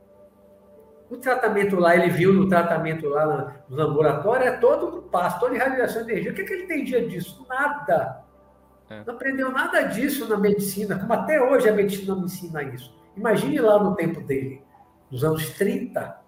O 1.11 1.19
tratamento 1.19 1.77
lá, 1.77 1.95
ele 1.95 2.09
viu 2.09 2.33
no 2.33 2.49
tratamento 2.49 3.07
lá 3.07 3.63
no 3.69 3.77
laboratório, 3.77 4.47
é 4.47 4.53
todo 4.53 4.97
um 4.97 5.03
passo, 5.11 5.39
toda 5.41 5.59
radiação 5.59 6.07
de 6.07 6.13
energia. 6.13 6.33
O 6.33 6.35
que, 6.35 6.41
é 6.41 6.45
que 6.47 6.53
ele 6.55 6.63
entendia 6.63 7.07
disso? 7.07 7.45
Nada. 7.47 8.32
É. 8.93 9.03
Não 9.07 9.15
aprendeu 9.15 9.51
nada 9.51 9.83
disso 9.83 10.29
na 10.29 10.37
medicina, 10.37 10.99
como 10.99 11.13
até 11.13 11.41
hoje 11.41 11.69
a 11.69 11.73
medicina 11.73 12.15
não 12.15 12.25
ensina 12.25 12.63
isso. 12.63 12.95
Imagine 13.17 13.61
lá 13.61 13.83
no 13.83 13.95
tempo 13.95 14.21
dele, 14.21 14.63
nos 15.11 15.25
anos 15.25 15.51
30. 15.51 16.21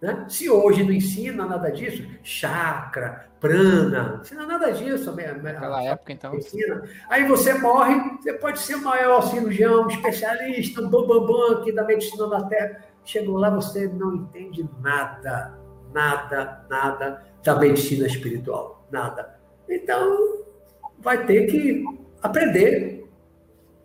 Né? 0.00 0.26
Se 0.28 0.50
hoje 0.50 0.82
não 0.82 0.92
ensina 0.92 1.46
nada 1.46 1.70
disso, 1.70 2.04
chakra, 2.22 3.28
prana, 3.40 4.14
não 4.14 4.20
ensina 4.20 4.46
nada 4.46 4.70
disso. 4.72 5.14
Naquela 5.14 5.82
época, 5.82 6.12
então. 6.12 6.34
Ensina. 6.34 6.82
Aí 7.08 7.26
você 7.26 7.54
morre, 7.54 7.94
você 8.20 8.32
pode 8.32 8.58
ser 8.60 8.74
o 8.76 8.82
maior 8.82 9.22
cirurgião, 9.22 9.88
especialista, 9.88 10.82
bambambam 10.82 11.26
bam, 11.26 11.48
bam, 11.48 11.60
aqui 11.60 11.72
da 11.72 11.84
medicina 11.84 12.28
da 12.28 12.42
Terra 12.44 12.92
Chegou 13.04 13.36
lá, 13.36 13.50
você 13.50 13.88
não 13.88 14.14
entende 14.14 14.68
nada, 14.80 15.58
nada, 15.92 16.64
nada 16.70 17.22
da 17.42 17.56
medicina 17.56 18.06
espiritual, 18.06 18.86
nada. 18.90 19.40
Então, 19.68 20.44
vai 21.02 21.26
ter 21.26 21.46
que 21.46 21.84
aprender. 22.22 23.02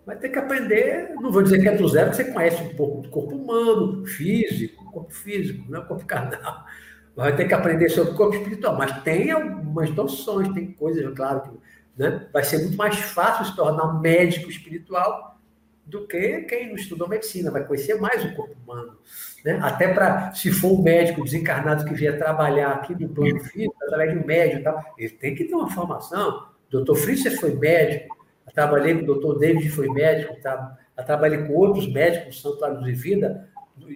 Vai 0.05 0.15
ter 0.15 0.29
que 0.29 0.39
aprender, 0.39 1.13
não 1.15 1.29
vou 1.29 1.43
dizer 1.43 1.59
que 1.59 1.67
é 1.67 1.75
do 1.75 1.85
zero, 1.85 2.11
porque 2.11 2.23
você 2.23 2.31
conhece 2.31 2.63
um 2.63 2.73
pouco 2.75 3.01
do 3.01 3.09
corpo 3.09 3.35
humano, 3.35 4.05
físico, 4.05 4.85
corpo 4.89 5.13
físico, 5.13 5.69
não 5.69 5.81
é 5.81 5.85
corpo 5.85 6.05
carnal. 6.05 6.65
Vai 7.13 7.35
ter 7.35 7.45
que 7.45 7.53
aprender 7.53 7.89
sobre 7.89 8.13
o 8.13 8.15
corpo 8.15 8.35
espiritual, 8.35 8.77
mas 8.77 9.03
tem 9.03 9.31
algumas 9.31 9.93
noções, 9.93 10.53
tem 10.53 10.71
coisas, 10.71 11.13
claro, 11.13 11.41
que 11.41 11.49
né, 11.97 12.25
vai 12.31 12.43
ser 12.43 12.59
muito 12.59 12.77
mais 12.77 12.95
fácil 12.95 13.45
se 13.45 13.55
tornar 13.55 13.83
um 13.85 13.99
médico 13.99 14.49
espiritual 14.49 15.37
do 15.85 16.07
que 16.07 16.41
quem 16.41 16.69
não 16.69 16.75
estudou 16.75 17.09
medicina, 17.09 17.51
vai 17.51 17.65
conhecer 17.65 17.99
mais 17.99 18.23
o 18.23 18.33
corpo 18.33 18.55
humano. 18.63 18.97
Né? 19.43 19.59
Até 19.61 19.93
para, 19.93 20.33
se 20.33 20.51
for 20.51 20.79
um 20.79 20.81
médico 20.81 21.23
desencarnado 21.23 21.83
que 21.85 21.93
vier 21.93 22.17
trabalhar 22.17 22.71
aqui 22.73 22.93
no 22.93 23.09
plano 23.09 23.39
físico, 23.39 23.75
através 23.83 24.13
de 24.13 24.19
um 24.19 24.25
médico, 24.25 24.63
tal, 24.63 24.83
ele 24.97 25.09
tem 25.09 25.35
que 25.35 25.45
ter 25.45 25.55
uma 25.55 25.69
formação. 25.69 26.47
O 26.67 26.71
doutor 26.71 26.95
Fritz 26.95 27.39
foi 27.39 27.55
médico, 27.55 28.17
eu 28.45 28.53
trabalhei 28.53 28.95
com 28.95 29.01
o 29.01 29.05
doutor 29.05 29.39
David, 29.39 29.69
foi 29.69 29.87
médico, 29.89 30.35
tá? 30.41 30.77
Já 30.97 31.03
trabalhei 31.03 31.45
com 31.45 31.53
outros 31.53 31.87
médicos, 31.91 32.41
santuários 32.41 32.83
de 32.83 32.91
vida, 32.91 33.47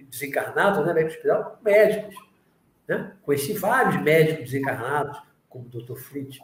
desencarnados, 0.08 0.86
né, 0.86 0.92
médicos 0.92 1.16
hospital, 1.16 1.58
médicos. 1.62 2.14
Né? 2.88 3.12
Conheci 3.22 3.52
vários 3.54 4.00
médicos 4.02 4.44
desencarnados, 4.50 5.20
como 5.48 5.66
o 5.66 5.68
Dr. 5.68 5.96
Fritz. 5.96 6.38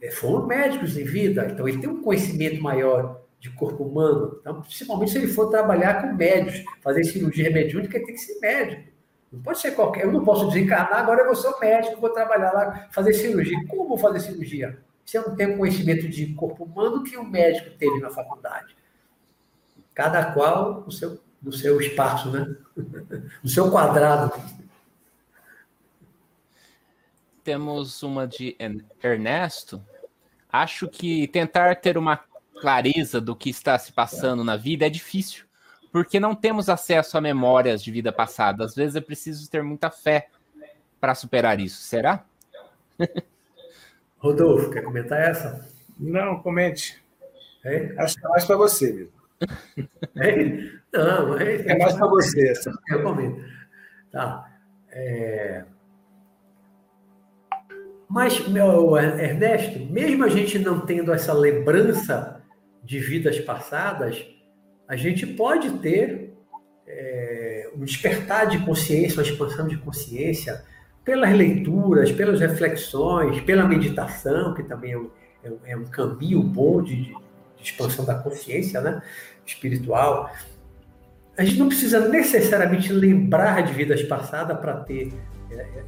É, 0.00 0.10
foram 0.10 0.46
médicos 0.46 0.96
em 0.96 1.04
vida, 1.04 1.46
então 1.50 1.68
ele 1.68 1.78
tem 1.78 1.90
um 1.90 2.02
conhecimento 2.02 2.62
maior 2.62 3.20
de 3.40 3.50
corpo 3.50 3.84
humano. 3.84 4.38
Então, 4.40 4.62
principalmente 4.62 5.12
se 5.12 5.18
ele 5.18 5.28
for 5.28 5.48
trabalhar 5.48 6.02
com 6.02 6.14
médicos, 6.14 6.64
fazer 6.82 7.04
cirurgia 7.04 7.50
mediúnica, 7.50 7.96
ele 7.96 8.06
tem 8.06 8.14
que 8.14 8.20
ser 8.20 8.38
médico. 8.40 8.82
Não 9.32 9.42
pode 9.42 9.60
ser 9.60 9.72
qualquer. 9.72 10.04
Eu 10.04 10.12
não 10.12 10.24
posso 10.24 10.46
desencarnar, 10.48 11.00
agora 11.00 11.20
eu 11.20 11.26
vou 11.26 11.36
ser 11.36 11.48
um 11.48 11.58
médico, 11.58 12.00
vou 12.00 12.10
trabalhar 12.10 12.52
lá, 12.52 12.88
fazer 12.90 13.12
cirurgia. 13.12 13.58
Como 13.68 13.96
fazer 13.98 14.20
cirurgia? 14.20 14.78
Eu 15.16 15.28
não 15.28 15.36
tenho 15.36 15.56
conhecimento 15.56 16.08
de 16.08 16.34
corpo 16.34 16.64
humano 16.64 17.02
que 17.02 17.16
o 17.16 17.24
médico 17.24 17.70
teve 17.78 17.98
na 18.00 18.10
faculdade. 18.10 18.76
Cada 19.94 20.32
qual 20.32 20.82
no 20.82 20.92
seu, 20.92 21.20
no 21.42 21.52
seu 21.52 21.80
espaço, 21.80 22.30
né? 22.30 22.56
no 23.42 23.48
seu 23.48 23.70
quadrado. 23.70 24.32
Temos 27.42 28.02
uma 28.02 28.26
de 28.26 28.56
Ernesto. 29.02 29.82
Acho 30.50 30.88
que 30.88 31.28
tentar 31.28 31.76
ter 31.76 31.96
uma 31.96 32.20
clareza 32.60 33.20
do 33.20 33.34
que 33.36 33.50
está 33.50 33.78
se 33.78 33.92
passando 33.92 34.42
na 34.44 34.56
vida 34.56 34.86
é 34.86 34.90
difícil 34.90 35.48
porque 35.90 36.20
não 36.20 36.34
temos 36.34 36.68
acesso 36.68 37.16
a 37.16 37.20
memórias 37.20 37.82
de 37.82 37.90
vida 37.90 38.12
passada. 38.12 38.64
Às 38.64 38.74
vezes 38.74 38.96
é 38.96 39.00
preciso 39.00 39.48
ter 39.50 39.62
muita 39.62 39.90
fé 39.90 40.28
para 41.00 41.14
superar 41.14 41.60
isso. 41.60 41.82
Será? 41.82 42.24
Rodolfo, 44.18 44.70
quer 44.70 44.82
comentar 44.82 45.20
essa? 45.20 45.68
Não, 45.98 46.40
comente. 46.40 47.02
É? 47.64 47.94
Acho 47.98 48.16
que 48.16 48.26
é 48.26 48.28
mais 48.28 48.44
para 48.44 48.56
você 48.56 48.92
mesmo. 48.92 49.12
É? 50.16 50.78
Não, 50.92 51.38
é, 51.38 51.54
é 51.56 51.78
mais 51.78 51.94
para 51.94 52.06
você 52.06 52.48
essa. 52.48 52.72
Eu 52.88 53.02
comento. 53.02 53.44
Tá. 54.10 54.50
É... 54.90 55.64
Mas, 58.08 58.48
meu 58.48 58.96
Ernesto, 58.96 59.78
mesmo 59.80 60.24
a 60.24 60.28
gente 60.28 60.58
não 60.58 60.80
tendo 60.80 61.12
essa 61.12 61.32
lembrança 61.32 62.42
de 62.82 62.98
vidas 62.98 63.38
passadas, 63.40 64.24
a 64.88 64.96
gente 64.96 65.26
pode 65.26 65.70
ter 65.78 66.32
é, 66.86 67.70
um 67.76 67.84
despertar 67.84 68.46
de 68.46 68.58
consciência, 68.64 69.18
uma 69.18 69.30
expansão 69.30 69.68
de 69.68 69.76
consciência, 69.76 70.64
pelas 71.08 71.32
leituras, 71.32 72.12
pelas 72.12 72.38
reflexões, 72.38 73.40
pela 73.40 73.64
meditação, 73.64 74.52
que 74.52 74.62
também 74.62 74.92
é 74.92 74.98
um, 74.98 75.10
é 75.64 75.74
um 75.74 75.84
é 75.84 75.86
caminho 75.86 76.42
bom 76.42 76.82
de, 76.82 76.96
de, 76.96 77.16
expansão 77.62 78.04
da 78.04 78.14
consciência 78.14 78.78
né, 78.82 79.00
espiritual. 79.46 80.30
A 81.38 81.42
gente 81.42 81.58
não 81.58 81.68
precisa 81.68 82.06
necessariamente 82.10 82.92
lembrar 82.92 83.62
de 83.62 83.72
vidas 83.72 84.02
passadas 84.02 84.58
para 84.58 84.80
ter 84.80 85.14
é, 85.50 85.54
é, 85.54 85.84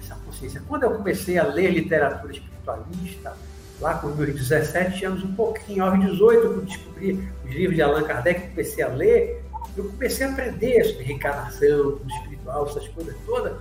essa 0.00 0.14
consciência. 0.24 0.62
Quando 0.66 0.84
eu 0.84 0.92
comecei 0.92 1.36
a 1.36 1.44
ler 1.44 1.70
literatura 1.70 2.32
espiritualista, 2.32 3.36
lá 3.78 3.98
com 3.98 4.06
meus 4.06 4.32
17 4.34 5.04
anos, 5.04 5.22
um 5.22 5.34
pouquinho, 5.34 5.84
aos 5.84 6.00
18, 6.00 6.46
quando 6.46 6.64
descobri 6.64 7.28
os 7.44 7.50
livros 7.50 7.76
de 7.76 7.82
Allan 7.82 8.04
Kardec, 8.04 8.48
comecei 8.48 8.82
a 8.82 8.88
ler, 8.88 9.44
eu 9.76 9.84
comecei 9.84 10.26
a 10.26 10.30
aprender 10.30 10.82
sobre 10.84 11.04
reencarnação, 11.04 12.00
espiritual, 12.08 12.66
essas 12.66 12.88
coisas 12.88 13.14
todas, 13.26 13.52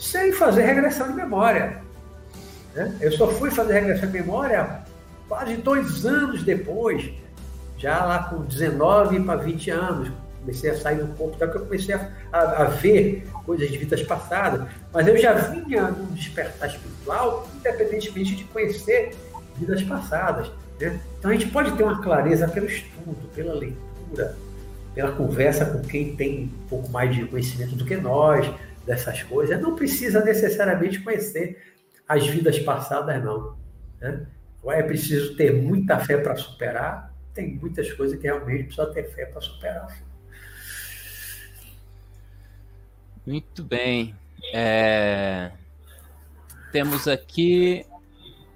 sem 0.00 0.32
fazer 0.32 0.62
regressão 0.62 1.08
de 1.08 1.14
memória. 1.14 1.78
Né? 2.74 2.96
Eu 3.00 3.12
só 3.12 3.28
fui 3.28 3.50
fazer 3.50 3.74
regressão 3.74 4.10
de 4.10 4.18
memória 4.18 4.80
quase 5.28 5.56
dois 5.56 6.06
anos 6.06 6.42
depois, 6.42 7.12
já 7.76 8.04
lá 8.04 8.24
com 8.24 8.42
19 8.42 9.20
para 9.20 9.36
20 9.36 9.70
anos, 9.70 10.12
comecei 10.40 10.70
a 10.70 10.76
sair 10.76 10.96
do 10.96 11.06
corpo, 11.14 11.36
que 11.36 11.44
eu 11.44 11.60
comecei 11.66 11.94
a, 11.94 12.10
a, 12.32 12.62
a, 12.62 12.64
ver 12.64 13.28
coisas 13.44 13.70
de 13.70 13.76
vidas 13.76 14.02
passadas, 14.02 14.66
mas 14.92 15.06
eu 15.06 15.16
já 15.18 15.34
vinha 15.34 15.90
num 15.90 16.06
despertar 16.06 16.68
espiritual, 16.68 17.46
independentemente 17.56 18.34
de 18.34 18.44
conhecer 18.44 19.10
vidas 19.56 19.82
passadas. 19.82 20.50
Né? 20.80 20.98
Então 21.18 21.30
a 21.30 21.34
gente 21.34 21.48
pode 21.50 21.72
ter 21.72 21.82
uma 21.82 22.00
clareza 22.02 22.48
pelo 22.48 22.66
estudo, 22.66 23.28
pela 23.34 23.52
leitura, 23.52 24.34
pela 24.94 25.12
conversa 25.12 25.66
com 25.66 25.82
quem 25.82 26.16
tem 26.16 26.44
um 26.44 26.68
pouco 26.68 26.88
mais 26.90 27.14
de 27.14 27.24
conhecimento 27.26 27.76
do 27.76 27.84
que 27.84 27.96
nós 27.96 28.50
dessas 28.86 29.22
coisas. 29.22 29.60
Não 29.60 29.74
precisa 29.74 30.24
necessariamente 30.24 31.00
conhecer 31.00 31.62
as 32.08 32.26
vidas 32.26 32.58
passadas, 32.58 33.22
não. 33.22 33.56
Né? 34.00 34.26
É 34.66 34.82
preciso 34.82 35.36
ter 35.36 35.52
muita 35.52 35.98
fé 36.00 36.18
para 36.18 36.36
superar. 36.36 37.14
Tem 37.32 37.54
muitas 37.54 37.92
coisas 37.92 38.18
que 38.18 38.24
realmente 38.24 38.64
precisa 38.64 38.86
ter 38.92 39.04
fé 39.14 39.26
para 39.26 39.40
superar. 39.40 39.96
Muito 43.26 43.62
bem. 43.62 44.14
É... 44.52 45.50
Temos 46.72 47.06
aqui 47.06 47.86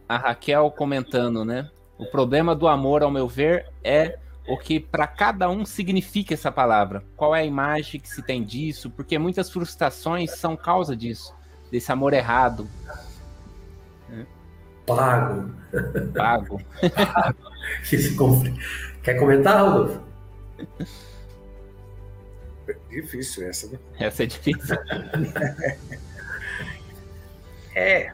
a 0.08 0.16
Raquel 0.16 0.70
comentando, 0.70 1.44
né? 1.44 1.70
O 1.96 2.06
problema 2.06 2.54
do 2.54 2.66
amor, 2.66 3.02
ao 3.02 3.10
meu 3.10 3.28
ver, 3.28 3.66
é 3.82 4.18
o 4.46 4.58
que 4.58 4.78
para 4.78 5.06
cada 5.06 5.48
um 5.48 5.64
significa 5.64 6.34
essa 6.34 6.52
palavra. 6.52 7.02
Qual 7.16 7.34
é 7.34 7.40
a 7.40 7.44
imagem 7.44 7.98
que 8.00 8.08
se 8.08 8.22
tem 8.22 8.42
disso? 8.42 8.90
Porque 8.90 9.18
muitas 9.18 9.50
frustrações 9.50 10.32
são 10.32 10.56
causa 10.56 10.96
disso, 10.96 11.34
desse 11.70 11.90
amor 11.90 12.12
errado. 12.12 12.68
Pago. 14.86 15.50
Pago. 16.14 16.60
Quer 19.02 19.14
comentar, 19.14 19.64
Rodolfo? 19.64 20.02
Difícil 22.90 23.48
essa, 23.48 23.68
né? 23.68 23.78
Essa 23.98 24.22
é 24.22 24.26
difícil. 24.26 24.76
é 27.74 28.12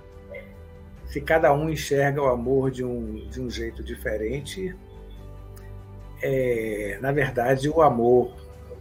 se 1.10 1.20
cada 1.20 1.52
um 1.52 1.68
enxerga 1.68 2.22
o 2.22 2.28
amor 2.28 2.70
de 2.70 2.84
um, 2.84 3.28
de 3.28 3.40
um 3.40 3.50
jeito 3.50 3.82
diferente, 3.82 4.74
é, 6.22 6.98
na 7.00 7.12
verdade, 7.12 7.68
o 7.68 7.82
amor 7.82 8.32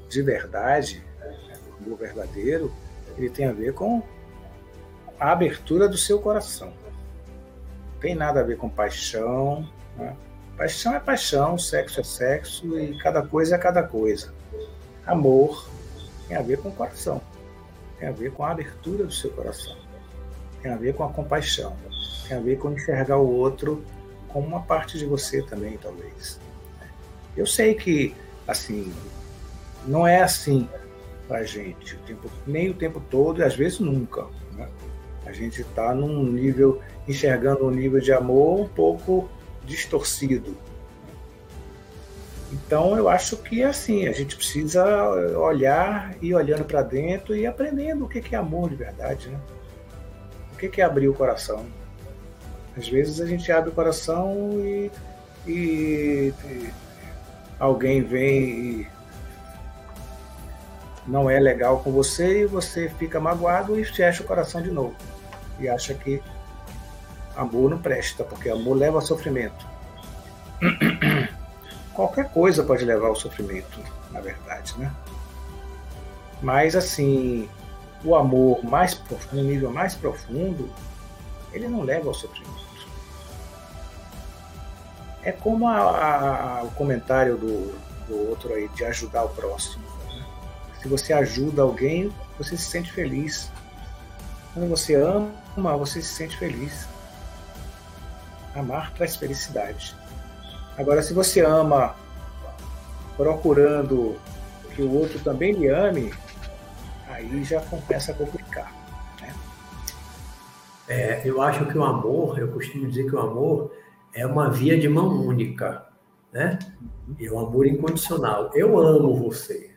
de 0.09 0.21
verdade, 0.21 1.03
o 1.69 1.83
amor 1.85 1.97
verdadeiro, 1.99 2.71
ele 3.17 3.29
tem 3.29 3.45
a 3.45 3.51
ver 3.51 3.73
com 3.73 4.01
a 5.19 5.31
abertura 5.31 5.87
do 5.87 5.97
seu 5.97 6.19
coração. 6.19 6.73
Tem 7.99 8.15
nada 8.15 8.39
a 8.39 8.43
ver 8.43 8.57
com 8.57 8.69
paixão. 8.69 9.67
Né? 9.97 10.15
Paixão 10.57 10.95
é 10.95 10.99
paixão, 10.99 11.57
sexo 11.57 11.99
é 11.99 12.03
sexo 12.03 12.79
e 12.79 12.97
cada 12.99 13.21
coisa 13.21 13.55
é 13.55 13.57
cada 13.57 13.83
coisa. 13.83 14.33
Amor 15.05 15.69
tem 16.27 16.37
a 16.37 16.41
ver 16.41 16.59
com 16.59 16.69
o 16.69 16.71
coração, 16.71 17.21
tem 17.97 18.07
a 18.07 18.11
ver 18.11 18.31
com 18.31 18.43
a 18.43 18.51
abertura 18.51 19.03
do 19.03 19.11
seu 19.11 19.31
coração, 19.31 19.75
tem 20.61 20.71
a 20.71 20.77
ver 20.77 20.93
com 20.93 21.03
a 21.03 21.11
compaixão 21.11 21.75
tem 22.29 22.37
a 22.37 22.39
ver 22.39 22.59
com 22.59 22.71
enxergar 22.71 23.17
o 23.17 23.27
outro 23.27 23.83
como 24.27 24.45
uma 24.45 24.61
parte 24.61 24.99
de 24.99 25.05
você 25.05 25.41
também, 25.41 25.77
talvez. 25.77 26.39
Eu 27.35 27.45
sei 27.45 27.73
que, 27.75 28.15
assim, 28.47 28.91
não 29.85 30.05
é 30.05 30.21
assim 30.21 30.67
para 31.27 31.43
gente, 31.43 31.95
o 31.95 31.99
tempo, 31.99 32.29
nem 32.47 32.69
o 32.69 32.73
tempo 32.73 32.99
todo 32.99 33.39
e 33.39 33.43
às 33.43 33.55
vezes 33.55 33.79
nunca. 33.79 34.25
Né? 34.53 34.67
A 35.25 35.31
gente 35.31 35.61
está 35.61 35.93
num 35.93 36.23
nível, 36.23 36.81
enxergando 37.07 37.65
um 37.65 37.71
nível 37.71 37.99
de 37.99 38.11
amor 38.11 38.61
um 38.61 38.67
pouco 38.67 39.29
distorcido. 39.63 40.57
Então 42.51 42.97
eu 42.97 43.07
acho 43.07 43.37
que 43.37 43.63
assim, 43.63 44.07
a 44.07 44.11
gente 44.11 44.35
precisa 44.35 44.83
olhar 45.37 46.15
e 46.19 46.33
olhando 46.33 46.65
para 46.65 46.81
dentro 46.81 47.35
e 47.35 47.45
aprendendo 47.45 48.05
o 48.05 48.09
que 48.09 48.23
é 48.33 48.37
amor 48.37 48.69
de 48.69 48.75
verdade, 48.75 49.29
né? 49.29 49.39
O 50.53 50.57
que 50.57 50.81
é 50.81 50.83
abrir 50.83 51.07
o 51.07 51.13
coração. 51.13 51.65
Às 52.75 52.87
vezes 52.87 53.21
a 53.21 53.25
gente 53.25 53.51
abre 53.51 53.69
o 53.69 53.73
coração 53.73 54.59
e, 54.63 54.91
e, 55.45 56.33
e 56.43 56.69
alguém 57.59 58.01
vem 58.01 58.43
e 58.49 58.87
não 61.05 61.29
é 61.29 61.39
legal 61.39 61.79
com 61.79 61.91
você 61.91 62.43
e 62.43 62.45
você 62.45 62.89
fica 62.89 63.19
magoado 63.19 63.79
e 63.79 63.83
fecha 63.83 64.23
o 64.23 64.25
coração 64.25 64.61
de 64.61 64.71
novo. 64.71 64.95
E 65.59 65.67
acha 65.67 65.93
que 65.93 66.21
amor 67.35 67.69
não 67.69 67.79
presta, 67.79 68.23
porque 68.23 68.49
amor 68.49 68.77
leva 68.77 68.99
a 68.99 69.01
sofrimento. 69.01 69.67
Qualquer 71.93 72.29
coisa 72.31 72.63
pode 72.63 72.85
levar 72.85 73.07
ao 73.07 73.15
sofrimento, 73.15 73.79
na 74.11 74.21
verdade, 74.21 74.73
né? 74.77 74.91
Mas 76.41 76.75
assim, 76.75 77.49
o 78.03 78.15
amor 78.15 78.63
mais 78.63 79.01
um 79.33 79.43
nível 79.43 79.71
mais 79.71 79.95
profundo, 79.95 80.69
ele 81.51 81.67
não 81.67 81.81
leva 81.81 82.07
ao 82.07 82.13
sofrimento. 82.13 82.58
É 85.23 85.31
como 85.31 85.67
a, 85.67 86.59
a, 86.59 86.63
o 86.63 86.71
comentário 86.71 87.37
do, 87.37 87.75
do, 88.07 88.29
outro 88.29 88.53
aí, 88.53 88.67
de 88.69 88.85
ajudar 88.85 89.23
o 89.23 89.29
próximo. 89.29 89.83
Né? 90.07 90.25
Se 90.81 90.87
você 90.87 91.13
ajuda 91.13 91.61
alguém, 91.61 92.11
você 92.37 92.55
se 92.55 92.63
sente 92.63 92.91
feliz. 92.91 93.51
Quando 94.53 94.69
você 94.69 94.95
ama, 94.95 95.77
você 95.77 96.01
se 96.01 96.13
sente 96.13 96.37
feliz. 96.37 96.87
Amar 98.55 98.93
traz 98.93 99.15
felicidade. 99.15 99.95
Agora, 100.77 101.01
se 101.01 101.13
você 101.13 101.41
ama 101.41 101.95
procurando 103.17 104.17
que 104.73 104.81
o 104.81 104.93
outro 104.93 105.19
também 105.19 105.51
lhe 105.51 105.67
ame, 105.67 106.13
aí 107.09 107.43
já 107.43 107.59
começa 107.59 108.13
a 108.13 108.15
complicar. 108.15 108.71
Né? 109.19 109.33
É, 110.87 111.21
eu 111.25 111.41
acho 111.41 111.65
que 111.65 111.77
o 111.77 111.83
amor, 111.83 112.39
eu 112.39 112.47
costumo 112.47 112.87
dizer 112.87 113.09
que 113.09 113.15
o 113.15 113.19
amor 113.19 113.71
é 114.19 114.25
uma 114.25 114.49
via 114.49 114.77
de 114.77 114.89
mão 114.89 115.25
única, 115.25 115.85
né? 116.33 116.59
É 117.19 117.31
um 117.31 117.39
amor 117.39 117.65
incondicional. 117.65 118.51
Eu 118.53 118.77
amo 118.77 119.15
você. 119.15 119.71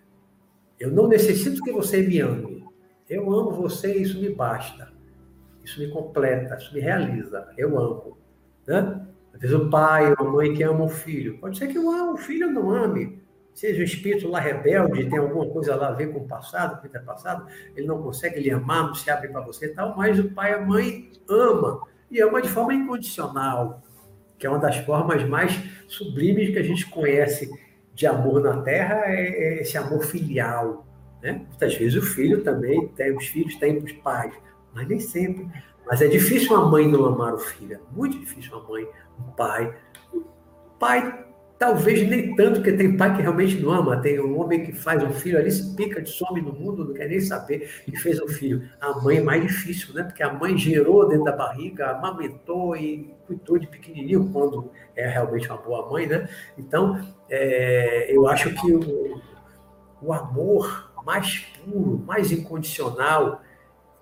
Eu 0.80 0.90
não 0.90 1.06
necessito 1.06 1.62
que 1.62 1.70
você 1.70 2.02
me 2.02 2.18
ame. 2.18 2.66
Eu 3.08 3.32
amo 3.32 3.52
você 3.52 3.96
e 3.96 4.02
isso 4.02 4.20
me 4.20 4.30
basta. 4.30 4.92
Isso 5.62 5.78
me 5.78 5.88
completa, 5.92 6.56
isso 6.56 6.74
me 6.74 6.80
realiza. 6.80 7.48
Eu 7.56 7.78
amo. 7.78 8.18
Né? 8.66 9.06
Às 9.32 9.40
vezes 9.40 9.56
o 9.56 9.70
pai 9.70 10.12
ou 10.18 10.26
a 10.26 10.30
mãe 10.32 10.52
que 10.52 10.64
ama 10.64 10.84
o 10.84 10.88
filho. 10.88 11.38
Pode 11.38 11.56
ser 11.56 11.68
que 11.68 11.78
o 11.78 12.16
filho 12.16 12.50
não 12.50 12.68
ame. 12.70 13.22
Seja 13.54 13.80
o 13.80 13.84
espírito 13.84 14.28
lá 14.28 14.40
rebelde, 14.40 15.08
tem 15.08 15.18
alguma 15.18 15.46
coisa 15.46 15.76
lá 15.76 15.88
a 15.88 15.92
ver 15.92 16.12
com 16.12 16.20
o 16.20 16.26
passado, 16.26 16.80
com 16.80 16.88
o 16.88 17.04
passado, 17.04 17.46
ele 17.76 17.86
não 17.86 18.02
consegue 18.02 18.40
lhe 18.40 18.50
amar, 18.50 18.86
não 18.86 18.94
se 18.94 19.10
abre 19.10 19.28
para 19.28 19.42
você 19.42 19.66
e 19.66 19.74
tal, 19.74 19.94
mas 19.94 20.18
o 20.18 20.30
pai 20.30 20.52
e 20.52 20.54
a 20.54 20.60
mãe 20.62 21.10
ama. 21.28 21.82
E 22.10 22.20
ama 22.20 22.40
de 22.42 22.48
forma 22.48 22.74
incondicional, 22.74 23.82
que 24.42 24.46
é 24.48 24.50
uma 24.50 24.58
das 24.58 24.76
formas 24.78 25.22
mais 25.28 25.56
sublimes 25.86 26.50
que 26.50 26.58
a 26.58 26.64
gente 26.64 26.84
conhece 26.86 27.48
de 27.94 28.08
amor 28.08 28.42
na 28.42 28.60
Terra, 28.60 29.04
é, 29.06 29.20
é 29.20 29.62
esse 29.62 29.78
amor 29.78 30.04
filial. 30.04 30.84
Né? 31.22 31.44
Muitas 31.46 31.76
vezes 31.76 31.94
o 31.94 32.04
filho 32.04 32.42
também 32.42 32.88
tem, 32.88 33.16
os 33.16 33.24
filhos 33.28 33.54
têm 33.54 33.78
os 33.78 33.92
pais, 33.92 34.34
mas 34.74 34.88
nem 34.88 34.98
sempre. 34.98 35.46
Mas 35.86 36.02
é 36.02 36.08
difícil 36.08 36.56
uma 36.56 36.68
mãe 36.68 36.88
não 36.88 37.04
amar 37.04 37.34
o 37.34 37.38
filho, 37.38 37.74
é 37.76 37.80
muito 37.96 38.18
difícil 38.18 38.58
uma 38.58 38.68
mãe, 38.68 38.84
um 39.16 39.30
pai. 39.30 39.76
O 40.12 40.24
pai, 40.76 41.24
talvez 41.62 42.08
nem 42.08 42.34
tanto, 42.34 42.54
porque 42.56 42.72
tem 42.72 42.96
pai 42.96 43.14
que 43.14 43.22
realmente 43.22 43.60
não 43.60 43.70
ama. 43.70 43.96
Tem 44.02 44.18
um 44.18 44.36
homem 44.40 44.64
que 44.64 44.72
faz 44.72 45.00
um 45.00 45.12
filho 45.12 45.38
ali, 45.38 45.48
se 45.48 45.76
pica 45.76 46.04
some 46.04 46.42
no 46.42 46.52
mundo, 46.52 46.84
não 46.84 46.92
quer 46.92 47.08
nem 47.08 47.20
saber 47.20 47.70
que 47.84 47.96
fez 47.96 48.20
um 48.20 48.26
filho. 48.26 48.68
A 48.80 48.98
mãe 49.00 49.18
é 49.18 49.22
mais 49.22 49.40
difícil, 49.42 49.94
né? 49.94 50.02
Porque 50.02 50.24
a 50.24 50.32
mãe 50.32 50.58
gerou 50.58 51.08
dentro 51.08 51.22
da 51.22 51.30
barriga, 51.30 51.92
amamentou 51.92 52.76
e 52.76 53.14
cuidou 53.28 53.58
de 53.58 53.68
pequenininho, 53.68 54.28
quando 54.32 54.72
é 54.96 55.06
realmente 55.06 55.46
uma 55.46 55.56
boa 55.56 55.88
mãe, 55.88 56.04
né? 56.08 56.28
Então, 56.58 57.00
é, 57.30 58.12
eu 58.12 58.26
acho 58.26 58.52
que 58.54 58.72
o, 58.72 59.20
o 60.02 60.12
amor 60.12 60.92
mais 61.06 61.46
puro, 61.64 62.02
mais 62.04 62.32
incondicional, 62.32 63.40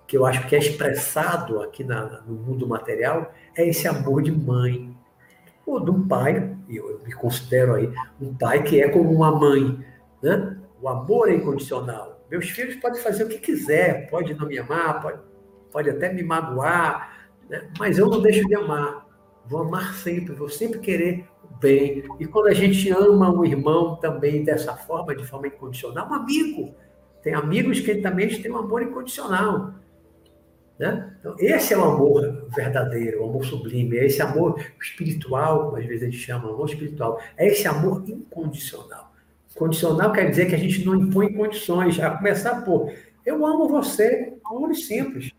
que 0.07 0.17
eu 0.17 0.25
acho 0.25 0.47
que 0.47 0.55
é 0.55 0.59
expressado 0.59 1.61
aqui 1.61 1.83
na, 1.83 2.21
no 2.21 2.33
mundo 2.33 2.67
material, 2.67 3.31
é 3.55 3.69
esse 3.69 3.87
amor 3.87 4.23
de 4.23 4.31
mãe, 4.31 4.90
ou 5.65 5.83
de 5.83 5.91
um 5.91 6.07
pai, 6.07 6.55
eu 6.69 7.01
me 7.05 7.13
considero 7.13 7.75
aí 7.75 7.91
um 8.19 8.33
pai 8.33 8.63
que 8.63 8.81
é 8.81 8.89
como 8.89 9.11
uma 9.11 9.31
mãe, 9.31 9.79
né? 10.21 10.57
O 10.81 10.89
amor 10.89 11.29
é 11.29 11.35
incondicional. 11.35 12.25
Meus 12.29 12.49
filhos 12.49 12.75
podem 12.77 13.01
fazer 13.01 13.25
o 13.25 13.27
que 13.27 13.37
quiser, 13.37 14.09
pode 14.09 14.33
não 14.33 14.47
me 14.47 14.57
amar, 14.57 15.01
pode, 15.01 15.19
pode 15.71 15.89
até 15.89 16.11
me 16.11 16.23
magoar, 16.23 17.27
né? 17.49 17.69
mas 17.77 17.97
eu 17.97 18.07
não 18.07 18.21
deixo 18.21 18.47
de 18.47 18.55
amar. 18.55 19.05
Vou 19.45 19.61
amar 19.61 19.93
sempre, 19.95 20.33
vou 20.33 20.49
sempre 20.49 20.79
querer 20.79 21.25
o 21.43 21.55
bem. 21.57 22.03
E 22.19 22.25
quando 22.25 22.47
a 22.47 22.53
gente 22.53 22.89
ama 22.89 23.29
um 23.29 23.43
irmão 23.43 23.97
também 23.97 24.43
dessa 24.43 24.75
forma, 24.75 25.15
de 25.15 25.25
forma 25.25 25.47
incondicional, 25.47 26.09
um 26.09 26.13
amigo, 26.13 26.73
tem 27.21 27.33
amigos 27.33 27.79
que 27.79 27.95
também 27.95 28.29
têm 28.41 28.51
um 28.51 28.57
amor 28.57 28.81
incondicional. 28.81 29.73
Né? 30.81 31.15
Então, 31.19 31.35
esse 31.37 31.75
é 31.75 31.77
o 31.77 31.83
amor 31.83 32.47
verdadeiro, 32.55 33.21
o 33.21 33.29
amor 33.29 33.45
sublime, 33.45 33.99
é 33.99 34.07
esse 34.07 34.19
amor 34.19 34.59
espiritual, 34.81 35.65
como 35.65 35.77
às 35.77 35.85
vezes 35.85 36.01
a 36.01 36.05
gente 36.05 36.17
chama, 36.17 36.49
amor 36.49 36.67
espiritual, 36.67 37.21
é 37.37 37.49
esse 37.49 37.67
amor 37.67 38.03
incondicional. 38.09 39.13
Condicional 39.53 40.11
quer 40.11 40.27
dizer 40.31 40.47
que 40.47 40.55
a 40.55 40.57
gente 40.57 40.83
não 40.83 40.95
impõe 40.95 41.33
condições, 41.33 41.99
a 41.99 42.09
começar 42.09 42.65
por 42.65 42.91
eu 43.23 43.45
amo 43.45 43.67
você, 43.67 44.33
e 44.71 44.75
simples. 44.75 45.31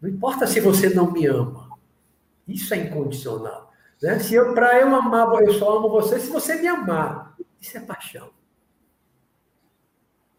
Não 0.00 0.08
importa 0.08 0.46
se 0.46 0.60
você 0.60 0.88
não 0.90 1.10
me 1.10 1.26
ama. 1.26 1.68
Isso 2.46 2.72
é 2.72 2.76
incondicional. 2.76 3.72
Né? 4.00 4.20
Se 4.20 4.36
eu, 4.36 4.54
para 4.54 4.78
eu 4.78 4.94
amar, 4.94 5.42
eu 5.42 5.52
só 5.54 5.78
amo 5.78 5.90
você 5.90 6.20
se 6.20 6.30
você 6.30 6.54
me 6.54 6.68
amar. 6.68 7.34
Isso 7.60 7.76
é 7.76 7.80
paixão. 7.80 8.30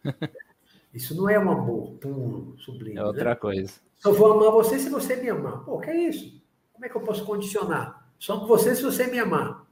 Isso 0.93 1.15
não 1.15 1.29
é 1.29 1.39
um 1.39 1.49
amor 1.49 1.91
puro, 1.93 2.55
sublime. 2.59 2.97
É 2.97 3.03
outra 3.03 3.29
né? 3.29 3.35
coisa. 3.35 3.73
Só 3.97 4.11
vou 4.11 4.33
amar 4.33 4.51
você 4.51 4.77
se 4.77 4.89
você 4.89 5.15
me 5.15 5.29
amar. 5.29 5.63
Pô, 5.63 5.79
que 5.79 5.89
é 5.89 6.09
isso? 6.09 6.41
Como 6.73 6.85
é 6.85 6.89
que 6.89 6.95
eu 6.95 7.01
posso 7.01 7.23
condicionar? 7.23 8.09
Só 8.19 8.39
com 8.39 8.47
você 8.47 8.75
se 8.75 8.83
você 8.83 9.07
me 9.07 9.19
amar. 9.19 9.65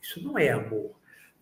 Isso 0.00 0.22
não 0.22 0.38
é 0.38 0.50
amor. 0.50 0.92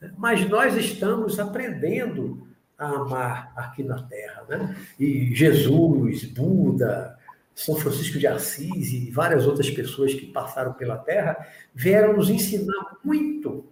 Né? 0.01 0.12
Mas 0.17 0.49
nós 0.49 0.75
estamos 0.77 1.39
aprendendo 1.39 2.47
a 2.77 2.89
amar 2.89 3.53
aqui 3.55 3.83
na 3.83 4.03
Terra. 4.03 4.45
Né? 4.49 4.77
E 4.99 5.35
Jesus, 5.35 6.25
Buda, 6.25 7.17
São 7.55 7.77
Francisco 7.77 8.19
de 8.19 8.27
Assis 8.27 8.93
e 8.93 9.11
várias 9.11 9.47
outras 9.47 9.71
pessoas 9.71 10.12
que 10.15 10.27
passaram 10.27 10.73
pela 10.73 10.99
Terra 10.99 11.47
vieram 11.75 12.15
nos 12.15 12.29
ensinar 12.29 12.97
muito 13.05 13.65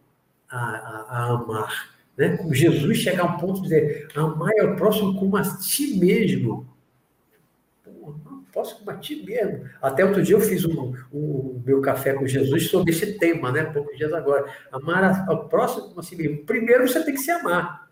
a, 0.48 0.58
a, 0.58 1.06
a 1.08 1.24
amar 1.30 1.97
né? 2.18 2.36
Com 2.36 2.52
Jesus 2.52 2.98
chegar 2.98 3.22
a 3.22 3.26
um 3.26 3.38
ponto 3.38 3.62
de 3.62 3.68
dizer, 3.68 4.08
amar 4.16 4.52
o 4.64 4.74
próximo 4.74 5.18
como 5.18 5.36
a 5.36 5.42
ti 5.42 5.96
mesmo. 5.96 6.68
Posso 8.52 8.78
como 8.78 8.90
a 8.90 8.96
ti 8.96 9.22
mesmo. 9.24 9.68
Até 9.80 10.04
outro 10.04 10.20
dia 10.20 10.34
eu 10.34 10.40
fiz 10.40 10.64
um, 10.64 10.92
um 11.12 11.62
meu 11.64 11.80
café 11.80 12.12
com 12.14 12.26
Jesus 12.26 12.68
sobre 12.68 12.90
esse 12.90 13.18
tema, 13.18 13.52
né? 13.52 13.62
Poucos 13.64 13.96
dias 13.96 14.12
agora. 14.12 14.52
Amar 14.72 15.28
ao 15.28 15.48
próximo 15.48 15.88
como 15.88 16.00
a 16.00 16.02
si 16.02 16.16
mesmo. 16.16 16.44
Primeiro 16.44 16.88
você 16.88 17.04
tem 17.04 17.14
que 17.14 17.20
se 17.20 17.30
amar. 17.30 17.88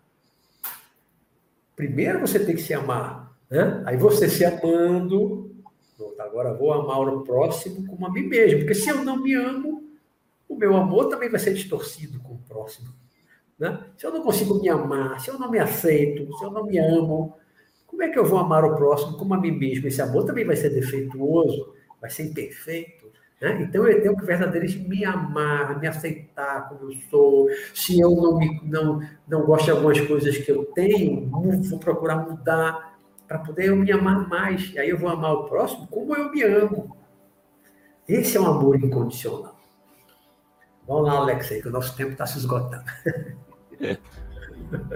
Primeiro 1.73 2.19
você 2.19 2.37
tem 2.37 2.55
que 2.55 2.61
se 2.61 2.73
amar. 2.73 3.33
Né? 3.49 3.81
Aí 3.85 3.95
você 3.95 4.27
se 4.27 4.43
amando, 4.43 5.55
agora 6.19 6.53
vou 6.53 6.73
amar 6.73 6.99
o 6.99 7.23
próximo 7.23 7.87
como 7.87 8.05
a 8.05 8.11
mim 8.11 8.23
mesmo. 8.23 8.59
Porque 8.59 8.75
se 8.75 8.89
eu 8.89 9.05
não 9.05 9.23
me 9.23 9.33
amo, 9.35 9.89
o 10.49 10.55
meu 10.55 10.75
amor 10.75 11.07
também 11.07 11.29
vai 11.29 11.39
ser 11.39 11.53
distorcido 11.53 12.19
com 12.19 12.33
o 12.33 12.39
próximo. 12.39 12.93
Né? 13.59 13.79
Se 13.97 14.05
eu 14.05 14.11
não 14.11 14.21
consigo 14.21 14.61
me 14.61 14.69
amar, 14.69 15.19
se 15.19 15.29
eu 15.29 15.39
não 15.39 15.49
me 15.49 15.59
aceito, 15.59 16.31
se 16.37 16.43
eu 16.43 16.51
não 16.51 16.65
me 16.65 16.77
amo, 16.77 17.35
como 17.87 18.03
é 18.03 18.09
que 18.09 18.19
eu 18.19 18.25
vou 18.25 18.37
amar 18.37 18.63
o 18.63 18.75
próximo 18.75 19.17
como 19.17 19.33
a 19.33 19.39
mim 19.39 19.51
mesmo? 19.51 19.87
Esse 19.87 20.01
amor 20.01 20.25
também 20.25 20.45
vai 20.45 20.55
ser 20.55 20.69
defeituoso, 20.69 21.73
vai 21.99 22.09
ser 22.09 22.23
imperfeito. 22.23 23.07
Né? 23.41 23.63
Então 23.63 23.87
eu 23.87 24.01
tenho 24.01 24.15
que 24.15 24.25
verdadeiramente 24.25 24.77
me 24.87 25.03
amar, 25.05 25.79
me 25.79 25.87
aceitar 25.87 26.69
como 26.69 26.91
eu 26.91 26.97
sou. 27.09 27.47
Se 27.73 27.99
eu 27.99 28.11
não, 28.11 28.37
me, 28.37 28.61
não, 28.63 29.01
não 29.27 29.45
gosto 29.45 29.65
de 29.65 29.71
algumas 29.71 29.99
coisas 30.01 30.37
que 30.37 30.51
eu 30.51 30.65
tenho, 30.65 31.27
vou 31.29 31.79
procurar 31.79 32.17
mudar 32.17 32.97
para 33.27 33.39
poder 33.39 33.69
eu 33.69 33.75
me 33.75 33.91
amar 33.91 34.27
mais. 34.27 34.71
E 34.73 34.79
aí 34.79 34.89
eu 34.89 34.97
vou 34.97 35.09
amar 35.09 35.33
o 35.33 35.45
próximo 35.45 35.87
como 35.87 36.15
eu 36.15 36.31
me 36.31 36.43
amo. 36.43 36.95
Esse 38.07 38.37
é 38.37 38.41
um 38.41 38.47
amor 38.47 38.75
incondicional. 38.75 39.57
Vamos 40.87 41.05
lá, 41.05 41.17
Alexei, 41.17 41.61
que 41.61 41.67
o 41.67 41.71
nosso 41.71 41.95
tempo 41.97 42.11
está 42.11 42.25
se 42.25 42.37
esgotando. 42.37 42.85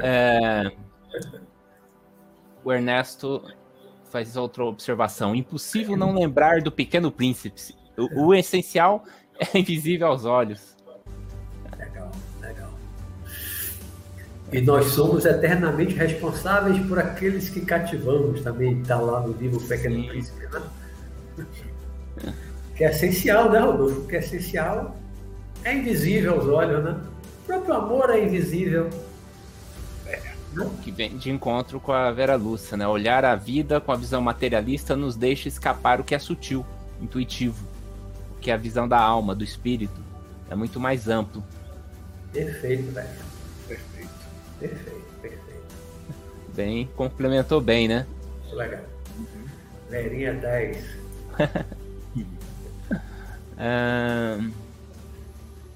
É... 0.03 0.72
O 2.64 2.72
Ernesto 2.72 3.44
faz 4.10 4.36
outra 4.36 4.64
observação. 4.66 5.34
Impossível 5.36 5.95
não 5.95 6.14
lembrar 6.14 6.62
do 6.62 6.72
Pequeno 6.72 7.12
Príncipe. 7.12 7.74
O, 7.98 8.28
o 8.28 8.36
essencial 8.36 9.03
é 9.40 9.58
invisível 9.58 10.08
aos 10.08 10.26
olhos. 10.26 10.76
Legal, 11.78 12.12
legal. 12.41 12.70
E 14.52 14.62
nós 14.62 14.88
somos 14.88 15.26
eternamente 15.26 15.95
responsáveis 15.95 16.78
por 16.86 16.99
aqueles 16.99 17.49
que 17.49 17.62
cativamos, 17.62 18.41
também 18.41 18.82
está 18.82 18.99
lá 18.99 19.22
no 19.22 19.34
livro 19.34 19.60
Pequeno 19.62 19.95
Sim. 19.95 20.08
Príncipe, 20.10 20.48
né? 20.48 22.36
Que 22.76 22.84
é 22.84 22.90
essencial, 22.90 23.49
né, 23.49 23.60
Rodolfo? 23.60 24.08
Que 24.08 24.18
é 24.18 24.20
essencial 24.20 24.95
é 25.64 25.76
invisível 25.76 26.36
aos 26.36 26.48
olhos, 26.48 26.84
né? 26.84 26.99
O 27.52 27.53
próprio 27.53 27.73
amor 27.76 28.10
é 28.11 28.23
invisível. 28.23 28.90
Que 30.82 30.90
vem 30.90 31.18
de 31.18 31.30
encontro 31.30 31.82
com 31.82 31.91
a 31.91 32.10
Vera 32.10 32.38
Lúcia, 32.38 32.78
né? 32.78 32.88
Olhar 32.88 33.26
a 33.26 33.36
vida 33.36 33.82
com 33.82 33.91
a 33.91 33.98
visão 33.98 34.22
materialista 34.22 34.95
nos 34.95 35.18
deixa 35.18 35.49
escapar 35.49 35.99
o 35.99 36.03
que 36.03 36.15
é 36.15 36.19
sutil, 36.19 36.65
intuitivo, 37.02 37.68
que 38.40 38.49
é 38.49 38.53
a 38.53 38.57
visão 38.57 38.88
da 38.88 38.98
alma, 38.98 39.36
do 39.36 39.44
espírito. 39.44 39.99
É 40.49 40.56
muito 40.56 40.80
mais 40.80 41.10
amplo. 41.10 41.44
Perfeito, 42.32 42.90
velho. 42.94 43.10
Perfeito. 43.68 44.10
Perfeito, 44.57 45.14
perfeito. 45.22 45.76
Bem, 46.56 46.90
complementou 46.95 47.60
bem, 47.60 47.86
né? 47.86 48.07
Legal. 48.53 48.82
Verinha 49.90 50.34
10. 50.36 50.86
um 53.57 54.52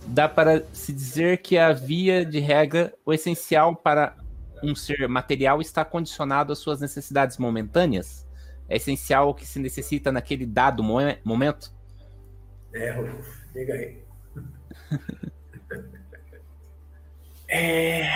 dá 0.08 0.28
para 0.30 0.64
se 0.74 0.94
dizer 0.94 1.40
que 1.40 1.58
a 1.58 1.72
via 1.72 2.26
de 2.26 2.40
regra, 2.40 2.94
o 3.06 3.14
essencial 3.14 3.76
para 3.76 4.16
um 4.64 4.76
ser 4.76 5.08
material 5.08 5.62
está 5.62 5.84
condicionado 5.84 6.54
às 6.54 6.60
suas 6.60 6.80
necessidades 6.80 7.38
momentâneas? 7.38 8.26
É 8.68 8.78
essencial 8.78 9.30
o 9.30 9.34
que 9.34 9.46
se 9.46 9.60
necessita 9.60 10.12
naquele 10.12 10.46
dado 10.46 10.84
momento? 10.84 11.72
É, 12.74 12.94
diga 13.54 13.74
aí. 13.74 14.04
é... 17.48 18.10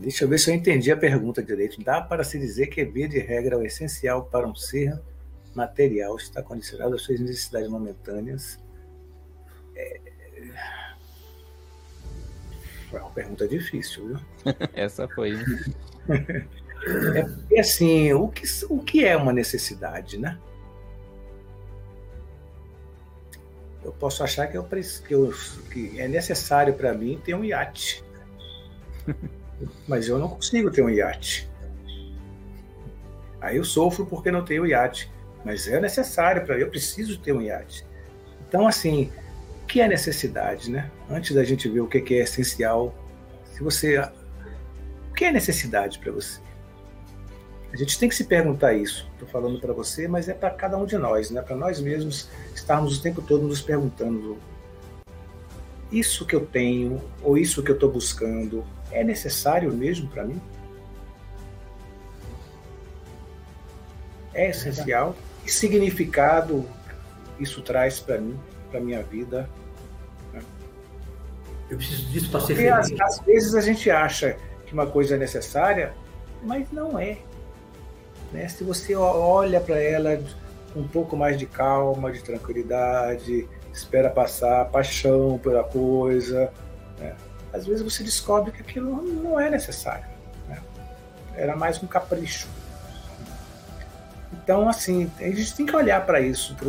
Deixa 0.00 0.24
eu 0.24 0.28
ver 0.28 0.38
se 0.38 0.50
eu 0.50 0.54
entendi 0.54 0.92
a 0.92 0.96
pergunta 0.96 1.42
direito. 1.42 1.82
Dá 1.82 2.00
para 2.00 2.22
se 2.22 2.38
dizer 2.38 2.68
que, 2.68 2.84
via 2.84 3.08
de 3.08 3.18
regra, 3.18 3.58
o 3.58 3.64
essencial 3.64 4.24
para 4.26 4.46
um 4.46 4.54
ser 4.54 5.00
material 5.54 6.16
está 6.16 6.42
condicionado 6.42 6.94
às 6.94 7.02
suas 7.02 7.18
necessidades 7.18 7.68
momentâneas? 7.68 8.58
É, 9.74 10.00
é 12.92 13.00
uma 13.00 13.10
pergunta 13.10 13.46
difícil, 13.46 14.08
viu? 14.08 14.18
Essa 14.72 15.08
foi. 15.08 15.34
é 17.52 17.60
assim, 17.60 18.12
o 18.12 18.28
que, 18.28 18.44
o 18.68 18.78
que 18.78 19.04
é 19.04 19.16
uma 19.16 19.32
necessidade, 19.32 20.18
né? 20.18 20.38
Eu 23.84 23.92
posso 23.92 24.22
achar 24.22 24.46
que, 24.46 24.56
eu, 24.56 24.64
que, 24.64 25.14
eu, 25.14 25.32
que 25.72 25.98
é 26.00 26.08
necessário 26.08 26.74
para 26.74 26.92
mim 26.92 27.20
ter 27.24 27.34
um 27.34 27.44
iate. 27.44 28.04
Mas 29.86 30.08
eu 30.08 30.18
não 30.18 30.28
consigo 30.28 30.70
ter 30.70 30.82
um 30.82 30.90
iate. 30.90 31.48
Aí 33.40 33.56
eu 33.56 33.64
sofro 33.64 34.04
porque 34.04 34.30
não 34.30 34.44
tenho 34.44 34.66
iate. 34.66 35.10
Mas 35.44 35.66
é 35.68 35.80
necessário 35.80 36.44
para 36.44 36.58
eu 36.58 36.68
preciso 36.68 37.18
ter 37.18 37.32
um 37.32 37.40
iate. 37.40 37.86
Então, 38.46 38.66
assim, 38.66 39.10
que 39.68 39.80
é 39.82 39.86
necessidade, 39.86 40.70
né? 40.70 40.90
Antes 41.10 41.34
da 41.34 41.44
gente 41.44 41.68
ver 41.68 41.80
o 41.80 41.86
que 41.86 42.14
é 42.14 42.22
essencial, 42.22 42.94
se 43.52 43.62
você. 43.62 43.98
O 45.10 45.14
que 45.14 45.26
é 45.26 45.30
necessidade 45.30 45.98
para 45.98 46.10
você? 46.10 46.40
A 47.70 47.76
gente 47.76 47.98
tem 47.98 48.08
que 48.08 48.14
se 48.14 48.24
perguntar 48.24 48.72
isso. 48.72 49.06
Estou 49.12 49.28
falando 49.28 49.60
para 49.60 49.74
você, 49.74 50.08
mas 50.08 50.26
é 50.26 50.32
para 50.32 50.50
cada 50.50 50.78
um 50.78 50.86
de 50.86 50.96
nós, 50.96 51.30
né? 51.30 51.42
Para 51.42 51.54
nós 51.54 51.80
mesmos 51.80 52.30
estarmos 52.54 52.98
o 52.98 53.02
tempo 53.02 53.20
todo 53.20 53.46
nos 53.46 53.60
perguntando: 53.60 54.38
isso 55.92 56.24
que 56.24 56.34
eu 56.34 56.46
tenho 56.46 57.02
ou 57.22 57.36
isso 57.36 57.62
que 57.62 57.70
eu 57.70 57.74
estou 57.74 57.92
buscando 57.92 58.64
é 58.90 59.04
necessário 59.04 59.70
mesmo 59.70 60.08
para 60.08 60.24
mim? 60.24 60.40
É 64.32 64.48
essencial? 64.48 65.14
Que 65.44 65.52
significado 65.52 66.66
isso 67.38 67.60
traz 67.60 68.00
para 68.00 68.18
mim, 68.18 68.38
para 68.70 68.80
minha 68.80 69.02
vida? 69.02 69.48
Eu 71.70 71.76
preciso 71.76 72.06
disso 72.06 72.30
para 72.30 72.40
ser 72.40 72.54
feliz. 72.54 72.72
Às, 72.72 73.00
às 73.00 73.20
vezes 73.20 73.54
a 73.54 73.60
gente 73.60 73.90
acha 73.90 74.36
que 74.66 74.72
uma 74.72 74.86
coisa 74.86 75.14
é 75.14 75.18
necessária, 75.18 75.92
mas 76.42 76.70
não 76.72 76.98
é. 76.98 77.18
Né? 78.32 78.48
Se 78.48 78.64
você 78.64 78.94
olha 78.94 79.60
para 79.60 79.80
ela 79.80 80.22
com 80.72 80.80
um 80.80 80.88
pouco 80.88 81.16
mais 81.16 81.38
de 81.38 81.46
calma, 81.46 82.10
de 82.10 82.22
tranquilidade, 82.22 83.48
espera 83.72 84.10
passar 84.10 84.66
paixão 84.66 85.38
pela 85.38 85.64
coisa, 85.64 86.52
né? 86.98 87.14
às 87.52 87.66
vezes 87.66 87.82
você 87.82 88.02
descobre 88.02 88.52
que 88.52 88.62
aquilo 88.62 89.02
não 89.02 89.38
é 89.38 89.50
necessário. 89.50 90.06
Né? 90.48 90.60
Era 91.34 91.56
mais 91.56 91.82
um 91.82 91.86
capricho. 91.86 92.48
Então, 94.32 94.68
assim, 94.68 95.10
a 95.18 95.24
gente 95.24 95.54
tem 95.54 95.66
que 95.66 95.76
olhar 95.76 96.04
para 96.04 96.20
isso, 96.20 96.54
para 96.54 96.68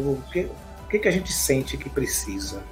o 0.90 0.92
que, 0.92 0.98
que, 0.98 1.08
a 1.08 1.12
gente 1.12 1.32
sente 1.32 1.78
que 1.78 1.88
precisa. 1.88 2.64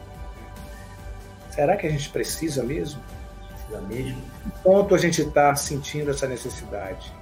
Será 1.51 1.77
que 1.77 1.85
a 1.85 1.89
gente 1.91 2.09
precisa 2.09 2.63
mesmo? 2.63 2.99
Precisa 3.47 3.81
mesmo? 3.81 4.19
Quanto 4.63 4.95
a 4.95 4.97
gente 4.97 5.21
está 5.21 5.55
sentindo 5.55 6.09
essa 6.09 6.27
necessidade? 6.27 7.13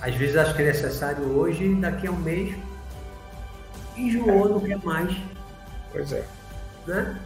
Às 0.00 0.14
vezes 0.14 0.36
acho 0.36 0.54
que 0.54 0.62
é 0.62 0.64
necessário 0.64 1.22
hoje, 1.36 1.74
daqui 1.74 2.06
a 2.06 2.10
um 2.10 2.16
mês, 2.16 2.56
enjoou, 3.94 4.48
não 4.48 4.60
quer 4.60 4.78
mais. 4.78 5.14
Pois 5.92 6.12
é. 6.12 6.24
Né? 6.86 7.20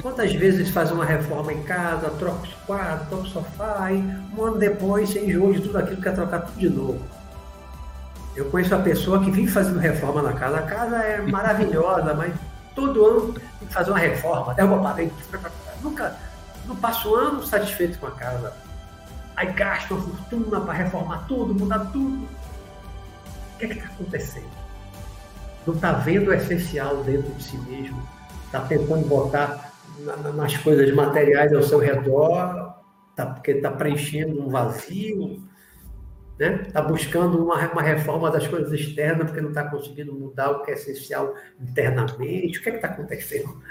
Quantas 0.00 0.32
vezes 0.32 0.70
faz 0.70 0.90
uma 0.90 1.04
reforma 1.04 1.52
em 1.52 1.62
casa, 1.64 2.08
troca 2.12 2.44
os 2.44 2.54
quadros, 2.66 3.08
troca 3.08 3.24
o 3.24 3.26
sofá, 3.26 3.92
e 3.92 3.98
um 4.34 4.42
ano 4.42 4.56
depois 4.56 5.10
você 5.10 5.22
enjoou 5.22 5.52
de 5.52 5.60
tudo 5.60 5.76
aquilo, 5.76 6.00
quer 6.00 6.14
trocar 6.14 6.40
tudo 6.46 6.58
de 6.58 6.70
novo. 6.70 7.21
Eu 8.34 8.46
conheço 8.46 8.74
uma 8.74 8.82
pessoa 8.82 9.22
que 9.22 9.30
vive 9.30 9.50
fazendo 9.50 9.78
reforma 9.78 10.22
na 10.22 10.32
casa. 10.32 10.58
A 10.58 10.62
casa 10.62 10.96
é 10.96 11.20
maravilhosa, 11.30 12.14
mas 12.14 12.32
todo 12.74 13.04
ano 13.04 13.32
tem 13.32 13.68
que 13.68 13.74
fazer 13.74 13.90
uma 13.90 13.98
reforma, 13.98 14.54
derruba 14.54 14.76
a 14.76 14.92
parede. 14.92 15.12
Nunca, 15.82 16.16
não 16.66 16.76
passa 16.76 17.08
um 17.08 17.14
ano 17.14 17.46
satisfeito 17.46 17.98
com 17.98 18.06
a 18.06 18.12
casa 18.12 18.52
aí 19.36 19.52
gasta 19.52 19.94
uma 19.94 20.02
fortuna 20.02 20.60
para 20.60 20.72
reformar 20.74 21.24
tudo, 21.26 21.54
mudar 21.54 21.80
tudo. 21.92 22.24
O 22.24 23.58
que 23.58 23.64
é 23.64 23.68
que 23.68 23.74
está 23.74 23.86
acontecendo? 23.86 24.50
Não 25.66 25.74
está 25.74 25.92
vendo 25.92 26.28
o 26.28 26.34
essencial 26.34 27.02
dentro 27.04 27.32
de 27.32 27.42
si 27.42 27.56
mesmo, 27.58 28.02
está 28.46 28.60
tentando 28.60 29.06
botar 29.06 29.72
na, 30.00 30.16
na, 30.16 30.32
nas 30.32 30.56
coisas 30.56 30.92
materiais 30.94 31.52
ao 31.52 31.62
seu 31.62 31.78
redor, 31.78 32.74
tá, 33.14 33.26
porque 33.26 33.52
está 33.52 33.70
preenchendo 33.70 34.42
um 34.42 34.48
vazio, 34.48 35.40
está 36.32 36.48
né? 36.48 36.58
Tá 36.72 36.82
buscando 36.82 37.42
uma, 37.42 37.72
uma 37.72 37.82
reforma 37.82 38.30
das 38.30 38.46
coisas 38.46 38.72
externas 38.72 39.26
porque 39.26 39.40
não 39.40 39.50
está 39.50 39.68
conseguindo 39.68 40.12
mudar 40.12 40.50
o 40.50 40.62
que 40.62 40.70
é 40.70 40.74
essencial 40.74 41.34
internamente. 41.60 42.58
O 42.58 42.62
que 42.62 42.70
é 42.70 42.76
está 42.76 42.88
acontecendo? 42.88 43.62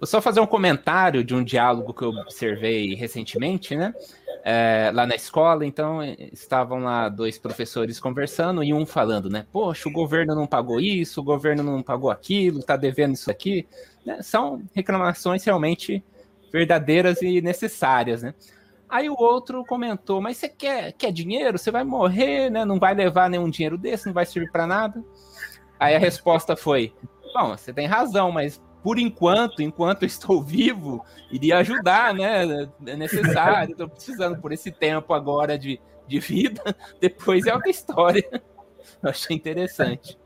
Vou 0.00 0.06
só 0.06 0.22
fazer 0.22 0.38
um 0.40 0.46
comentário 0.46 1.24
de 1.24 1.34
um 1.34 1.42
diálogo 1.42 1.92
que 1.92 2.02
eu 2.02 2.10
observei 2.10 2.94
recentemente, 2.94 3.74
né? 3.76 3.92
É, 4.44 4.92
lá 4.94 5.04
na 5.04 5.16
escola, 5.16 5.66
então 5.66 6.00
estavam 6.32 6.78
lá 6.78 7.08
dois 7.08 7.36
professores 7.36 7.98
conversando 7.98 8.62
e 8.62 8.72
um 8.72 8.86
falando, 8.86 9.28
né? 9.28 9.44
Poxa, 9.52 9.88
o 9.88 9.92
governo 9.92 10.36
não 10.36 10.46
pagou 10.46 10.80
isso, 10.80 11.20
o 11.20 11.24
governo 11.24 11.64
não 11.64 11.82
pagou 11.82 12.10
aquilo, 12.10 12.62
tá 12.62 12.76
devendo 12.76 13.14
isso 13.14 13.28
aqui. 13.28 13.66
Né? 14.06 14.22
São 14.22 14.62
reclamações 14.72 15.42
realmente 15.44 16.02
verdadeiras 16.52 17.22
e 17.22 17.40
necessárias, 17.40 18.22
né? 18.22 18.34
Aí 18.88 19.10
o 19.10 19.16
outro 19.18 19.64
comentou, 19.66 20.20
mas 20.20 20.38
você 20.38 20.48
quer, 20.48 20.92
quer 20.92 21.12
dinheiro? 21.12 21.58
Você 21.58 21.70
vai 21.70 21.84
morrer, 21.84 22.50
né? 22.50 22.64
Não 22.64 22.78
vai 22.78 22.94
levar 22.94 23.28
nenhum 23.28 23.50
dinheiro 23.50 23.76
desse, 23.76 24.06
não 24.06 24.14
vai 24.14 24.24
servir 24.24 24.50
para 24.50 24.66
nada. 24.66 25.04
Aí 25.78 25.94
a 25.94 25.98
resposta 25.98 26.56
foi: 26.56 26.94
Bom, 27.34 27.48
você 27.48 27.72
tem 27.72 27.86
razão, 27.86 28.32
mas 28.32 28.60
por 28.82 28.98
enquanto, 28.98 29.62
enquanto 29.62 30.04
estou 30.06 30.42
vivo, 30.42 31.04
iria 31.30 31.58
ajudar, 31.58 32.14
né? 32.14 32.68
É 32.86 32.96
necessário, 32.96 33.72
estou 33.72 33.88
precisando 33.88 34.40
por 34.40 34.52
esse 34.52 34.70
tempo 34.70 35.12
agora 35.12 35.58
de, 35.58 35.78
de 36.06 36.18
vida, 36.18 36.62
depois 36.98 37.46
é 37.46 37.54
outra 37.54 37.70
história. 37.70 38.24
Eu 39.02 39.10
achei 39.10 39.36
interessante. 39.36 40.18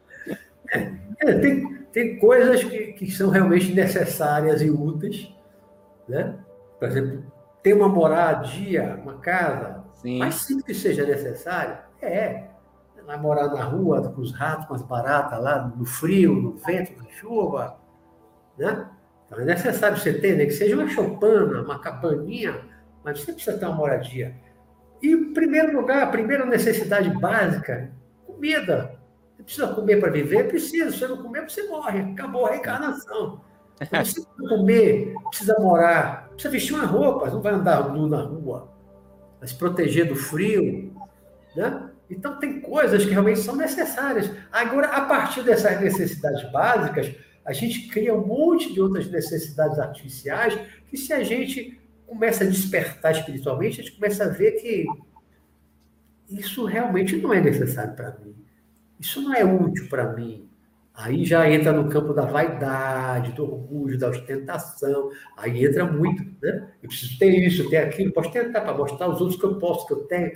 É, 0.70 1.34
tem, 1.40 1.78
tem 1.92 2.18
coisas 2.18 2.62
que, 2.62 2.92
que 2.92 3.10
são 3.10 3.28
realmente 3.28 3.72
necessárias 3.72 4.62
e 4.62 4.70
úteis, 4.70 5.28
né? 6.08 6.36
Por 6.78 6.88
exemplo, 6.88 7.24
ter 7.62 7.74
uma 7.74 7.88
moradia, 7.88 8.98
uma 9.02 9.18
casa, 9.18 9.84
Sim. 9.94 10.18
mais 10.18 10.34
simples 10.36 10.64
que 10.64 10.74
seja 10.74 11.06
necessário, 11.06 11.78
é. 12.00 12.48
Vai 13.04 13.16
morar 13.20 13.48
na 13.48 13.64
rua 13.64 14.12
com 14.12 14.20
os 14.20 14.32
ratos, 14.32 14.66
com 14.66 14.74
as 14.74 14.82
baratas 14.82 15.42
lá, 15.42 15.72
no 15.76 15.84
frio, 15.84 16.34
no 16.34 16.52
vento, 16.52 16.96
na 17.02 17.10
chuva, 17.10 17.76
né? 18.56 18.88
Então 19.26 19.40
é 19.40 19.44
necessário 19.44 19.96
você 19.98 20.12
ter, 20.12 20.36
né, 20.36 20.44
que 20.44 20.52
seja 20.52 20.76
uma 20.76 20.88
choupana, 20.88 21.62
uma 21.62 21.80
cabaninha, 21.80 22.60
mas 23.02 23.20
você 23.20 23.32
precisa 23.32 23.58
ter 23.58 23.66
uma 23.66 23.74
moradia. 23.74 24.36
E, 25.02 25.10
em 25.10 25.32
primeiro 25.32 25.76
lugar, 25.76 26.02
a 26.02 26.06
primeira 26.06 26.46
necessidade 26.46 27.10
básica, 27.18 27.90
comida. 28.24 28.96
Você 29.36 29.42
precisa 29.42 29.68
comer 29.68 29.98
para 29.98 30.12
viver? 30.12 30.48
Precisa. 30.48 30.92
Se 30.92 30.98
você 30.98 31.08
não 31.08 31.22
comer, 31.22 31.42
você 31.42 31.64
morre. 31.64 32.00
Acabou 32.12 32.46
a 32.46 32.50
reencarnação. 32.50 33.40
Então, 33.80 34.04
você 34.04 34.20
precisa 34.20 34.48
comer, 34.48 35.14
precisa 35.28 35.56
morar, 35.58 36.28
precisa 36.28 36.52
vestir 36.52 36.74
uma 36.74 36.86
roupa, 36.86 37.30
não 37.30 37.40
vai 37.40 37.52
andar 37.52 37.92
nu 37.92 38.06
na 38.06 38.22
rua, 38.22 38.68
vai 39.38 39.48
se 39.48 39.54
proteger 39.54 40.08
do 40.08 40.14
frio. 40.14 40.94
Né? 41.56 41.90
Então, 42.08 42.38
tem 42.38 42.60
coisas 42.60 43.04
que 43.04 43.10
realmente 43.10 43.40
são 43.40 43.56
necessárias. 43.56 44.30
Agora, 44.50 44.88
a 44.88 45.02
partir 45.02 45.42
dessas 45.42 45.80
necessidades 45.80 46.50
básicas, 46.52 47.14
a 47.44 47.52
gente 47.52 47.88
cria 47.88 48.14
um 48.14 48.26
monte 48.26 48.72
de 48.72 48.80
outras 48.80 49.10
necessidades 49.10 49.78
artificiais 49.78 50.58
que, 50.88 50.96
se 50.96 51.12
a 51.12 51.24
gente 51.24 51.80
começa 52.06 52.44
a 52.44 52.46
despertar 52.46 53.12
espiritualmente, 53.12 53.80
a 53.80 53.84
gente 53.84 53.96
começa 53.96 54.24
a 54.24 54.28
ver 54.28 54.52
que 54.52 54.86
isso 56.28 56.64
realmente 56.64 57.16
não 57.16 57.32
é 57.32 57.40
necessário 57.40 57.94
para 57.94 58.16
mim. 58.18 58.34
Isso 59.00 59.20
não 59.20 59.34
é 59.34 59.44
útil 59.44 59.88
para 59.88 60.12
mim. 60.12 60.48
Aí 60.94 61.24
já 61.24 61.50
entra 61.50 61.72
no 61.72 61.88
campo 61.88 62.12
da 62.12 62.24
vaidade, 62.26 63.32
do 63.32 63.44
orgulho, 63.44 63.98
da 63.98 64.08
ostentação. 64.10 65.10
Aí 65.36 65.64
entra 65.64 65.84
muito, 65.84 66.22
né? 66.42 66.70
Eu 66.82 66.88
preciso 66.88 67.18
ter 67.18 67.30
isso, 67.30 67.68
ter 67.70 67.78
aquilo, 67.78 68.12
posso 68.12 68.30
tentar 68.30 68.60
para 68.60 68.74
mostrar 68.76 69.06
aos 69.06 69.20
outros 69.20 69.38
que 69.40 69.46
eu 69.46 69.58
posso, 69.58 69.86
que 69.86 69.94
eu 69.94 70.04
tenho. 70.04 70.32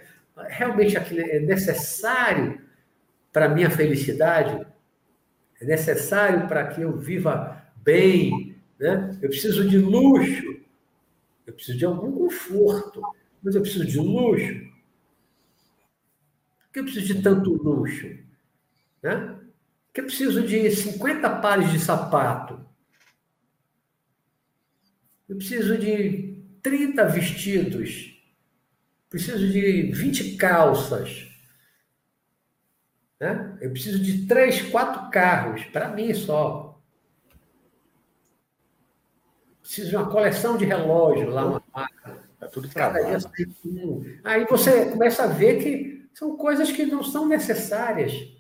Realmente 0.49 0.97
aquilo 0.97 1.21
é 1.21 1.41
necessário 1.41 2.61
para 3.33 3.47
a 3.47 3.49
minha 3.49 3.71
felicidade? 3.71 4.67
é 5.61 5.65
necessário 5.65 6.47
para 6.47 6.67
que 6.67 6.83
eu 6.83 6.97
viva 6.97 7.63
bem, 7.77 8.57
né? 8.79 9.19
Eu 9.23 9.29
preciso 9.29 9.69
de 9.69 9.79
luxo, 9.79 10.61
eu 11.47 11.55
preciso 11.55 11.79
de 11.79 11.85
algum 11.85 12.13
conforto, 12.13 13.01
mas 13.43 13.55
eu 13.55 13.63
preciso 13.63 13.87
de 13.87 13.99
luxo. 13.99 14.55
Por 16.59 16.73
que 16.73 16.81
eu 16.81 16.85
preciso 16.85 17.15
de 17.15 17.23
tanto 17.23 17.55
luxo? 17.55 18.07
Né? 19.03 19.39
Que 19.97 20.03
eu 20.03 20.05
preciso 20.05 20.47
de 20.47 20.71
50 20.71 21.37
pares 21.37 21.73
de 21.73 21.81
sapato? 21.81 22.61
eu 25.27 25.37
preciso 25.39 25.79
de 25.79 26.45
30 26.63 27.03
vestidos, 27.09 28.23
preciso 29.09 29.51
de 29.51 29.91
20 29.91 30.37
calças, 30.37 31.27
né? 33.19 33.57
eu 33.63 33.71
preciso 33.71 33.99
de 33.99 34.27
3, 34.27 34.69
4 34.71 35.11
carros, 35.11 35.65
para 35.65 35.89
mim 35.89 36.13
só. 36.13 36.79
Preciso 39.63 39.89
de 39.89 39.97
uma 39.97 40.11
coleção 40.11 40.59
de 40.59 40.67
relógios 40.67 41.33
lá, 41.33 41.47
uma 41.47 41.63
marca. 41.75 42.23
Tá 42.39 42.49
tudo 42.49 42.69
travado. 42.69 43.07
Aí 44.23 44.45
você 44.45 44.91
começa 44.91 45.25
a 45.25 45.27
ver 45.27 45.63
que 45.63 46.07
são 46.13 46.37
coisas 46.37 46.71
que 46.71 46.85
não 46.85 47.03
são 47.03 47.27
necessárias. 47.27 48.36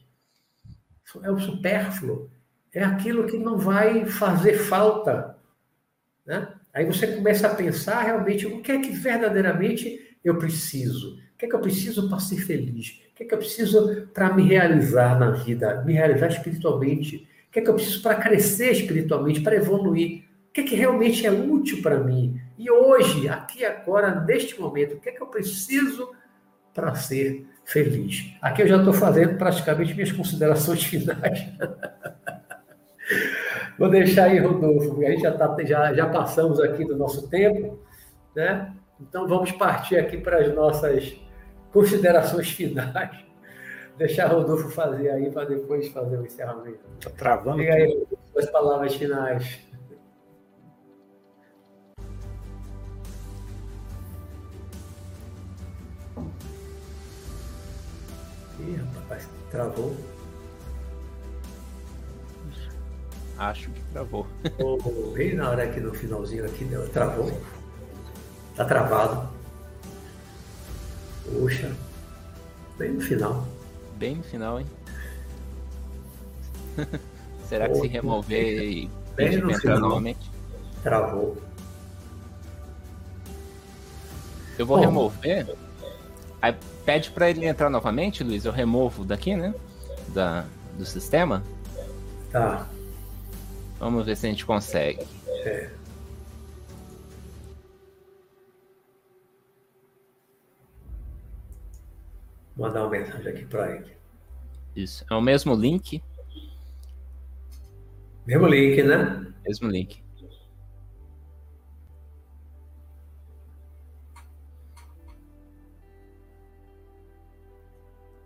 É 1.22 1.30
o 1.30 1.38
supérfluo. 1.38 2.30
É 2.74 2.82
aquilo 2.82 3.26
que 3.26 3.38
não 3.38 3.56
vai 3.56 4.04
fazer 4.06 4.54
falta. 4.54 5.36
Né? 6.26 6.48
Aí 6.74 6.84
você 6.84 7.06
começa 7.06 7.46
a 7.46 7.54
pensar 7.54 8.02
realmente 8.02 8.46
o 8.46 8.60
que 8.60 8.72
é 8.72 8.80
que 8.80 8.90
verdadeiramente 8.90 10.18
eu 10.22 10.36
preciso. 10.36 11.16
O 11.34 11.38
que 11.38 11.46
é 11.46 11.48
que 11.48 11.54
eu 11.54 11.60
preciso 11.60 12.08
para 12.08 12.18
ser 12.18 12.38
feliz? 12.38 13.00
O 13.12 13.14
que 13.14 13.22
é 13.22 13.26
que 13.26 13.34
eu 13.34 13.38
preciso 13.38 14.08
para 14.12 14.34
me 14.34 14.42
realizar 14.42 15.18
na 15.18 15.30
vida? 15.30 15.82
Me 15.84 15.92
realizar 15.92 16.28
espiritualmente? 16.28 17.28
O 17.48 17.52
que 17.52 17.60
é 17.60 17.62
que 17.62 17.70
eu 17.70 17.74
preciso 17.74 18.02
para 18.02 18.16
crescer 18.16 18.72
espiritualmente, 18.72 19.40
para 19.40 19.56
evoluir? 19.56 20.24
O 20.48 20.52
que 20.52 20.62
é 20.62 20.64
que 20.64 20.74
realmente 20.74 21.26
é 21.26 21.30
útil 21.30 21.80
para 21.80 21.98
mim? 21.98 22.40
E 22.58 22.70
hoje, 22.70 23.28
aqui 23.28 23.64
agora, 23.64 24.20
neste 24.22 24.58
momento, 24.60 24.96
o 24.96 25.00
que 25.00 25.10
é 25.10 25.12
que 25.12 25.22
eu 25.22 25.26
preciso 25.26 26.10
para 26.74 26.94
ser 26.94 27.46
feliz? 27.66 28.34
Aqui 28.40 28.62
eu 28.62 28.68
já 28.68 28.78
estou 28.78 28.94
fazendo 28.94 29.36
praticamente 29.36 29.92
minhas 29.92 30.12
considerações 30.12 30.82
finais. 30.82 31.46
Vou 33.78 33.90
deixar 33.90 34.24
aí, 34.24 34.38
Rodolfo, 34.38 34.88
porque 34.90 35.04
a 35.04 35.10
gente 35.10 35.22
já, 35.22 35.32
tá, 35.32 35.54
já, 35.64 35.92
já 35.92 36.08
passamos 36.08 36.58
aqui 36.60 36.84
do 36.84 36.96
nosso 36.96 37.28
tempo, 37.28 37.78
né? 38.34 38.72
Então 38.98 39.28
vamos 39.28 39.52
partir 39.52 39.96
aqui 39.96 40.16
para 40.16 40.38
as 40.38 40.54
nossas 40.54 41.14
considerações 41.70 42.48
finais. 42.50 43.26
Deixar 43.98 44.28
Rodolfo 44.28 44.70
fazer 44.70 45.10
aí 45.10 45.30
para 45.30 45.44
depois 45.44 45.88
fazer 45.88 46.16
o 46.16 46.24
encerramento. 46.24 46.80
Está 46.98 47.10
travando. 47.10 47.62
E 47.62 47.70
aí, 47.70 48.06
as 48.36 48.50
palavras 48.50 48.94
finais. 48.94 49.66
Ih, 58.60 58.80
rapaz, 58.94 59.28
travou. 59.50 59.96
Acho 63.38 63.70
que 63.70 63.80
travou. 63.92 64.26
Oh, 64.58 65.12
bem 65.12 65.34
na 65.34 65.50
hora 65.50 65.64
aqui 65.64 65.78
no 65.80 65.92
finalzinho 65.92 66.46
aqui, 66.46 66.64
deu, 66.64 66.88
travou. 66.88 67.30
Tá 68.54 68.64
travado. 68.64 69.28
Puxa. 71.24 71.70
Bem 72.78 72.92
no 72.92 73.00
final. 73.00 73.46
Bem 73.96 74.16
no 74.16 74.22
final, 74.22 74.60
hein? 74.60 74.66
Será 77.48 77.68
que 77.68 77.74
se 77.76 77.86
remover 77.86 78.62
e 78.62 78.90
bem 79.14 79.36
no 79.38 79.52
final. 79.58 79.78
novamente? 79.80 80.30
Travou. 80.82 81.36
Eu 84.58 84.66
vou 84.66 84.76
Bom. 84.78 84.82
remover. 84.84 85.46
Aí 86.40 86.54
pede 86.84 87.10
para 87.10 87.30
ele 87.30 87.46
entrar 87.46 87.70
novamente, 87.70 88.22
Luiz. 88.22 88.44
Eu 88.44 88.52
removo 88.52 89.04
daqui, 89.04 89.34
né? 89.34 89.54
Da, 90.08 90.44
do 90.76 90.84
sistema. 90.84 91.42
Tá. 92.30 92.68
Vamos 93.78 94.06
ver 94.06 94.16
se 94.16 94.26
a 94.26 94.30
gente 94.30 94.46
consegue. 94.46 95.06
É. 95.44 95.70
Vou 102.56 102.66
mandar 102.68 102.82
uma 102.82 102.90
mensagem 102.90 103.28
aqui 103.28 103.44
para 103.44 103.76
ele. 103.76 103.92
Isso. 104.74 105.04
É 105.10 105.14
o 105.14 105.20
mesmo 105.20 105.54
link. 105.54 106.02
Mesmo 108.26 108.46
link, 108.46 108.82
né? 108.82 109.32
Mesmo 109.46 109.68
link. 109.68 110.05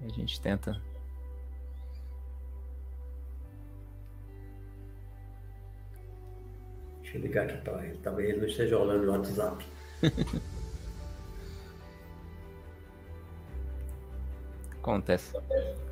A 0.02 0.08
gente 0.08 0.40
tenta. 0.40 0.80
Deixa 7.02 7.18
eu 7.18 7.22
ligar 7.22 7.50
aqui 7.50 7.56
para 7.62 7.86
ele. 7.86 7.98
Talvez 7.98 8.28
ele 8.30 8.40
não 8.40 8.46
esteja 8.46 8.78
olhando 8.78 9.06
no 9.06 9.12
WhatsApp. 9.12 9.66
Acontece. 14.78 15.36
Eu 15.36 15.89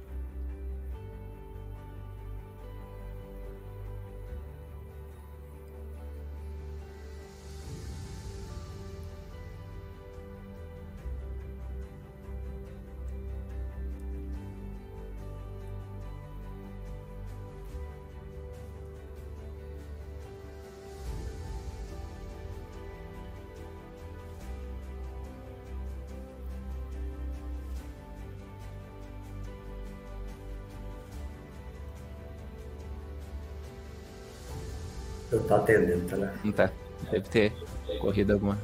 atendendo, 35.69 36.09
tá 36.09 36.17
né? 36.17 36.33
Não 36.43 36.53
tá. 36.53 36.71
Deve 37.11 37.29
ter 37.29 37.53
corrido 38.01 38.33
alguma. 38.33 38.59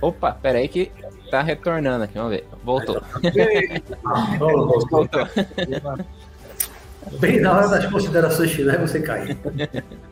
Opa, 0.00 0.32
peraí 0.32 0.68
que 0.68 0.92
tá 1.30 1.42
retornando 1.42 2.04
aqui. 2.04 2.14
Vamos 2.14 2.30
ver. 2.30 2.44
Voltou. 2.62 3.02
Voltou. 4.90 5.28
Bem 7.20 7.40
na 7.40 7.56
hora 7.56 7.68
das 7.68 7.86
considerações 7.86 8.52
finais 8.52 8.80
você 8.80 9.00
caiu. 9.00 9.36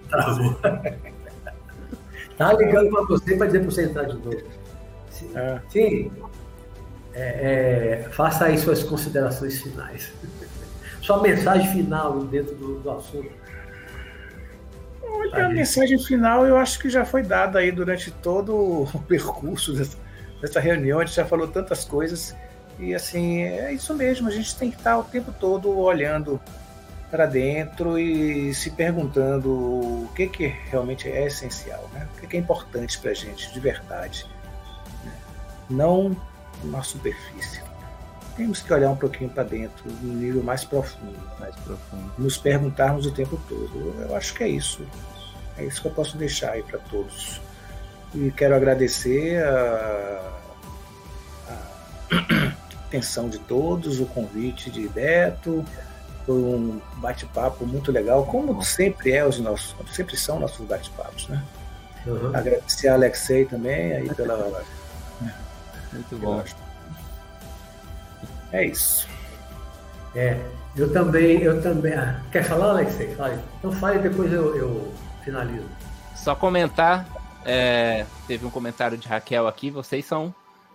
Travou. 0.08 0.56
Tá 2.36 2.52
ligando 2.52 2.90
para 2.90 3.04
você 3.04 3.36
para 3.36 3.46
dizer 3.46 3.60
para 3.60 3.70
você 3.70 3.84
entrar 3.84 4.04
de 4.04 4.14
novo. 4.14 4.42
Sim. 5.10 5.30
É. 5.34 5.60
Sim. 5.68 6.12
É, 7.12 8.02
é, 8.06 8.08
faça 8.10 8.46
aí 8.46 8.58
suas 8.58 8.82
considerações 8.82 9.60
finais. 9.60 10.12
Sua 11.00 11.20
mensagem 11.20 11.70
final 11.70 12.24
dentro 12.24 12.56
do, 12.56 12.80
do 12.80 12.90
assunto. 12.90 13.30
A 15.34 15.48
mensagem 15.48 15.98
final 15.98 16.46
eu 16.46 16.56
acho 16.56 16.78
que 16.78 16.88
já 16.88 17.04
foi 17.04 17.22
dada 17.22 17.58
aí 17.58 17.70
durante 17.72 18.10
todo 18.10 18.54
o 18.54 18.98
percurso 19.08 19.72
dessa, 19.74 19.96
dessa 20.40 20.60
reunião. 20.60 21.00
A 21.00 21.04
gente 21.04 21.16
já 21.16 21.24
falou 21.24 21.48
tantas 21.48 21.84
coisas. 21.84 22.34
E 22.78 22.94
assim, 22.94 23.42
é 23.42 23.72
isso 23.72 23.94
mesmo. 23.94 24.28
A 24.28 24.30
gente 24.30 24.56
tem 24.56 24.70
que 24.70 24.76
estar 24.76 24.98
o 24.98 25.04
tempo 25.04 25.32
todo 25.38 25.76
olhando 25.78 26.40
para 27.10 27.26
dentro 27.26 27.96
e 27.98 28.52
se 28.54 28.70
perguntando 28.70 29.48
o 29.48 30.10
que, 30.16 30.26
que 30.26 30.46
realmente 30.46 31.08
é 31.08 31.26
essencial, 31.26 31.88
né? 31.92 32.08
o 32.12 32.20
que, 32.20 32.26
que 32.26 32.36
é 32.36 32.40
importante 32.40 32.98
para 32.98 33.12
a 33.12 33.14
gente 33.14 33.52
de 33.52 33.60
verdade. 33.60 34.26
né? 35.04 35.12
Não 35.70 36.16
na 36.64 36.82
superfície. 36.82 37.62
Temos 38.36 38.60
que 38.60 38.72
olhar 38.72 38.90
um 38.90 38.96
pouquinho 38.96 39.30
para 39.30 39.44
dentro, 39.44 39.84
no 40.02 40.12
nível 40.12 40.42
mais 40.42 40.64
profundo 40.64 41.16
Mais 41.38 41.54
profundo. 41.54 42.12
nos 42.18 42.36
perguntarmos 42.36 43.06
o 43.06 43.12
tempo 43.12 43.40
todo. 43.48 43.94
Eu 44.08 44.16
acho 44.16 44.34
que 44.34 44.42
é 44.42 44.48
isso. 44.48 44.84
É 45.56 45.64
isso 45.64 45.80
que 45.80 45.88
eu 45.88 45.92
posso 45.92 46.16
deixar 46.16 46.52
aí 46.52 46.62
para 46.62 46.78
todos. 46.78 47.40
E 48.14 48.30
quero 48.30 48.54
agradecer 48.54 49.42
a, 49.42 50.32
a 51.48 51.54
atenção 52.86 53.28
de 53.28 53.38
todos, 53.40 54.00
o 54.00 54.06
convite 54.06 54.70
de 54.70 54.88
Beto. 54.88 55.64
Foi 56.24 56.36
um 56.36 56.80
bate-papo 56.96 57.66
muito 57.66 57.92
legal, 57.92 58.24
como 58.24 58.62
sempre 58.62 59.12
é 59.12 59.26
os 59.26 59.38
nossos, 59.38 59.74
sempre 59.92 60.16
são 60.16 60.40
nossos 60.40 60.64
bate-papos, 60.66 61.28
né? 61.28 61.42
Uhum. 62.06 62.34
Agradecer 62.34 62.88
a 62.88 62.94
Alexei 62.94 63.44
também 63.44 63.92
aí 63.92 64.14
pela. 64.14 64.36
Muito 65.92 66.16
bom. 66.18 66.42
É 68.52 68.64
isso. 68.64 69.08
É, 70.14 70.38
eu 70.76 70.92
também, 70.92 71.40
eu 71.42 71.62
também. 71.62 71.94
Ah, 71.94 72.20
quer 72.30 72.44
falar, 72.44 72.70
Alexei? 72.70 73.14
Fale. 73.14 73.38
Então 73.58 73.72
fale 73.72 73.98
depois 74.00 74.32
eu, 74.32 74.56
eu 74.56 74.92
finalizo. 75.24 75.68
Só 76.14 76.34
comentar. 76.34 77.06
é, 77.44 78.06
teve 78.26 78.46
um 78.46 78.50
comentário 78.50 78.96
de 78.96 79.08
Raquel 79.08 79.46
aqui. 79.46 79.70
Vocês 79.70 80.04
são 80.04 80.34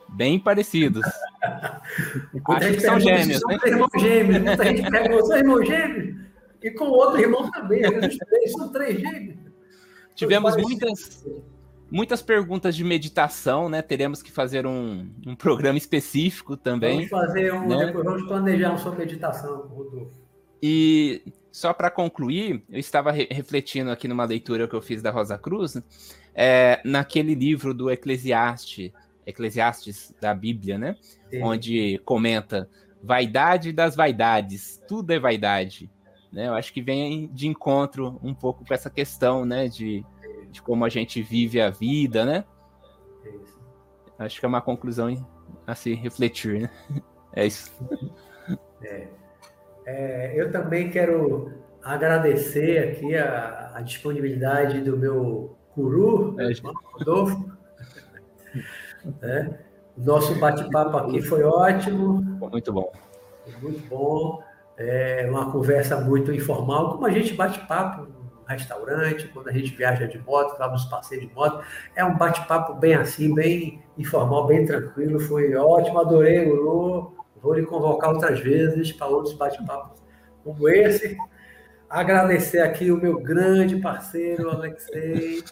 bem 0.09 0.39
parecidos. 0.39 1.05
Acho 1.41 2.63
gente 2.63 2.75
que 2.75 2.81
são 2.81 2.99
gêmeos, 2.99 3.39
são 3.39 3.49
né? 3.49 3.57
irmãos 3.65 3.89
gêmeos. 3.97 4.43
Muita 4.43 4.65
gente 4.65 4.89
pergunta, 4.89 5.25
são 5.25 5.37
irmãos 5.37 5.67
gêmeos? 5.67 6.15
E 6.61 6.71
com 6.71 6.85
o 6.85 6.91
outro 6.91 7.21
irmão 7.21 7.49
também. 7.51 7.81
Os 7.85 8.17
três 8.17 8.51
são 8.51 8.69
três 8.69 8.99
gêmeos. 8.99 9.37
tivemos 10.13 10.57
muitas, 10.57 11.25
muitas 11.89 12.21
perguntas 12.21 12.75
de 12.75 12.83
meditação, 12.83 13.69
né? 13.69 13.81
Teremos 13.81 14.21
que 14.21 14.31
fazer 14.31 14.65
um, 14.65 15.09
um 15.25 15.35
programa 15.35 15.77
específico 15.77 16.57
também. 16.57 17.07
Vamos 17.07 17.09
fazer 17.09 17.53
um, 17.53 17.67
né? 17.67 17.85
depois 17.85 18.05
vamos 18.05 18.27
planejar 18.27 18.73
um 18.73 18.77
sobre 18.77 18.99
meditação, 18.99 19.67
Rodolfo. 19.67 20.11
E 20.61 21.23
só 21.51 21.73
para 21.73 21.89
concluir, 21.89 22.63
eu 22.69 22.79
estava 22.79 23.11
re 23.11 23.27
refletindo 23.29 23.91
aqui 23.91 24.07
numa 24.07 24.25
leitura 24.25 24.67
que 24.67 24.75
eu 24.75 24.81
fiz 24.81 25.01
da 25.01 25.11
Rosa 25.11 25.37
Cruz, 25.37 25.81
é, 26.33 26.81
naquele 26.85 27.33
livro 27.33 27.73
do 27.73 27.89
Eclesiastes, 27.89 28.91
Eclesiastes 29.25 30.13
da 30.21 30.33
Bíblia, 30.33 30.77
né? 30.77 30.95
Sim. 31.29 31.43
Onde 31.43 31.97
comenta 32.05 32.69
vaidade 33.01 33.71
das 33.71 33.95
vaidades, 33.95 34.81
tudo 34.87 35.11
é 35.11 35.19
vaidade. 35.19 35.89
Né? 36.31 36.47
Eu 36.47 36.53
acho 36.53 36.71
que 36.71 36.81
vem 36.81 37.27
de 37.33 37.47
encontro 37.47 38.19
um 38.21 38.33
pouco 38.33 38.63
com 38.65 38.73
essa 38.73 38.89
questão, 38.89 39.45
né? 39.45 39.67
De, 39.67 40.05
de 40.51 40.61
como 40.61 40.85
a 40.85 40.89
gente 40.89 41.21
vive 41.21 41.59
a 41.59 41.69
vida, 41.69 42.25
né? 42.25 42.45
Acho 44.17 44.39
que 44.39 44.45
é 44.45 44.49
uma 44.49 44.61
conclusão 44.61 45.25
a 45.65 45.73
se 45.73 45.93
refletir, 45.93 46.61
né? 46.61 46.69
É 47.31 47.45
isso. 47.45 47.71
É. 48.81 49.07
É, 49.91 50.33
eu 50.35 50.51
também 50.51 50.91
quero 50.91 51.51
agradecer 51.83 52.89
aqui 52.89 53.15
a, 53.15 53.71
a 53.73 53.81
disponibilidade 53.81 54.81
do 54.81 54.95
meu 54.95 55.57
guru, 55.75 56.35
é, 56.39 56.51
Rodolfo. 56.93 57.51
É, 59.23 59.49
nosso 59.97 60.35
bate-papo 60.35 60.95
aqui 60.95 61.23
foi 61.23 61.41
ótimo. 61.41 62.21
Muito 62.51 62.71
bom. 62.71 62.91
Muito 63.63 63.89
bom. 63.89 64.43
É 64.77 65.25
uma 65.27 65.51
conversa 65.51 65.99
muito 65.99 66.31
informal, 66.31 66.91
como 66.91 67.07
a 67.07 67.11
gente 67.11 67.33
bate 67.33 67.59
papo 67.65 68.03
no 68.03 68.45
restaurante, 68.45 69.27
quando 69.29 69.49
a 69.49 69.51
gente 69.51 69.75
viaja 69.75 70.07
de 70.07 70.19
moto, 70.19 70.59
lá 70.59 70.71
nos 70.71 70.85
passeios 70.85 71.27
de 71.27 71.33
moto. 71.33 71.65
É 71.95 72.05
um 72.05 72.15
bate-papo 72.15 72.75
bem 72.75 72.93
assim, 72.93 73.33
bem 73.33 73.81
informal, 73.97 74.45
bem 74.45 74.65
tranquilo. 74.65 75.19
Foi 75.19 75.55
ótimo, 75.55 75.99
adorei 75.99 76.47
o 76.47 76.53
Lu. 76.53 77.18
Vou 77.41 77.53
lhe 77.53 77.65
convocar 77.65 78.11
outras 78.11 78.39
vezes 78.39 78.91
para 78.91 79.07
outros 79.07 79.33
bate-papos 79.33 80.01
como 80.43 80.67
esse. 80.69 81.17
Agradecer 81.89 82.59
aqui 82.59 82.91
o 82.91 82.97
meu 82.97 83.19
grande 83.19 83.77
parceiro, 83.77 84.49
Alexei, 84.49 85.43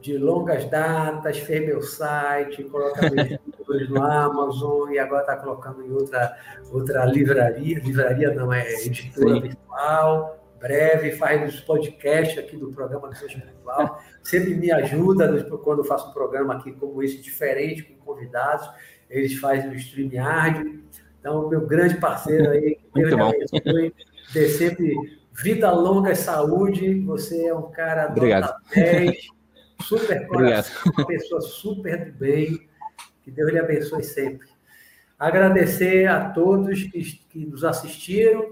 de 0.00 0.16
longas 0.16 0.64
datas, 0.68 1.38
fez 1.38 1.64
meu 1.64 1.82
site, 1.82 2.64
coloca 2.64 3.10
meus 3.10 3.88
no 3.88 4.02
Amazon 4.02 4.90
e 4.90 4.98
agora 4.98 5.22
está 5.22 5.36
colocando 5.36 5.82
em 5.82 5.90
outra, 5.92 6.36
outra 6.70 7.04
livraria, 7.04 7.78
livraria 7.78 8.34
não, 8.34 8.52
é 8.52 8.68
editora 8.84 9.34
Sim. 9.34 9.40
virtual, 9.40 10.42
breve, 10.58 11.12
faz 11.12 11.54
os 11.54 11.60
podcasts 11.60 12.38
aqui 12.38 12.56
do 12.56 12.72
programa 12.72 13.08
do 13.08 13.16
Seja 13.16 13.38
Virtual, 13.38 14.02
sempre 14.22 14.54
me 14.54 14.72
ajuda 14.72 15.44
quando 15.62 15.78
eu 15.78 15.84
faço 15.84 16.10
um 16.10 16.12
programa 16.12 16.54
aqui 16.54 16.72
como 16.72 17.02
esse, 17.02 17.20
diferente, 17.20 17.82
com 17.82 17.94
convidados, 18.12 18.68
eles 19.08 19.38
fazem 19.38 19.68
no 19.68 19.76
StreamYard, 19.76 20.82
então, 21.22 21.48
meu 21.48 21.64
grande 21.64 21.94
parceiro 21.98 22.50
aí, 22.50 22.76
Muito 22.94 23.16
bom. 23.16 23.28
Abençoe, 23.28 23.94
dê 24.34 24.48
sempre 24.48 24.96
vida 25.32 25.70
longa 25.70 26.10
e 26.10 26.16
saúde, 26.16 26.98
você 27.00 27.46
é 27.46 27.54
um 27.54 27.70
cara 27.70 28.08
Obrigado. 28.10 28.52
10, 28.74 29.28
super 29.82 30.26
coração, 30.26 30.92
uma 30.92 31.06
pessoa 31.06 31.40
super 31.40 32.10
do 32.10 32.18
bem. 32.18 32.68
Que 33.22 33.30
Deus 33.30 33.52
lhe 33.52 33.58
abençoe 33.60 34.02
sempre. 34.02 34.48
Agradecer 35.16 36.08
a 36.08 36.30
todos 36.30 36.82
que, 36.82 37.02
que 37.30 37.46
nos 37.46 37.62
assistiram, 37.62 38.44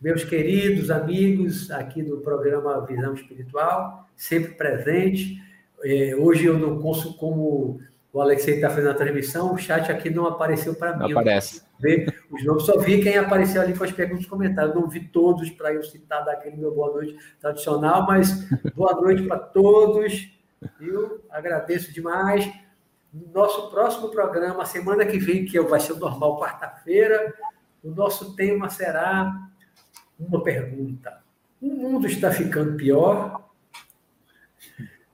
meus 0.00 0.22
queridos 0.22 0.92
amigos 0.92 1.68
aqui 1.72 2.00
do 2.00 2.18
programa 2.18 2.86
Visão 2.86 3.14
Espiritual, 3.14 4.08
sempre 4.16 4.52
presente. 4.52 5.42
É, 5.82 6.14
hoje 6.14 6.44
eu 6.44 6.56
não 6.56 6.80
consigo, 6.80 7.14
como 7.14 7.80
o 8.12 8.20
Alexei 8.20 8.54
está 8.54 8.70
fazendo 8.70 8.90
a 8.90 8.94
transmissão, 8.94 9.52
o 9.52 9.58
chat 9.58 9.90
aqui 9.90 10.08
não 10.10 10.26
apareceu 10.26 10.76
para 10.76 10.92
mim. 10.92 11.00
Não 11.00 11.10
aparece. 11.10 11.66
Ver 11.78 12.22
os 12.30 12.44
nomes, 12.44 12.64
só 12.64 12.78
vi 12.78 13.00
quem 13.00 13.16
apareceu 13.16 13.62
ali 13.62 13.76
com 13.76 13.84
as 13.84 13.92
perguntas 13.92 14.24
e 14.24 14.28
comentários. 14.28 14.74
Não 14.74 14.88
vi 14.88 15.00
todos 15.08 15.48
para 15.50 15.72
eu 15.72 15.82
citar 15.82 16.24
daquele 16.24 16.56
meu 16.56 16.74
boa 16.74 16.92
noite 16.92 17.16
tradicional, 17.40 18.06
mas 18.06 18.48
boa 18.74 18.94
noite 18.94 19.22
para 19.22 19.38
todos. 19.38 20.28
Eu 20.80 21.24
agradeço 21.30 21.92
demais. 21.92 22.50
Nosso 23.32 23.70
próximo 23.70 24.10
programa, 24.10 24.66
semana 24.66 25.06
que 25.06 25.18
vem, 25.18 25.44
que 25.44 25.58
vai 25.60 25.80
ser 25.80 25.92
o 25.92 25.98
normal, 25.98 26.38
quarta-feira, 26.40 27.32
o 27.82 27.90
nosso 27.90 28.34
tema 28.34 28.68
será 28.68 29.48
uma 30.18 30.42
pergunta. 30.42 31.22
O 31.60 31.68
mundo 31.68 32.06
está 32.06 32.30
ficando 32.30 32.76
pior? 32.76 33.48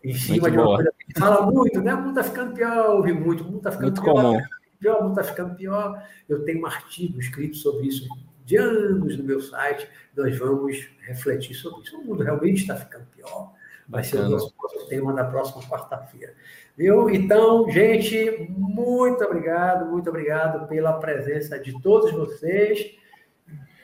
Em 0.02 0.12
cima 0.14 0.48
muito 0.48 0.52
de 0.52 0.58
uma 0.58 0.64
boa. 0.64 0.76
coisa 0.76 0.92
que 0.98 1.20
fala 1.20 1.50
muito, 1.50 1.80
né? 1.80 1.94
O 1.94 1.98
mundo 1.98 2.20
está 2.20 2.24
ficando 2.24 2.54
pior, 2.54 2.90
ouvi 2.90 3.12
muito, 3.12 3.42
o 3.42 3.46
mundo 3.46 3.58
está 3.58 3.70
ficando 3.70 3.86
muito 3.86 4.02
pior. 4.02 4.14
Comum. 4.14 4.40
Pior, 4.84 5.00
o 5.00 5.04
mundo 5.04 5.18
está 5.18 5.24
ficando 5.24 5.54
pior. 5.54 6.06
Eu 6.28 6.44
tenho 6.44 6.60
um 6.60 6.66
artigo 6.66 7.18
escrito 7.18 7.56
sobre 7.56 7.86
isso 7.86 8.06
de 8.44 8.58
anos 8.58 9.16
no 9.16 9.24
meu 9.24 9.40
site. 9.40 9.88
Nós 10.14 10.38
vamos 10.38 10.86
refletir 11.06 11.54
sobre 11.54 11.84
isso. 11.84 11.98
O 11.98 12.04
mundo 12.04 12.22
realmente 12.22 12.60
está 12.60 12.76
ficando 12.76 13.06
pior. 13.06 13.54
Vai 13.88 14.04
ser 14.04 14.18
o 14.18 14.28
nosso 14.28 14.54
tema 14.90 15.14
da 15.14 15.24
próxima 15.24 15.62
quarta-feira. 15.62 16.34
Viu? 16.76 17.08
Então, 17.08 17.70
gente, 17.70 18.46
muito 18.50 19.24
obrigado, 19.24 19.90
muito 19.90 20.10
obrigado 20.10 20.68
pela 20.68 20.92
presença 21.00 21.58
de 21.58 21.80
todos 21.80 22.12
vocês. 22.12 22.94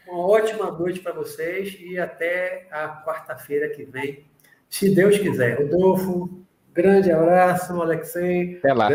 Uma 0.07 0.27
ótima 0.27 0.71
noite 0.71 1.01
para 1.01 1.15
vocês 1.15 1.79
e 1.81 1.99
até 1.99 2.69
a 2.71 3.03
quarta-feira 3.07 3.71
que 3.71 3.85
vem, 3.85 4.27
se 4.69 4.95
Deus 4.95 5.17
quiser. 5.17 5.63
Rodolfo, 5.63 6.45
grande 6.75 7.11
abraço, 7.11 7.81
Alexei. 7.81 8.59
Até 8.59 8.75
lá. 8.75 8.91